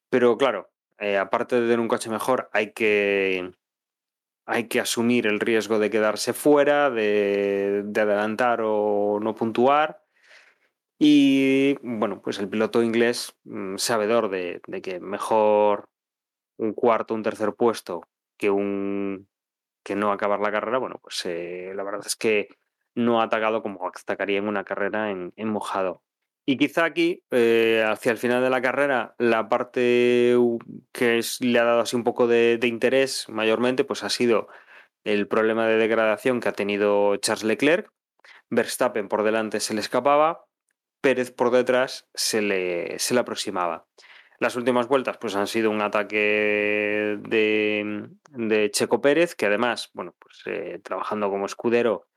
Pero 0.09 0.37
claro, 0.37 0.69
eh, 0.99 1.17
aparte 1.17 1.55
de 1.57 1.63
tener 1.63 1.79
un 1.79 1.87
coche 1.87 2.09
mejor, 2.09 2.49
hay 2.53 2.71
que, 2.71 3.51
hay 4.45 4.67
que 4.67 4.79
asumir 4.79 5.27
el 5.27 5.39
riesgo 5.39 5.79
de 5.79 5.89
quedarse 5.89 6.33
fuera, 6.33 6.89
de, 6.89 7.83
de 7.85 8.01
adelantar 8.01 8.61
o 8.63 9.19
no 9.21 9.35
puntuar. 9.35 10.01
Y 10.99 11.75
bueno, 11.83 12.21
pues 12.21 12.39
el 12.39 12.49
piloto 12.49 12.81
inglés, 12.81 13.35
mm, 13.43 13.77
sabedor 13.77 14.29
de, 14.29 14.61
que 14.81 14.99
mejor 14.99 15.89
un 16.57 16.73
cuarto, 16.73 17.13
un 17.13 17.23
tercer 17.23 17.53
puesto 17.53 18.07
que 18.37 18.49
un 18.49 19.27
que 19.83 19.95
no 19.95 20.11
acabar 20.11 20.41
la 20.41 20.51
carrera, 20.51 20.79
bueno, 20.79 20.99
pues 21.01 21.25
eh, 21.25 21.71
la 21.73 21.83
verdad 21.83 22.05
es 22.05 22.17
que 22.17 22.49
no 22.93 23.21
ha 23.21 23.25
atacado 23.25 23.61
como 23.61 23.87
atacaría 23.87 24.37
en 24.37 24.49
una 24.49 24.65
carrera 24.65 25.11
en, 25.11 25.31
mojado. 25.47 26.03
Y 26.45 26.57
quizá 26.57 26.83
aquí, 26.83 27.23
eh, 27.31 27.85
hacia 27.87 28.11
el 28.11 28.17
final 28.17 28.43
de 28.43 28.49
la 28.49 28.61
carrera, 28.61 29.15
la 29.17 29.47
parte 29.47 30.35
que 30.91 31.21
le 31.39 31.59
ha 31.59 31.63
dado 31.63 31.81
así 31.81 31.95
un 31.95 32.03
poco 32.03 32.27
de, 32.27 32.57
de, 32.57 32.67
interés 32.67 33.29
mayormente, 33.29 33.85
pues 33.85 34.03
ha 34.03 34.09
sido 34.09 34.49
el 35.05 35.27
problema 35.29 35.67
de 35.67 35.77
degradación 35.77 36.41
que 36.41 36.49
ha 36.49 36.53
tenido 36.53 37.15
Charles 37.17 37.45
Leclerc. 37.45 37.89
Verstappen 38.49 39.07
por 39.07 39.23
delante 39.23 39.61
se 39.61 39.73
le 39.73 39.79
escapaba, 39.79 40.45
Pérez 41.01 41.31
por 41.31 41.51
detrás 41.51 42.07
se 42.13 42.41
le, 42.41 42.99
se 42.99 43.13
le 43.13 43.21
aproximaba. 43.21 43.87
Las 44.39 44.55
últimas 44.55 44.88
vueltas 44.88 45.17
pues 45.17 45.35
han 45.35 45.47
sido 45.47 45.71
un 45.71 45.81
ataque 45.81 47.17
de, 47.19 48.09
de 48.29 48.71
Checo 48.71 49.01
Pérez, 49.01 49.35
que 49.35 49.47
además, 49.47 49.89
bueno, 49.93 50.15
pues 50.19 50.43
eh, 50.45 50.79
trabajando 50.83 51.29
como 51.29 51.47
escudero, 51.47 52.07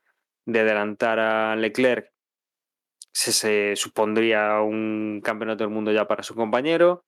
de 0.45 0.59
adelantar 0.59 1.19
a 1.19 1.55
Leclerc 1.55 2.11
se, 3.13 3.31
se, 3.31 3.75
supondría 3.75 4.61
un 4.61 5.21
campeonato 5.23 5.63
del 5.63 5.73
mundo 5.73 5.91
ya 5.91 6.07
para 6.07 6.23
su 6.23 6.35
compañero, 6.35 7.05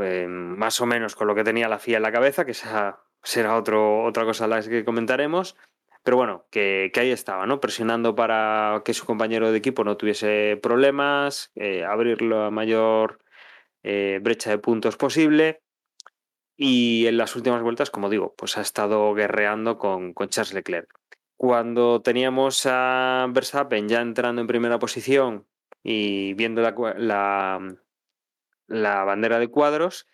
eh, 0.00 0.26
más 0.28 0.80
o 0.80 0.86
menos 0.86 1.16
con 1.16 1.26
lo 1.26 1.34
que 1.34 1.44
tenía 1.44 1.68
la 1.68 1.78
FIA 1.78 1.96
en 1.96 2.02
la 2.02 2.12
cabeza, 2.12 2.44
que 2.44 2.52
esa 2.52 3.00
será 3.22 3.56
otro, 3.56 4.04
otra 4.04 4.24
cosa 4.24 4.44
a 4.44 4.48
la 4.48 4.62
que 4.62 4.84
comentaremos. 4.84 5.56
Pero 6.02 6.16
bueno, 6.16 6.46
que, 6.50 6.90
que, 6.94 7.00
ahí 7.00 7.10
estaba, 7.10 7.46
¿no? 7.46 7.60
Presionando 7.60 8.14
para 8.14 8.80
que 8.84 8.94
su 8.94 9.04
compañero 9.04 9.52
de 9.52 9.58
equipo 9.58 9.84
no 9.84 9.98
tuviese 9.98 10.58
problemas, 10.62 11.50
eh, 11.56 11.84
abrir 11.84 12.22
la 12.22 12.50
mayor 12.50 13.18
eh, 13.82 14.18
brecha 14.22 14.50
de 14.50 14.58
puntos 14.58 14.96
posible. 14.96 15.62
Y 16.56 17.06
en 17.06 17.16
las 17.16 17.36
últimas 17.36 17.62
vueltas, 17.62 17.90
como 17.90 18.10
digo, 18.10 18.34
pues 18.36 18.58
ha 18.58 18.60
estado 18.60 19.14
guerreando 19.14 19.78
con, 19.78 20.12
con 20.12 20.28
Charles 20.28 20.54
Leclerc 20.54 21.00
cuando 21.40 22.02
teníamos 22.02 22.66
a 22.66 23.26
Verstappen 23.30 23.88
ya 23.88 24.02
entrando 24.02 24.42
en 24.42 24.46
primera 24.46 24.78
posición 24.78 25.46
y 25.82 26.34
viendo 26.34 26.60
la, 26.60 26.74
la, 26.98 27.76
la 28.66 29.04
bandera 29.04 29.38
de 29.38 29.48
cuadros, 29.48 30.06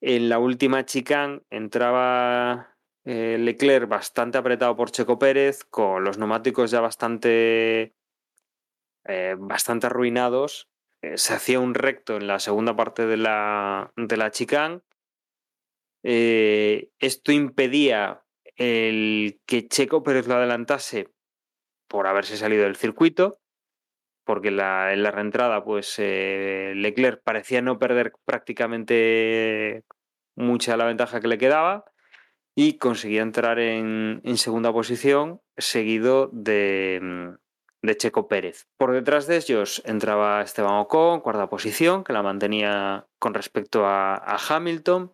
en 0.00 0.30
la 0.30 0.38
última 0.38 0.86
chicane 0.86 1.42
entraba 1.50 2.78
eh, 3.04 3.36
Leclerc 3.38 3.90
bastante 3.90 4.38
apretado 4.38 4.74
por 4.74 4.90
Checo 4.90 5.18
Pérez, 5.18 5.64
con 5.64 6.02
los 6.02 6.16
neumáticos 6.16 6.70
ya 6.70 6.80
bastante, 6.80 7.94
eh, 9.04 9.36
bastante 9.38 9.86
arruinados. 9.86 10.69
Eh, 11.02 11.16
se 11.16 11.34
hacía 11.34 11.60
un 11.60 11.74
recto 11.74 12.16
en 12.16 12.26
la 12.26 12.38
segunda 12.38 12.76
parte 12.76 13.06
de 13.06 13.16
la, 13.16 13.92
de 13.96 14.16
la 14.16 14.30
chicane. 14.30 14.80
Eh, 16.02 16.90
esto 16.98 17.32
impedía 17.32 18.22
el 18.56 19.40
que 19.46 19.68
Checo 19.68 20.02
Pérez 20.02 20.26
lo 20.26 20.34
adelantase 20.34 21.08
por 21.88 22.06
haberse 22.06 22.36
salido 22.36 22.64
del 22.64 22.76
circuito, 22.76 23.40
porque 24.24 24.48
en 24.48 24.56
la 24.56 25.10
reentrada, 25.10 25.64
pues 25.64 25.94
eh, 25.98 26.72
Leclerc 26.76 27.22
parecía 27.22 27.62
no 27.62 27.78
perder 27.78 28.12
prácticamente 28.24 29.84
mucha 30.36 30.76
la 30.76 30.84
ventaja 30.84 31.20
que 31.20 31.28
le 31.28 31.38
quedaba 31.38 31.84
y 32.54 32.78
conseguía 32.78 33.22
entrar 33.22 33.58
en, 33.58 34.20
en 34.24 34.36
segunda 34.36 34.72
posición, 34.72 35.40
seguido 35.56 36.30
de, 36.32 37.36
de, 37.82 37.96
Checo 37.96 38.28
Pérez. 38.28 38.66
Por 38.76 38.92
detrás 38.92 39.26
de 39.26 39.36
ellos 39.36 39.82
entraba 39.84 40.42
Esteban 40.42 40.74
Ocon, 40.74 41.20
cuarta 41.20 41.48
posición, 41.48 42.04
que 42.04 42.12
la 42.12 42.22
mantenía 42.22 43.06
con 43.18 43.34
respecto 43.34 43.86
a, 43.86 44.36
Hamilton. 44.48 45.12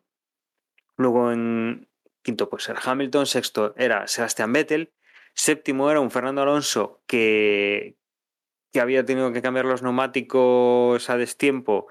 Luego 0.96 1.32
en, 1.32 1.88
Quinto, 2.22 2.48
pues 2.50 2.68
era 2.68 2.80
Hamilton. 2.84 3.26
Sexto 3.26 3.72
era 3.76 4.08
Sebastian 4.08 4.52
Vettel. 4.52 4.92
Séptimo 5.32 5.90
era 5.90 6.00
un 6.00 6.10
Fernando 6.10 6.42
Alonso 6.42 7.02
que, 7.06 7.96
que 8.72 8.80
había 8.80 9.04
tenido 9.04 9.32
que 9.32 9.42
cambiar 9.42 9.66
los 9.66 9.82
neumáticos 9.82 11.08
a 11.08 11.16
destiempo 11.16 11.86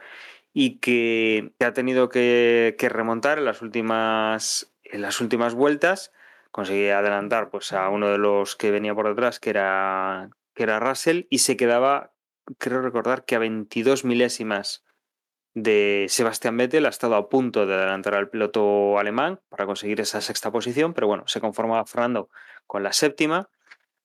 y 0.51 0.80
que, 0.80 1.53
ha 1.59 1.71
tenido 1.73 2.09
que, 2.09 2.76
que, 2.78 2.89
remontar 2.89 3.38
en 3.38 3.45
las 3.45 3.61
últimas, 3.61 4.73
en 4.84 5.01
las 5.01 5.21
últimas 5.21 5.53
vueltas. 5.53 6.11
Conseguía 6.51 6.99
adelantar 6.99 7.49
pues, 7.49 7.71
a 7.71 7.89
uno 7.89 8.09
de 8.09 8.17
los 8.17 8.55
que 8.55 8.71
venía 8.71 8.93
por 8.93 9.07
detrás, 9.07 9.39
que 9.39 9.51
era, 9.51 10.30
que 10.56 10.64
era 10.64 10.80
Russell, 10.80 11.26
y 11.30 11.39
se 11.39 11.58
quedaba, 11.58 12.14
creo 12.58 12.82
recordar, 12.82 13.26
que 13.26 13.36
a 13.36 13.39
22 13.39 14.06
milésimas 14.06 14.84
de 15.53 16.06
Sebastián 16.10 16.58
Vettel 16.58 16.86
ha 16.86 16.89
estado 16.89 17.16
a 17.16 17.30
punto 17.30 17.66
de 17.66 17.74
adelantar 17.74 18.14
al 18.16 18.30
piloto 18.30 18.99
alemán 18.99 19.39
para 19.49 19.66
conseguir 19.66 20.01
esa 20.01 20.20
sexta 20.22 20.51
posición, 20.51 20.93
pero 20.93 21.08
bueno, 21.08 21.24
se 21.28 21.39
conformaba 21.39 21.86
Fernando 21.86 22.30
con 22.68 22.84
la 22.84 22.91
séptima. 22.91 23.49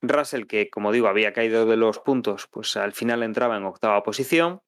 Russell, 0.00 0.46
que 0.46 0.70
como 0.70 0.92
digo 0.92 1.08
había 1.08 1.32
caído 1.32 1.66
de 1.66 1.76
los 1.76 1.98
puntos, 1.98 2.46
pues 2.50 2.76
al 2.76 2.92
final 2.92 3.22
entraba 3.22 3.56
en 3.56 3.64
octava 3.64 4.02
posición. 4.02 4.62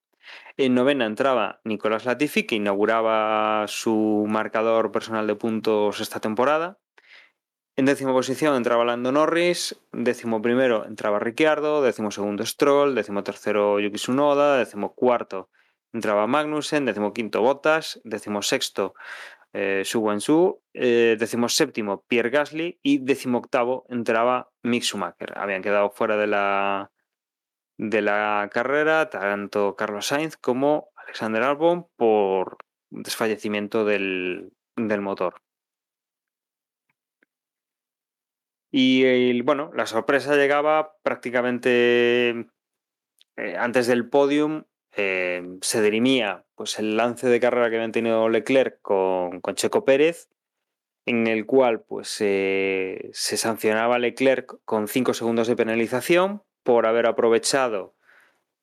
En 0.56 0.74
novena 0.74 1.06
entraba 1.06 1.60
Nicolás 1.64 2.04
Latifi, 2.04 2.44
que 2.44 2.56
inauguraba 2.56 3.66
su 3.68 4.26
marcador 4.28 4.92
personal 4.92 5.26
de 5.26 5.36
puntos 5.36 6.00
esta 6.00 6.20
temporada. 6.20 6.78
En 7.74 7.86
décima 7.86 8.12
posición 8.12 8.54
entraba 8.54 8.84
Lando 8.84 9.12
Norris, 9.12 9.80
décimo 9.92 10.42
primero 10.42 10.84
entraba 10.84 11.18
Ricciardo, 11.18 11.82
décimo 11.82 12.10
segundo 12.10 12.44
Stroll, 12.44 12.94
décimo 12.94 13.22
tercero 13.22 13.80
Yuki 13.80 13.96
Tsunoda, 13.96 14.58
décimo 14.58 14.94
cuarto 14.94 15.48
entraba 15.92 16.26
Magnussen, 16.26 16.84
decimoquinto 16.84 17.42
Bottas, 17.42 18.00
decimosexto 18.04 18.94
eh, 19.52 19.82
Su 19.84 20.00
Wensu, 20.00 20.62
eh, 20.72 21.16
decimoséptimo 21.18 22.04
Pierre 22.08 22.30
Gasly 22.30 22.78
y 22.82 22.98
decimoctavo 22.98 23.84
entraba 23.88 24.50
Mick 24.62 24.82
Schumacher. 24.82 25.38
Habían 25.38 25.62
quedado 25.62 25.90
fuera 25.90 26.16
de 26.16 26.26
la, 26.26 26.90
de 27.76 28.02
la 28.02 28.48
carrera 28.52 29.10
tanto 29.10 29.76
Carlos 29.76 30.06
Sainz 30.06 30.36
como 30.36 30.88
Alexander 30.96 31.42
Albon 31.42 31.86
por 31.96 32.56
desfallecimiento 32.90 33.84
del, 33.84 34.52
del 34.76 35.00
motor. 35.02 35.42
Y, 38.74 39.40
bueno, 39.42 39.70
la 39.74 39.86
sorpresa 39.86 40.34
llegaba 40.34 40.96
prácticamente 41.02 42.30
eh, 43.36 43.56
antes 43.58 43.86
del 43.86 44.08
podium. 44.08 44.64
eh, 44.96 45.42
se 45.60 45.82
dirimía 45.82 46.44
pues, 46.54 46.78
el 46.78 46.96
lance 46.96 47.28
de 47.28 47.40
carrera 47.40 47.68
que 47.70 47.76
habían 47.76 47.92
tenido 47.92 48.28
Leclerc 48.28 48.80
con, 48.82 49.40
con 49.40 49.54
Checo 49.54 49.84
Pérez, 49.84 50.30
en 51.06 51.26
el 51.26 51.44
cual 51.46 51.82
pues, 51.82 52.08
se 52.08 53.10
sancionaba 53.12 53.98
Leclerc 53.98 54.58
con 54.64 54.88
5 54.88 55.14
segundos 55.14 55.48
de 55.48 55.56
penalización 55.56 56.42
por 56.62 56.86
haber 56.86 57.06
aprovechado 57.06 57.94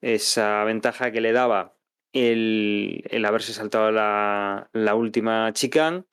esa 0.01 0.63
ventaja 0.63 1.11
que 1.11 1.21
le 1.21 1.33
daba 1.33 1.75
el, 2.13 3.03
el 3.09 3.25
haberse 3.25 3.53
saltado 3.53 3.91
la, 3.91 4.69
la 4.73 4.95
última 4.95 5.51
chicane, 5.53 6.05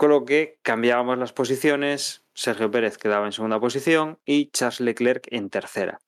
con 0.00 0.08
lo 0.08 0.24
que 0.24 0.58
cambiábamos 0.62 1.18
las 1.18 1.34
posiciones, 1.34 2.24
Sergio 2.32 2.70
Pérez 2.70 2.96
quedaba 2.96 3.26
en 3.26 3.32
segunda 3.32 3.60
posición 3.60 4.18
y 4.24 4.50
Charles 4.50 4.80
Leclerc 4.80 5.26
en 5.30 5.50
tercera. 5.50 6.00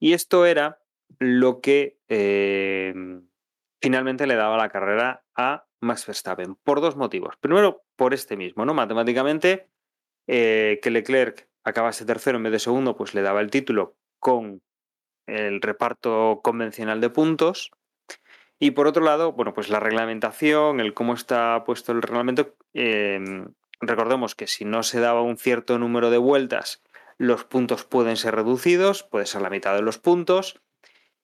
Y 0.00 0.14
esto 0.14 0.46
era 0.46 0.80
lo 1.20 1.60
que 1.60 1.96
eh, 2.08 2.92
finalmente 3.80 4.26
le 4.26 4.34
daba 4.34 4.56
la 4.56 4.68
carrera 4.68 5.24
a 5.36 5.68
Max 5.80 6.08
Verstappen, 6.08 6.56
por 6.56 6.80
dos 6.80 6.96
motivos. 6.96 7.36
Primero, 7.36 7.84
por 7.94 8.14
este 8.14 8.36
mismo, 8.36 8.64
¿no? 8.64 8.74
Matemáticamente, 8.74 9.68
eh, 10.26 10.80
que 10.82 10.90
Leclerc 10.90 11.48
acabase 11.62 12.04
tercero 12.04 12.38
en 12.38 12.42
vez 12.42 12.52
de 12.52 12.58
segundo, 12.58 12.96
pues 12.96 13.14
le 13.14 13.22
daba 13.22 13.42
el 13.42 13.52
título 13.52 13.96
con 14.18 14.60
el 15.28 15.62
reparto 15.62 16.40
convencional 16.42 17.00
de 17.00 17.10
puntos. 17.10 17.70
Y 18.58 18.72
por 18.72 18.86
otro 18.86 19.04
lado, 19.04 19.32
bueno, 19.32 19.52
pues 19.52 19.68
la 19.68 19.80
reglamentación, 19.80 20.80
el 20.80 20.94
cómo 20.94 21.14
está 21.14 21.62
puesto 21.64 21.92
el 21.92 22.02
reglamento. 22.02 22.54
eh, 22.74 23.20
recordemos 23.80 24.34
que 24.34 24.46
si 24.46 24.64
no 24.64 24.82
se 24.82 25.00
daba 25.00 25.22
un 25.22 25.36
cierto 25.36 25.78
número 25.78 26.10
de 26.10 26.18
vueltas, 26.18 26.82
los 27.18 27.44
puntos 27.44 27.84
pueden 27.84 28.16
ser 28.16 28.34
reducidos, 28.34 29.02
puede 29.02 29.26
ser 29.26 29.42
la 29.42 29.50
mitad 29.50 29.74
de 29.74 29.82
los 29.82 29.98
puntos. 29.98 30.60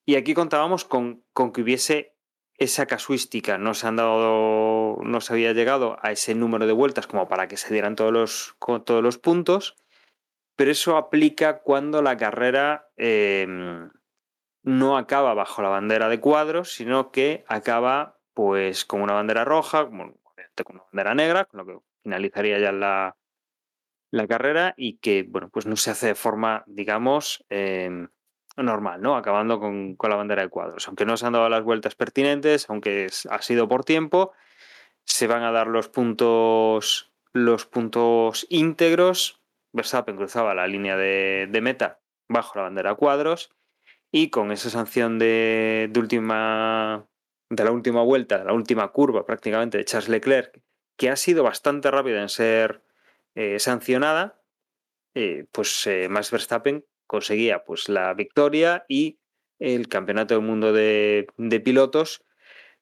Y 0.04 0.16
aquí 0.16 0.34
contábamos 0.34 0.84
con, 0.84 1.24
con 1.32 1.52
que 1.52 1.62
hubiese 1.62 2.14
esa 2.58 2.86
casuística. 2.86 3.58
No 3.58 3.74
se 3.74 3.86
han 3.86 3.96
dado, 3.96 4.98
no 5.02 5.20
se 5.20 5.32
había 5.32 5.52
llegado 5.52 5.96
a 6.02 6.12
ese 6.12 6.34
número 6.34 6.66
de 6.66 6.72
vueltas 6.72 7.06
como 7.06 7.28
para 7.28 7.48
que 7.48 7.56
se 7.56 7.72
dieran 7.72 7.96
todos 7.96 8.12
los, 8.12 8.56
todos 8.84 9.02
los 9.02 9.18
puntos. 9.18 9.76
Pero 10.56 10.70
eso 10.70 10.96
aplica 10.96 11.58
cuando 11.60 12.02
la 12.02 12.16
carrera 12.16 12.90
eh, 12.96 13.46
no 14.62 14.96
acaba 14.96 15.34
bajo 15.34 15.62
la 15.62 15.68
bandera 15.68 16.08
de 16.08 16.20
cuadros, 16.20 16.72
sino 16.72 17.10
que 17.10 17.44
acaba 17.48 18.18
pues 18.34 18.84
con 18.84 19.02
una 19.02 19.12
bandera 19.14 19.44
roja, 19.44 19.86
como- 19.86 20.14
con 20.64 20.76
una 20.76 20.84
bandera 20.92 21.14
negra, 21.14 21.44
con 21.46 21.58
lo 21.58 21.66
que 21.66 21.78
finalizaría 22.02 22.58
ya 22.58 22.72
la, 22.72 23.16
la 24.10 24.26
carrera 24.28 24.74
y 24.76 24.98
que 24.98 25.24
bueno, 25.28 25.48
pues 25.50 25.66
no 25.66 25.76
se 25.76 25.90
hace 25.90 26.08
de 26.08 26.14
forma, 26.14 26.62
digamos, 26.66 27.44
eh, 27.50 28.06
normal, 28.56 29.00
¿no? 29.00 29.16
Acabando 29.16 29.58
con, 29.58 29.96
con 29.96 30.10
la 30.10 30.16
bandera 30.16 30.42
de 30.42 30.48
cuadros. 30.48 30.86
Aunque 30.86 31.06
no 31.06 31.16
se 31.16 31.26
han 31.26 31.32
dado 31.32 31.48
las 31.48 31.62
vueltas 31.64 31.94
pertinentes, 31.94 32.68
aunque 32.68 33.08
ha 33.30 33.42
sido 33.42 33.66
por 33.68 33.84
tiempo, 33.84 34.32
se 35.04 35.26
van 35.26 35.42
a 35.42 35.52
dar 35.52 35.66
los 35.66 35.88
puntos, 35.88 37.12
los 37.32 37.66
puntos 37.66 38.46
íntegros. 38.50 39.40
Verstappen 39.72 40.16
cruzaba 40.16 40.54
la 40.54 40.66
línea 40.66 40.96
de 40.96 41.60
meta 41.62 42.00
bajo 42.28 42.58
la 42.58 42.64
bandera 42.64 42.90
de 42.90 42.96
cuadros 42.96 43.50
y 44.12 44.30
con 44.30 44.52
esa 44.52 44.70
sanción 44.70 45.18
de, 45.18 45.88
de 45.90 46.00
última 46.00 47.08
de 47.52 47.64
la 47.64 47.70
última 47.70 48.02
vuelta, 48.02 48.38
de 48.38 48.44
la 48.44 48.54
última 48.54 48.88
curva 48.92 49.26
prácticamente 49.26 49.78
de 49.78 49.84
Charles 49.84 50.08
Leclerc, 50.08 50.60
que 50.96 51.10
ha 51.10 51.16
sido 51.16 51.42
bastante 51.42 51.90
rápida 51.90 52.22
en 52.22 52.28
ser 52.28 52.82
eh, 53.34 53.58
sancionada, 53.58 54.40
eh, 55.14 55.46
pues 55.52 55.86
eh, 55.86 56.08
Max 56.08 56.30
Verstappen 56.30 56.84
conseguía 57.06 57.64
pues 57.64 57.90
la 57.90 58.14
victoria 58.14 58.86
y 58.88 59.18
el 59.58 59.88
campeonato 59.88 60.34
del 60.34 60.42
mundo 60.42 60.72
de, 60.72 61.26
pilotos 61.62 62.24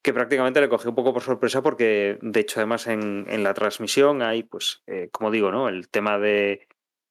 que 0.02 0.14
prácticamente 0.14 0.60
le 0.60 0.68
cogió 0.68 0.90
un 0.90 0.96
poco 0.96 1.12
por 1.12 1.22
sorpresa 1.22 1.62
porque 1.62 2.18
de 2.22 2.40
hecho 2.40 2.60
además 2.60 2.86
en, 2.86 3.26
en 3.28 3.42
la 3.42 3.52
transmisión 3.54 4.22
hay 4.22 4.44
pues 4.44 4.82
como 5.10 5.30
digo 5.30 5.50
no 5.50 5.68
el 5.68 5.90
tema 5.90 6.18
de, 6.18 6.68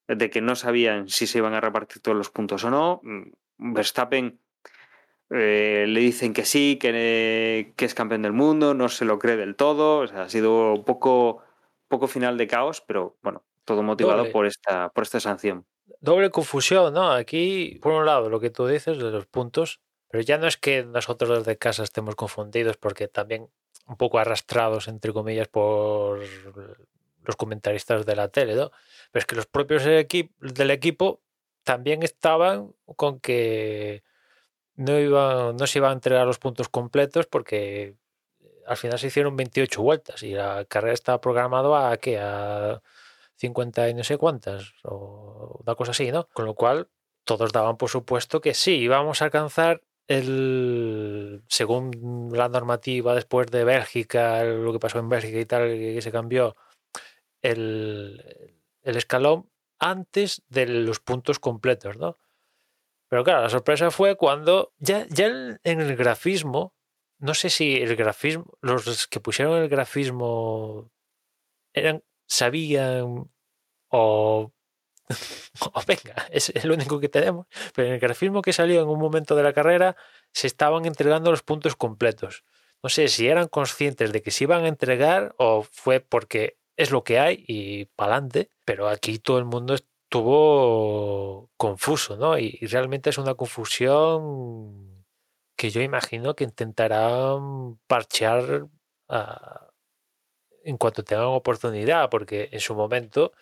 de 0.07 0.29
que 0.31 0.41
no 0.41 0.55
sabían 0.55 1.07
si 1.07 1.27
se 1.27 1.37
iban 1.37 1.53
a 1.53 1.61
repartir 1.61 2.01
todos 2.01 2.17
los 2.17 2.31
puntos 2.31 2.63
o 2.63 2.71
no 2.71 3.01
Mm, 3.03 3.31
Verstappen 3.59 4.39
eh, 5.29 5.85
le 5.87 5.99
dicen 5.99 6.33
que 6.33 6.45
sí 6.45 6.77
que, 6.81 7.73
que 7.75 7.85
es 7.85 7.93
campeón 7.93 8.23
del 8.23 8.33
mundo 8.33 8.73
no 8.73 8.89
se 8.89 9.05
lo 9.05 9.19
cree 9.19 9.37
del 9.37 9.55
todo 9.55 9.99
o 9.99 10.07
sea, 10.07 10.23
ha 10.23 10.29
sido 10.29 10.73
un 10.73 10.83
poco 10.83 11.43
poco 11.87 12.07
final 12.07 12.37
de 12.37 12.47
caos 12.47 12.81
pero 12.81 13.17
bueno 13.21 13.43
todo 13.65 13.83
motivado 13.83 14.19
Doble. 14.19 14.31
por 14.31 14.45
esta 14.47 14.89
por 14.89 15.03
esta 15.03 15.19
sanción 15.19 15.65
doble 15.99 16.29
confusión, 16.29 16.93
¿no? 16.93 17.11
Aquí, 17.11 17.79
por 17.81 17.93
un 17.93 18.05
lado, 18.05 18.29
lo 18.29 18.39
que 18.39 18.49
tú 18.49 18.67
dices 18.67 18.97
de 18.97 19.11
los 19.11 19.25
puntos, 19.25 19.81
pero 20.09 20.23
ya 20.23 20.37
no 20.37 20.47
es 20.47 20.57
que 20.57 20.83
nosotros 20.83 21.39
desde 21.39 21.57
casa 21.57 21.83
estemos 21.83 22.15
confundidos, 22.15 22.77
porque 22.77 23.07
también 23.07 23.49
un 23.85 23.97
poco 23.97 24.19
arrastrados, 24.19 24.87
entre 24.87 25.13
comillas, 25.13 25.47
por 25.47 26.19
los 27.23 27.35
comentaristas 27.35 28.05
de 28.05 28.15
la 28.15 28.29
tele, 28.29 28.55
¿no? 28.55 28.71
Pero 29.11 29.21
es 29.21 29.25
que 29.25 29.35
los 29.35 29.45
propios 29.45 29.83
del 29.83 30.71
equipo 30.71 31.21
también 31.69 32.01
estaban 32.01 32.73
con 32.95 33.19
que 33.19 34.01
no, 34.73 34.99
iba, 34.99 35.53
no 35.53 35.67
se 35.67 35.77
iban 35.77 35.91
a 35.91 35.93
entregar 35.93 36.25
los 36.25 36.39
puntos 36.39 36.67
completos 36.67 37.27
porque 37.27 37.95
al 38.65 38.75
final 38.75 38.97
se 38.97 39.05
hicieron 39.05 39.35
28 39.35 39.79
vueltas 39.79 40.23
y 40.23 40.31
la 40.33 40.65
carrera 40.65 40.95
estaba 40.95 41.21
programada 41.21 41.91
a 41.91 41.97
¿qué? 41.97 42.17
A 42.17 42.81
50 43.35 43.87
y 43.87 43.93
no 43.93 44.03
sé 44.03 44.17
cuántas, 44.17 44.73
o 44.83 45.61
una 45.63 45.75
cosa 45.75 45.91
así, 45.91 46.11
¿no? 46.11 46.27
Con 46.33 46.45
lo 46.45 46.55
cual, 46.55 46.89
todos 47.23 47.51
daban 47.51 47.77
por 47.77 47.91
supuesto 47.91 48.41
que 48.41 48.55
sí, 48.55 48.77
íbamos 48.77 49.21
a 49.21 49.25
alcanzar 49.25 49.83
el, 50.07 51.43
según 51.49 52.31
la 52.33 52.49
normativa 52.49 53.13
después 53.13 53.45
de 53.51 53.63
Bélgica, 53.63 54.43
lo 54.43 54.73
que 54.73 54.79
pasó 54.79 54.97
en 54.97 55.09
Bélgica 55.09 55.39
y 55.39 55.45
tal, 55.45 55.67
que 55.67 56.01
se 56.01 56.11
cambió 56.11 56.55
el, 57.43 58.55
el 58.81 58.97
escalón 58.97 59.47
antes 59.79 60.43
de 60.49 60.67
los 60.67 60.99
puntos 60.99 61.39
completos, 61.39 61.97
¿no? 61.97 62.17
Pero 63.09 63.23
claro, 63.23 63.41
la 63.41 63.49
sorpresa 63.49 63.89
fue 63.89 64.15
cuando 64.15 64.73
ya, 64.77 65.07
ya 65.09 65.27
en 65.27 65.81
el 65.81 65.95
grafismo, 65.95 66.75
no 67.17 67.33
sé 67.33 67.49
si 67.49 67.77
el 67.77 67.95
grafismo, 67.95 68.45
los 68.61 69.07
que 69.07 69.19
pusieron 69.19 69.57
el 69.57 69.67
grafismo 69.67 70.91
eran, 71.73 72.03
sabían 72.27 73.29
o, 73.89 74.51
o 75.73 75.81
venga, 75.87 76.27
es 76.29 76.49
el 76.49 76.71
único 76.71 76.99
que 76.99 77.09
tenemos, 77.09 77.47
pero 77.73 77.87
en 77.87 77.95
el 77.95 77.99
grafismo 77.99 78.43
que 78.43 78.53
salió 78.53 78.81
en 78.81 78.87
un 78.87 78.99
momento 78.99 79.35
de 79.35 79.43
la 79.43 79.53
carrera 79.53 79.95
se 80.31 80.45
estaban 80.45 80.85
entregando 80.85 81.31
los 81.31 81.41
puntos 81.41 81.75
completos. 81.75 82.43
No 82.83 82.89
sé 82.89 83.07
si 83.07 83.27
eran 83.27 83.47
conscientes 83.47 84.11
de 84.13 84.21
que 84.21 84.31
se 84.31 84.43
iban 84.43 84.63
a 84.63 84.67
entregar 84.67 85.33
o 85.37 85.63
fue 85.63 85.99
porque 85.99 86.58
es 86.79 86.91
lo 86.91 87.03
que 87.03 87.19
hay 87.19 87.43
y 87.47 87.85
para 87.85 88.13
adelante, 88.15 88.51
pero 88.65 88.87
aquí 88.89 89.19
todo 89.19 89.37
el 89.39 89.45
mundo 89.45 89.75
estuvo 89.75 91.51
confuso, 91.57 92.15
¿no? 92.17 92.37
Y, 92.39 92.51
realmente 92.67 93.09
es 93.11 93.17
una 93.17 93.35
confusión 93.35 95.05
que 95.57 95.69
yo 95.71 95.81
imagino 95.81 96.35
que 96.35 96.45
intentarán 96.45 97.79
parchear 97.87 98.67
a- 99.09 99.69
en 100.63 100.77
cuanto 100.77 101.03
tengan 101.03 101.25
oportunidad, 101.27 102.09
porque 102.09 102.49
en 102.51 102.59
su 102.61 102.75
momento, 102.75 103.33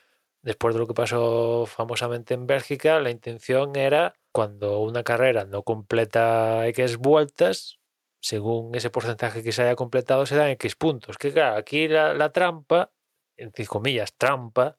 después 0.44 0.74
de 0.76 0.80
lo 0.82 0.88
que 0.88 0.94
pasó 0.96 1.66
famosamente 1.68 2.34
en 2.36 2.48
Bélgica, 2.48 3.00
la 3.02 3.12
intención 3.12 3.76
era 3.76 4.14
cuando 4.32 4.80
una 4.82 5.04
carrera 5.04 5.46
no 5.46 5.64
completa 5.64 6.68
X 6.70 6.98
vueltas, 6.98 7.80
según 8.22 8.76
ese 8.76 8.90
porcentaje 8.92 9.44
que 9.44 9.52
se 9.54 9.64
haya 9.64 9.76
completado, 9.76 10.26
se 10.26 10.36
dan 10.38 10.50
X 10.52 10.76
puntos. 10.76 11.18
Que 11.18 11.34
claro, 11.34 11.58
aquí 11.58 11.88
la 11.88 12.32
trampa, 12.32 12.92
entre 13.38 13.66
comillas, 13.66 14.14
trampa, 14.14 14.78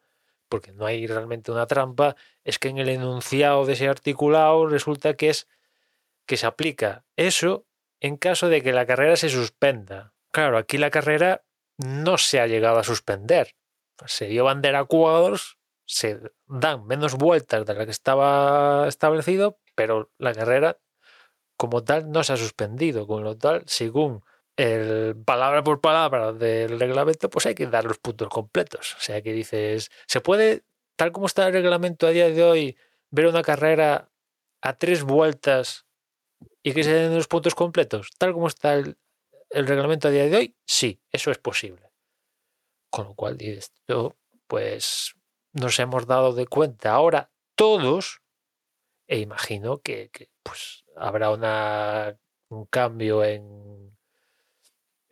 porque 0.49 0.73
no 0.73 0.87
hay 0.87 1.07
realmente 1.07 1.53
una 1.53 1.67
trampa, 1.67 2.17
es 2.45 2.59
que 2.59 2.69
en 2.69 2.79
el 2.79 2.89
enunciado 2.89 3.67
de 3.67 3.75
ese 3.75 3.89
articulado 3.89 4.67
resulta 4.67 5.15
que 5.15 5.31
es 5.31 5.49
que 6.27 6.37
se 6.37 6.47
aplica 6.47 7.05
eso 7.17 7.67
en 8.01 8.17
caso 8.17 8.49
de 8.49 8.63
que 8.63 8.73
la 8.73 8.87
carrera 8.87 9.17
se 9.17 9.29
suspenda. 9.29 10.13
Claro, 10.31 10.59
aquí 10.59 10.79
la 10.79 10.91
carrera 10.91 11.45
no 11.79 12.19
se 12.19 12.41
ha 12.41 12.47
llegado 12.47 12.79
a 12.79 12.85
suspender. 12.85 13.57
Se 14.07 14.27
dio 14.27 14.45
bandera 14.45 14.81
a 14.81 14.85
cuadros, 14.85 15.59
se 15.87 16.21
dan 16.47 16.87
menos 16.87 17.15
vueltas 17.15 17.65
de 17.65 17.75
la 17.75 17.85
que 17.85 17.91
estaba 17.91 18.87
establecido, 18.87 19.59
pero 19.75 20.11
la 20.19 20.35
carrera 20.35 20.79
como 21.57 21.83
tal 21.83 22.11
no 22.11 22.23
se 22.23 22.35
ha 22.35 22.37
suspendido, 22.37 23.07
con 23.07 23.25
lo 23.25 23.37
tal, 23.37 23.65
según 23.67 24.23
el 24.59 25.15
palabra 25.25 25.63
por 25.63 25.81
palabra 25.81 26.33
del 26.33 26.81
reglamento, 26.81 27.31
pues 27.31 27.47
hay 27.47 27.55
que 27.55 27.69
dar 27.69 27.85
los 27.85 27.99
puntos 27.99 28.29
completos. 28.29 28.97
O 28.97 29.01
sea 29.01 29.23
que 29.23 29.33
dices, 29.33 29.91
¿se 30.07 30.21
puede, 30.21 30.65
tal 30.97 31.13
como 31.13 31.27
está 31.27 31.47
el 31.47 31.53
reglamento 31.53 32.09
a 32.09 32.11
día 32.11 32.29
de 32.29 32.43
hoy, 32.43 32.77
ver 33.11 33.29
una 33.29 33.43
carrera 33.43 34.11
a 34.61 34.73
tres 34.77 35.05
vueltas 35.05 35.87
y 36.65 36.73
que 36.73 36.83
se 36.83 36.93
den 36.93 37.15
los 37.15 37.29
puntos 37.29 37.55
completos? 37.55 38.11
Tal 38.19 38.33
como 38.33 38.49
está 38.49 38.75
el, 38.75 38.97
reglamento 39.51 40.09
a 40.09 40.11
día 40.11 40.27
de 40.29 40.37
hoy, 40.37 40.57
sí, 40.67 41.01
eso 41.13 41.31
es 41.31 41.39
posible. 41.39 41.93
Con 42.91 43.07
lo 43.07 43.15
cual, 43.15 43.39
pues 44.49 45.15
nos 45.53 45.79
hemos 45.79 46.07
dado 46.09 46.33
de 46.33 46.49
cuenta 46.49 46.91
ahora 46.91 47.31
todos, 47.55 48.23
e 49.07 49.21
imagino 49.21 49.79
que, 49.79 50.11
que, 50.11 50.31
pues 50.43 50.85
habrá 50.97 51.31
una, 51.31 52.19
un 52.49 52.67
cambio 52.67 53.23
en, 53.23 53.88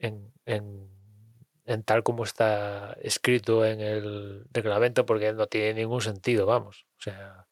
en, 0.07 1.85
tal 1.85 2.03
como 2.03 2.24
está 2.24 2.97
escrito 3.01 3.65
en 3.65 3.81
el 3.81 4.45
reglamento, 4.53 5.05
porque 5.07 5.33
no 5.33 5.47
tiene 5.47 5.74
ningún 5.74 6.01
sentido, 6.01 6.47
vamos. 6.47 6.87
O 6.99 7.03
sea, 7.03 7.47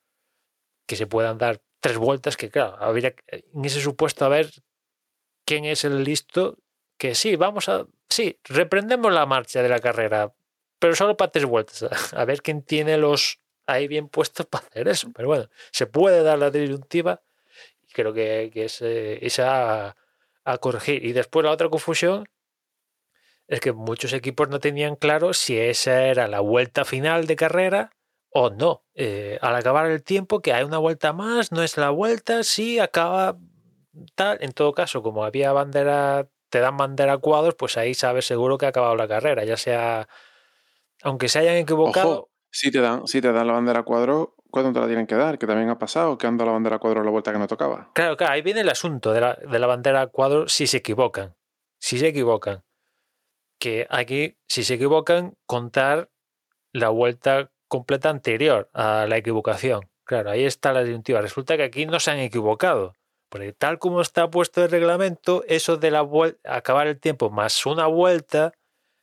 que 0.87 0.97
se 0.97 1.07
puedan 1.07 1.39
dar 1.39 1.61
tres 1.81 1.99
vueltas, 1.99 2.37
que 2.37 2.51
claro, 2.51 2.77
habría 2.81 3.15
en 3.29 3.65
ese 3.65 3.81
supuesto 3.81 4.25
a 4.25 4.29
ver 4.29 4.51
quién 5.45 5.65
es 5.65 5.85
el 5.85 6.05
listo, 6.05 6.59
que 6.99 7.15
sí, 7.15 7.37
vamos 7.37 7.69
a, 7.69 7.87
sí, 8.09 8.39
reprendemos 8.45 9.13
la 9.13 9.27
marcha 9.27 9.63
de 9.63 9.69
la 9.69 9.81
carrera, 9.81 10.33
pero 10.79 10.95
solo 10.95 11.17
para 11.17 11.33
tres 11.33 11.45
vueltas, 11.45 11.85
a 12.15 12.25
ver 12.25 12.43
quién 12.43 12.63
tiene 12.63 12.97
los 12.99 13.41
ahí 13.67 13.89
bien 13.89 14.09
puestos 14.09 14.47
para 14.47 14.67
hacer 14.67 14.89
eso. 14.89 15.11
Pero 15.15 15.29
bueno, 15.29 15.49
se 15.73 15.87
puede 15.87 16.23
dar 16.23 16.39
la 16.39 16.51
disyuntiva 16.51 17.23
creo 17.95 18.13
que, 18.13 18.51
que 18.53 18.67
es 18.67 18.83
esa 18.83 19.97
a, 20.45 20.59
corregir. 20.59 21.05
Y 21.07 21.13
después 21.13 21.45
la 21.45 21.53
otra 21.53 21.71
confusión 21.71 22.29
es 23.47 23.61
que 23.61 23.73
muchos 23.73 24.13
equipos 24.13 24.49
no 24.49 24.59
tenían 24.61 24.97
claro 24.97 25.35
si 25.35 25.59
esa 25.59 26.05
era 26.05 26.29
la 26.29 26.41
vuelta 26.41 26.85
final 26.85 27.27
de 27.27 27.37
carrera 27.37 27.91
o 28.31 28.51
no. 28.51 28.85
Eh, 28.95 29.39
al 29.43 29.55
acabar 29.55 29.87
el 29.87 30.03
tiempo, 30.03 30.41
que 30.41 30.53
hay 30.53 30.65
una 30.65 30.79
vuelta 30.79 31.13
más, 31.13 31.53
no 31.53 31.63
es 31.63 31.77
la 31.77 31.91
vuelta, 31.91 32.43
sí 32.43 32.79
acaba 32.79 33.39
tal. 34.15 34.39
En 34.41 34.53
todo 34.53 34.73
caso, 34.73 35.03
como 35.03 35.25
había 35.25 35.53
bandera, 35.53 36.29
te 36.49 36.61
dan 36.61 36.77
bandera 36.77 37.19
cuadros, 37.19 37.55
pues 37.55 37.77
ahí 37.77 37.95
sabes 37.95 38.27
seguro 38.27 38.59
que 38.59 38.67
ha 38.67 38.71
acabado 38.71 38.97
la 38.97 39.09
carrera, 39.09 39.45
ya 39.45 39.57
sea, 39.57 40.09
aunque 41.03 41.29
se 41.29 41.39
hayan 41.41 41.57
equivocado. 41.57 42.11
Ojo, 42.11 42.31
si 42.51 42.71
te 42.71 42.81
dan, 42.81 43.07
si 43.07 43.21
te 43.21 43.33
dan 43.33 43.47
la 43.47 43.53
bandera 43.53 43.83
cuadro, 43.83 44.35
¿cuándo 44.51 44.73
te 44.73 44.81
la 44.81 44.87
tienen 44.87 45.07
que 45.07 45.17
dar? 45.17 45.39
Que 45.39 45.47
también 45.47 45.69
ha 45.69 45.79
pasado, 45.79 46.17
que 46.17 46.27
anda 46.27 46.45
la 46.45 46.53
bandera 46.53 46.79
cuadro 46.79 47.03
a 47.03 47.05
la 47.05 47.11
vuelta 47.11 47.31
que 47.33 47.39
no 47.39 47.47
tocaba. 47.47 47.91
Claro, 47.95 48.17
claro, 48.17 48.33
ahí 48.33 48.43
viene 48.43 48.63
el 48.63 48.69
asunto 48.71 49.13
de 49.13 49.21
la, 49.21 49.35
de 49.35 49.59
la 49.59 49.67
bandera 49.67 50.07
cuadro 50.07 50.49
si 50.49 50.67
se 50.67 50.79
equivocan. 50.79 51.37
Si 51.79 51.99
se 51.99 52.09
equivocan. 52.09 52.65
Que 53.59 53.87
aquí, 53.91 54.37
si 54.49 54.65
se 54.65 54.75
equivocan, 54.75 55.35
contar 55.47 56.11
la 56.73 56.89
vuelta 56.89 57.51
completa 57.69 58.11
anterior 58.11 58.69
a 58.73 59.07
la 59.09 59.17
equivocación. 59.17 59.89
Claro, 60.05 60.31
ahí 60.31 60.45
está 60.45 60.73
la 60.73 60.85
disyuntiva. 60.85 61.21
Resulta 61.23 61.57
que 61.57 61.65
aquí 61.65 61.87
no 61.87 61.99
se 61.99 62.11
han 62.11 62.19
equivocado. 62.19 62.95
Porque 63.29 63.53
tal 63.53 63.79
como 63.79 64.01
está 64.01 64.31
puesto 64.31 64.63
el 64.63 64.71
reglamento, 64.71 65.43
eso 65.49 65.77
de 65.77 65.91
la 65.91 66.07
acabar 66.45 66.87
el 66.87 67.01
tiempo 67.01 67.31
más 67.31 67.67
una 67.67 67.87
vuelta, 67.87 68.53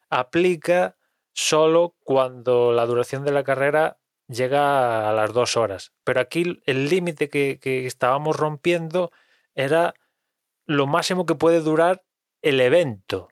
aplica 0.10 0.96
solo 1.34 1.96
cuando 2.04 2.72
la 2.72 2.86
duración 2.86 3.26
de 3.26 3.32
la 3.32 3.44
carrera 3.44 3.98
llega 4.28 5.10
a 5.10 5.14
las 5.14 5.34
dos 5.34 5.58
horas. 5.58 5.92
Pero 6.04 6.22
aquí 6.22 6.62
el 6.66 6.90
límite 6.90 7.30
que, 7.30 7.60
que, 7.62 7.86
estábamos 7.86 8.38
rompiendo 8.38 9.12
era 9.56 9.94
lo 10.66 10.88
máximo 10.88 11.26
que 11.26 11.36
puede 11.36 11.60
durar 11.60 12.04
el 12.42 12.62
evento, 12.62 13.30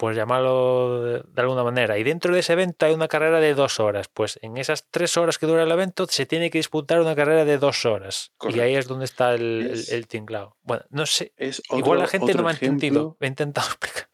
pues 0.00 0.16
llamarlo 0.16 1.02
de, 1.02 1.42
alguna 1.42 1.62
manera. 1.62 1.98
Y 1.98 2.04
dentro 2.04 2.32
de 2.32 2.40
ese 2.40 2.54
evento 2.54 2.86
hay 2.86 2.94
una 2.94 3.06
carrera 3.06 3.38
de 3.38 3.52
dos 3.52 3.80
horas. 3.80 4.08
Pues 4.08 4.38
en 4.40 4.56
esas 4.56 4.88
tres 4.90 5.18
horas 5.18 5.36
que 5.36 5.44
dura 5.44 5.64
el 5.64 5.70
evento 5.70 6.06
se 6.08 6.24
tiene 6.24 6.48
que 6.48 6.56
disputar 6.56 7.02
una 7.02 7.14
carrera 7.14 7.44
de 7.44 7.58
dos 7.58 7.84
horas. 7.84 8.32
Correcto. 8.38 8.58
Y 8.58 8.62
ahí 8.62 8.76
es 8.76 8.88
donde 8.88 9.04
está 9.04 9.34
el, 9.34 9.72
es, 9.72 9.90
el, 9.90 9.98
el 9.98 10.06
tinglado. 10.08 10.56
Bueno, 10.62 10.84
no 10.88 11.04
sé. 11.04 11.34
Otro, 11.38 11.78
igual 11.78 11.98
la 11.98 12.06
gente 12.06 12.32
no 12.32 12.44
me 12.44 12.48
ha 12.48 12.52
entendido. 12.52 13.18
He 13.20 13.26
intentado 13.26 13.66
explicar. 13.72 14.08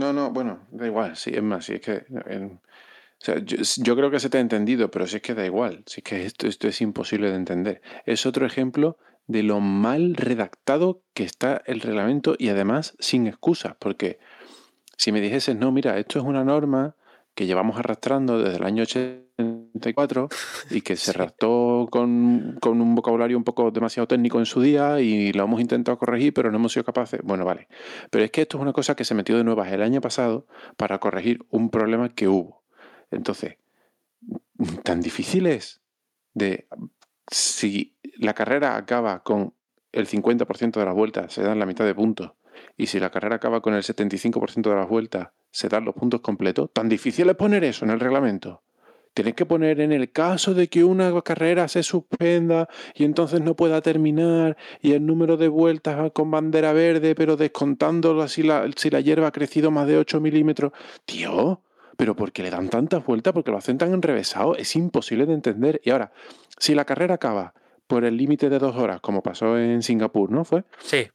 No, 0.00 0.14
no, 0.14 0.30
bueno, 0.30 0.66
da 0.70 0.86
igual, 0.86 1.14
sí, 1.14 1.32
es 1.34 1.42
más, 1.42 1.66
sí, 1.66 1.74
es 1.74 1.80
que 1.80 2.04
en, 2.26 2.52
o 2.54 2.60
sea, 3.18 3.38
yo, 3.40 3.56
yo, 3.78 3.96
creo 3.96 4.12
que 4.12 4.20
se 4.20 4.30
te 4.30 4.38
ha 4.38 4.40
entendido, 4.40 4.92
pero 4.92 5.08
sí 5.08 5.16
es 5.16 5.22
que 5.22 5.34
da 5.34 5.44
igual, 5.44 5.82
sí 5.86 6.00
es 6.00 6.04
que 6.04 6.24
esto, 6.24 6.46
esto 6.46 6.68
es 6.68 6.80
imposible 6.80 7.28
de 7.28 7.34
entender. 7.34 7.82
Es 8.04 8.24
otro 8.26 8.46
ejemplo 8.46 8.96
de 9.26 9.42
lo 9.42 9.58
mal 9.60 10.14
redactado 10.14 11.02
que 11.12 11.24
está 11.24 11.60
el 11.66 11.80
reglamento 11.80 12.36
y 12.38 12.48
además 12.48 12.94
sin 13.00 13.26
excusas, 13.26 13.74
porque 13.78 14.20
si 14.96 15.12
me 15.12 15.20
dijeses, 15.20 15.56
no, 15.56 15.72
mira, 15.72 15.98
esto 15.98 16.18
es 16.18 16.24
una 16.24 16.44
norma 16.44 16.96
que 17.34 17.46
llevamos 17.46 17.78
arrastrando 17.78 18.38
desde 18.38 18.56
el 18.56 18.64
año 18.64 18.82
84 18.82 20.28
y 20.70 20.80
que 20.80 20.96
se 20.96 21.12
redactó 21.12 21.86
con, 21.90 22.56
con, 22.60 22.80
un 22.80 22.94
vocabulario 22.94 23.36
un 23.36 23.44
poco 23.44 23.70
demasiado 23.70 24.08
técnico 24.08 24.38
en 24.38 24.46
su 24.46 24.62
día 24.62 25.00
y 25.00 25.32
lo 25.32 25.44
hemos 25.44 25.60
intentado 25.60 25.98
corregir, 25.98 26.32
pero 26.32 26.50
no 26.50 26.56
hemos 26.56 26.72
sido 26.72 26.84
capaces. 26.84 27.20
Bueno, 27.22 27.44
vale. 27.44 27.68
Pero 28.10 28.24
es 28.24 28.30
que 28.30 28.42
esto 28.42 28.56
es 28.56 28.62
una 28.62 28.72
cosa 28.72 28.96
que 28.96 29.04
se 29.04 29.14
metió 29.14 29.36
de 29.36 29.44
nuevas 29.44 29.70
el 29.70 29.82
año 29.82 30.00
pasado 30.00 30.46
para 30.78 30.98
corregir 30.98 31.44
un 31.50 31.70
problema 31.70 32.08
que 32.08 32.26
hubo. 32.26 32.62
Entonces, 33.10 33.58
tan 34.82 35.02
difícil 35.02 35.46
es 35.46 35.82
de 36.32 36.66
si 37.30 37.96
la 38.18 38.34
carrera 38.34 38.76
acaba 38.76 39.22
con 39.22 39.52
el 39.92 40.06
50% 40.06 40.72
de 40.72 40.84
las 40.84 40.94
vueltas, 40.94 41.32
se 41.32 41.42
dan 41.42 41.58
la 41.58 41.66
mitad 41.66 41.84
de 41.84 41.94
puntos. 41.94 42.32
Y 42.76 42.86
si 42.86 43.00
la 43.00 43.10
carrera 43.10 43.36
acaba 43.36 43.60
con 43.60 43.74
el 43.74 43.82
75% 43.82 44.70
de 44.70 44.76
las 44.76 44.88
vueltas, 44.88 45.28
se 45.50 45.68
dan 45.68 45.84
los 45.84 45.94
puntos 45.94 46.20
completos. 46.20 46.70
Tan 46.72 46.88
difícil 46.88 47.28
es 47.28 47.36
poner 47.36 47.64
eso 47.64 47.84
en 47.84 47.90
el 47.90 48.00
reglamento. 48.00 48.62
Tienes 49.14 49.32
que 49.32 49.46
poner 49.46 49.80
en 49.80 49.92
el 49.92 50.12
caso 50.12 50.52
de 50.52 50.68
que 50.68 50.84
una 50.84 51.22
carrera 51.22 51.68
se 51.68 51.82
suspenda 51.82 52.68
y 52.94 53.04
entonces 53.04 53.40
no 53.40 53.56
pueda 53.56 53.80
terminar 53.80 54.58
y 54.82 54.92
el 54.92 55.06
número 55.06 55.38
de 55.38 55.48
vueltas 55.48 56.10
con 56.12 56.30
bandera 56.30 56.74
verde, 56.74 57.14
pero 57.14 57.38
descontando 57.38 58.28
si 58.28 58.42
la, 58.42 58.68
si 58.76 58.90
la 58.90 59.00
hierba 59.00 59.28
ha 59.28 59.32
crecido 59.32 59.70
más 59.70 59.86
de 59.86 59.96
8 59.96 60.20
milímetros. 60.20 60.72
Tío, 61.06 61.62
pero 61.96 62.14
¿por 62.14 62.30
qué 62.30 62.42
le 62.42 62.50
dan 62.50 62.68
tantas 62.68 63.06
vueltas? 63.06 63.32
Porque 63.32 63.50
lo 63.50 63.56
hacen 63.56 63.78
tan 63.78 63.94
enrevesado. 63.94 64.54
Es 64.54 64.76
imposible 64.76 65.24
de 65.24 65.32
entender. 65.32 65.80
Y 65.82 65.90
ahora, 65.90 66.12
si 66.58 66.74
la 66.74 66.84
carrera 66.84 67.14
acaba 67.14 67.54
por 67.86 68.04
el 68.04 68.16
límite 68.16 68.50
de 68.50 68.58
dos 68.58 68.76
horas, 68.76 69.00
como 69.00 69.22
pasó 69.22 69.58
en 69.58 69.82
Singapur, 69.82 70.30
¿no 70.30 70.44
fue? 70.44 70.64
Sí. 70.80 71.08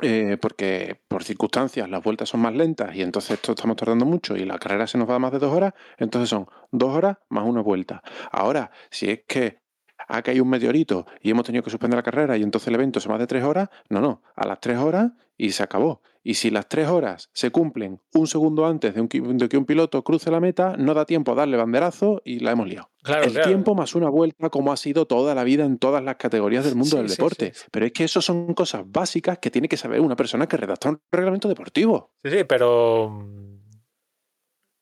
Eh, 0.00 0.38
porque 0.40 1.00
por 1.06 1.22
circunstancias 1.22 1.88
las 1.88 2.02
vueltas 2.02 2.28
son 2.28 2.40
más 2.40 2.54
lentas 2.54 2.94
y 2.96 3.02
entonces 3.02 3.32
esto 3.32 3.52
estamos 3.52 3.76
tardando 3.76 4.06
mucho 4.06 4.36
y 4.36 4.44
la 4.46 4.58
carrera 4.58 4.86
se 4.86 4.96
nos 4.96 5.08
va 5.08 5.18
más 5.18 5.32
de 5.32 5.38
dos 5.38 5.52
horas, 5.52 5.74
entonces 5.98 6.30
son 6.30 6.46
dos 6.70 6.96
horas 6.96 7.18
más 7.28 7.44
una 7.44 7.60
vuelta. 7.60 8.02
Ahora, 8.30 8.70
si 8.90 9.10
es 9.10 9.20
que 9.28 9.60
ha 10.08 10.22
caído 10.22 10.44
un 10.44 10.50
meteorito 10.50 11.06
y 11.20 11.30
hemos 11.30 11.44
tenido 11.44 11.62
que 11.62 11.70
suspender 11.70 11.96
la 11.96 12.02
carrera 12.02 12.36
y 12.36 12.42
entonces 12.42 12.68
el 12.68 12.74
evento 12.74 12.98
es 12.98 13.08
más 13.08 13.18
de 13.18 13.26
tres 13.26 13.44
horas, 13.44 13.68
no, 13.90 14.00
no, 14.00 14.22
a 14.34 14.46
las 14.46 14.60
tres 14.60 14.78
horas 14.78 15.12
y 15.36 15.52
se 15.52 15.62
acabó. 15.62 16.02
Y 16.24 16.34
si 16.34 16.50
las 16.50 16.68
tres 16.68 16.88
horas 16.88 17.30
se 17.32 17.50
cumplen 17.50 18.00
un 18.14 18.26
segundo 18.26 18.64
antes 18.66 18.94
de, 18.94 19.00
un, 19.00 19.08
de, 19.38 19.48
que 19.48 19.56
un 19.56 19.64
piloto 19.64 20.02
cruce 20.04 20.30
la 20.30 20.40
meta, 20.40 20.76
no 20.76 20.94
da 20.94 21.04
tiempo 21.04 21.32
a 21.32 21.34
darle 21.34 21.56
banderazo 21.56 22.22
y 22.24 22.38
la 22.38 22.52
hemos 22.52 22.68
liado. 22.68 22.90
Claro, 23.02 23.24
el 23.24 23.32
claro. 23.32 23.48
tiempo 23.48 23.74
más 23.74 23.94
una 23.96 24.08
vuelta, 24.08 24.48
como 24.48 24.72
ha 24.72 24.76
sido 24.76 25.06
toda 25.06 25.34
la 25.34 25.42
vida 25.42 25.64
en 25.64 25.78
todas 25.78 26.02
las 26.02 26.16
categorías 26.16 26.64
del 26.64 26.76
mundo 26.76 26.90
Sí, 26.90 26.96
del 26.98 27.08
sí, 27.08 27.16
deporte. 27.16 27.52
sí. 27.54 27.64
Pero 27.72 27.86
es 27.86 27.92
que 27.92 28.04
eso 28.04 28.22
son 28.22 28.54
cosas 28.54 28.82
básicas 28.86 29.38
que 29.38 29.50
tiene 29.50 29.68
que 29.68 29.76
saber 29.76 30.00
una 30.00 30.14
persona 30.14 30.46
que 30.46 30.56
redacta 30.56 30.90
un 30.90 31.00
reglamento 31.10 31.48
deportivo. 31.48 32.12
Sí, 32.22 32.30
sí, 32.30 32.44
pero 32.44 33.10
mm, 33.10 33.52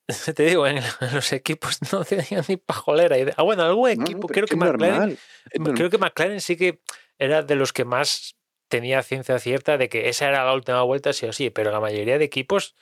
te 0.35 0.43
digo, 0.43 0.67
en, 0.67 0.77
los 1.15 1.33
equipos 1.33 1.79
no 1.93 2.05
tenían 2.05 2.45
ni 2.49 2.57
pajolera 2.59 3.19
idea. 3.19 3.35
Ah, 3.37 3.43
bueno, 3.43 3.63
algún 3.63 3.89
equipo, 3.89 4.23
no, 4.23 4.27
creo 4.29 4.47
que, 4.47 4.57
McLaren, 4.57 5.19
creo 5.75 5.91
que 5.91 5.99
McLaren 5.99 6.41
sí 6.41 6.57
que 6.57 6.83
era 7.19 7.43
de 7.43 7.55
los 7.55 7.73
que 7.73 7.85
más 7.85 8.37
tenía 8.71 9.03
ciencia 9.03 9.39
cierta 9.39 9.77
de 9.77 9.91
que 9.91 10.09
esa 10.09 10.29
era 10.29 10.45
la 10.47 10.55
última 10.55 10.81
vuelta, 10.83 11.13
sí 11.13 11.27
o 11.27 11.33
sí, 11.35 11.51
pero 11.51 11.71
la 11.71 11.81
mayoría 11.81 12.17
de 12.17 12.25
equipos 12.25 12.75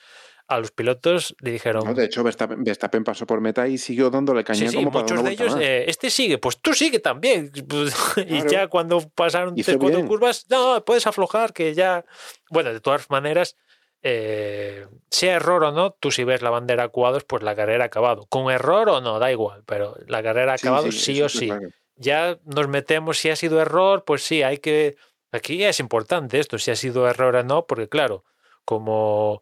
a 0.47 0.57
los 0.59 0.71
pilotos 0.71 1.35
le 1.41 1.51
dijeron, 1.51 1.83
No, 1.85 1.93
de 1.93 2.05
hecho, 2.05 2.23
Verstappen, 2.23 2.63
Verstappen 2.63 3.03
pasó 3.03 3.27
por 3.27 3.39
meta 3.41 3.67
y 3.67 3.77
siguió 3.77 4.09
dándole 4.09 4.43
caña 4.43 4.59
Sí, 4.59 4.67
sí, 4.69 4.75
como 4.77 4.91
para 4.91 5.03
muchos 5.03 5.23
de 5.23 5.31
ellos, 5.31 5.57
eh, 5.59 5.85
este 5.87 6.09
sigue, 6.09 6.37
pues 6.39 6.59
tú 6.59 6.73
sigue 6.73 6.99
también. 6.99 7.51
Pues, 7.67 7.93
Y 8.17 8.23
Claro. 8.25 8.49
ya 8.49 8.67
cuando 8.67 8.99
pasaron 9.09 9.53
Hizo 9.57 9.65
tres, 9.71 9.77
cuatro 9.77 9.97
bien. 9.97 10.07
curvas, 10.07 10.45
no, 10.49 10.83
puedes 10.85 11.05
aflojar, 11.05 11.53
que 11.53 11.73
ya. 11.75 12.03
Bueno, 12.49 12.73
de 12.73 12.79
todas 12.79 13.09
maneras, 13.11 13.57
eh, 14.01 14.87
sea 15.11 15.35
error 15.35 15.63
o 15.65 15.71
no, 15.71 15.91
tú 15.99 16.09
si 16.09 16.23
ves 16.23 16.41
la 16.41 16.49
bandera 16.49 16.87
cuadros, 16.87 17.25
pues 17.25 17.43
la 17.43 17.55
carrera 17.55 17.83
ha 17.83 17.87
acabado. 17.87 18.25
Con 18.27 18.51
error 18.51 18.89
o 18.89 19.01
no, 19.01 19.19
da 19.19 19.31
igual, 19.31 19.61
pero 19.67 19.95
la 20.07 20.23
carrera 20.23 20.53
ha 20.53 20.57
Sí, 20.57 20.67
acabado 20.67 20.91
sí, 20.91 21.17
eso 21.17 21.25
o 21.25 21.29
sí. 21.29 21.47
claro. 21.47 21.69
Ya 21.95 22.39
nos 22.45 22.67
metemos, 22.69 23.17
si 23.19 23.29
ha 23.29 23.35
sido 23.35 23.61
error, 23.61 24.03
pues 24.03 24.23
sí, 24.23 24.41
hay 24.41 24.57
que. 24.57 24.95
Aquí 25.31 25.63
es 25.63 25.79
importante 25.79 26.39
esto, 26.39 26.57
si 26.57 26.71
ha 26.71 26.75
sido 26.75 27.07
error 27.07 27.35
o 27.35 27.43
no, 27.43 27.67
porque 27.67 27.87
claro, 27.87 28.25
como 28.65 29.41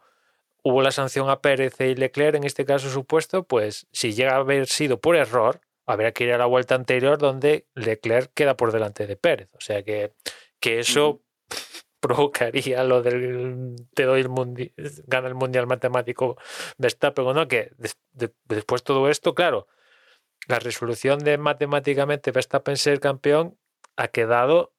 hubo 0.64 0.82
la 0.82 0.92
sanción 0.92 1.30
a 1.30 1.42
Pérez 1.42 1.80
y 1.80 1.96
Leclerc 1.96 2.36
en 2.36 2.44
este 2.44 2.66
caso 2.66 2.90
supuesto, 2.90 3.44
pues 3.44 3.88
si 3.92 4.14
llega 4.14 4.34
a 4.34 4.38
haber 4.38 4.68
sido 4.68 5.00
por 5.00 5.16
error, 5.16 5.62
habrá 5.86 6.12
que 6.12 6.26
ir 6.26 6.34
a 6.34 6.38
la 6.38 6.46
vuelta 6.46 6.76
anterior 6.76 7.18
donde 7.18 7.68
Leclerc 7.74 8.32
queda 8.34 8.58
por 8.58 8.74
delante 8.74 9.08
de 9.08 9.16
Pérez. 9.16 9.50
O 9.54 9.62
sea 9.62 9.84
que, 9.84 10.12
que 10.60 10.80
eso 10.80 11.22
provocaría 12.02 12.84
lo 12.84 13.02
del 13.02 13.76
te 13.94 14.04
doy 14.04 14.22
el 14.22 14.30
mundial, 14.30 14.74
gana 15.06 15.30
el 15.30 15.36
mundial 15.36 15.68
matemático 15.68 16.38
Verstappen 16.78 17.26
o 17.28 17.34
no, 17.34 17.48
que 17.48 17.72
de- 17.78 18.34
después 18.46 18.84
todo 18.84 19.10
esto, 19.10 19.34
claro, 19.34 19.68
la 20.48 20.60
resolución 20.60 21.20
de 21.20 21.38
matemáticamente 21.38 22.32
Verstappen 22.32 22.76
ser 22.78 23.00
campeón 23.00 23.58
ha 23.96 24.10
quedado 24.10 24.74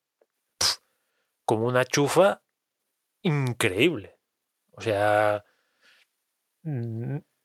como 1.49 1.67
una 1.67 1.87
chufa 1.87 2.43
increíble. 3.23 4.19
O 4.73 4.83
sea, 4.83 5.43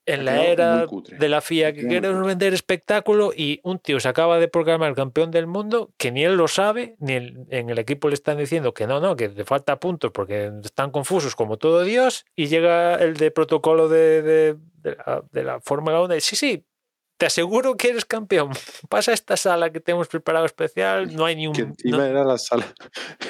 en 0.06 0.24
la 0.26 0.32
era 0.52 0.86
de 1.18 1.28
la 1.30 1.40
FIA 1.40 1.72
que 1.72 1.80
queremos 1.88 2.26
vender 2.26 2.52
espectáculo 2.52 3.32
y 3.34 3.60
un 3.64 3.78
tío 3.78 3.98
se 4.00 4.08
acaba 4.08 4.38
de 4.38 4.48
proclamar 4.48 4.94
campeón 4.94 5.30
del 5.30 5.46
mundo 5.46 5.90
que 5.96 6.12
ni 6.12 6.22
él 6.22 6.36
lo 6.36 6.48
sabe, 6.48 6.96
ni 6.98 7.14
el- 7.14 7.46
en 7.48 7.70
el 7.70 7.78
equipo 7.78 8.08
le 8.08 8.14
están 8.14 8.36
diciendo 8.36 8.74
que 8.74 8.86
no, 8.86 9.00
no, 9.00 9.16
que 9.16 9.30
le 9.30 9.44
falta 9.46 9.80
puntos 9.80 10.10
porque 10.12 10.52
están 10.62 10.90
confusos 10.90 11.34
como 11.34 11.56
todo 11.56 11.82
Dios 11.82 12.26
y 12.36 12.48
llega 12.48 12.96
el 12.96 13.16
de 13.16 13.30
protocolo 13.30 13.88
de, 13.88 14.20
de- 14.20 14.56
de 14.82 14.96
la, 14.96 15.24
de 15.32 15.42
la 15.44 15.60
Fórmula 15.62 16.02
1 16.02 16.14
y 16.14 16.20
sí, 16.20 16.36
sí, 16.36 16.66
te 17.16 17.26
aseguro 17.26 17.76
que 17.76 17.88
eres 17.90 18.04
campeón. 18.04 18.50
Pasa 18.88 19.10
a 19.10 19.14
esta 19.14 19.36
sala 19.36 19.70
que 19.70 19.80
tenemos 19.80 20.08
preparado 20.08 20.46
especial, 20.46 21.14
no 21.14 21.24
hay 21.26 21.36
ni 21.36 21.46
un... 21.46 21.52
Que 21.54 21.62
encima 21.62 21.98
no- 21.98 22.04
era 22.04 22.24
la 22.24 22.38
sala. 22.38 22.66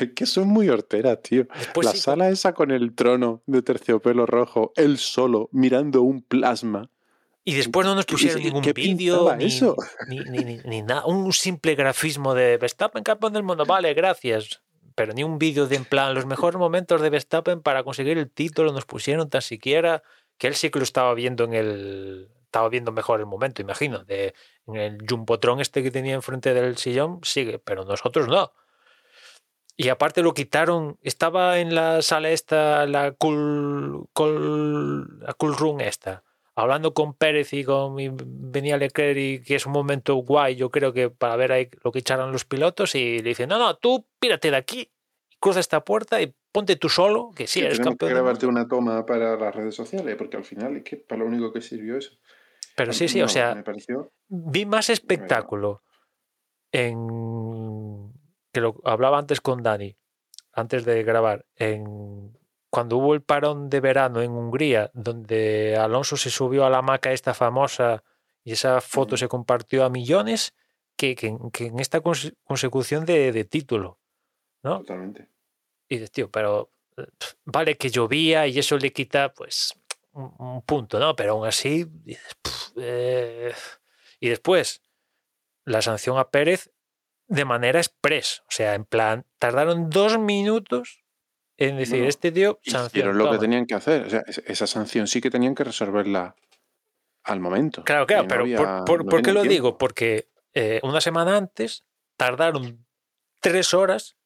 Es 0.00 0.12
que 0.16 0.26
son 0.26 0.48
muy 0.48 0.68
horteras, 0.68 1.20
tío. 1.22 1.46
después 1.56 1.84
la 1.86 1.92
sí, 1.92 1.98
sala 1.98 2.28
esa 2.30 2.52
con 2.54 2.70
el 2.70 2.94
trono 2.94 3.42
de 3.46 3.62
terciopelo 3.62 4.26
rojo, 4.26 4.72
él 4.76 4.98
solo, 4.98 5.48
mirando 5.52 6.02
un 6.02 6.22
plasma. 6.22 6.90
Y 7.46 7.54
después 7.54 7.86
no 7.86 7.94
nos 7.94 8.06
¿Qué- 8.06 8.12
pusieron 8.14 8.42
ningún 8.42 8.62
vídeo, 8.74 9.36
ni, 9.36 9.44
eso? 9.44 9.76
ni, 10.08 10.18
ni, 10.20 10.44
ni- 10.44 10.60
ni 10.64 10.80
nada. 10.82 11.04
Un 11.04 11.30
simple 11.34 11.74
grafismo 11.74 12.32
de 12.34 12.56
Verstappen 12.56 13.02
campeón 13.04 13.34
del 13.34 13.42
mundo. 13.42 13.66
Vale, 13.66 13.92
gracias. 13.92 14.62
Pero 14.94 15.12
ni 15.12 15.24
un 15.24 15.38
vídeo 15.38 15.66
de 15.66 15.76
en 15.76 15.84
plan 15.84 16.14
los 16.14 16.24
mejores 16.24 16.56
momentos 16.58 17.02
de 17.02 17.10
Verstappen 17.10 17.60
para 17.60 17.82
conseguir 17.82 18.16
el 18.16 18.30
título 18.30 18.72
nos 18.72 18.86
pusieron 18.86 19.28
tan 19.28 19.42
siquiera 19.42 20.02
que 20.38 20.46
él 20.46 20.54
sí 20.54 20.70
que 20.70 20.78
lo 20.78 20.84
estaba 20.84 21.12
viendo 21.14 21.44
en 21.44 21.52
el 21.52 22.28
estaba 22.54 22.68
viendo 22.68 22.92
mejor 22.92 23.18
el 23.18 23.26
momento, 23.26 23.62
imagino, 23.62 24.04
de 24.04 24.32
en 24.68 24.76
el 24.76 24.98
jumbotron 25.08 25.60
este 25.60 25.82
que 25.82 25.90
tenía 25.90 26.14
enfrente 26.14 26.54
del 26.54 26.76
sillón, 26.76 27.18
sigue, 27.24 27.58
pero 27.58 27.84
nosotros 27.84 28.28
no. 28.28 28.52
Y 29.76 29.88
aparte 29.88 30.22
lo 30.22 30.34
quitaron, 30.34 30.96
estaba 31.02 31.58
en 31.58 31.74
la 31.74 32.00
sala 32.00 32.30
esta, 32.30 32.86
la 32.86 33.10
cool, 33.10 34.06
cool, 34.12 35.18
la 35.18 35.34
cool 35.34 35.56
room 35.56 35.80
esta, 35.80 36.22
hablando 36.54 36.94
con 36.94 37.14
Pérez 37.14 37.52
y 37.52 37.64
con 37.64 37.96
venía 38.52 38.76
Leclerc 38.76 39.18
y 39.18 39.42
que 39.42 39.56
es 39.56 39.66
un 39.66 39.72
momento 39.72 40.14
guay, 40.14 40.54
yo 40.54 40.70
creo 40.70 40.92
que 40.92 41.10
para 41.10 41.34
ver 41.34 41.50
ahí 41.50 41.68
lo 41.82 41.90
que 41.90 41.98
echaron 41.98 42.30
los 42.30 42.44
pilotos 42.44 42.94
y 42.94 43.18
le 43.18 43.30
dicen, 43.30 43.48
no, 43.48 43.58
no, 43.58 43.74
tú 43.78 44.06
pírate 44.20 44.52
de 44.52 44.56
aquí, 44.58 44.92
cruza 45.40 45.58
esta 45.58 45.84
puerta 45.84 46.22
y 46.22 46.32
ponte 46.52 46.76
tú 46.76 46.88
solo, 46.88 47.32
que 47.34 47.48
sí, 47.48 47.58
Que 47.58 47.66
eres 47.66 47.78
tenemos 47.78 47.96
que 47.98 48.06
campeón. 48.06 48.10
del 48.10 48.14
grabarte 48.14 48.46
mundo". 48.46 48.60
una 48.60 48.68
toma 48.68 49.04
para 49.04 49.36
las 49.36 49.52
redes 49.52 49.74
sociales, 49.74 50.14
porque 50.14 50.36
al 50.36 50.44
final 50.44 50.76
es 50.76 50.84
que 50.84 50.96
para 50.98 51.22
lo 51.22 51.26
único 51.26 51.52
que 51.52 51.60
sirvió 51.60 51.98
eso. 51.98 52.12
Pero 52.76 52.92
sí, 52.92 53.08
sí, 53.08 53.18
No, 53.20 53.26
o 53.26 53.28
sea, 53.28 53.62
pareció. 53.64 54.12
vi 54.28 54.66
más 54.66 54.90
espectáculo 54.90 55.82
en 56.72 58.12
que 58.52 58.60
lo 58.60 58.80
hablaba 58.84 59.18
antes 59.18 59.40
con 59.40 59.62
Dani, 59.62 59.96
antes 60.52 60.84
de 60.84 61.02
grabar, 61.02 61.44
en 61.56 62.36
cuando 62.70 62.96
hubo 62.98 63.14
el 63.14 63.22
parón 63.22 63.68
de 63.70 63.80
verano 63.80 64.20
en 64.22 64.32
Hungría, 64.32 64.90
donde 64.94 65.76
Alonso 65.76 66.16
se 66.16 66.30
subió 66.30 66.64
a 66.64 66.70
la 66.70 66.78
hamaca 66.78 67.12
esta 67.12 67.34
famosa 67.34 68.02
y 68.42 68.52
esa 68.52 68.80
foto 68.80 69.16
se 69.16 69.28
compartió 69.28 69.84
a 69.84 69.90
millones, 69.90 70.54
que, 70.96 71.14
que 71.14 71.28
en- 71.28 71.50
que 71.50 71.66
en 71.66 71.78
esta 71.80 72.00
conse- 72.02 72.34
consecución 72.44 73.04
de, 73.04 73.32
de 73.32 73.44
título, 73.44 73.98
¿no? 74.62 74.78
Totalmente. 74.80 75.28
Y 75.88 75.96
dices, 75.96 76.10
tío, 76.12 76.30
pero 76.30 76.70
eh, 76.96 77.06
vale 77.44 77.76
que 77.76 77.90
llovía 77.90 78.46
y 78.48 78.58
eso 78.58 78.76
le 78.78 78.92
quita, 78.92 79.32
pues, 79.32 79.74
un, 80.14 80.34
un 80.38 80.62
punto, 80.62 80.98
¿no? 80.98 81.14
Pero 81.16 81.32
aún 81.32 81.46
así, 81.46 81.86
eh, 82.76 83.52
Y 84.20 84.28
después, 84.28 84.82
la 85.64 85.82
sanción 85.82 86.18
a 86.18 86.30
Pérez 86.30 86.70
de 87.28 87.44
manera 87.44 87.78
express. 87.80 88.40
O 88.48 88.50
sea, 88.50 88.74
en 88.74 88.84
plan, 88.84 89.26
tardaron 89.38 89.90
dos 89.90 90.18
minutos 90.18 91.02
en 91.56 91.76
decir, 91.76 92.04
este 92.04 92.32
tío, 92.32 92.58
sanción. 92.62 92.86
Hicieron 92.88 93.18
lo 93.18 93.24
que 93.24 93.28
toma". 93.30 93.40
tenían 93.40 93.66
que 93.66 93.74
hacer. 93.74 94.06
O 94.06 94.10
sea, 94.10 94.22
es- 94.26 94.38
esa 94.46 94.66
sanción 94.66 95.06
sí 95.06 95.20
que 95.20 95.30
tenían 95.30 95.54
que 95.54 95.64
resolverla 95.64 96.34
al 97.22 97.40
momento. 97.40 97.84
Claro, 97.84 98.06
claro, 98.06 98.22
no 98.24 98.28
pero 98.28 98.40
había- 98.42 98.56
¿por, 98.58 98.84
por- 98.84 99.04
no 99.04 99.10
por 99.10 99.22
qué 99.22 99.32
lo 99.32 99.40
tiempo. 99.42 99.52
digo? 99.52 99.78
Porque 99.78 100.28
eh, 100.52 100.80
una 100.82 101.00
semana 101.00 101.36
antes 101.36 101.84
tardaron 102.16 102.86
tres 103.40 103.72
horas 103.74 104.16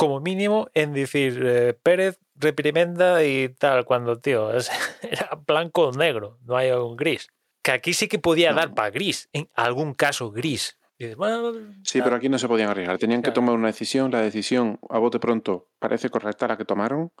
como 0.00 0.20
mínimo 0.20 0.68
en 0.74 0.92
decir 0.92 1.40
eh, 1.44 1.74
Pérez 1.82 2.18
reprimenda 2.34 3.22
y 3.24 3.48
tal, 3.50 3.84
cuando, 3.84 4.18
tío, 4.18 4.52
es- 4.52 4.70
era 5.02 5.38
blanco 5.46 5.88
o 5.88 5.92
negro, 5.92 6.38
no 6.44 6.56
hay 6.56 6.70
un 6.72 6.96
gris. 6.96 7.28
Que 7.62 7.72
aquí 7.72 7.92
sí 7.92 8.08
que 8.08 8.18
podía 8.18 8.50
No. 8.50 8.56
dar 8.56 8.74
para 8.74 8.90
gris, 8.90 9.28
en 9.32 9.48
algún 9.54 9.92
caso 9.94 10.30
gris. 10.30 10.78
Y 10.98 11.04
dices, 11.04 11.16
bueno, 11.16 11.52
Sí, 11.84 11.98
tal. 11.98 12.04
pero 12.04 12.16
aquí 12.16 12.28
no 12.28 12.38
se 12.38 12.48
podían 12.48 12.70
arriesgar. 12.70 12.98
Tenían 12.98 13.22
que 13.22 13.30
tomar 13.30 13.54
una 13.54 13.68
decisión. 13.68 14.10
La 14.10 14.20
decisión, 14.22 14.78
a 14.88 14.98
bote 14.98 15.18
pronto, 15.18 15.68
parece 15.78 16.08
correcta 16.10 16.46
la 16.48 16.56
que 16.56 16.64
tomaron. 16.64 17.12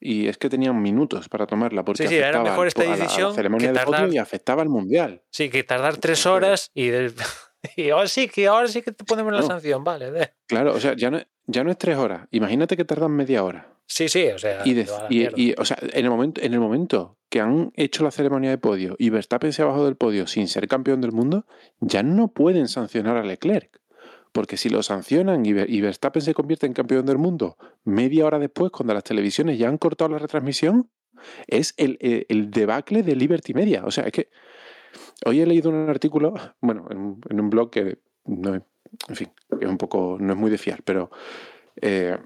Y 0.00 0.28
es 0.28 0.38
que 0.38 0.48
tenían 0.48 0.80
minutos 0.80 1.28
para 1.28 1.46
tomarla. 1.46 1.84
Porque 1.84 2.04
Sí, 2.04 2.08
sí, 2.08 2.16
era 2.16 2.40
mejor 2.42 2.68
esta 2.68 2.82
po- 2.84 2.86
a 2.86 2.90
la- 2.90 2.94
a 2.94 2.98
la 2.98 3.02
decisión 3.04 3.34
ceremonia 3.34 3.68
que 3.68 3.72
de 3.78 3.84
tardar- 3.84 4.12
y 4.14 4.18
afectaba 4.18 4.62
al 4.62 4.68
mundial. 4.68 5.22
Sí, 5.30 5.50
que 5.50 5.64
tardar 5.64 5.96
tres 5.96 6.24
horas 6.26 6.70
y, 6.74 6.88
de- 6.88 7.12
y 7.76 7.90
ahora 7.90 8.08
sí, 8.08 8.28
que 8.28 8.46
ahora 8.46 8.68
sí 8.68 8.82
que 8.82 8.92
te 8.92 9.04
ponemos 9.04 9.32
la 9.32 9.40
No. 9.40 9.46
sanción, 9.46 9.84
vale. 9.84 10.10
de- 10.10 10.30
Claro, 10.46 10.74
o 10.74 10.80
sea, 10.80 10.94
ya 10.96 11.10
no, 11.10 11.20
ya 11.46 11.64
no 11.64 11.70
es 11.70 11.78
tres 11.78 11.96
horas. 11.96 12.26
Imagínate 12.30 12.76
que 12.76 12.84
tardan 12.84 13.12
media 13.12 13.42
hora. 13.44 13.72
Sí, 13.86 14.08
sí, 14.08 14.26
o 14.28 14.38
sea, 14.38 14.60
Y, 14.66 14.74
de- 14.74 14.86
y- 15.36 15.54
o 15.58 15.64
sea, 15.64 15.78
en 15.80 16.04
el, 16.04 16.10
momento, 16.10 16.42
en 16.42 16.52
el 16.52 16.60
momento 16.60 17.16
que 17.30 17.40
han 17.40 17.72
hecho 17.74 18.04
la 18.04 18.10
ceremonia 18.10 18.50
de 18.50 18.58
podio 18.58 18.96
y 18.98 19.08
Verstappen 19.10 19.52
se 19.52 19.62
ha 19.62 19.64
bajado 19.64 19.86
del 19.86 19.96
podio 19.96 20.26
sin 20.26 20.46
ser 20.46 20.68
campeón 20.68 21.00
del 21.00 21.12
mundo, 21.12 21.46
ya 21.80 22.02
no 22.02 22.28
pueden 22.28 22.68
sancionar 22.68 23.16
a 23.16 23.22
Leclerc. 23.24 23.80
Porque 24.32 24.58
si 24.58 24.68
lo 24.68 24.82
sancionan 24.82 25.46
y 25.46 25.80
Verstappen 25.80 26.20
se 26.20 26.34
convierte 26.34 26.66
en 26.66 26.74
campeón 26.74 27.06
del 27.06 27.16
mundo 27.16 27.56
media 27.84 28.26
hora 28.26 28.38
después, 28.38 28.70
cuando 28.70 28.92
las 28.92 29.02
televisiones 29.04 29.58
ya 29.58 29.68
han 29.68 29.78
cortado 29.78 30.10
la 30.10 30.18
retransmisión, 30.18 30.90
es 31.46 31.72
el, 31.78 31.96
el- 32.00 32.26
el 32.28 32.50
debacle 32.50 33.02
de 33.02 33.16
Liberty 33.16 33.54
Media. 33.54 33.84
O 33.86 33.90
sea, 33.90 34.04
es 34.04 34.12
que 34.12 34.28
hoy 35.26 35.40
he 35.40 35.46
leído 35.46 35.70
un 35.70 35.88
artículo, 35.88 36.34
bueno, 36.60 36.86
en, 36.90 36.98
un- 36.98 37.20
en 37.28 37.40
un 37.40 37.50
blog 37.50 37.70
que 37.70 37.98
no, 38.24 38.54
en 38.54 39.16
fin, 39.16 39.28
es 39.60 39.68
un 39.68 39.78
poco, 39.78 40.16
no 40.20 40.32
es 40.32 40.38
muy 40.38 40.50
de 40.50 40.58
fiar, 40.58 40.82
pero 40.82 41.10
eh, 41.80 42.16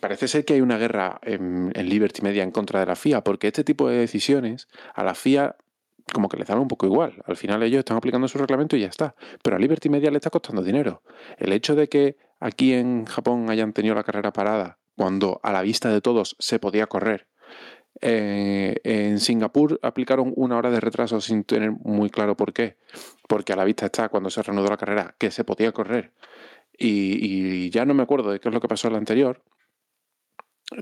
parece 0.00 0.28
ser 0.28 0.44
que 0.44 0.54
hay 0.54 0.60
una 0.60 0.78
guerra 0.78 1.18
en, 1.22 1.72
en 1.74 1.88
Liberty 1.88 2.22
Media 2.22 2.42
en 2.42 2.50
contra 2.50 2.80
de 2.80 2.86
la 2.86 2.96
FIA, 2.96 3.22
porque 3.24 3.48
este 3.48 3.64
tipo 3.64 3.88
de 3.88 3.96
decisiones 3.98 4.68
a 4.94 5.04
la 5.04 5.14
FIA 5.14 5.56
como 6.12 6.28
que 6.28 6.36
les 6.36 6.48
dan 6.48 6.58
un 6.58 6.68
poco 6.68 6.84
igual. 6.86 7.22
Al 7.26 7.36
final 7.36 7.62
ellos 7.62 7.78
están 7.78 7.96
aplicando 7.96 8.26
su 8.28 8.36
reglamento 8.36 8.76
y 8.76 8.80
ya 8.80 8.88
está. 8.88 9.14
Pero 9.42 9.56
a 9.56 9.58
Liberty 9.58 9.88
Media 9.88 10.10
le 10.10 10.18
está 10.18 10.30
costando 10.30 10.62
dinero. 10.62 11.02
El 11.38 11.52
hecho 11.52 11.74
de 11.76 11.88
que 11.88 12.16
aquí 12.40 12.74
en 12.74 13.06
Japón 13.06 13.48
hayan 13.48 13.72
tenido 13.72 13.94
la 13.94 14.02
carrera 14.02 14.32
parada 14.32 14.78
cuando 14.96 15.40
a 15.44 15.52
la 15.52 15.62
vista 15.62 15.90
de 15.90 16.00
todos 16.00 16.36
se 16.38 16.58
podía 16.58 16.86
correr. 16.88 17.28
Eh, 18.00 18.76
en 18.84 19.20
Singapur 19.20 19.78
aplicaron 19.82 20.32
una 20.36 20.56
hora 20.56 20.70
de 20.70 20.80
retraso 20.80 21.20
sin 21.20 21.44
tener 21.44 21.72
muy 21.72 22.10
claro 22.10 22.36
por 22.36 22.52
qué. 22.52 22.76
Porque 23.28 23.52
a 23.52 23.56
la 23.56 23.64
vista 23.64 23.86
está 23.86 24.08
cuando 24.08 24.30
se 24.30 24.42
reanudó 24.42 24.68
la 24.68 24.76
carrera 24.76 25.14
que 25.18 25.30
se 25.30 25.44
podía 25.44 25.72
correr. 25.72 26.12
Y, 26.76 27.70
ya 27.70 27.84
no 27.84 27.94
me 27.94 28.02
acuerdo 28.02 28.32
de 28.32 28.40
qué 28.40 28.48
es 28.48 28.54
lo 28.54 28.60
que 28.60 28.68
pasó 28.68 28.88
en 28.88 28.94
la 28.94 28.98
anterior. 28.98 29.42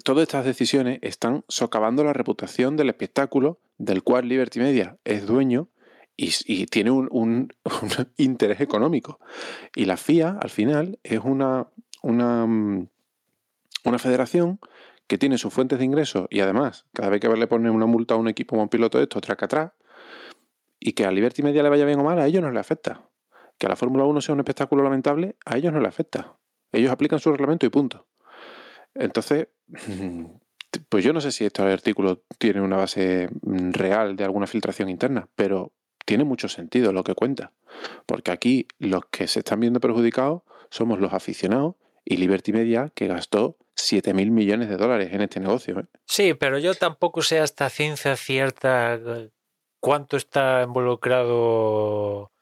Todas 0.04 0.22
estas 0.22 0.44
decisiones 0.44 0.98
están 1.02 1.44
socavando 1.48 2.04
la 2.04 2.12
reputación 2.12 2.76
del 2.76 2.88
espectáculo 2.90 3.58
del 3.76 4.02
cual 4.02 4.28
Liberty 4.28 4.60
Media 4.60 4.98
es 5.04 5.26
dueño 5.26 5.68
y, 6.16 6.66
tiene 6.66 6.90
un, 6.90 7.08
un- 7.10 7.52
un 7.82 7.90
interés 8.16 8.60
económico. 8.60 9.18
Y 9.74 9.86
la 9.86 9.96
FIA, 9.96 10.38
al 10.40 10.50
final, 10.50 10.98
es 11.02 11.20
una, 11.20 11.66
una, 12.02 12.46
mm, 12.46 12.88
una 13.84 13.98
federación 13.98 14.60
que 15.10 15.18
tiene 15.18 15.38
sus 15.38 15.52
fuentes 15.52 15.80
de 15.80 15.84
ingresos 15.84 16.28
y 16.30 16.38
además, 16.38 16.86
cada 16.92 17.08
vez 17.08 17.20
que 17.20 17.28
le 17.28 17.48
ponen 17.48 17.72
una 17.72 17.86
multa 17.86 18.14
a 18.14 18.16
un 18.16 18.28
equipo 18.28 18.54
o 18.54 18.60
a 18.60 18.62
un 18.62 18.68
piloto 18.68 18.96
de 18.96 19.04
esto, 19.04 19.20
traca 19.20 19.46
atrás, 19.46 19.72
y 20.78 20.92
que 20.92 21.04
a 21.04 21.10
Liberty 21.10 21.42
Media 21.42 21.64
le 21.64 21.68
vaya 21.68 21.84
bien 21.84 21.98
o 21.98 22.04
mal, 22.04 22.20
a 22.20 22.28
ellos 22.28 22.40
no 22.40 22.52
les 22.52 22.60
afecta. 22.60 23.10
Que 23.58 23.66
a 23.66 23.70
la 23.70 23.74
Fórmula 23.74 24.04
1 24.04 24.20
sea 24.20 24.34
un 24.34 24.38
espectáculo 24.38 24.84
lamentable, 24.84 25.34
a 25.44 25.56
ellos 25.56 25.72
no 25.72 25.80
les 25.80 25.88
afecta. 25.88 26.36
Ellos 26.70 26.92
aplican 26.92 27.18
su 27.18 27.32
reglamento 27.32 27.66
y 27.66 27.70
punto. 27.70 28.06
Entonces, 28.94 29.48
pues 30.88 31.02
yo 31.02 31.12
no 31.12 31.20
sé 31.20 31.32
si 31.32 31.44
este 31.44 31.60
artículo 31.60 32.22
tiene 32.38 32.60
una 32.60 32.76
base 32.76 33.30
real 33.42 34.14
de 34.14 34.22
alguna 34.22 34.46
filtración 34.46 34.88
interna, 34.88 35.28
pero 35.34 35.72
tiene 36.06 36.22
mucho 36.22 36.46
sentido 36.46 36.92
lo 36.92 37.02
que 37.02 37.16
cuenta. 37.16 37.50
Porque 38.06 38.30
aquí 38.30 38.68
los 38.78 39.06
que 39.06 39.26
se 39.26 39.40
están 39.40 39.58
viendo 39.58 39.80
perjudicados 39.80 40.42
somos 40.70 41.00
los 41.00 41.12
aficionados 41.12 41.74
y 42.04 42.16
Liberty 42.18 42.52
Media, 42.52 42.92
que 42.94 43.08
gastó 43.08 43.56
7 43.82 44.14
mil 44.14 44.30
millones 44.30 44.68
de 44.68 44.76
dólares 44.76 45.10
en 45.12 45.20
este 45.22 45.40
negocio. 45.40 45.80
¿eh? 45.80 45.84
Sí, 46.06 46.34
pero 46.34 46.58
yo 46.58 46.74
tampoco 46.74 47.22
sé 47.22 47.38
hasta 47.40 47.68
ciencia 47.70 48.16
cierta 48.16 48.94
eh, 48.94 49.30
cuánto 49.80 50.16
está 50.16 50.62
involucrado 50.62 52.32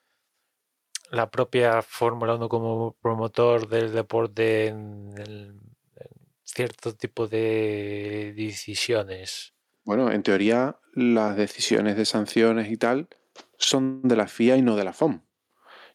la 1.10 1.30
propia 1.30 1.80
Fórmula 1.82 2.34
1 2.34 2.48
como 2.48 2.92
promotor 3.00 3.68
del 3.68 3.92
deporte 3.92 4.66
en 4.66 5.14
el- 5.16 5.60
en 5.96 6.08
cierto 6.44 6.94
tipo 6.94 7.26
de 7.28 8.34
decisiones. 8.36 9.54
Bueno, 9.84 10.10
en 10.12 10.22
teoría 10.22 10.76
las 10.92 11.36
decisiones 11.36 11.96
de 11.96 12.04
sanciones 12.04 12.70
y 12.70 12.76
tal 12.76 13.08
son 13.56 14.02
de 14.02 14.16
la 14.16 14.26
FIA 14.28 14.56
y 14.56 14.62
no 14.62 14.76
de 14.76 14.84
la 14.84 14.92
FOM. 14.92 15.20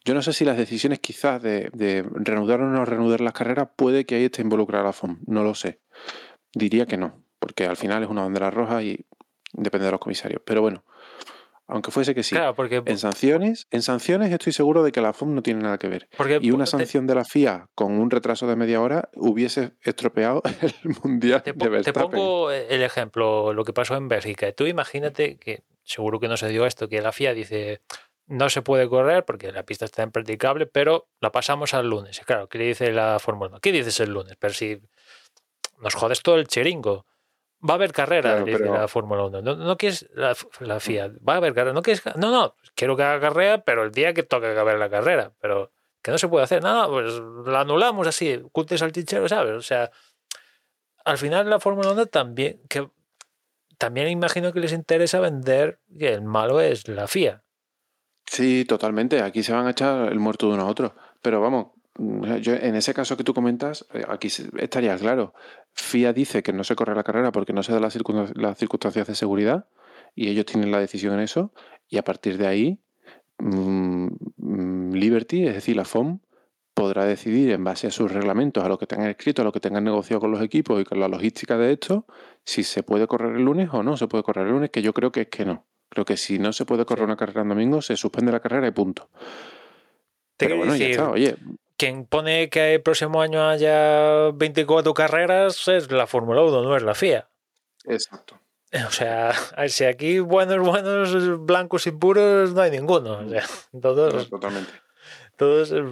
Yo 0.05 0.13
no 0.13 0.21
sé 0.21 0.33
si 0.33 0.43
las 0.45 0.57
decisiones 0.57 0.99
quizás 0.99 1.41
de, 1.41 1.69
de 1.73 2.03
reanudar 2.11 2.61
o 2.61 2.65
no 2.69 2.83
reanudar 2.85 3.21
las 3.21 3.33
carreras 3.33 3.69
puede 3.75 4.05
que 4.05 4.15
ahí 4.15 4.25
esté 4.25 4.41
involucrada 4.41 4.83
la 4.83 4.93
FOM, 4.93 5.19
no 5.27 5.43
lo 5.43 5.55
sé. 5.55 5.79
Diría 6.53 6.85
que 6.85 6.97
no, 6.97 7.23
porque 7.39 7.65
al 7.65 7.77
final 7.77 8.03
es 8.03 8.09
una 8.09 8.21
bandera 8.23 8.51
roja 8.51 8.83
y 8.83 9.05
depende 9.53 9.85
de 9.85 9.91
los 9.91 9.99
comisarios. 10.01 10.41
Pero 10.45 10.61
bueno, 10.61 10.83
aunque 11.67 11.89
fuese 11.91 12.13
que 12.13 12.21
sí. 12.21 12.35
Claro, 12.35 12.53
porque, 12.53 12.83
En 12.85 12.97
sanciones, 12.97 13.67
en 13.71 13.81
sanciones 13.81 14.29
estoy 14.31 14.51
seguro 14.51 14.83
de 14.83 14.91
que 14.91 14.99
la 14.99 15.13
FOM 15.13 15.33
no 15.33 15.41
tiene 15.41 15.61
nada 15.61 15.77
que 15.77 15.87
ver. 15.87 16.09
porque 16.17 16.39
Y 16.41 16.51
una 16.51 16.65
sanción 16.65 17.07
de 17.07 17.15
la 17.15 17.23
FIA 17.23 17.69
con 17.73 17.93
un 17.93 18.11
retraso 18.11 18.45
de 18.45 18.57
media 18.57 18.81
hora 18.81 19.09
hubiese 19.15 19.71
estropeado 19.81 20.43
el 20.61 20.95
mundial 21.03 21.41
Te, 21.43 21.51
de 21.53 21.57
po- 21.57 21.65
te 21.65 21.69
Verstappen. 21.69 22.11
pongo 22.11 22.51
el 22.51 22.83
ejemplo, 22.83 23.53
lo 23.53 23.63
que 23.63 23.71
pasó 23.73 23.95
en 23.95 24.09
Bélgica. 24.09 24.51
Tú 24.51 24.67
imagínate 24.67 25.37
que, 25.37 25.63
seguro 25.83 26.19
que 26.19 26.27
no 26.27 26.35
se 26.35 26.49
dio 26.49 26.65
esto, 26.65 26.89
que 26.89 27.01
la 27.01 27.13
FIA 27.13 27.33
dice, 27.33 27.81
no 28.33 28.49
se 28.49 28.61
puede 28.61 28.87
correr 28.89 29.23
porque 29.25 29.51
la 29.51 29.63
pista 29.63 29.85
está 29.85 30.03
impracticable, 30.03 30.65
pero 30.65 31.07
la 31.21 31.31
pasamos 31.31 31.73
al 31.73 31.89
lunes. 31.89 32.19
Claro, 32.25 32.47
¿qué 32.49 32.57
dice 32.59 32.91
la 32.91 33.19
Fórmula 33.19 33.49
1? 33.51 33.59
¿Qué 33.59 33.71
dices 33.71 33.99
el 33.99 34.11
lunes? 34.11 34.35
Pero 34.39 34.53
si 34.53 34.81
nos 35.79 35.95
jodes 35.95 36.21
todo 36.21 36.35
el 36.37 36.47
chiringo. 36.47 37.05
Va 37.67 37.73
a 37.73 37.75
haber 37.75 37.93
carrera, 37.93 38.31
Claro, 38.31 38.45
dice 38.45 38.59
pero- 38.59 38.73
la 38.73 38.87
Fórmula 38.89 39.23
1. 39.23 39.41
No, 39.41 39.55
no 39.55 39.77
quieres 39.77 40.09
la, 40.13 40.35
la 40.59 40.79
FIA. 40.81 41.11
Va 41.27 41.35
a 41.35 41.37
haber 41.37 41.53
carrera. 41.53 41.73
No, 41.73 41.81
quieres, 41.81 42.03
no, 42.17 42.29
no, 42.29 42.55
quiero 42.75 42.97
que 42.97 43.03
haga 43.03 43.21
carrera, 43.21 43.63
pero 43.63 43.83
el 43.83 43.91
día 43.91 44.13
que 44.13 44.23
toque 44.23 44.53
que 44.53 44.59
haber 44.59 44.77
la 44.77 44.89
carrera. 44.89 45.31
Pero 45.39 45.71
que 46.01 46.11
no 46.11 46.17
se 46.17 46.27
puede 46.27 46.43
hacer 46.43 46.61
nada, 46.61 46.87
pues 46.89 47.13
la 47.45 47.61
anulamos 47.61 48.05
así, 48.05 48.41
culte 48.51 48.77
salchichero, 48.77 49.29
¿sabes? 49.29 49.53
O 49.53 49.61
sea, 49.61 49.91
al 51.05 51.17
final 51.17 51.49
la 51.49 51.59
Fórmula 51.61 51.91
1 51.91 52.07
también, 52.07 52.59
que 52.67 52.89
también 53.77 54.09
imagino 54.09 54.51
que 54.51 54.59
les 54.59 54.73
interesa 54.73 55.21
vender 55.21 55.79
que 55.97 56.13
el 56.13 56.21
malo 56.21 56.59
es 56.59 56.87
la 56.89 57.07
FIA. 57.07 57.43
Sí, 58.25 58.65
totalmente. 58.65 59.21
Aquí 59.21 59.43
se 59.43 59.53
van 59.53 59.67
a 59.67 59.71
echar 59.71 60.11
el 60.11 60.19
muerto 60.19 60.47
de 60.47 60.53
uno 60.55 60.63
a 60.63 60.67
otro. 60.67 60.95
Pero 61.21 61.41
vamos, 61.41 61.67
mm, 61.97 62.35
yo 62.37 62.53
en 62.53 62.75
ese 62.75 62.93
caso 62.93 63.15
que 63.17 63.23
tú 63.23 63.33
comentas, 63.33 63.85
eh, 63.93 64.03
aquí 64.07 64.27
estaría 64.57 64.97
claro. 64.97 65.33
FIA 65.73 66.13
dice 66.13 66.43
que 66.43 66.53
no 66.53 66.63
se 66.63 66.75
corre 66.75 66.95
la 66.95 67.03
carrera 67.03 67.31
porque 67.31 67.53
no 67.53 67.63
se 67.63 67.71
dan 67.73 67.81
las, 67.81 67.95
circun- 67.95 68.33
las 68.35 68.57
circunstancias 68.57 69.07
de 69.07 69.15
seguridad 69.15 69.67
y 70.15 70.29
ellos 70.29 70.45
tienen 70.45 70.71
la 70.71 70.79
decisión 70.79 71.13
en 71.15 71.21
eso. 71.21 71.53
Y 71.89 71.97
a 71.97 72.03
partir 72.03 72.37
de 72.37 72.47
ahí, 72.47 72.79
mm, 73.39 74.07
mm, 74.37 74.93
Liberty, 74.93 75.45
es 75.47 75.53
decir, 75.55 75.75
la 75.75 75.85
FOM, 75.85 76.19
podrá 76.73 77.05
decidir 77.05 77.51
en 77.51 77.63
base 77.63 77.87
a 77.87 77.91
sus 77.91 78.11
reglamentos, 78.11 78.63
a 78.63 78.67
lo 78.69 78.79
que 78.79 78.87
tengan 78.87 79.07
escrito, 79.09 79.41
a 79.43 79.45
lo 79.45 79.51
que 79.51 79.59
tengan 79.59 79.83
negociado 79.83 80.19
con 80.21 80.31
los 80.31 80.41
equipos 80.41 80.81
y 80.81 80.85
con 80.85 80.99
la 80.99 81.07
logística 81.07 81.55
de 81.57 81.73
esto, 81.73 82.07
si 82.45 82.63
se 82.63 82.81
puede 82.83 83.05
correr 83.07 83.35
el 83.35 83.43
lunes 83.43 83.69
o 83.73 83.83
no 83.83 83.95
se 83.97 84.07
puede 84.07 84.23
correr 84.23 84.47
el 84.47 84.53
lunes, 84.53 84.71
que 84.71 84.81
yo 84.81 84.91
creo 84.93 85.11
que 85.11 85.21
es 85.21 85.27
que 85.27 85.45
no. 85.45 85.67
Creo 85.93 86.05
que 86.05 86.17
si 86.17 86.39
no 86.39 86.51
se 86.53 86.65
puede 86.65 86.85
correr 86.85 87.05
una 87.05 87.15
carrera 87.15 87.41
en 87.41 87.49
domingo, 87.49 87.79
se 87.79 87.95
suspende 87.95 88.31
la 88.31 88.39
carrera 88.39 88.65
y 88.65 88.71
punto. 88.71 89.09
Te 90.37 90.47
Pero 90.47 90.57
bueno, 90.57 90.73
ya 90.73 90.79
decir, 90.79 90.91
está. 90.91 91.11
Oye, 91.11 91.35
quien 91.77 92.07
pone 92.07 92.49
que 92.49 92.73
el 92.73 92.81
próximo 92.81 93.21
año 93.21 93.47
haya 93.47 94.31
24 94.31 94.91
carreras 94.95 95.67
es 95.67 95.91
la 95.91 96.07
Fórmula 96.07 96.41
1, 96.41 96.63
no 96.63 96.75
es 96.75 96.81
la 96.81 96.95
FIA. 96.95 97.29
exacto. 97.85 98.39
O 98.87 98.89
sea, 98.89 99.33
si 99.67 99.83
aquí 99.83 100.17
buenos, 100.17 100.65
buenos, 100.65 101.45
blancos 101.45 101.85
y 101.85 101.91
puros 101.91 102.55
no 102.55 102.61
hay 102.61 102.71
ninguno. 102.71 103.19
O 103.19 103.29
sea, 103.29 103.43
todos, 103.79 104.31
Totalmente. 104.31 104.71
todos 105.37 105.71
eh, 105.71 105.83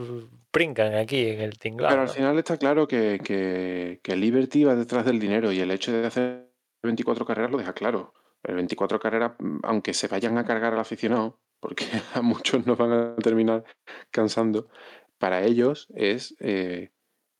brincan 0.52 0.96
aquí 0.96 1.28
en 1.28 1.42
el 1.42 1.60
tinglado. 1.60 1.94
Pero 1.94 2.02
al 2.02 2.10
final 2.10 2.40
está 2.40 2.58
claro 2.58 2.88
que, 2.88 3.20
que, 3.24 4.00
que 4.02 4.16
Liberty 4.16 4.64
va 4.64 4.74
detrás 4.74 5.06
del 5.06 5.20
dinero 5.20 5.52
y 5.52 5.60
el 5.60 5.70
hecho 5.70 5.92
de 5.92 6.08
hacer 6.08 6.50
24 6.82 7.24
carreras 7.24 7.52
lo 7.52 7.60
deja 7.60 7.74
claro. 7.74 8.16
El 8.44 8.56
24 8.56 9.00
carreras, 9.00 9.34
mm, 9.40 9.60
aunque 9.64 9.94
se 9.94 10.08
vayan 10.08 10.38
a 10.38 10.46
cargar 10.46 10.74
al 10.74 10.80
aficionado, 10.80 11.40
porque 11.60 11.86
a 12.16 12.22
muchos 12.22 12.66
nos 12.66 12.78
van 12.78 12.92
a 12.92 13.16
terminar 13.16 13.64
cansando, 14.10 14.68
para 15.18 15.44
ellos 15.44 15.88
es 15.96 16.36
eh, 16.40 16.92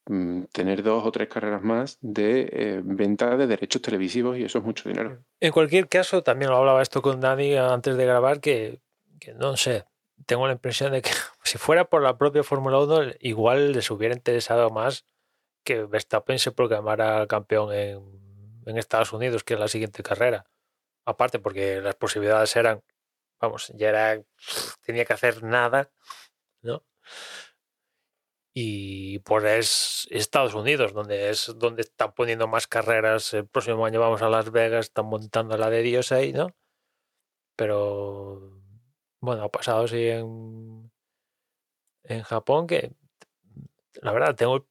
mm, 0.06 0.44
tener 0.54 0.84
dos 0.84 1.06
o 1.06 1.12
tres 1.12 1.28
carreras 1.28 1.64
más 1.64 1.98
de 2.02 2.50
eh, 2.52 2.82
venta 2.84 3.36
de 3.36 3.48
derechos 3.48 3.82
televisivos 3.82 4.38
y 4.38 4.44
eso 4.44 4.60
es 4.60 4.64
mucho 4.64 4.88
dinero. 4.88 5.18
En 5.40 5.52
cualquier 5.52 5.90
caso, 5.90 6.22
también 6.22 6.52
lo 6.52 6.58
hablaba 6.58 6.82
esto 6.82 7.02
con 7.02 7.20
Dani 7.20 7.56
antes 7.56 7.98
de 7.98 8.06
grabar, 8.06 8.40
que, 8.40 8.80
no 9.36 9.58
sé, 9.58 9.86
tengo 10.28 10.46
la 10.46 10.54
impresión 10.54 10.92
de 10.92 11.02
que 11.02 11.10
si 11.44 11.58
fuera 11.58 11.86
por 11.86 12.04
la 12.04 12.18
propia 12.18 12.44
Fórmula 12.44 12.80
1, 12.80 13.14
igual 13.20 13.74
les 13.74 13.90
hubiera 13.90 14.14
interesado 14.14 14.70
más 14.70 15.06
que 15.64 15.84
Verstappen 15.84 16.40
se 16.40 16.52
proclamara 16.52 17.28
campeón 17.28 17.72
en 17.74 18.78
Estados 18.78 19.14
Unidos, 19.14 19.44
que 19.44 19.54
es 19.54 19.60
la 19.60 19.68
siguiente 19.68 20.02
carrera. 20.02 20.48
Aparte, 21.06 21.40
porque 21.40 21.82
las 21.82 21.96
posibilidades 21.96 22.56
eran, 22.56 22.84
vamos, 23.40 23.72
ya 23.76 23.90
era, 23.90 24.24
tenía 24.86 25.06
que 25.06 25.14
hacer 25.14 25.44
nada, 25.44 25.92
¿no? 26.62 26.84
Y 28.54 29.20
por 29.20 29.46
es 29.46 30.08
Estados 30.12 30.54
Unidos, 30.54 30.94
donde 30.94 31.30
es 31.30 31.54
donde 31.58 31.82
están 31.84 32.14
poniendo 32.14 32.48
más 32.48 32.68
carreras. 32.68 33.34
El 33.34 33.48
próximo 33.48 33.86
año 33.86 34.00
vamos 34.02 34.22
a 34.22 34.30
Las 34.30 34.52
Vegas, 34.52 34.88
están 34.88 35.06
montando 35.06 35.58
la 35.58 35.70
de 35.70 35.82
Dios 35.82 36.12
ahí, 36.12 36.34
¿no? 36.34 36.50
Pero 37.56 38.62
bueno, 39.22 39.44
ha 39.44 39.50
pasado 39.50 39.86
así 39.86 40.08
en, 40.08 40.92
en 42.04 42.24
Japón 42.24 42.68
que 42.68 42.92
la 44.02 44.12
verdad 44.14 44.36
tengo 44.36 44.68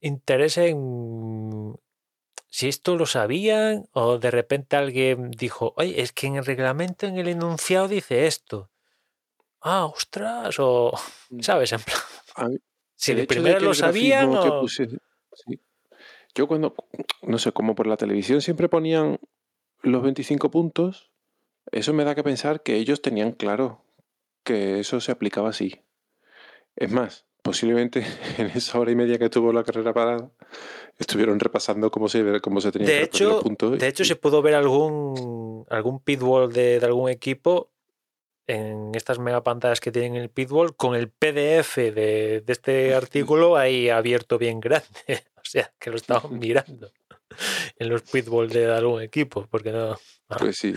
interés 0.00 0.58
en 0.58 1.76
si 2.56 2.68
esto 2.68 2.94
lo 2.96 3.04
sabían 3.04 3.88
o 3.92 4.18
de 4.18 4.30
repente 4.30 4.76
alguien 4.76 5.32
dijo, 5.32 5.74
oye, 5.76 6.00
es 6.00 6.12
que 6.12 6.28
en 6.28 6.36
el 6.36 6.44
reglamento, 6.46 7.04
en 7.04 7.18
el 7.18 7.26
enunciado 7.26 7.88
dice 7.88 8.28
esto. 8.28 8.70
Ah, 9.60 9.86
ostras, 9.86 10.54
o, 10.60 10.92
¿sabes? 11.40 11.72
En 11.72 11.80
plan, 11.80 11.98
mí- 12.50 12.58
si 12.96 13.12
de 13.14 13.26
primera 13.26 13.58
lo 13.58 13.74
sabían 13.74 14.30
o... 14.36 14.60
puse- 14.62 15.00
sí. 15.32 15.60
Yo 16.36 16.46
cuando, 16.46 16.76
no 17.22 17.38
sé, 17.38 17.50
como 17.50 17.74
por 17.74 17.88
la 17.88 17.96
televisión 17.96 18.40
siempre 18.40 18.68
ponían 18.68 19.18
los 19.82 20.02
25 20.04 20.48
puntos, 20.52 21.10
eso 21.72 21.92
me 21.92 22.04
da 22.04 22.14
que 22.14 22.22
pensar 22.22 22.62
que 22.62 22.76
ellos 22.76 23.02
tenían 23.02 23.32
claro 23.32 23.84
que 24.44 24.78
eso 24.78 25.00
se 25.00 25.10
aplicaba 25.10 25.48
así. 25.48 25.82
Es 26.76 26.92
más, 26.92 27.24
posiblemente 27.44 28.04
en 28.38 28.46
esa 28.46 28.78
hora 28.80 28.90
y 28.90 28.96
media 28.96 29.18
que 29.18 29.26
estuvo 29.26 29.52
la 29.52 29.62
carrera 29.62 29.92
parada, 29.92 30.30
estuvieron 30.98 31.38
repasando 31.38 31.90
cómo 31.90 32.08
se, 32.08 32.40
cómo 32.40 32.60
se 32.60 32.72
tenían 32.72 32.88
De 32.88 32.96
que 32.98 33.04
hecho, 33.04 33.28
los 33.28 33.42
puntos. 33.42 33.78
de 33.78 33.86
hecho, 33.86 34.02
y- 34.02 34.06
se 34.06 34.16
pudo 34.16 34.40
ver 34.42 34.54
algún, 34.54 35.64
algún 35.68 36.00
pitbull 36.00 36.52
de, 36.52 36.80
de 36.80 36.86
algún 36.86 37.10
equipo 37.10 37.70
en 38.46 38.90
estas 38.94 39.18
mega 39.18 39.42
pantallas 39.44 39.80
que 39.80 39.92
tienen 39.92 40.16
el 40.16 40.28
pitbull 40.30 40.74
con 40.76 40.94
el 40.94 41.08
PDF 41.10 41.76
de, 41.76 42.40
de 42.44 42.52
este 42.52 42.94
artículo 43.02 43.56
ahí 43.56 43.88
abierto 43.90 44.38
bien 44.38 44.58
grande. 44.60 44.88
O 45.36 45.46
sea, 45.46 45.70
que 45.78 45.90
lo 45.90 45.96
estaban 45.96 46.38
mirando 46.38 46.90
en 47.78 47.90
los 47.90 48.00
pitbull 48.00 48.48
de 48.48 48.64
algún 48.72 49.02
equipo, 49.02 49.46
porque 49.50 49.72
no. 49.72 49.94
Pues 50.38 50.56
sí. 50.56 50.72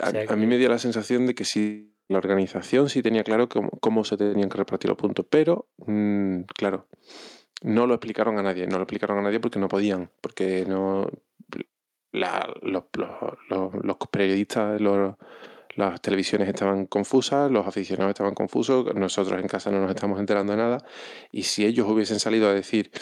A, 0.00 0.08
O 0.08 0.10
sea 0.10 0.24
a 0.28 0.34
mí 0.36 0.46
me 0.48 0.58
dio 0.58 0.68
la 0.68 0.80
sensación 0.80 1.26
de 1.28 1.34
que 1.36 1.44
sí, 1.44 1.93
la 2.08 2.18
organización 2.18 2.88
sí 2.88 3.02
tenía 3.02 3.24
claro 3.24 3.48
cómo, 3.48 4.04
se 4.04 4.16
tenían 4.16 4.48
que 4.48 4.58
repartir 4.58 4.88
los 4.88 4.98
puntos, 4.98 5.26
pero 5.28 5.68
mm, 5.86 6.42
claro, 6.56 6.86
no 7.62 7.86
lo 7.86 7.94
explicaron 7.94 8.38
a 8.38 8.42
nadie, 8.42 8.66
no 8.66 8.76
lo 8.76 8.82
explicaron 8.82 9.18
a 9.18 9.22
nadie 9.22 9.40
porque 9.40 9.58
no 9.58 9.68
podían, 9.68 10.10
porque 10.20 10.64
no 10.66 11.06
los, 12.12 12.84
los- 12.92 13.74
los- 13.84 13.96
periodistas, 14.10 14.80
las 15.76 16.00
televisiones 16.00 16.48
estaban 16.48 16.86
confusas, 16.86 17.50
los 17.50 17.66
aficionados 17.66 18.10
estaban 18.10 18.34
confusos, 18.34 18.94
nosotros 18.94 19.40
en 19.40 19.48
casa 19.48 19.70
no 19.70 19.80
nos 19.80 19.90
estamos 19.90 20.20
enterando 20.20 20.52
de 20.52 20.58
nada, 20.58 20.78
y 21.32 21.42
si 21.44 21.64
ellos 21.66 21.88
hubiesen 21.88 22.20
salido 22.20 22.48
a 22.48 22.54
decir 22.54 22.92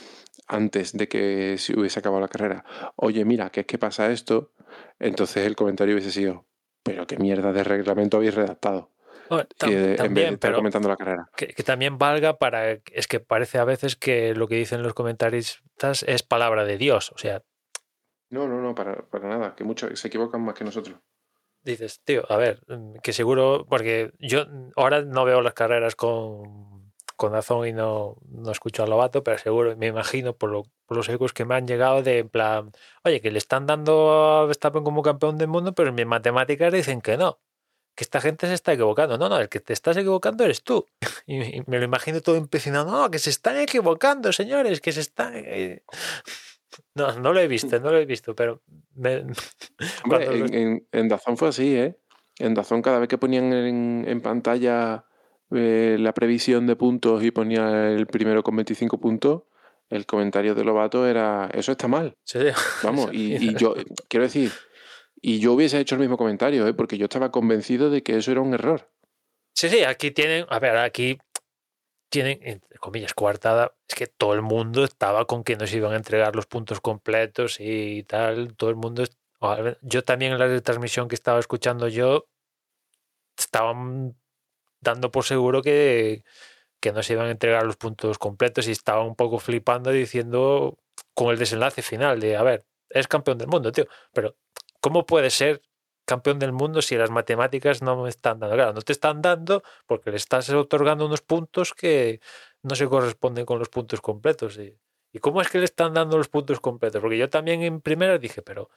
antes 0.46 0.92
de 0.96 1.08
que 1.08 1.56
se 1.58 1.78
hubiese 1.78 1.98
acabado 1.98 2.20
la 2.22 2.28
carrera, 2.28 2.64
oye, 2.96 3.24
mira, 3.24 3.50
que 3.50 3.60
es 3.60 3.66
que 3.66 3.78
pasa 3.78 4.10
esto, 4.10 4.52
entonces 4.98 5.46
el 5.46 5.54
comentario 5.56 5.94
hubiese 5.94 6.10
sido, 6.10 6.46
pero 6.82 7.06
qué 7.06 7.16
mierda 7.16 7.52
de 7.52 7.64
reglamento 7.64 8.16
habéis 8.18 8.34
redactado, 8.34 8.90
Bueno, 9.28 9.46
y 9.50 9.54
tam- 9.64 9.70
de- 9.70 9.94
en 9.96 10.14
vez 10.14 10.28
de 10.28 10.34
estar 10.34 10.54
comentando 10.54 10.88
la 10.88 10.96
carrera. 10.96 11.28
que, 11.36 11.48
que 11.48 11.62
también 11.62 11.98
valga 11.98 12.38
para. 12.38 12.70
Es 12.92 13.06
que 13.08 13.20
parece 13.20 13.58
a 13.58 13.64
veces 13.64 13.96
que 13.96 14.34
lo 14.34 14.48
que 14.48 14.56
dicen 14.56 14.82
los 14.82 14.94
comentaristas 14.94 16.02
es 16.04 16.22
palabra 16.22 16.64
de 16.64 16.78
Dios. 16.78 17.12
O 17.12 17.18
sea, 17.18 17.42
No, 18.30 18.48
no, 18.48 18.60
no, 18.62 18.74
para, 18.74 19.02
para 19.10 19.28
nada, 19.28 19.54
que 19.54 19.64
muchos 19.64 19.98
se 19.98 20.08
equivocan 20.08 20.40
más 20.42 20.54
que 20.54 20.64
nosotros. 20.64 20.96
dices, 21.64 22.00
tío, 22.04 22.24
a 22.32 22.36
ver, 22.38 22.60
que 23.02 23.12
seguro, 23.12 23.66
porque 23.68 24.10
yo 24.18 24.46
ahora 24.76 25.02
no 25.02 25.24
veo 25.24 25.42
las 25.42 25.52
carreras 25.54 25.94
con, 25.94 26.71
con 27.22 27.32
Dazón 27.32 27.66
y 27.68 27.72
no, 27.72 28.16
no 28.28 28.50
escucho 28.50 28.82
a 28.82 28.86
Lobato, 28.86 29.22
pero 29.22 29.38
seguro, 29.38 29.76
me 29.76 29.86
imagino 29.86 30.34
por, 30.34 30.50
lo- 30.50 30.64
por 30.86 30.96
los 30.96 31.08
ecos 31.08 31.32
que 31.32 31.44
me 31.44 31.54
han 31.54 31.66
llegado 31.66 32.02
de 32.02 32.18
en 32.18 32.28
plan, 32.28 32.72
oye, 33.04 33.20
que 33.20 33.30
le 33.30 33.38
están 33.38 33.66
dando 33.66 34.12
a 34.12 34.46
Verstappen 34.46 34.82
como 34.84 35.02
campeón 35.02 35.38
del 35.38 35.48
mundo, 35.48 35.72
pero 35.74 35.90
en 35.90 35.94
mis 35.94 36.06
matemáticas 36.06 36.72
dicen 36.72 37.00
que 37.00 37.16
no, 37.16 37.38
que 37.94 38.04
esta 38.04 38.20
gente 38.20 38.46
se 38.46 38.54
está 38.54 38.72
equivocando. 38.72 39.16
No, 39.18 39.28
no, 39.28 39.38
el 39.38 39.48
que 39.48 39.60
te 39.60 39.72
estás 39.72 39.96
equivocando 39.96 40.44
eres 40.44 40.62
tú. 40.62 40.84
Y, 41.26 41.40
y 41.58 41.62
me 41.68 41.78
lo 41.78 41.84
imagino 41.84 42.20
todo 42.20 42.34
empecinado, 42.36 42.90
no, 42.90 43.08
que 43.10 43.20
se 43.20 43.30
están 43.30 43.56
equivocando, 43.58 44.32
señores, 44.32 44.80
que 44.80 44.90
se 44.92 45.00
están... 45.00 45.32
eh". 45.36 45.82
No, 46.94 47.12
no 47.18 47.32
lo 47.34 47.40
he 47.40 47.48
visto, 47.48 47.78
no 47.80 47.90
lo 47.90 47.98
he 47.98 48.06
visto, 48.06 48.34
pero 48.34 48.62
me- 48.94 49.24
Hombre, 50.04 50.24
en, 50.38 50.54
en, 50.54 50.88
en 50.90 51.08
Dazón 51.08 51.36
fue 51.36 51.48
así, 51.48 51.76
¿eh? 51.76 51.98
En 52.38 52.54
Dazón 52.54 52.80
cada 52.82 52.98
vez 52.98 53.08
que 53.08 53.18
ponían 53.18 53.52
en, 53.52 54.04
en 54.08 54.20
pantalla 54.22 55.04
eh, 55.54 55.96
la 55.98 56.12
previsión 56.14 56.66
de 56.66 56.76
puntos 56.76 57.22
y 57.24 57.30
ponía 57.30 57.90
el 57.90 58.06
primero 58.06 58.42
con 58.42 58.56
25 58.56 58.98
puntos, 58.98 59.42
el 59.88 60.06
comentario 60.06 60.54
de 60.54 60.64
Lobato 60.64 61.06
era, 61.06 61.50
eso 61.52 61.72
está 61.72 61.88
mal. 61.88 62.16
Sí, 62.24 62.38
Vamos, 62.82 63.10
y, 63.12 63.34
y 63.36 63.54
yo, 63.54 63.74
quiero 64.08 64.24
decir, 64.24 64.50
y 65.20 65.38
yo 65.38 65.52
hubiese 65.52 65.78
hecho 65.78 65.94
el 65.94 66.00
mismo 66.00 66.16
comentario, 66.16 66.66
¿eh? 66.66 66.74
Porque 66.74 66.98
yo 66.98 67.04
estaba 67.04 67.30
convencido 67.30 67.90
de 67.90 68.02
que 68.02 68.16
eso 68.16 68.32
era 68.32 68.40
un 68.40 68.54
error. 68.54 68.90
Sí, 69.54 69.68
sí, 69.68 69.84
aquí 69.84 70.10
tienen, 70.10 70.46
a 70.48 70.58
ver, 70.58 70.76
aquí 70.78 71.18
tienen, 72.08 72.40
entre 72.42 72.78
comillas, 72.78 73.14
coartada, 73.14 73.74
es 73.88 73.94
que 73.94 74.06
todo 74.06 74.34
el 74.34 74.42
mundo 74.42 74.84
estaba 74.84 75.24
con 75.26 75.44
que 75.44 75.56
nos 75.56 75.72
iban 75.72 75.92
a 75.92 75.96
entregar 75.96 76.34
los 76.34 76.46
puntos 76.46 76.80
completos 76.80 77.58
y 77.60 78.02
tal, 78.02 78.54
todo 78.56 78.70
el 78.70 78.76
mundo, 78.76 79.04
yo 79.80 80.04
también 80.04 80.32
en 80.32 80.38
la 80.38 80.46
retransmisión 80.46 81.08
que 81.08 81.14
estaba 81.14 81.38
escuchando 81.38 81.88
yo, 81.88 82.26
estaban 83.38 84.14
dando 84.82 85.10
por 85.10 85.24
seguro 85.24 85.62
que, 85.62 86.24
que 86.80 86.92
nos 86.92 87.08
iban 87.10 87.26
a 87.26 87.30
entregar 87.30 87.64
los 87.64 87.76
puntos 87.76 88.18
completos 88.18 88.68
y 88.68 88.72
estaban 88.72 89.06
un 89.06 89.16
poco 89.16 89.38
flipando 89.38 89.90
diciendo 89.90 90.78
con 91.14 91.30
el 91.30 91.38
desenlace 91.38 91.82
final 91.82 92.20
de, 92.20 92.36
a 92.36 92.42
ver, 92.42 92.66
es 92.90 93.08
campeón 93.08 93.38
del 93.38 93.48
mundo, 93.48 93.72
tío, 93.72 93.86
pero 94.12 94.36
¿cómo 94.80 95.06
puede 95.06 95.30
ser 95.30 95.62
campeón 96.04 96.38
del 96.38 96.52
mundo 96.52 96.82
si 96.82 96.96
las 96.96 97.10
matemáticas 97.10 97.82
no 97.82 98.02
me 98.02 98.08
están 98.08 98.40
dando? 98.40 98.56
Claro, 98.56 98.72
no 98.74 98.82
te 98.82 98.92
están 98.92 99.22
dando 99.22 99.62
porque 99.86 100.10
le 100.10 100.16
estás 100.16 100.50
otorgando 100.50 101.06
unos 101.06 101.22
puntos 101.22 101.72
que 101.72 102.20
no 102.62 102.74
se 102.74 102.88
corresponden 102.88 103.46
con 103.46 103.58
los 103.58 103.68
puntos 103.68 104.00
completos. 104.00 104.58
¿Y, 104.58 104.76
¿y 105.12 105.18
cómo 105.20 105.40
es 105.40 105.48
que 105.48 105.58
le 105.58 105.64
están 105.64 105.94
dando 105.94 106.18
los 106.18 106.28
puntos 106.28 106.60
completos? 106.60 107.00
Porque 107.00 107.18
yo 107.18 107.30
también 107.30 107.62
en 107.62 107.80
primera 107.80 108.18
dije, 108.18 108.42
pero, 108.42 108.70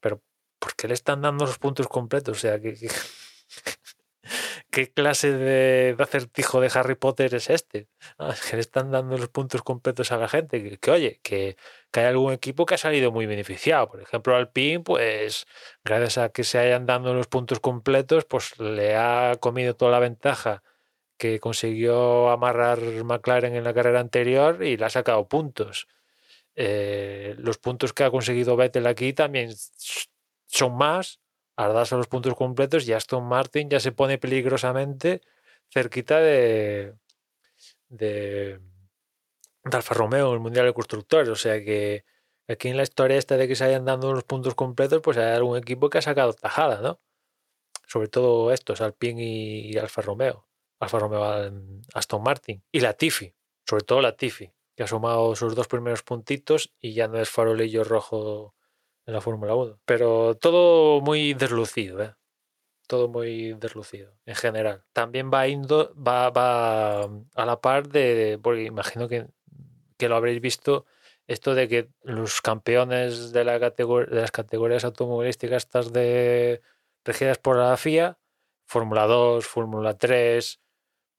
pero 0.00 0.22
¿por 0.58 0.74
qué 0.76 0.88
le 0.88 0.94
están 0.94 1.22
dando 1.22 1.46
los 1.46 1.58
puntos 1.58 1.88
completos? 1.88 2.36
O 2.38 2.40
sea, 2.40 2.60
¿qué, 2.60 2.74
qué, 2.74 2.88
qué 4.70 4.90
clase 4.92 5.32
de, 5.32 5.96
acertijo 5.98 6.60
de 6.60 6.70
Harry 6.74 6.94
Potter 6.94 7.34
es 7.34 7.50
este? 7.50 7.88
Ah, 8.18 8.30
es 8.32 8.42
que 8.42 8.56
le 8.56 8.60
están 8.60 8.90
dando 8.90 9.16
los 9.18 9.28
puntos 9.28 9.62
completos 9.62 10.12
a 10.12 10.16
la 10.18 10.28
gente. 10.28 10.62
Que, 10.62 10.78
que, 10.78 10.90
oye, 10.90 11.20
que, 11.22 11.56
que 11.90 12.00
hay 12.00 12.06
algún 12.06 12.32
equipo 12.32 12.66
que 12.66 12.74
ha 12.74 12.78
salido 12.78 13.12
muy 13.12 13.26
beneficiado. 13.26 13.88
Por 13.88 14.00
ejemplo, 14.02 14.36
Alpine, 14.36 14.80
pues 14.80 15.46
gracias 15.84 16.18
a 16.18 16.28
que 16.30 16.44
se 16.44 16.58
hayan 16.58 16.86
dado 16.86 17.14
los 17.14 17.26
puntos 17.26 17.60
completos, 17.60 18.24
pues 18.24 18.58
le 18.58 18.96
ha 18.96 19.36
comido 19.40 19.74
toda 19.76 19.92
la 19.92 20.00
ventaja 20.00 20.62
que 21.18 21.40
consiguió 21.40 22.30
amarrar 22.30 22.80
McLaren 22.80 23.56
en 23.56 23.64
la 23.64 23.74
carrera 23.74 24.00
anterior 24.00 24.64
y 24.64 24.76
le 24.76 24.84
ha 24.84 24.90
sacado 24.90 25.28
puntos. 25.28 25.88
Eh, 26.54 27.34
los 27.38 27.58
puntos 27.58 27.92
que 27.92 28.04
ha 28.04 28.10
conseguido 28.10 28.56
Vettel 28.56 28.86
aquí 28.86 29.12
también 29.12 29.52
son 30.46 30.76
más, 30.76 31.20
al 31.58 31.74
darse 31.74 31.96
los 31.96 32.06
puntos 32.06 32.34
completos 32.36 32.86
y 32.86 32.92
Aston 32.92 33.24
Martin 33.24 33.68
ya 33.68 33.80
se 33.80 33.90
pone 33.90 34.16
peligrosamente 34.16 35.22
cerquita 35.68 36.20
de, 36.20 36.94
de, 37.88 38.60
Alfa 39.64 39.94
Romeo 39.94 40.28
en 40.28 40.34
el 40.34 40.40
Mundial 40.40 40.66
de 40.66 40.72
Constructores. 40.72 41.28
O 41.28 41.34
sea 41.34 41.62
que 41.64 42.04
aquí 42.46 42.68
en 42.68 42.76
la 42.76 42.84
historia 42.84 43.18
esta 43.18 43.36
de 43.36 43.48
que 43.48 43.56
se 43.56 43.64
hayan 43.64 43.84
dado 43.84 44.12
los 44.12 44.22
puntos 44.22 44.54
completos, 44.54 45.00
pues 45.02 45.16
hay 45.18 45.34
algún 45.34 45.58
equipo 45.58 45.90
que 45.90 45.98
ha 45.98 46.02
sacado 46.02 46.32
tajada, 46.32 46.80
¿no? 46.80 47.00
Sobre 47.88 48.06
todo 48.06 48.52
estos, 48.52 48.80
Alpine 48.80 49.20
y, 49.24 49.72
y 49.72 49.78
Alfa 49.78 50.00
Romeo. 50.02 50.46
Alfa 50.78 51.00
Romeo 51.00 51.24
Aston 51.92 52.22
Martin 52.22 52.62
y 52.70 52.78
la 52.78 52.92
Tifi, 52.92 53.34
sobre 53.66 53.82
todo 53.82 54.00
la 54.00 54.16
Tifi, 54.16 54.52
que 54.76 54.84
ha 54.84 54.86
sumado 54.86 55.34
sus 55.34 55.56
dos 55.56 55.66
primeros 55.66 56.04
puntitos 56.04 56.72
y 56.80 56.92
ya 56.92 57.08
no 57.08 57.18
es 57.18 57.28
farolillo 57.30 57.82
rojo 57.82 58.54
en 59.08 59.14
la 59.14 59.22
Fórmula 59.22 59.54
1. 59.54 59.80
Pero 59.86 60.36
todo 60.36 61.00
muy 61.00 61.32
deslucido, 61.32 62.02
¿eh? 62.02 62.14
Todo 62.86 63.08
muy 63.08 63.54
deslucido 63.54 64.12
en 64.26 64.34
general. 64.34 64.84
También 64.92 65.30
va, 65.32 65.46
va 66.30 67.02
a 67.34 67.46
la 67.46 67.60
par 67.60 67.88
de, 67.88 68.38
porque 68.42 68.64
imagino 68.64 69.08
que, 69.08 69.26
que 69.96 70.08
lo 70.10 70.16
habréis 70.16 70.42
visto, 70.42 70.84
esto 71.26 71.54
de 71.54 71.68
que 71.68 71.88
los 72.02 72.42
campeones 72.42 73.32
de, 73.32 73.44
la 73.44 73.58
de 73.58 74.06
las 74.10 74.30
categorías 74.30 74.84
automovilísticas 74.84 75.64
estas 75.64 75.92
de 75.92 76.60
regidas 77.04 77.38
por 77.38 77.56
la 77.56 77.76
FIA, 77.78 78.18
Fórmula 78.66 79.06
2, 79.06 79.46
Fórmula 79.46 79.96
3, 79.96 80.60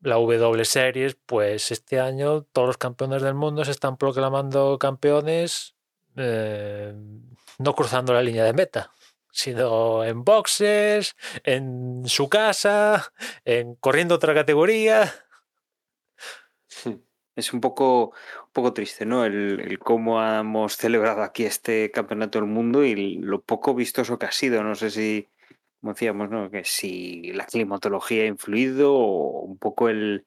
la 0.02 0.16
W 0.16 0.64
Series, 0.66 1.18
pues 1.26 1.72
este 1.72 2.00
año 2.00 2.44
todos 2.44 2.68
los 2.68 2.78
campeones 2.78 3.24
del 3.24 3.34
mundo 3.34 3.66
se 3.66 3.72
están 3.72 3.98
proclamando 3.98 4.78
campeones 4.78 5.76
eh, 6.20 6.94
no 7.58 7.76
cruzando 7.76 8.14
la 8.14 8.22
línea 8.22 8.44
de 8.44 8.54
meta, 8.54 8.92
sino 9.32 10.04
en 10.04 10.24
boxes, 10.24 11.16
en 11.44 12.04
su 12.06 12.30
casa, 12.30 13.14
en 13.46 13.76
corriendo 13.76 14.16
otra 14.16 14.34
categoría. 14.34 15.14
Es 17.36 17.54
un 17.54 17.62
poco, 17.62 18.08
un 18.10 18.52
poco 18.52 18.74
triste, 18.74 19.06
¿no? 19.06 19.24
El, 19.24 19.80
cómo 19.80 20.22
hemos 20.22 20.76
celebrado 20.76 21.24
aquí 21.24 21.46
este 21.46 21.90
campeonato 21.90 22.40
del 22.40 22.50
mundo 22.50 22.84
y 22.84 23.16
lo 23.16 23.42
poco 23.42 23.74
vistoso 23.74 24.20
que 24.20 24.26
ha 24.26 24.32
sido. 24.34 24.62
No 24.62 24.76
sé 24.76 24.90
si, 24.90 25.30
como 25.80 25.94
decíamos, 25.94 26.30
¿no? 26.30 26.52
Que 26.52 26.66
si 26.66 27.32
la 27.32 27.46
climatología 27.46 28.24
ha 28.24 28.28
influido 28.28 28.94
o 28.94 29.40
un 29.42 29.58
poco 29.58 29.88
el, 29.88 30.26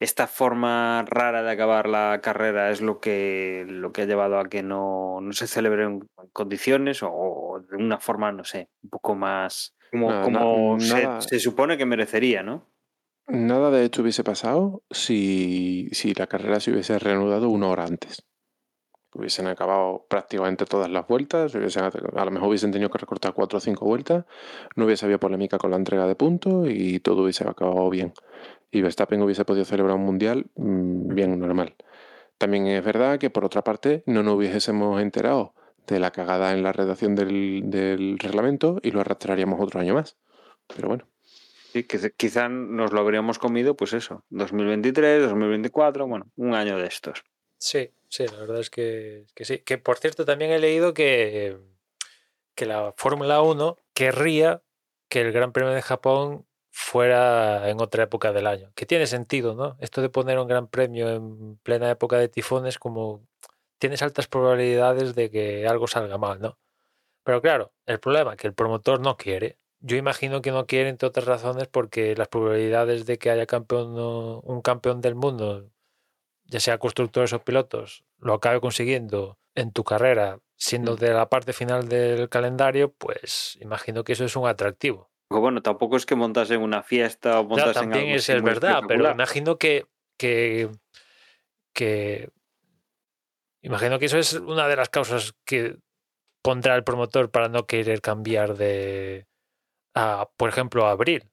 esta 0.00 0.26
forma 0.26 1.04
rara 1.06 1.42
de 1.42 1.50
acabar 1.52 1.88
la 1.88 2.20
carrera 2.22 2.70
es 2.70 2.80
lo 2.80 3.00
que, 3.00 3.64
lo 3.68 3.92
que 3.92 4.02
ha 4.02 4.06
llevado 4.06 4.38
a 4.40 4.48
que 4.48 4.62
no, 4.62 5.20
no 5.20 5.32
se 5.32 5.46
celebre 5.46 5.84
en 5.84 6.00
condiciones 6.32 7.02
o, 7.02 7.10
o, 7.12 7.60
de 7.60 7.76
una 7.76 7.98
forma, 8.00 8.32
no 8.32 8.44
sé, 8.44 8.68
un 8.82 8.90
poco 8.90 9.14
más 9.14 9.74
como, 10.22 10.78
se, 10.80 11.14
se 11.18 11.38
supone 11.40 11.76
que 11.78 11.86
merecería, 11.86 12.42
¿no? 12.42 12.66
Nada 13.28 13.70
de 13.70 13.84
esto 13.84 14.02
hubiese 14.02 14.24
pasado 14.24 14.82
si, 14.90 15.88
si 15.92 16.14
la 16.14 16.26
carrera 16.26 16.58
se 16.58 16.72
hubiese 16.72 16.98
reanudado 16.98 17.48
una 17.48 17.68
hora 17.68 17.84
antes. 17.84 18.24
Hubiesen 19.14 19.46
acabado 19.48 20.06
prácticamente 20.08 20.66
todas 20.66 20.90
las 20.90 21.06
vueltas, 21.08 21.54
hubiesen- 21.54 21.84
a 21.84 22.24
lo 22.24 22.30
mejor 22.30 22.48
hubiesen 22.48 22.72
tenido 22.72 22.90
que 22.90 22.98
recortar 22.98 23.34
cuatro 23.34 23.58
o 23.58 23.60
cinco 23.60 23.86
vueltas, 23.86 24.24
no 24.76 24.84
hubiese 24.86 25.06
habido 25.06 25.20
polémica 25.20 25.58
con 25.58 25.70
la 25.72 25.76
entrega 25.78 26.06
de 26.06 26.16
puntos 26.16 26.68
y 26.70 27.00
todo 27.00 27.24
hubiese 27.24 27.48
acabado 27.48 27.90
bien. 27.90 28.12
Y 28.70 28.82
Verstappen 28.82 29.22
hubiese 29.22 29.44
podido 29.44 29.64
celebrar 29.64 29.96
un 29.96 30.04
mundial 30.04 30.46
mm, 30.56 31.14
bien 31.14 31.38
normal. 31.38 31.74
También 32.38 32.66
es 32.66 32.84
verdad 32.84 33.18
que 33.18 33.30
por 33.30 33.44
otra 33.44 33.62
parte 33.62 34.02
no 34.06 34.22
nos 34.22 34.34
hubiésemos 34.34 35.00
enterado 35.02 35.54
de 35.86 36.00
la 36.00 36.10
cagada 36.10 36.52
en 36.52 36.62
la 36.62 36.72
redacción 36.72 37.14
del, 37.14 37.62
del 37.64 38.18
reglamento 38.18 38.78
y 38.82 38.92
lo 38.92 39.00
arrastraríamos 39.00 39.60
otro 39.60 39.80
año 39.80 39.94
más. 39.94 40.16
Pero 40.74 40.88
bueno. 40.88 41.08
Sí, 41.72 41.84
que 41.84 41.98
quizá 42.16 42.48
nos 42.48 42.92
lo 42.92 43.00
habríamos 43.00 43.38
comido, 43.38 43.76
pues 43.76 43.92
eso, 43.92 44.24
2023, 44.30 45.22
2024, 45.22 46.06
bueno, 46.06 46.26
un 46.36 46.54
año 46.54 46.76
de 46.78 46.86
estos. 46.86 47.22
Sí, 47.58 47.90
sí, 48.08 48.26
la 48.26 48.40
verdad 48.40 48.58
es 48.58 48.70
que, 48.70 49.26
que 49.34 49.44
sí. 49.44 49.58
Que 49.58 49.78
por 49.78 49.98
cierto, 49.98 50.24
también 50.24 50.50
he 50.50 50.58
leído 50.58 50.94
que, 50.94 51.58
que 52.56 52.66
la 52.66 52.92
Fórmula 52.96 53.42
1 53.42 53.76
querría 53.94 54.62
que 55.08 55.20
el 55.20 55.32
Gran 55.32 55.52
Premio 55.52 55.72
de 55.72 55.82
Japón 55.82 56.46
fuera 56.80 57.68
en 57.68 57.80
otra 57.80 58.04
época 58.04 58.32
del 58.32 58.46
año. 58.46 58.72
Que 58.74 58.86
tiene 58.86 59.06
sentido, 59.06 59.54
¿no? 59.54 59.76
Esto 59.80 60.00
de 60.02 60.08
poner 60.08 60.38
un 60.38 60.48
Gran 60.48 60.66
Premio 60.66 61.10
en 61.10 61.56
plena 61.58 61.90
época 61.90 62.16
de 62.16 62.28
tifones, 62.28 62.78
como 62.78 63.26
tienes 63.78 64.02
altas 64.02 64.26
probabilidades 64.28 65.14
de 65.14 65.30
que 65.30 65.68
algo 65.68 65.86
salga 65.86 66.18
mal, 66.18 66.40
¿no? 66.40 66.58
Pero 67.22 67.42
claro, 67.42 67.72
el 67.86 68.00
problema 68.00 68.32
es 68.32 68.38
que 68.38 68.46
el 68.46 68.54
promotor 68.54 69.00
no 69.00 69.16
quiere. 69.16 69.58
Yo 69.80 69.96
imagino 69.96 70.42
que 70.42 70.52
no 70.52 70.66
quiere, 70.66 70.88
entre 70.88 71.08
otras 71.08 71.26
razones, 71.26 71.68
porque 71.68 72.16
las 72.16 72.28
probabilidades 72.28 73.06
de 73.06 73.18
que 73.18 73.30
haya 73.30 73.46
campeón, 73.46 73.94
un 74.42 74.62
campeón 74.62 75.00
del 75.00 75.14
mundo, 75.14 75.70
ya 76.44 76.60
sea 76.60 76.78
constructores 76.78 77.32
o 77.32 77.44
pilotos, 77.44 78.04
lo 78.18 78.34
acabe 78.34 78.60
consiguiendo 78.60 79.38
en 79.54 79.72
tu 79.72 79.84
carrera, 79.84 80.40
siendo 80.56 80.96
de 80.96 81.12
la 81.12 81.28
parte 81.28 81.52
final 81.52 81.88
del 81.88 82.28
calendario, 82.28 82.92
pues 82.92 83.58
imagino 83.60 84.04
que 84.04 84.14
eso 84.14 84.24
es 84.24 84.36
un 84.36 84.48
atractivo. 84.48 85.09
Bueno, 85.30 85.62
tampoco 85.62 85.96
es 85.96 86.06
que 86.06 86.16
montas 86.16 86.50
en 86.50 86.60
una 86.60 86.82
fiesta 86.82 87.38
o 87.38 87.44
montas 87.44 87.66
ya, 87.66 87.72
también 87.72 88.04
algo 88.06 88.16
es, 88.16 88.28
es 88.28 88.42
verdad, 88.42 88.82
pero 88.88 89.08
imagino 89.10 89.58
que, 89.58 89.86
que, 90.18 90.68
que 91.72 92.30
imagino 93.62 93.98
que 94.00 94.06
eso 94.06 94.18
es 94.18 94.32
una 94.34 94.66
de 94.66 94.74
las 94.74 94.88
causas 94.88 95.34
que 95.44 95.76
pondrá 96.42 96.74
el 96.74 96.82
promotor 96.82 97.30
para 97.30 97.48
no 97.48 97.66
querer 97.66 98.00
cambiar 98.00 98.56
de 98.56 99.28
a, 99.94 100.28
por 100.36 100.48
ejemplo, 100.48 100.86
a 100.86 100.90
abril, 100.90 101.30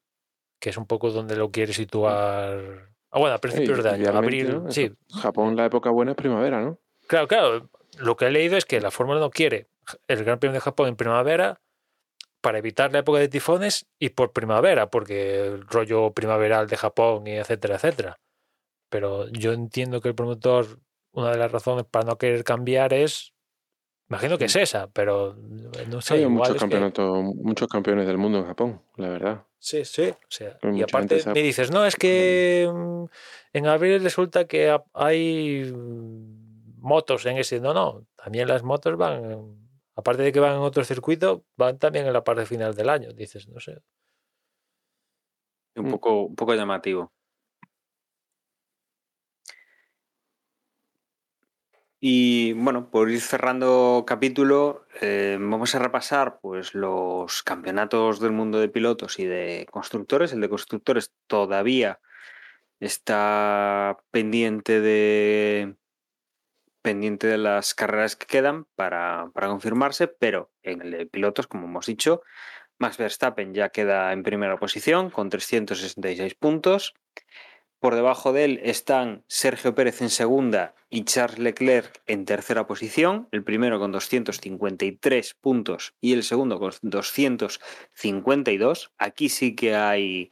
que 0.59 0.69
es 0.69 0.77
un 0.77 0.85
poco 0.85 1.09
donde 1.09 1.35
lo 1.35 1.49
quiere 1.49 1.73
situar. 1.73 2.89
Ah, 3.09 3.19
bueno, 3.19 3.35
a 3.35 3.39
principios 3.39 3.77
Sí, 3.77 3.83
de 3.83 3.89
año, 3.89 4.09
abril, 4.15 4.63
¿no? 4.63 4.71
sí. 4.71 4.91
Japón, 5.21 5.55
la 5.55 5.65
época 5.65 5.89
buena 5.89 6.11
es 6.11 6.17
primavera, 6.17 6.61
¿no? 6.61 6.79
Claro, 7.07 7.27
claro. 7.27 7.69
Lo 7.97 8.15
que 8.15 8.25
he 8.25 8.31
leído 8.31 8.57
es 8.57 8.65
que 8.65 8.79
la 8.79 8.91
Fórmula 8.91 9.19
no 9.19 9.31
quiere 9.31 9.69
el 10.07 10.23
Gran 10.23 10.37
Premio 10.39 10.53
de 10.53 10.59
Japón 10.59 10.89
en 10.89 10.95
primavera 10.97 11.61
para 12.47 12.59
evitar 12.59 12.93
la 12.93 12.99
época 12.99 13.19
de 13.19 13.27
tifones 13.27 13.87
y 13.99 14.07
por 14.11 14.31
primavera, 14.31 14.89
porque 14.89 15.45
el 15.47 15.67
rollo 15.67 16.11
primaveral 16.13 16.67
de 16.67 16.77
Japón 16.77 17.27
y 17.27 17.31
etcétera, 17.31 17.75
etcétera. 17.75 18.19
Pero 18.89 19.27
yo 19.27 19.51
entiendo 19.51 19.99
que 19.99 20.07
el 20.07 20.15
promotor, 20.15 20.79
una 21.11 21.31
de 21.31 21.37
las 21.37 21.51
razones 21.51 21.83
para 21.91 22.05
no 22.05 22.17
querer 22.17 22.45
cambiar 22.45 22.93
es 22.93 23.33
Imagino 24.09 24.37
que 24.37 24.45
es 24.45 24.55
esa, 24.55 24.87
pero 24.87 25.35
no 25.89 25.99
sé. 25.99 26.13
Hay 26.13 26.21
igual 26.21 26.35
muchos 26.35 26.49
es 26.51 26.53
que- 26.53 26.59
campeonatos, 26.59 27.23
muchos 27.35 27.67
campeones 27.67 28.07
del 28.07 28.17
mundo 28.17 28.37
en 28.37 28.45
Japón, 28.45 28.81
la 28.95 29.09
verdad. 29.09 29.43
Sí, 29.59 29.83
sí. 29.83 30.07
O 30.07 30.15
sea, 30.29 30.57
y 30.73 30.81
aparte 30.81 31.21
me 31.33 31.41
dices, 31.41 31.69
no, 31.71 31.85
es 31.85 31.97
que 31.97 32.71
mm, 32.73 33.03
en 33.51 33.67
abril 33.67 34.01
resulta 34.01 34.45
que 34.45 34.69
ha- 34.69 34.85
hay 34.93 35.69
mm, 35.75 36.79
motos 36.79 37.25
en 37.25 37.37
ese. 37.39 37.59
No, 37.59 37.73
no, 37.73 38.05
también 38.15 38.47
las 38.47 38.63
motos 38.63 38.95
van, 38.95 39.66
aparte 39.97 40.23
de 40.23 40.31
que 40.33 40.39
van 40.41 40.53
en 40.55 40.59
otro 40.59 40.83
circuito, 40.85 41.45
van 41.57 41.79
también 41.79 42.07
en 42.07 42.13
la 42.13 42.23
parte 42.23 42.45
final 42.45 42.75
del 42.75 42.89
año. 42.89 43.13
Dices, 43.13 43.47
no 43.49 43.59
sé. 43.59 43.79
Un 45.77 45.85
Mm. 45.85 45.91
poco, 45.91 46.23
un 46.25 46.35
poco 46.35 46.53
llamativo. 46.55 47.13
Y 51.99 52.53
bueno, 52.53 52.91
por 52.91 53.09
ir 53.09 53.21
cerrando 53.21 54.03
capítulo, 54.05 54.85
eh, 55.01 55.37
vamos 55.39 55.73
a 55.73 55.79
repasar 55.79 56.39
pues 56.41 56.75
los 56.75 57.41
campeonatos 57.43 58.19
del 58.19 58.31
mundo 58.33 58.59
de 58.59 58.69
pilotos 58.69 59.17
y 59.19 59.25
de 59.25 59.65
constructores. 59.71 60.31
El 60.31 60.41
de 60.41 60.49
constructores 60.49 61.11
todavía 61.27 61.99
está 62.79 63.97
pendiente 64.11 64.81
de 64.81 65.77
pendiente 66.87 67.27
de 67.27 67.37
las 67.37 67.73
carreras 67.73 68.15
que 68.15 68.27
quedan 68.27 68.63
para, 68.77 69.29
para 69.33 69.49
confirmarse, 69.49 70.07
pero 70.07 70.53
en 70.63 70.81
el 70.81 70.91
de 70.91 71.05
pilotos, 71.05 71.45
como 71.45 71.67
hemos 71.67 71.85
dicho, 71.85 72.21
Max 72.79 72.97
Verstappen 72.97 73.53
ya 73.53 73.67
queda 73.67 74.13
en 74.13 74.23
primera 74.23 74.55
posición 74.55 75.09
con 75.09 75.29
366 75.29 76.35
puntos. 76.35 76.93
Por 77.81 77.93
debajo 77.93 78.31
de 78.31 78.45
él 78.45 78.61
están 78.63 79.25
Sergio 79.27 79.75
Pérez 79.75 80.01
en 80.01 80.09
segunda 80.09 80.75
y 80.89 81.03
Charles 81.03 81.39
Leclerc 81.39 82.01
en 82.05 82.23
tercera 82.23 82.67
posición, 82.67 83.27
el 83.33 83.43
primero 83.43 83.79
con 83.79 83.91
253 83.91 85.33
puntos 85.41 85.93
y 85.99 86.13
el 86.13 86.23
segundo 86.23 86.57
con 86.57 86.71
252. 86.83 88.93
Aquí 88.97 89.27
sí 89.27 89.57
que 89.57 89.75
hay, 89.75 90.31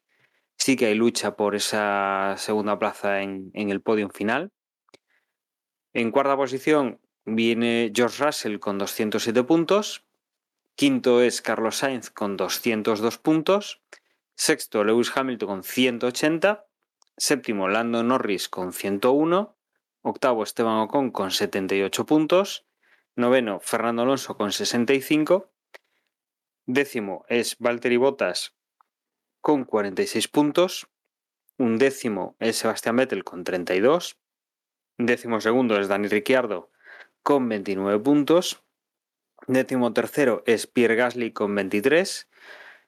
sí 0.57 0.77
que 0.77 0.86
hay 0.86 0.95
lucha 0.95 1.36
por 1.36 1.53
esa 1.53 2.36
segunda 2.38 2.80
plaza 2.80 3.23
en, 3.23 3.52
en 3.53 3.72
el 3.72 3.82
podio 3.82 4.10
final. 4.10 4.53
En 5.95 6.11
cuarta 6.11 6.35
posición 6.35 6.99
viene 7.23 7.89
George 7.95 8.22
Russell 8.22 8.59
con 8.59 8.77
207 8.77 9.43
puntos. 9.43 10.03
Quinto 10.76 11.22
es 11.22 11.41
Carlos 11.41 11.77
Sainz 11.77 12.09
con 12.09 12.35
202 12.35 13.17
puntos. 13.17 13.81
Sexto, 14.35 14.84
Lewis 14.84 15.15
Hamilton 15.15 15.47
con 15.47 15.63
180. 15.63 16.65
Séptimo, 17.15 17.69
Lando 17.69 18.03
Norris 18.03 18.49
con 18.49 18.73
101. 18.73 19.55
Octavo, 20.01 20.43
Esteban 20.43 20.80
Ocon 20.80 21.11
con 21.11 21.31
78 21.31 22.05
puntos. 22.05 22.65
Noveno, 23.15 23.61
Fernando 23.61 24.01
Alonso 24.01 24.35
con 24.35 24.51
65. 24.51 25.49
Décimo 26.65 27.23
es 27.30 27.55
Valtteri 27.57 27.95
Bottas 27.95 28.53
con 29.39 29.63
46 29.63 30.27
puntos. 30.27 30.89
Un 31.57 31.77
décimo 31.77 32.35
es 32.39 32.57
Sebastián 32.57 32.97
Vettel 32.97 33.23
con 33.23 33.45
32. 33.45 34.17
Décimo 34.97 35.41
segundo 35.41 35.77
es 35.77 35.89
Dani 35.89 36.07
Ricciardo 36.07 36.72
con 37.22 37.49
29 37.49 37.99
puntos. 37.99 38.63
Décimo 39.45 39.91
tercero 39.91 40.41
es 40.45 40.67
Pierre 40.67 40.95
Gasly 40.95 41.34
con 41.34 41.53
23. 41.53 42.30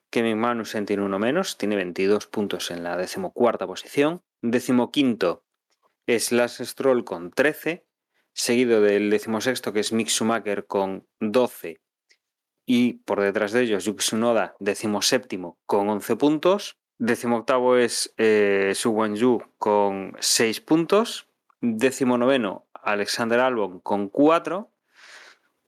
Kevin 0.09 0.39
Magnussen 0.39 0.85
tiene 0.85 1.03
uno 1.03 1.19
menos, 1.19 1.57
tiene 1.57 1.75
22 1.75 2.27
puntos 2.27 2.71
en 2.71 2.83
la 2.83 2.95
decimocuarta 2.95 3.67
posición. 3.67 4.23
Décimo 4.41 4.89
quinto 4.89 5.43
es 6.05 6.31
Lance 6.31 6.65
Stroll 6.65 7.03
con 7.03 7.31
13, 7.31 7.85
seguido 8.31 8.79
del 8.79 9.09
decimosexto 9.09 9.73
que 9.73 9.81
es 9.81 9.91
Mick 9.91 10.07
Schumacher 10.07 10.65
con 10.65 11.05
12 11.19 11.81
y 12.65 12.93
por 13.03 13.19
detrás 13.19 13.51
de 13.51 13.63
ellos 13.63 13.83
Yuki 13.83 13.99
Tsunoda, 13.99 14.55
decimoséptimo 14.59 15.59
con 15.65 15.89
11 15.89 16.15
puntos. 16.15 16.77
Decimoctavo 16.99 17.75
es 17.75 18.13
eh, 18.17 18.71
Su 18.75 18.91
Wenju 18.91 19.41
con 19.57 20.15
6 20.19 20.61
puntos. 20.61 21.26
Décimo 21.59 22.17
noveno 22.17 22.67
Alexander 22.73 23.39
Albon 23.39 23.79
con 23.79 24.09
4 24.09 24.71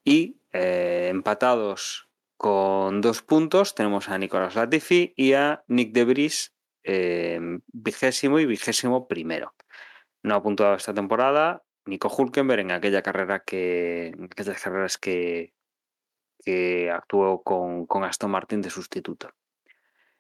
y 0.04 0.40
eh, 0.52 1.08
empatados 1.10 2.10
con 2.38 3.02
dos 3.02 3.22
puntos 3.22 3.76
tenemos 3.76 4.08
a 4.10 4.18
Nicolás 4.18 4.56
Latifi 4.56 5.14
y 5.18 5.34
a 5.34 5.64
Nick 5.68 5.92
de 5.92 6.06
Vries, 6.06 6.56
eh, 6.84 7.40
vigésimo 7.68 8.40
y 8.40 8.46
vigésimo 8.46 9.08
primero. 9.08 9.54
No 10.24 10.36
ha 10.36 10.44
puntuado 10.44 10.76
esta 10.76 10.94
temporada 10.94 11.64
Nico 11.86 12.08
Hulkenberg 12.08 12.62
en 12.62 12.72
aquella 12.72 13.02
carrera 13.02 13.44
que, 13.44 14.08
en 14.08 14.26
aquellas 14.26 14.62
carreras 14.62 14.98
que, 14.98 15.54
que 16.44 16.92
actuó 16.92 17.44
con, 17.44 17.86
con 17.88 18.04
Aston 18.04 18.32
Martin 18.32 18.62
de 18.62 18.70
sustituto. 18.70 19.32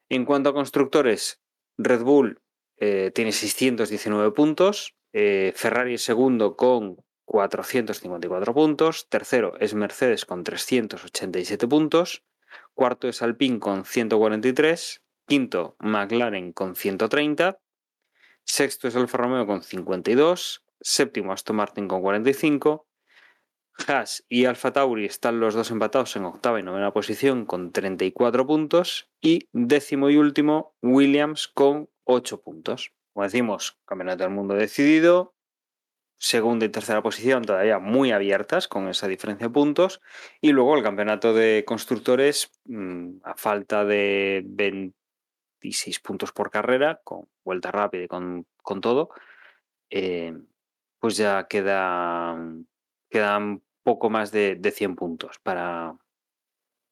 En 0.09 0.25
cuanto 0.25 0.49
a 0.49 0.53
constructores, 0.53 1.41
Red 1.77 2.01
Bull 2.01 2.41
eh, 2.77 3.11
tiene 3.13 3.31
619 3.31 4.31
puntos, 4.31 4.95
eh, 5.14 5.53
Ferrari 5.56 5.95
es 5.95 6.03
segundo 6.03 6.56
con 6.56 6.98
454 7.26 8.53
puntos. 8.53 9.07
Tercero 9.10 9.53
es 9.60 9.73
Mercedes 9.73 10.26
con 10.26 10.44
387 10.44 11.68
puntos. 11.68 12.23
Cuarto 12.73 13.07
es 13.07 13.22
Alpine 13.22 13.60
con 13.60 13.86
143. 13.86 15.02
Quinto, 15.27 15.76
McLaren 15.80 16.53
con 16.53 16.76
130. 16.76 17.60
Sexto 18.44 18.88
es 18.88 18.95
Alfa 18.95 19.18
Romeo 19.19 19.45
con 19.45 19.61
52. 19.61 20.64
Séptimo, 20.81 21.34
Aston 21.34 21.56
Martin 21.56 21.88
con 21.88 22.02
45. 22.02 22.88
Haas 23.88 24.26
y 24.27 24.45
Alfa 24.45 24.73
Tauri 24.73 25.06
están 25.06 25.40
los 25.40 25.53
dos 25.53 25.72
empatados 25.72 26.15
en 26.15 26.26
octava 26.26 26.60
y 26.60 26.64
novena 26.64 26.91
posición 26.91 27.45
con 27.45 27.72
34 27.72 28.48
puntos. 28.48 29.10
Y 29.22 29.48
décimo 29.53 30.10
y 30.10 30.18
último, 30.18 30.76
Williams 30.81 31.48
con 31.48 31.90
8 32.06 32.41
puntos. 32.41 32.91
Como 33.19 33.27
decimos, 33.27 33.77
Campeonato 33.83 34.23
del 34.23 34.31
Mundo 34.31 34.53
decidido, 34.53 35.35
segunda 36.17 36.65
y 36.65 36.69
tercera 36.69 37.01
posición 37.01 37.43
todavía 37.43 37.77
muy 37.77 38.13
abiertas 38.13 38.69
con 38.69 38.87
esa 38.87 39.09
diferencia 39.09 39.47
de 39.47 39.53
puntos 39.53 39.99
y 40.39 40.53
luego 40.53 40.77
el 40.77 40.83
campeonato 40.83 41.33
de 41.33 41.65
constructores 41.67 42.49
mmm, 42.63 43.17
a 43.23 43.35
falta 43.35 43.83
de 43.83 44.41
26 44.45 45.99
puntos 45.99 46.31
por 46.31 46.49
carrera 46.49 47.01
con 47.03 47.27
vuelta 47.43 47.71
rápida 47.71 48.03
y 48.03 48.07
con, 48.07 48.47
con 48.63 48.79
todo 48.79 49.09
eh, 49.89 50.33
pues 50.99 51.17
ya 51.17 51.45
queda 51.49 52.37
quedan 53.09 53.61
poco 53.83 54.09
más 54.09 54.31
de, 54.31 54.55
de 54.55 54.71
100 54.71 54.95
puntos 54.95 55.39
para 55.39 55.93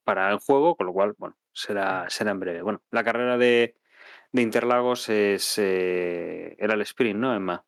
para 0.03 0.29
el 0.29 0.39
juego 0.39 0.75
con 0.75 0.87
lo 0.87 0.91
cual 0.91 1.13
bueno 1.17 1.37
será 1.53 2.09
será 2.09 2.31
en 2.31 2.41
breve. 2.41 2.61
Bueno 2.63 2.81
la 2.91 3.05
carrera 3.05 3.37
de, 3.37 3.77
de 4.37 4.43
Interlagos 4.43 5.09
es 5.09 5.57
eh, 5.57 6.55
era 6.57 6.75
el 6.75 6.81
sprint 6.81 7.19
no 7.19 7.33
Emma 7.35 7.65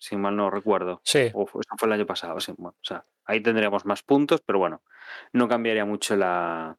si 0.00 0.16
mal 0.16 0.34
no 0.34 0.50
recuerdo. 0.50 1.00
Sí. 1.04 1.30
O 1.34 1.46
fue, 1.46 1.60
eso 1.60 1.76
fue 1.78 1.86
el 1.86 1.92
año 1.92 2.06
pasado. 2.06 2.40
Sí, 2.40 2.52
bueno, 2.56 2.76
o 2.80 2.84
sea, 2.84 3.06
ahí 3.24 3.40
tendríamos 3.42 3.84
más 3.84 4.02
puntos, 4.02 4.40
pero 4.44 4.58
bueno, 4.58 4.82
no 5.32 5.46
cambiaría 5.46 5.84
mucho 5.84 6.16
la, 6.16 6.78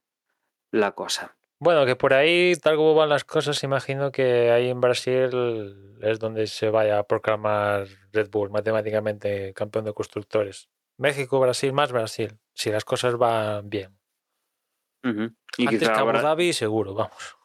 la 0.71 0.91
cosa. 0.93 1.37
Bueno, 1.59 1.85
que 1.85 1.95
por 1.95 2.13
ahí, 2.13 2.55
tal 2.55 2.75
como 2.75 2.95
van 2.95 3.09
las 3.09 3.23
cosas, 3.23 3.63
imagino 3.63 4.11
que 4.11 4.49
ahí 4.49 4.69
en 4.69 4.81
Brasil 4.81 5.99
es 6.01 6.17
donde 6.17 6.47
se 6.47 6.71
vaya 6.71 6.97
a 6.97 7.03
proclamar 7.03 7.85
Red 8.11 8.31
Bull 8.31 8.49
matemáticamente 8.49 9.53
campeón 9.53 9.85
de 9.85 9.93
constructores. 9.93 10.69
México, 10.97 11.39
Brasil, 11.39 11.71
más 11.73 11.91
Brasil, 11.91 12.39
si 12.53 12.71
las 12.71 12.83
cosas 12.83 13.15
van 13.15 13.69
bien. 13.69 13.95
Uh 15.03 15.09
-huh. 15.09 15.35
y 15.57 15.67
Antes 15.67 15.89
que 15.89 15.95
Abu 15.95 16.11
Dhabi, 16.11 16.53
seguro, 16.53 16.95
vamos. 16.95 17.37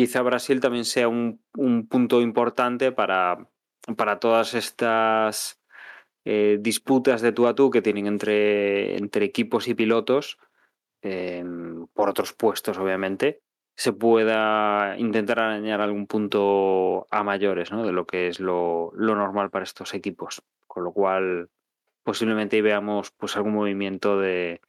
Quizá 0.00 0.22
Brasil 0.22 0.60
también 0.60 0.86
sea 0.86 1.08
un, 1.08 1.42
un 1.54 1.86
punto 1.86 2.22
importante 2.22 2.90
para 2.90 3.50
para 3.96 4.18
todas 4.18 4.54
estas 4.54 5.60
eh, 6.24 6.58
disputas 6.58 7.20
de 7.20 7.32
tú 7.32 7.46
a 7.46 7.54
tú 7.54 7.70
que 7.70 7.82
tienen 7.82 8.06
entre, 8.06 8.96
entre 8.96 9.26
equipos 9.26 9.68
y 9.68 9.74
pilotos, 9.74 10.38
eh, 11.02 11.44
por 11.92 12.08
otros 12.08 12.32
puestos 12.32 12.78
obviamente, 12.78 13.42
se 13.74 13.92
pueda 13.92 14.96
intentar 14.98 15.40
arañar 15.40 15.80
algún 15.80 16.06
punto 16.06 17.06
a 17.10 17.22
mayores 17.22 17.72
¿no? 17.72 17.86
de 17.86 17.92
lo 17.92 18.06
que 18.06 18.28
es 18.28 18.40
lo, 18.40 18.92
lo, 18.94 19.14
normal 19.14 19.50
para 19.50 19.64
estos 19.64 19.94
equipos. 19.94 20.42
Con 20.66 20.84
lo 20.84 20.92
cual, 20.92 21.48
posiblemente 22.02 22.62
veamos 22.62 23.10
pues, 23.12 23.36
algún 23.36 23.54
movimiento 23.54 24.18
de, 24.18 24.60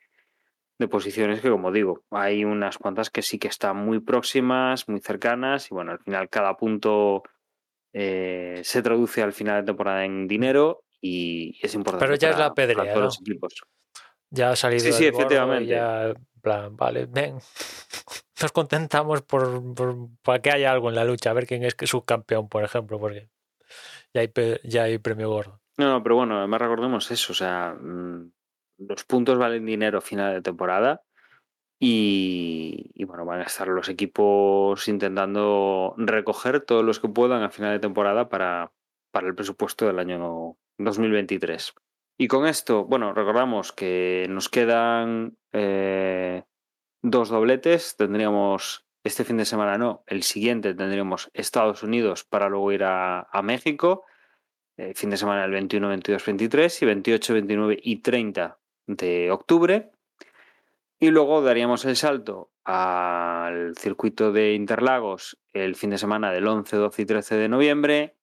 de 0.81 0.89
posiciones 0.89 1.39
que, 1.39 1.49
como 1.49 1.71
digo, 1.71 2.03
hay 2.11 2.43
unas 2.43 2.77
cuantas 2.77 3.09
que 3.09 3.21
sí 3.21 3.39
que 3.39 3.47
están 3.47 3.77
muy 3.77 3.99
próximas, 3.99 4.89
muy 4.89 4.99
cercanas, 4.99 5.71
y 5.71 5.73
bueno, 5.73 5.93
al 5.93 5.99
final 5.99 6.29
cada 6.29 6.57
punto 6.57 7.23
eh, 7.93 8.61
se 8.63 8.81
traduce 8.81 9.21
al 9.21 9.31
final 9.33 9.61
de 9.61 9.67
temporada 9.67 10.03
en 10.03 10.27
dinero 10.27 10.83
y 10.99 11.57
es 11.61 11.73
importante. 11.73 12.05
Pero 12.05 12.15
ya 12.15 12.31
para, 12.31 12.43
es 12.43 12.49
la 12.49 12.53
pedrea, 12.53 12.75
para 12.77 12.93
todos 12.93 12.99
¿no? 12.99 13.05
los 13.05 13.21
equipos. 13.21 13.53
Ya 14.29 14.51
ha 14.51 14.55
salido. 14.55 14.83
Sí, 14.83 14.93
sí, 14.93 15.05
efectivamente. 15.05 15.67
Ya, 15.67 16.13
plan, 16.41 16.75
vale, 16.75 17.05
ven. 17.05 17.37
Nos 18.41 18.51
contentamos 18.51 19.21
por, 19.21 19.73
por, 19.75 20.09
para 20.23 20.41
que 20.41 20.51
haya 20.51 20.71
algo 20.71 20.89
en 20.89 20.95
la 20.95 21.05
lucha, 21.05 21.29
a 21.29 21.33
ver 21.33 21.45
quién 21.45 21.63
es 21.63 21.75
que 21.75 21.85
subcampeón, 21.85 22.49
por 22.49 22.63
ejemplo, 22.63 22.99
porque 22.99 23.29
ya 24.13 24.21
hay, 24.21 24.31
ya 24.63 24.83
hay 24.83 24.97
premio 24.97 25.29
gordo. 25.29 25.61
No, 25.77 25.89
no, 25.89 26.03
pero 26.03 26.15
bueno, 26.15 26.39
además 26.39 26.61
recordemos 26.61 27.11
eso, 27.11 27.33
o 27.33 27.35
sea, 27.35 27.75
mmm, 27.79 28.31
los 28.87 29.03
puntos 29.05 29.37
valen 29.37 29.65
dinero 29.65 29.99
a 29.99 30.01
final 30.01 30.33
de 30.33 30.41
temporada 30.41 31.03
y, 31.83 33.03
bueno, 33.05 33.25
van 33.25 33.39
a 33.39 33.45
estar 33.45 33.67
los 33.67 33.89
equipos 33.89 34.87
intentando 34.87 35.95
recoger 35.97 36.61
todos 36.61 36.85
los 36.85 36.99
que 36.99 37.09
puedan 37.09 37.41
a 37.41 37.49
final 37.49 37.71
de 37.71 37.79
temporada 37.79 38.29
para, 38.29 38.71
para 39.09 39.27
el 39.27 39.33
presupuesto 39.33 39.87
del 39.87 39.97
año 39.97 40.57
2023. 40.77 41.73
Y 42.19 42.27
con 42.27 42.45
esto, 42.45 42.85
bueno, 42.85 43.13
recordamos 43.13 43.71
que 43.71 44.27
nos 44.29 44.47
quedan 44.47 45.37
eh, 45.53 46.43
dos 47.01 47.29
dobletes. 47.29 47.95
Tendríamos 47.97 48.85
este 49.03 49.23
fin 49.23 49.37
de 49.37 49.45
semana, 49.45 49.79
no, 49.79 50.03
el 50.05 50.21
siguiente 50.21 50.75
tendríamos 50.75 51.31
Estados 51.33 51.81
Unidos 51.81 52.23
para 52.23 52.47
luego 52.47 52.71
ir 52.71 52.83
a, 52.83 53.21
a 53.21 53.41
México. 53.41 54.05
Eh, 54.77 54.93
fin 54.93 55.09
de 55.09 55.17
semana 55.17 55.45
el 55.45 55.51
21, 55.51 55.87
22, 55.87 56.23
23 56.23 56.81
y 56.83 56.85
28, 56.85 57.33
29 57.33 57.79
y 57.81 58.01
30 58.03 58.60
de 58.87 59.31
octubre. 59.31 59.91
Y 60.99 61.09
luego 61.09 61.41
daríamos 61.41 61.85
el 61.85 61.95
salto 61.95 62.51
al 62.63 63.75
circuito 63.75 64.31
de 64.31 64.53
Interlagos 64.53 65.37
el 65.53 65.75
fin 65.75 65.89
de 65.89 65.97
semana 65.97 66.31
del 66.31 66.47
11, 66.47 66.75
12 66.77 67.01
y 67.01 67.05
13 67.05 67.35
de 67.35 67.49
noviembre 67.49 68.15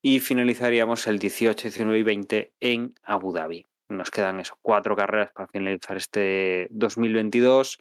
y 0.00 0.20
finalizaríamos 0.20 1.06
el 1.06 1.18
18, 1.18 1.68
19 1.68 1.98
y 1.98 2.02
20 2.02 2.54
en 2.60 2.94
Abu 3.02 3.32
Dhabi. 3.32 3.66
Nos 3.88 4.10
quedan 4.10 4.40
eso, 4.40 4.58
cuatro 4.62 4.96
carreras 4.96 5.30
para 5.32 5.46
finalizar 5.48 5.96
este 5.96 6.68
2022, 6.70 7.78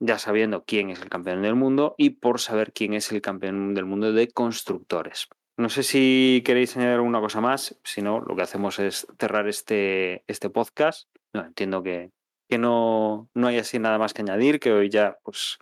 ya 0.00 0.18
sabiendo 0.18 0.64
quién 0.64 0.90
es 0.90 1.02
el 1.02 1.08
campeón 1.08 1.42
del 1.42 1.54
mundo 1.54 1.94
y 1.98 2.10
por 2.10 2.40
saber 2.40 2.72
quién 2.72 2.94
es 2.94 3.12
el 3.12 3.20
campeón 3.20 3.74
del 3.74 3.84
mundo 3.84 4.12
de 4.12 4.28
constructores. 4.28 5.28
No 5.56 5.68
sé 5.68 5.82
si 5.82 6.42
queréis 6.44 6.76
añadir 6.76 6.94
alguna 6.94 7.20
cosa 7.20 7.40
más, 7.40 7.78
si 7.84 8.02
no, 8.02 8.20
lo 8.20 8.34
que 8.34 8.42
hacemos 8.42 8.78
es 8.78 9.06
cerrar 9.18 9.46
este, 9.48 10.24
este 10.26 10.50
podcast. 10.50 11.08
No, 11.34 11.44
entiendo 11.44 11.82
que, 11.82 12.10
que 12.48 12.56
no, 12.56 13.28
no 13.34 13.46
hay 13.48 13.58
así 13.58 13.78
nada 13.78 13.98
más 13.98 14.14
que 14.14 14.22
añadir, 14.22 14.60
que 14.60 14.72
hoy 14.72 14.88
ya 14.88 15.18
pues 15.22 15.58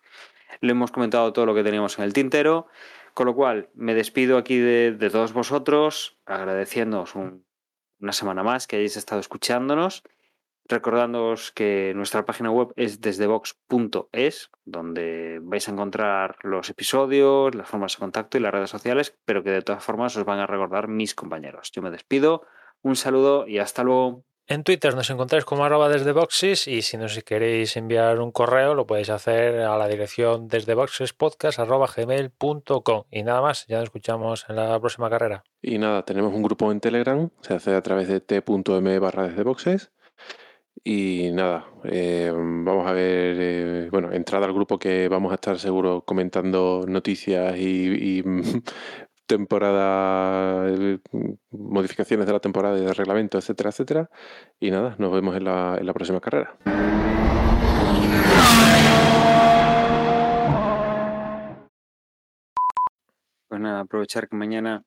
le 0.60 0.70
hemos 0.70 0.92
comentado 0.92 1.32
todo 1.32 1.46
lo 1.46 1.54
que 1.54 1.64
teníamos 1.64 1.98
en 1.98 2.04
el 2.04 2.12
tintero. 2.12 2.68
Con 3.14 3.26
lo 3.26 3.34
cual, 3.34 3.68
me 3.74 3.94
despido 3.94 4.38
aquí 4.38 4.58
de, 4.58 4.92
de 4.92 5.10
todos 5.10 5.32
vosotros, 5.32 6.18
agradeciéndoos 6.24 7.14
un, 7.14 7.44
una 8.02 8.12
semana 8.12 8.42
más 8.42 8.66
que 8.66 8.76
hayáis 8.76 8.96
estado 8.96 9.20
escuchándonos, 9.20 10.02
recordándoos 10.66 11.52
que 11.52 11.92
nuestra 11.94 12.24
página 12.24 12.50
web 12.50 12.72
es 12.76 13.00
desdevox.es, 13.00 14.50
donde 14.64 15.40
vais 15.42 15.68
a 15.68 15.72
encontrar 15.72 16.36
los 16.42 16.68
episodios, 16.68 17.54
las 17.54 17.68
formas 17.68 17.94
de 17.94 17.98
contacto 18.00 18.38
y 18.38 18.40
las 18.40 18.52
redes 18.52 18.70
sociales, 18.70 19.16
pero 19.24 19.42
que 19.42 19.50
de 19.50 19.62
todas 19.62 19.84
formas 19.84 20.16
os 20.16 20.24
van 20.24 20.40
a 20.40 20.46
recordar 20.46 20.88
mis 20.88 21.14
compañeros. 21.14 21.70
Yo 21.72 21.82
me 21.82 21.90
despido, 21.90 22.46
un 22.82 22.96
saludo 22.96 23.46
y 23.46 23.58
hasta 23.58 23.84
luego. 23.84 24.24
En 24.48 24.64
Twitter 24.64 24.96
nos 24.96 25.08
encontráis 25.08 25.44
como 25.44 25.64
arroba 25.64 25.88
desde 25.88 26.10
boxes 26.12 26.66
y 26.66 26.82
si 26.82 26.96
nos 26.96 27.16
queréis 27.22 27.76
enviar 27.76 28.18
un 28.18 28.32
correo 28.32 28.74
lo 28.74 28.86
podéis 28.86 29.10
hacer 29.10 29.60
a 29.60 29.78
la 29.78 29.86
dirección 29.86 30.48
desde 30.48 30.74
gmail.com 30.74 33.04
y 33.10 33.22
nada 33.22 33.40
más, 33.40 33.66
ya 33.68 33.76
nos 33.76 33.84
escuchamos 33.84 34.44
en 34.48 34.56
la 34.56 34.80
próxima 34.80 35.08
carrera. 35.08 35.44
Y 35.62 35.78
nada, 35.78 36.04
tenemos 36.04 36.34
un 36.34 36.42
grupo 36.42 36.72
en 36.72 36.80
Telegram, 36.80 37.30
se 37.40 37.54
hace 37.54 37.74
a 37.74 37.82
través 37.82 38.08
de 38.08 38.20
t.m 38.20 38.98
barra 38.98 39.28
desde 39.28 39.44
boxes 39.44 39.92
y 40.84 41.30
nada, 41.32 41.68
eh, 41.84 42.32
vamos 42.34 42.88
a 42.88 42.92
ver, 42.92 43.36
eh, 43.38 43.88
bueno, 43.92 44.12
entrada 44.12 44.46
al 44.46 44.52
grupo 44.52 44.78
que 44.78 45.08
vamos 45.08 45.30
a 45.30 45.36
estar 45.36 45.58
seguro 45.60 46.02
comentando 46.04 46.84
noticias 46.88 47.56
y, 47.56 48.18
y 48.18 48.24
temporada, 49.32 50.70
modificaciones 51.50 52.26
de 52.26 52.32
la 52.34 52.40
temporada 52.40 52.78
y 52.78 52.84
de 52.84 52.92
reglamento, 52.92 53.38
etcétera, 53.38 53.70
etcétera. 53.70 54.10
Y 54.60 54.70
nada, 54.70 54.94
nos 54.98 55.10
vemos 55.10 55.34
en 55.36 55.44
la, 55.44 55.76
en 55.78 55.86
la 55.86 55.94
próxima 55.94 56.20
carrera. 56.20 56.54
Pues 63.48 63.60
nada, 63.60 63.80
aprovechar 63.80 64.28
que 64.28 64.36
mañana 64.36 64.82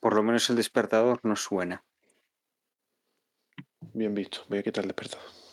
por 0.00 0.14
lo 0.14 0.24
menos 0.24 0.50
el 0.50 0.56
despertador 0.56 1.20
no 1.22 1.36
suena. 1.36 1.84
Bien 3.92 4.12
visto, 4.12 4.40
voy 4.48 4.58
a 4.58 4.62
quitar 4.64 4.82
el 4.82 4.88
despertador. 4.88 5.45